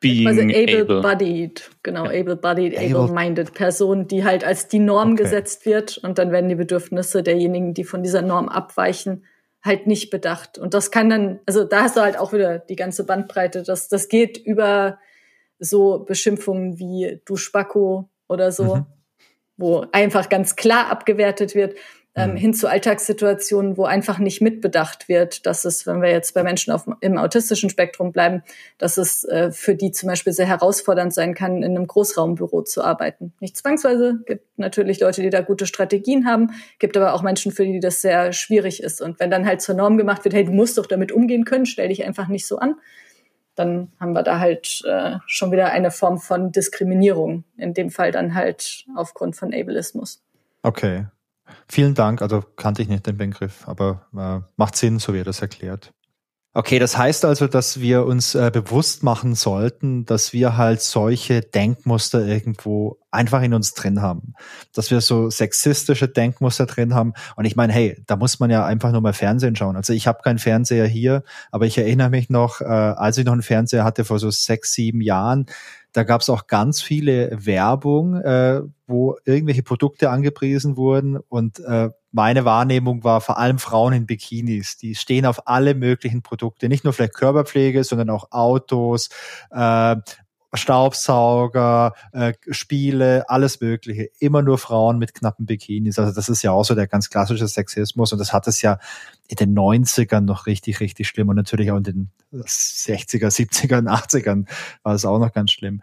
Being 0.00 0.26
also 0.26 0.40
able-bodied, 0.42 1.70
genau, 1.82 2.06
ja. 2.06 2.20
able-bodied, 2.20 2.76
able-minded 2.76 3.54
Person, 3.54 4.08
die 4.08 4.24
halt 4.24 4.44
als 4.44 4.68
die 4.68 4.78
Norm 4.78 5.12
okay. 5.12 5.22
gesetzt 5.24 5.66
wird 5.66 5.98
und 5.98 6.18
dann 6.18 6.32
werden 6.32 6.48
die 6.48 6.54
Bedürfnisse 6.54 7.22
derjenigen, 7.22 7.74
die 7.74 7.84
von 7.84 8.02
dieser 8.02 8.22
Norm 8.22 8.48
abweichen, 8.48 9.24
halt 9.62 9.86
nicht 9.86 10.10
bedacht. 10.10 10.58
Und 10.58 10.72
das 10.74 10.90
kann 10.90 11.10
dann, 11.10 11.40
also 11.46 11.64
da 11.64 11.82
hast 11.82 11.96
du 11.96 12.00
halt 12.00 12.18
auch 12.18 12.32
wieder 12.32 12.58
die 12.58 12.76
ganze 12.76 13.04
Bandbreite. 13.04 13.62
Das, 13.62 13.88
das 13.88 14.08
geht 14.08 14.38
über 14.38 14.98
so 15.58 16.04
Beschimpfungen 16.04 16.78
wie 16.78 17.20
du 17.26 17.36
Spacko 17.36 18.08
oder 18.26 18.52
so, 18.52 18.76
mhm. 18.76 18.86
wo 19.58 19.84
einfach 19.92 20.30
ganz 20.30 20.56
klar 20.56 20.90
abgewertet 20.90 21.54
wird, 21.54 21.74
ähm, 22.16 22.32
mhm. 22.32 22.36
hin 22.36 22.54
zu 22.54 22.68
Alltagssituationen, 22.68 23.76
wo 23.76 23.84
einfach 23.84 24.18
nicht 24.18 24.40
mitbedacht 24.40 25.08
wird, 25.08 25.46
dass 25.46 25.64
es, 25.64 25.86
wenn 25.86 26.02
wir 26.02 26.10
jetzt 26.10 26.34
bei 26.34 26.42
Menschen 26.42 26.72
auf, 26.72 26.88
im 27.00 27.16
autistischen 27.18 27.70
Spektrum 27.70 28.10
bleiben, 28.10 28.42
dass 28.78 28.96
es 28.96 29.24
äh, 29.24 29.52
für 29.52 29.76
die 29.76 29.92
zum 29.92 30.08
Beispiel 30.08 30.32
sehr 30.32 30.46
herausfordernd 30.46 31.14
sein 31.14 31.34
kann, 31.34 31.62
in 31.62 31.76
einem 31.76 31.86
Großraumbüro 31.86 32.62
zu 32.62 32.82
arbeiten. 32.82 33.32
Nicht 33.38 33.56
zwangsweise, 33.56 34.18
gibt 34.26 34.58
natürlich 34.58 34.98
Leute, 35.00 35.22
die 35.22 35.30
da 35.30 35.40
gute 35.40 35.66
Strategien 35.66 36.26
haben, 36.26 36.50
gibt 36.80 36.96
aber 36.96 37.14
auch 37.14 37.22
Menschen, 37.22 37.52
für 37.52 37.64
die 37.64 37.80
das 37.80 38.00
sehr 38.02 38.32
schwierig 38.32 38.82
ist. 38.82 39.00
Und 39.00 39.20
wenn 39.20 39.30
dann 39.30 39.46
halt 39.46 39.62
zur 39.62 39.76
Norm 39.76 39.96
gemacht 39.96 40.24
wird, 40.24 40.34
hey, 40.34 40.44
du 40.44 40.52
musst 40.52 40.78
doch 40.78 40.86
damit 40.86 41.12
umgehen 41.12 41.44
können, 41.44 41.66
stell 41.66 41.88
dich 41.88 42.04
einfach 42.04 42.26
nicht 42.26 42.46
so 42.46 42.58
an, 42.58 42.74
dann 43.54 43.92
haben 44.00 44.14
wir 44.14 44.22
da 44.22 44.40
halt 44.40 44.82
äh, 44.84 45.16
schon 45.26 45.52
wieder 45.52 45.66
eine 45.66 45.90
Form 45.90 46.18
von 46.18 46.50
Diskriminierung, 46.50 47.44
in 47.56 47.72
dem 47.72 47.90
Fall 47.90 48.10
dann 48.10 48.34
halt 48.34 48.84
aufgrund 48.96 49.36
von 49.36 49.54
Ableismus. 49.54 50.22
Okay, 50.62 51.06
Vielen 51.68 51.94
Dank, 51.94 52.22
also 52.22 52.42
kannte 52.56 52.82
ich 52.82 52.88
nicht 52.88 53.06
den 53.06 53.16
Begriff, 53.16 53.66
aber 53.66 54.06
äh, 54.16 54.46
macht 54.56 54.76
Sinn, 54.76 54.98
so 54.98 55.14
wie 55.14 55.20
er 55.20 55.24
das 55.24 55.40
erklärt. 55.40 55.92
Okay, 56.52 56.80
das 56.80 56.98
heißt 56.98 57.24
also, 57.24 57.46
dass 57.46 57.78
wir 57.78 58.04
uns 58.06 58.34
äh, 58.34 58.50
bewusst 58.52 59.04
machen 59.04 59.36
sollten, 59.36 60.04
dass 60.04 60.32
wir 60.32 60.56
halt 60.56 60.82
solche 60.82 61.42
Denkmuster 61.42 62.26
irgendwo 62.26 62.98
einfach 63.12 63.42
in 63.42 63.54
uns 63.54 63.72
drin 63.72 64.02
haben. 64.02 64.34
Dass 64.74 64.90
wir 64.90 65.00
so 65.00 65.30
sexistische 65.30 66.08
Denkmuster 66.08 66.66
drin 66.66 66.92
haben. 66.92 67.12
Und 67.36 67.44
ich 67.44 67.54
meine, 67.54 67.72
hey, 67.72 68.02
da 68.08 68.16
muss 68.16 68.40
man 68.40 68.50
ja 68.50 68.64
einfach 68.66 68.90
nur 68.90 69.00
mal 69.00 69.12
Fernsehen 69.12 69.54
schauen. 69.54 69.76
Also 69.76 69.92
ich 69.92 70.08
habe 70.08 70.22
keinen 70.24 70.40
Fernseher 70.40 70.88
hier, 70.88 71.22
aber 71.52 71.66
ich 71.66 71.78
erinnere 71.78 72.10
mich 72.10 72.30
noch, 72.30 72.60
äh, 72.60 72.64
als 72.64 73.16
ich 73.16 73.24
noch 73.24 73.32
einen 73.32 73.42
Fernseher 73.42 73.84
hatte 73.84 74.04
vor 74.04 74.18
so 74.18 74.30
sechs, 74.32 74.72
sieben 74.72 75.02
Jahren, 75.02 75.46
da 75.92 76.04
gab 76.04 76.20
es 76.20 76.30
auch 76.30 76.46
ganz 76.46 76.82
viele 76.82 77.30
Werbung, 77.44 78.16
äh, 78.16 78.62
wo 78.86 79.16
irgendwelche 79.24 79.62
Produkte 79.62 80.10
angepriesen 80.10 80.76
wurden 80.76 81.16
und 81.16 81.60
äh, 81.60 81.90
meine 82.12 82.44
Wahrnehmung 82.44 83.04
war 83.04 83.20
vor 83.20 83.38
allem 83.38 83.58
Frauen 83.58 83.92
in 83.92 84.06
Bikinis. 84.06 84.76
Die 84.76 84.94
stehen 84.96 85.26
auf 85.26 85.46
alle 85.46 85.74
möglichen 85.74 86.22
Produkte, 86.22 86.68
nicht 86.68 86.82
nur 86.82 86.92
vielleicht 86.92 87.14
Körperpflege, 87.14 87.84
sondern 87.84 88.10
auch 88.10 88.32
Autos, 88.32 89.10
äh, 89.52 89.96
Staubsauger, 90.52 91.94
äh, 92.12 92.32
Spiele, 92.50 93.28
alles 93.28 93.60
Mögliche. 93.60 94.10
Immer 94.18 94.42
nur 94.42 94.58
Frauen 94.58 94.98
mit 94.98 95.14
knappen 95.14 95.46
Bikinis. 95.46 95.98
Also 95.98 96.12
das 96.12 96.28
ist 96.28 96.42
ja 96.42 96.50
auch 96.50 96.64
so 96.64 96.74
der 96.74 96.88
ganz 96.88 97.08
klassische 97.10 97.46
Sexismus 97.46 98.12
und 98.12 98.18
das 98.18 98.32
hat 98.32 98.48
es 98.48 98.60
ja 98.62 98.78
in 99.28 99.36
den 99.36 99.54
90ern 99.56 100.22
noch 100.22 100.46
richtig, 100.46 100.80
richtig 100.80 101.08
schlimm 101.08 101.28
und 101.28 101.36
natürlich 101.36 101.70
auch 101.70 101.76
in 101.76 101.84
den 101.84 102.10
60er, 102.32 103.28
70er 103.28 103.86
80ern 103.86 104.46
war 104.82 104.94
es 104.94 105.04
auch 105.04 105.18
noch 105.18 105.32
ganz 105.32 105.52
schlimm. 105.52 105.82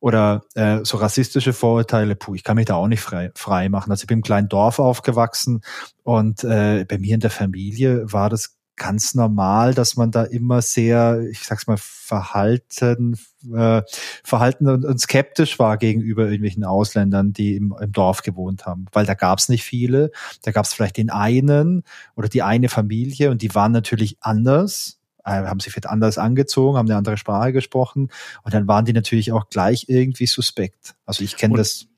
oder 0.00 0.42
äh, 0.54 0.80
so 0.82 0.96
rassistische 0.96 1.52
Vorurteile, 1.52 2.16
puh, 2.16 2.34
ich 2.34 2.42
kann 2.42 2.56
mich 2.56 2.66
da 2.66 2.74
auch 2.74 2.88
nicht 2.88 3.02
frei, 3.02 3.30
frei 3.34 3.68
machen. 3.68 3.90
Also 3.90 4.02
ich 4.02 4.06
bin 4.06 4.18
im 4.18 4.22
kleinen 4.22 4.48
Dorf 4.48 4.78
aufgewachsen 4.78 5.60
und 6.02 6.42
äh, 6.42 6.84
bei 6.88 6.98
mir 6.98 7.14
in 7.14 7.20
der 7.20 7.30
Familie 7.30 8.10
war 8.12 8.30
das 8.30 8.56
ganz 8.76 9.14
normal, 9.14 9.74
dass 9.74 9.96
man 9.96 10.10
da 10.10 10.24
immer 10.24 10.62
sehr, 10.62 11.20
ich 11.30 11.44
sag's 11.44 11.66
mal, 11.66 11.76
verhalten, 11.78 13.18
äh, 13.54 13.82
verhalten 14.24 14.68
und, 14.68 14.84
und 14.84 15.00
skeptisch 15.00 15.58
war 15.58 15.76
gegenüber 15.76 16.24
irgendwelchen 16.24 16.64
Ausländern, 16.64 17.32
die 17.32 17.56
im, 17.56 17.74
im 17.78 17.92
Dorf 17.92 18.22
gewohnt 18.22 18.66
haben. 18.66 18.86
Weil 18.92 19.06
da 19.06 19.14
gab's 19.14 19.48
nicht 19.48 19.64
viele, 19.64 20.10
da 20.42 20.50
gab's 20.50 20.72
vielleicht 20.72 20.96
den 20.96 21.10
einen 21.10 21.82
oder 22.16 22.28
die 22.28 22.42
eine 22.42 22.68
Familie 22.68 23.30
und 23.30 23.42
die 23.42 23.54
waren 23.54 23.72
natürlich 23.72 24.16
anders 24.20 25.00
äh, 25.24 25.32
haben 25.32 25.60
sich 25.60 25.72
vielleicht 25.72 25.88
anders 25.88 26.16
angezogen, 26.16 26.78
haben 26.78 26.88
eine 26.88 26.96
andere 26.96 27.18
Sprache 27.18 27.52
gesprochen 27.52 28.08
und 28.42 28.54
dann 28.54 28.66
waren 28.66 28.86
die 28.86 28.94
natürlich 28.94 29.32
auch 29.32 29.50
gleich 29.50 29.86
irgendwie 29.88 30.26
suspekt. 30.26 30.94
Also 31.04 31.22
ich 31.22 31.36
kenne 31.36 31.56
das 31.56 31.89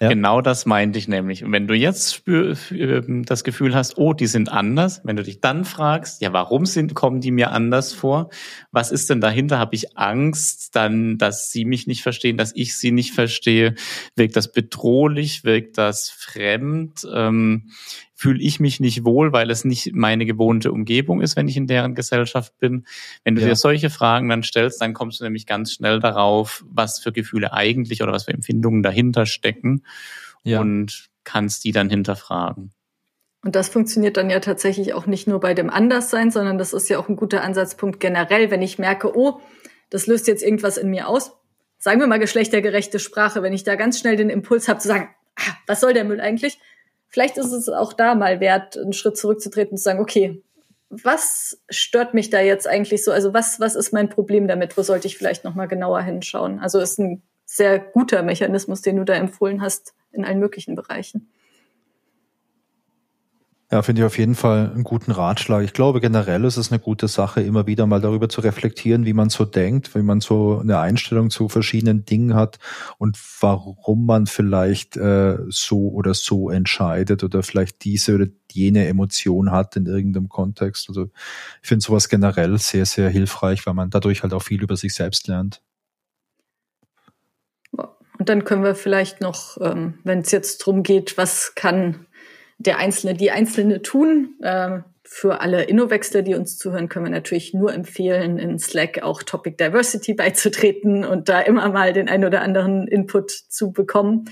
ja. 0.00 0.08
Genau 0.08 0.40
das 0.40 0.64
meinte 0.64 0.98
ich 0.98 1.08
nämlich. 1.08 1.44
Und 1.44 1.52
wenn 1.52 1.66
du 1.66 1.74
jetzt 1.74 2.14
spür, 2.14 2.56
ähm, 2.70 3.24
das 3.26 3.44
Gefühl 3.44 3.74
hast, 3.74 3.98
oh, 3.98 4.14
die 4.14 4.26
sind 4.26 4.50
anders, 4.50 5.02
wenn 5.04 5.16
du 5.16 5.22
dich 5.22 5.40
dann 5.40 5.66
fragst, 5.66 6.22
ja, 6.22 6.32
warum 6.32 6.64
sind, 6.64 6.94
kommen 6.94 7.20
die 7.20 7.30
mir 7.30 7.50
anders 7.50 7.92
vor? 7.92 8.30
Was 8.72 8.92
ist 8.92 9.10
denn 9.10 9.20
dahinter? 9.20 9.58
Habe 9.58 9.74
ich 9.74 9.98
Angst, 9.98 10.74
dann, 10.74 11.18
dass 11.18 11.50
sie 11.50 11.66
mich 11.66 11.86
nicht 11.86 12.02
verstehen, 12.02 12.38
dass 12.38 12.52
ich 12.54 12.78
sie 12.78 12.92
nicht 12.92 13.12
verstehe? 13.12 13.74
Wirkt 14.16 14.36
das 14.36 14.52
bedrohlich? 14.52 15.44
Wirkt 15.44 15.76
das 15.76 16.08
fremd? 16.08 17.06
Ähm, 17.12 17.70
fühle 18.20 18.42
ich 18.42 18.60
mich 18.60 18.80
nicht 18.80 19.06
wohl, 19.06 19.32
weil 19.32 19.50
es 19.50 19.64
nicht 19.64 19.94
meine 19.94 20.26
gewohnte 20.26 20.72
Umgebung 20.72 21.22
ist, 21.22 21.36
wenn 21.36 21.48
ich 21.48 21.56
in 21.56 21.66
deren 21.66 21.94
Gesellschaft 21.94 22.52
bin. 22.58 22.84
Wenn 23.24 23.34
du 23.34 23.40
ja. 23.40 23.48
dir 23.48 23.56
solche 23.56 23.88
Fragen 23.88 24.28
dann 24.28 24.42
stellst, 24.42 24.82
dann 24.82 24.92
kommst 24.92 25.20
du 25.20 25.24
nämlich 25.24 25.46
ganz 25.46 25.72
schnell 25.72 26.00
darauf, 26.00 26.62
was 26.68 26.98
für 26.98 27.12
Gefühle 27.12 27.54
eigentlich 27.54 28.02
oder 28.02 28.12
was 28.12 28.24
für 28.24 28.34
Empfindungen 28.34 28.82
dahinter 28.82 29.24
stecken 29.24 29.84
ja. 30.42 30.60
und 30.60 31.08
kannst 31.24 31.64
die 31.64 31.72
dann 31.72 31.88
hinterfragen. 31.88 32.72
Und 33.42 33.56
das 33.56 33.70
funktioniert 33.70 34.18
dann 34.18 34.28
ja 34.28 34.40
tatsächlich 34.40 34.92
auch 34.92 35.06
nicht 35.06 35.26
nur 35.26 35.40
bei 35.40 35.54
dem 35.54 35.70
Anderssein, 35.70 36.30
sondern 36.30 36.58
das 36.58 36.74
ist 36.74 36.90
ja 36.90 36.98
auch 36.98 37.08
ein 37.08 37.16
guter 37.16 37.42
Ansatzpunkt 37.42 38.00
generell, 38.00 38.50
wenn 38.50 38.60
ich 38.60 38.78
merke, 38.78 39.16
oh, 39.16 39.40
das 39.88 40.06
löst 40.06 40.28
jetzt 40.28 40.42
irgendwas 40.42 40.76
in 40.76 40.90
mir 40.90 41.08
aus. 41.08 41.32
Sagen 41.78 42.00
wir 42.00 42.06
mal 42.06 42.18
geschlechtergerechte 42.18 42.98
Sprache, 42.98 43.42
wenn 43.42 43.54
ich 43.54 43.64
da 43.64 43.76
ganz 43.76 43.98
schnell 43.98 44.16
den 44.16 44.28
Impuls 44.28 44.68
habe 44.68 44.78
zu 44.78 44.88
sagen, 44.88 45.08
ah, 45.36 45.54
was 45.66 45.80
soll 45.80 45.94
der 45.94 46.04
Müll 46.04 46.20
eigentlich? 46.20 46.58
Vielleicht 47.10 47.36
ist 47.36 47.52
es 47.52 47.68
auch 47.68 47.92
da 47.92 48.14
mal 48.14 48.40
wert, 48.40 48.78
einen 48.78 48.92
Schritt 48.92 49.18
zurückzutreten 49.18 49.72
und 49.72 49.78
zu 49.78 49.84
sagen, 49.84 50.00
okay, 50.00 50.42
was 50.88 51.62
stört 51.68 52.14
mich 52.14 52.30
da 52.30 52.40
jetzt 52.40 52.66
eigentlich 52.66 53.04
so? 53.04 53.12
Also 53.12 53.32
was, 53.32 53.60
was 53.60 53.76
ist 53.76 53.92
mein 53.92 54.08
Problem 54.08 54.48
damit? 54.48 54.76
Wo 54.76 54.82
sollte 54.82 55.06
ich 55.06 55.18
vielleicht 55.18 55.44
nochmal 55.44 55.68
genauer 55.68 56.00
hinschauen? 56.02 56.58
Also 56.58 56.80
ist 56.80 56.98
ein 56.98 57.22
sehr 57.44 57.78
guter 57.78 58.22
Mechanismus, 58.22 58.82
den 58.82 58.96
du 58.96 59.04
da 59.04 59.14
empfohlen 59.14 59.60
hast 59.60 59.94
in 60.12 60.24
allen 60.24 60.40
möglichen 60.40 60.74
Bereichen. 60.74 61.30
Ja, 63.72 63.82
finde 63.82 64.02
ich 64.02 64.06
auf 64.06 64.18
jeden 64.18 64.34
Fall 64.34 64.72
einen 64.72 64.82
guten 64.82 65.12
Ratschlag. 65.12 65.62
Ich 65.62 65.72
glaube, 65.72 66.00
generell 66.00 66.44
ist 66.44 66.56
es 66.56 66.72
eine 66.72 66.80
gute 66.80 67.06
Sache, 67.06 67.40
immer 67.40 67.68
wieder 67.68 67.86
mal 67.86 68.00
darüber 68.00 68.28
zu 68.28 68.40
reflektieren, 68.40 69.06
wie 69.06 69.12
man 69.12 69.30
so 69.30 69.44
denkt, 69.44 69.94
wie 69.94 70.02
man 70.02 70.20
so 70.20 70.58
eine 70.58 70.80
Einstellung 70.80 71.30
zu 71.30 71.48
verschiedenen 71.48 72.04
Dingen 72.04 72.34
hat 72.34 72.58
und 72.98 73.16
warum 73.40 74.06
man 74.06 74.26
vielleicht 74.26 74.96
äh, 74.96 75.38
so 75.50 75.88
oder 75.90 76.14
so 76.14 76.50
entscheidet 76.50 77.22
oder 77.22 77.44
vielleicht 77.44 77.84
diese 77.84 78.16
oder 78.16 78.26
jene 78.50 78.88
Emotion 78.88 79.52
hat 79.52 79.76
in 79.76 79.86
irgendeinem 79.86 80.28
Kontext. 80.28 80.88
Also 80.88 81.04
ich 81.62 81.68
finde 81.68 81.84
sowas 81.84 82.08
generell 82.08 82.58
sehr, 82.58 82.86
sehr 82.86 83.08
hilfreich, 83.08 83.64
weil 83.66 83.74
man 83.74 83.90
dadurch 83.90 84.24
halt 84.24 84.34
auch 84.34 84.42
viel 84.42 84.64
über 84.64 84.76
sich 84.76 84.94
selbst 84.94 85.28
lernt. 85.28 85.62
Und 88.20 88.28
dann 88.28 88.44
können 88.44 88.64
wir 88.64 88.74
vielleicht 88.74 89.20
noch, 89.20 89.58
ähm, 89.62 89.98
wenn 90.02 90.18
es 90.18 90.32
jetzt 90.32 90.58
drum 90.58 90.82
geht, 90.82 91.16
was 91.16 91.54
kann 91.54 92.06
der 92.60 92.78
Einzelne, 92.78 93.14
die 93.14 93.30
Einzelne 93.30 93.82
tun. 93.82 94.36
Äh, 94.42 94.80
für 95.02 95.40
alle 95.40 95.64
Innowechsler, 95.64 96.22
die 96.22 96.36
uns 96.36 96.56
zuhören, 96.56 96.88
können 96.88 97.06
wir 97.06 97.10
natürlich 97.10 97.52
nur 97.52 97.74
empfehlen, 97.74 98.38
in 98.38 98.60
Slack 98.60 99.02
auch 99.02 99.24
Topic 99.24 99.56
Diversity 99.56 100.14
beizutreten 100.14 101.04
und 101.04 101.28
da 101.28 101.40
immer 101.40 101.68
mal 101.70 101.92
den 101.92 102.08
ein 102.08 102.24
oder 102.24 102.42
anderen 102.42 102.86
Input 102.86 103.32
zu 103.32 103.72
bekommen. 103.72 104.26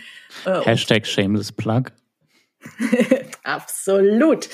Äh, 0.44 0.60
Hashtag 0.60 1.04
Shameless 1.04 1.50
Plug. 1.50 1.84
Absolut. 3.44 4.48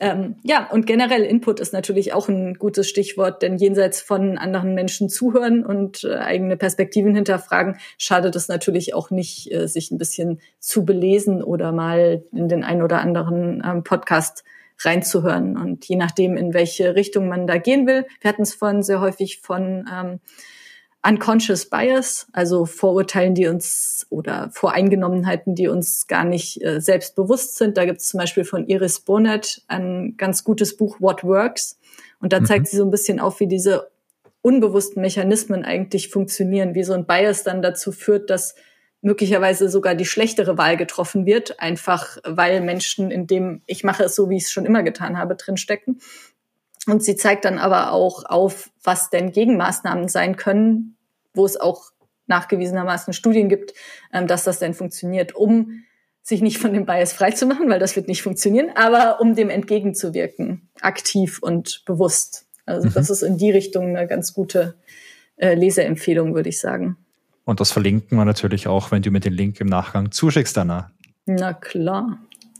Ähm, 0.00 0.36
ja, 0.42 0.68
und 0.70 0.86
generell 0.86 1.22
Input 1.22 1.60
ist 1.60 1.72
natürlich 1.72 2.12
auch 2.12 2.28
ein 2.28 2.54
gutes 2.54 2.88
Stichwort, 2.88 3.42
denn 3.42 3.56
jenseits 3.56 4.00
von 4.00 4.38
anderen 4.38 4.74
Menschen 4.74 5.08
zuhören 5.08 5.64
und 5.64 6.04
äh, 6.04 6.14
eigene 6.14 6.56
Perspektiven 6.56 7.14
hinterfragen, 7.14 7.76
schadet 7.98 8.34
es 8.36 8.48
natürlich 8.48 8.94
auch 8.94 9.10
nicht, 9.10 9.52
äh, 9.52 9.68
sich 9.68 9.90
ein 9.90 9.98
bisschen 9.98 10.40
zu 10.58 10.84
belesen 10.84 11.42
oder 11.42 11.72
mal 11.72 12.24
in 12.32 12.48
den 12.48 12.64
ein 12.64 12.82
oder 12.82 13.00
anderen 13.00 13.62
ähm, 13.64 13.84
Podcast 13.84 14.44
reinzuhören. 14.80 15.56
Und 15.56 15.86
je 15.86 15.96
nachdem, 15.96 16.36
in 16.36 16.54
welche 16.54 16.94
Richtung 16.94 17.28
man 17.28 17.46
da 17.46 17.58
gehen 17.58 17.86
will, 17.86 18.06
wir 18.20 18.28
hatten 18.28 18.42
es 18.42 18.54
vorhin 18.54 18.82
sehr 18.82 19.00
häufig 19.00 19.40
von 19.40 19.88
ähm, 19.92 20.20
Unconscious 21.04 21.68
Bias, 21.68 22.28
also 22.32 22.64
Vorurteilen, 22.64 23.34
die 23.34 23.48
uns 23.48 24.06
oder 24.08 24.50
Voreingenommenheiten, 24.52 25.56
die 25.56 25.66
uns 25.66 26.06
gar 26.06 26.24
nicht 26.24 26.62
äh, 26.62 26.80
selbst 26.80 27.16
bewusst 27.16 27.56
sind. 27.56 27.76
Da 27.76 27.84
gibt 27.84 28.00
es 28.00 28.08
zum 28.08 28.18
Beispiel 28.18 28.44
von 28.44 28.66
Iris 28.68 29.00
Bonnet 29.00 29.62
ein 29.66 30.14
ganz 30.16 30.44
gutes 30.44 30.76
Buch 30.76 31.00
What 31.00 31.24
Works. 31.24 31.78
Und 32.20 32.32
da 32.32 32.44
zeigt 32.44 32.66
mhm. 32.66 32.66
sie 32.66 32.76
so 32.76 32.84
ein 32.84 32.92
bisschen 32.92 33.18
auf, 33.18 33.40
wie 33.40 33.48
diese 33.48 33.90
unbewussten 34.42 35.02
Mechanismen 35.02 35.64
eigentlich 35.64 36.08
funktionieren, 36.08 36.74
wie 36.74 36.84
so 36.84 36.92
ein 36.92 37.06
Bias 37.06 37.42
dann 37.42 37.62
dazu 37.62 37.90
führt, 37.90 38.30
dass 38.30 38.54
möglicherweise 39.00 39.68
sogar 39.68 39.96
die 39.96 40.04
schlechtere 40.04 40.56
Wahl 40.56 40.76
getroffen 40.76 41.26
wird, 41.26 41.58
einfach 41.58 42.18
weil 42.24 42.60
Menschen 42.60 43.10
in 43.10 43.26
dem 43.26 43.62
ich 43.66 43.82
mache 43.82 44.04
es 44.04 44.14
so, 44.14 44.30
wie 44.30 44.36
ich 44.36 44.44
es 44.44 44.52
schon 44.52 44.64
immer 44.64 44.84
getan 44.84 45.18
habe, 45.18 45.34
drinstecken. 45.34 46.00
Und 46.86 47.02
sie 47.04 47.16
zeigt 47.16 47.44
dann 47.44 47.58
aber 47.58 47.92
auch 47.92 48.24
auf, 48.24 48.70
was 48.82 49.10
denn 49.10 49.32
Gegenmaßnahmen 49.32 50.08
sein 50.08 50.36
können, 50.36 50.96
wo 51.34 51.44
es 51.44 51.60
auch 51.60 51.92
nachgewiesenermaßen 52.26 53.12
Studien 53.12 53.48
gibt, 53.48 53.74
ähm, 54.12 54.26
dass 54.26 54.44
das 54.44 54.58
denn 54.58 54.74
funktioniert, 54.74 55.34
um 55.34 55.84
sich 56.22 56.40
nicht 56.40 56.58
von 56.58 56.72
dem 56.72 56.86
Bias 56.86 57.12
freizumachen, 57.12 57.68
weil 57.68 57.80
das 57.80 57.96
wird 57.96 58.08
nicht 58.08 58.22
funktionieren, 58.22 58.70
aber 58.74 59.20
um 59.20 59.34
dem 59.34 59.50
entgegenzuwirken, 59.50 60.68
aktiv 60.80 61.40
und 61.42 61.82
bewusst. 61.84 62.46
Also 62.64 62.88
mhm. 62.88 62.92
das 62.94 63.10
ist 63.10 63.22
in 63.22 63.38
die 63.38 63.50
Richtung 63.50 63.96
eine 63.96 64.06
ganz 64.06 64.32
gute 64.32 64.76
äh, 65.36 65.54
Leseempfehlung, 65.54 66.34
würde 66.34 66.48
ich 66.48 66.60
sagen. 66.60 66.96
Und 67.44 67.58
das 67.58 67.72
verlinken 67.72 68.16
wir 68.16 68.24
natürlich 68.24 68.68
auch, 68.68 68.92
wenn 68.92 69.02
du 69.02 69.10
mir 69.10 69.18
den 69.18 69.32
Link 69.32 69.60
im 69.60 69.66
Nachgang 69.66 70.12
zuschickst, 70.12 70.56
Anna. 70.58 70.92
Na 71.26 71.52
klar, 71.52 72.18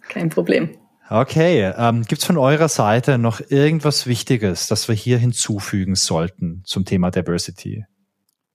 kein 0.09 0.28
Problem. 0.28 0.77
Okay, 1.14 1.70
ähm, 1.76 2.05
gibt 2.05 2.22
es 2.22 2.26
von 2.26 2.39
eurer 2.39 2.68
Seite 2.68 3.18
noch 3.18 3.43
irgendwas 3.51 4.06
Wichtiges, 4.06 4.66
das 4.66 4.89
wir 4.89 4.94
hier 4.94 5.18
hinzufügen 5.18 5.94
sollten 5.94 6.62
zum 6.64 6.86
Thema 6.86 7.10
Diversity? 7.10 7.84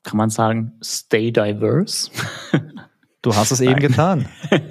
Kann 0.01 0.17
man 0.17 0.31
sagen, 0.31 0.73
stay 0.83 1.31
diverse? 1.31 2.09
Du 3.23 3.35
hast 3.35 3.51
es 3.51 3.59
eben 3.59 3.79
getan. 3.79 4.29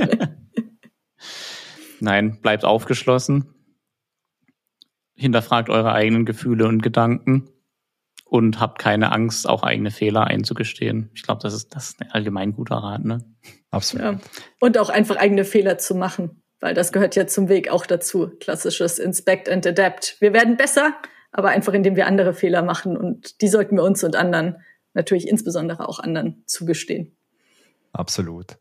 Nein, 2.01 2.41
bleibt 2.41 2.65
aufgeschlossen. 2.65 3.53
Hinterfragt 5.15 5.69
eure 5.69 5.93
eigenen 5.93 6.25
Gefühle 6.25 6.67
und 6.67 6.81
Gedanken 6.81 7.51
und 8.25 8.61
habt 8.61 8.79
keine 8.79 9.13
Angst, 9.13 9.49
auch 9.49 9.63
eigene 9.63 9.91
Fehler 9.91 10.25
einzugestehen. 10.25 11.11
Ich 11.15 11.23
glaube, 11.23 11.43
das 11.43 11.53
ist, 11.53 11.75
das 11.75 11.91
ist 11.91 12.01
ein 12.01 12.11
allgemein 12.13 12.53
guter 12.53 12.77
Rat, 12.77 13.05
ne? 13.05 13.25
Absolut. 13.71 14.05
Ja. 14.05 14.21
Und 14.61 14.79
auch 14.79 14.89
einfach 14.89 15.17
eigene 15.17 15.45
Fehler 15.45 15.77
zu 15.77 15.95
machen 15.95 16.43
weil 16.61 16.75
das 16.75 16.93
gehört 16.93 17.17
ja 17.17 17.27
zum 17.27 17.49
Weg 17.49 17.71
auch 17.71 17.87
dazu. 17.87 18.31
Klassisches 18.41 18.99
Inspect 18.99 19.49
and 19.49 19.67
Adapt. 19.67 20.17
Wir 20.21 20.33
werden 20.33 20.57
besser, 20.57 20.95
aber 21.33 21.49
einfach 21.49 21.75
indem 21.75 21.97
wir 21.97 22.07
andere 22.07 22.35
Fehler 22.35 22.63
machen 22.63 22.97
und 22.97 23.41
die 23.41 23.49
sollten 23.49 23.77
wir 23.77 23.83
uns 23.83 24.03
und 24.05 24.17
anderen, 24.17 24.57
natürlich 24.95 25.29
insbesondere 25.29 25.89
auch 25.89 25.99
anderen, 25.99 26.43
zugestehen. 26.47 27.17
Absolut. 27.97 28.59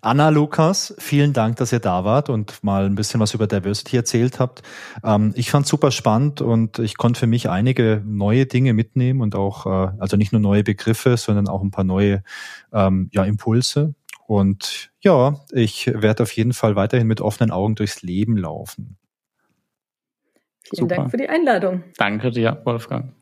Anna, 0.00 0.28
Lukas, 0.28 0.94
vielen 0.98 1.32
Dank, 1.32 1.56
dass 1.56 1.72
ihr 1.72 1.80
da 1.80 2.04
wart 2.04 2.30
und 2.30 2.62
mal 2.62 2.86
ein 2.86 2.94
bisschen 2.94 3.18
was 3.18 3.34
über 3.34 3.48
Diversity 3.48 3.96
erzählt 3.96 4.38
habt. 4.38 4.62
Ähm, 5.02 5.32
ich 5.34 5.50
fand 5.50 5.66
super 5.66 5.90
spannend 5.90 6.40
und 6.40 6.78
ich 6.78 6.96
konnte 6.96 7.18
für 7.18 7.26
mich 7.26 7.50
einige 7.50 8.02
neue 8.04 8.46
Dinge 8.46 8.74
mitnehmen 8.74 9.22
und 9.22 9.34
auch, 9.34 9.66
äh, 9.66 9.92
also 9.98 10.16
nicht 10.16 10.30
nur 10.30 10.40
neue 10.40 10.62
Begriffe, 10.62 11.16
sondern 11.16 11.48
auch 11.48 11.62
ein 11.62 11.72
paar 11.72 11.84
neue 11.84 12.22
ähm, 12.72 13.10
ja, 13.12 13.24
Impulse. 13.24 13.94
Und 14.26 14.90
ja, 15.00 15.40
ich 15.52 15.86
werde 15.86 16.24
auf 16.24 16.32
jeden 16.32 16.52
Fall 16.52 16.76
weiterhin 16.76 17.06
mit 17.06 17.20
offenen 17.20 17.50
Augen 17.50 17.74
durchs 17.74 18.02
Leben 18.02 18.36
laufen. 18.36 18.96
Vielen 20.64 20.80
Super. 20.80 20.96
Dank 20.96 21.10
für 21.10 21.16
die 21.16 21.28
Einladung. 21.28 21.84
Danke 21.96 22.30
dir, 22.30 22.60
Wolfgang. 22.64 23.12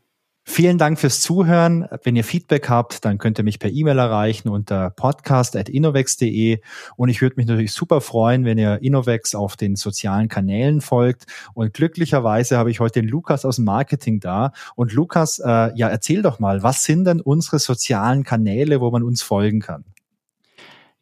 Vielen 0.47 0.77
Dank 0.77 1.01
fürs 1.01 1.23
Zuhören. 1.23 1.89
Wenn 2.03 2.17
ihr 2.17 2.25
Feedback 2.25 2.69
habt, 2.69 3.07
dann 3.07 3.17
könnt 3.17 3.39
ihr 3.39 3.45
mich 3.45 3.59
per 3.59 3.71
E-Mail 3.71 3.99
erreichen 3.99 4.51
unter 4.51 4.91
podcast.innovex.de 4.91 6.61
und 6.97 7.09
ich 7.09 7.23
würde 7.23 7.37
mich 7.37 7.47
natürlich 7.47 7.73
super 7.73 8.03
freuen, 8.03 8.45
wenn 8.45 8.59
ihr 8.59 8.83
Innovex 8.83 9.35
auf 9.35 9.57
den 9.57 9.75
sozialen 9.75 10.29
Kanälen 10.29 10.83
folgt 10.83 11.25
und 11.55 11.73
glücklicherweise 11.73 12.59
habe 12.59 12.71
ich 12.71 12.79
heute 12.79 13.01
den 13.01 13.09
Lukas 13.09 13.47
aus 13.47 13.57
dem 13.57 13.65
Marketing 13.65 14.21
da 14.21 14.53
und 14.75 14.93
Lukas, 14.93 15.39
äh, 15.39 15.73
ja, 15.77 15.89
erzähl 15.89 16.21
doch 16.21 16.39
mal, 16.39 16.63
was 16.63 16.85
sind 16.85 17.07
denn 17.07 17.23
unsere 17.23 17.59
sozialen 17.59 18.23
Kanäle, 18.23 18.83
wo 18.83 18.91
man 18.91 19.03
uns 19.03 19.23
folgen 19.23 19.61
kann? 19.61 19.87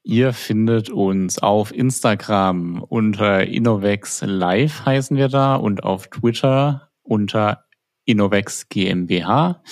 Ihr 0.04 0.32
findet 0.32 0.90
uns 0.90 1.38
auf 1.38 1.72
Instagram 1.72 2.82
unter 2.82 3.46
Innovex 3.46 4.22
Live 4.26 4.84
heißen 4.84 5.16
wir 5.16 5.28
da 5.28 5.54
und 5.54 5.84
auf 5.84 6.08
Twitter 6.08 6.90
unter 7.02 7.66
Innovex 8.04 8.68
GmbH. 8.68 9.62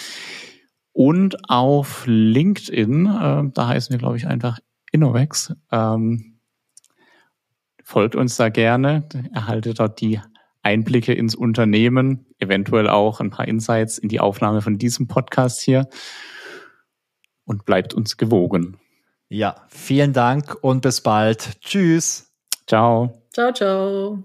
Und 0.93 1.51
auf 1.51 2.05
LinkedIn, 2.07 3.07
äh, 3.07 3.51
da 3.52 3.69
heißen 3.69 3.93
wir, 3.93 3.98
glaube 3.98 4.19
ich, 4.19 4.27
einfach 4.28 4.59
Innovex. 4.93 5.55
Ähm, 5.73 6.39
folgt 7.82 8.15
uns 8.15 8.36
da 8.36 8.51
gerne, 8.51 9.09
erhaltet 9.32 9.81
dort 9.81 10.01
die 10.01 10.20
Einblicke 10.62 11.12
ins 11.12 11.35
Unternehmen, 11.35 12.27
eventuell 12.39 12.89
auch 12.89 13.20
ein 13.20 13.31
paar 13.31 13.48
Insights 13.48 13.98
in 13.98 14.09
die 14.09 14.20
Aufnahme 14.20 14.62
von 14.62 14.78
diesem 14.78 15.09
Podcast 15.09 15.61
hier 15.61 15.89
und 17.44 17.65
bleibt 17.65 17.94
uns 17.94 18.16
gewogen. 18.16 18.77
Ja, 19.32 19.55
vielen 19.69 20.12
Dank 20.12 20.57
und 20.61 20.82
bis 20.82 21.01
bald. 21.01 21.61
Tschüss. 21.61 22.32
Ciao. 22.66 23.23
Ciao, 23.32 23.52
ciao. 23.52 24.24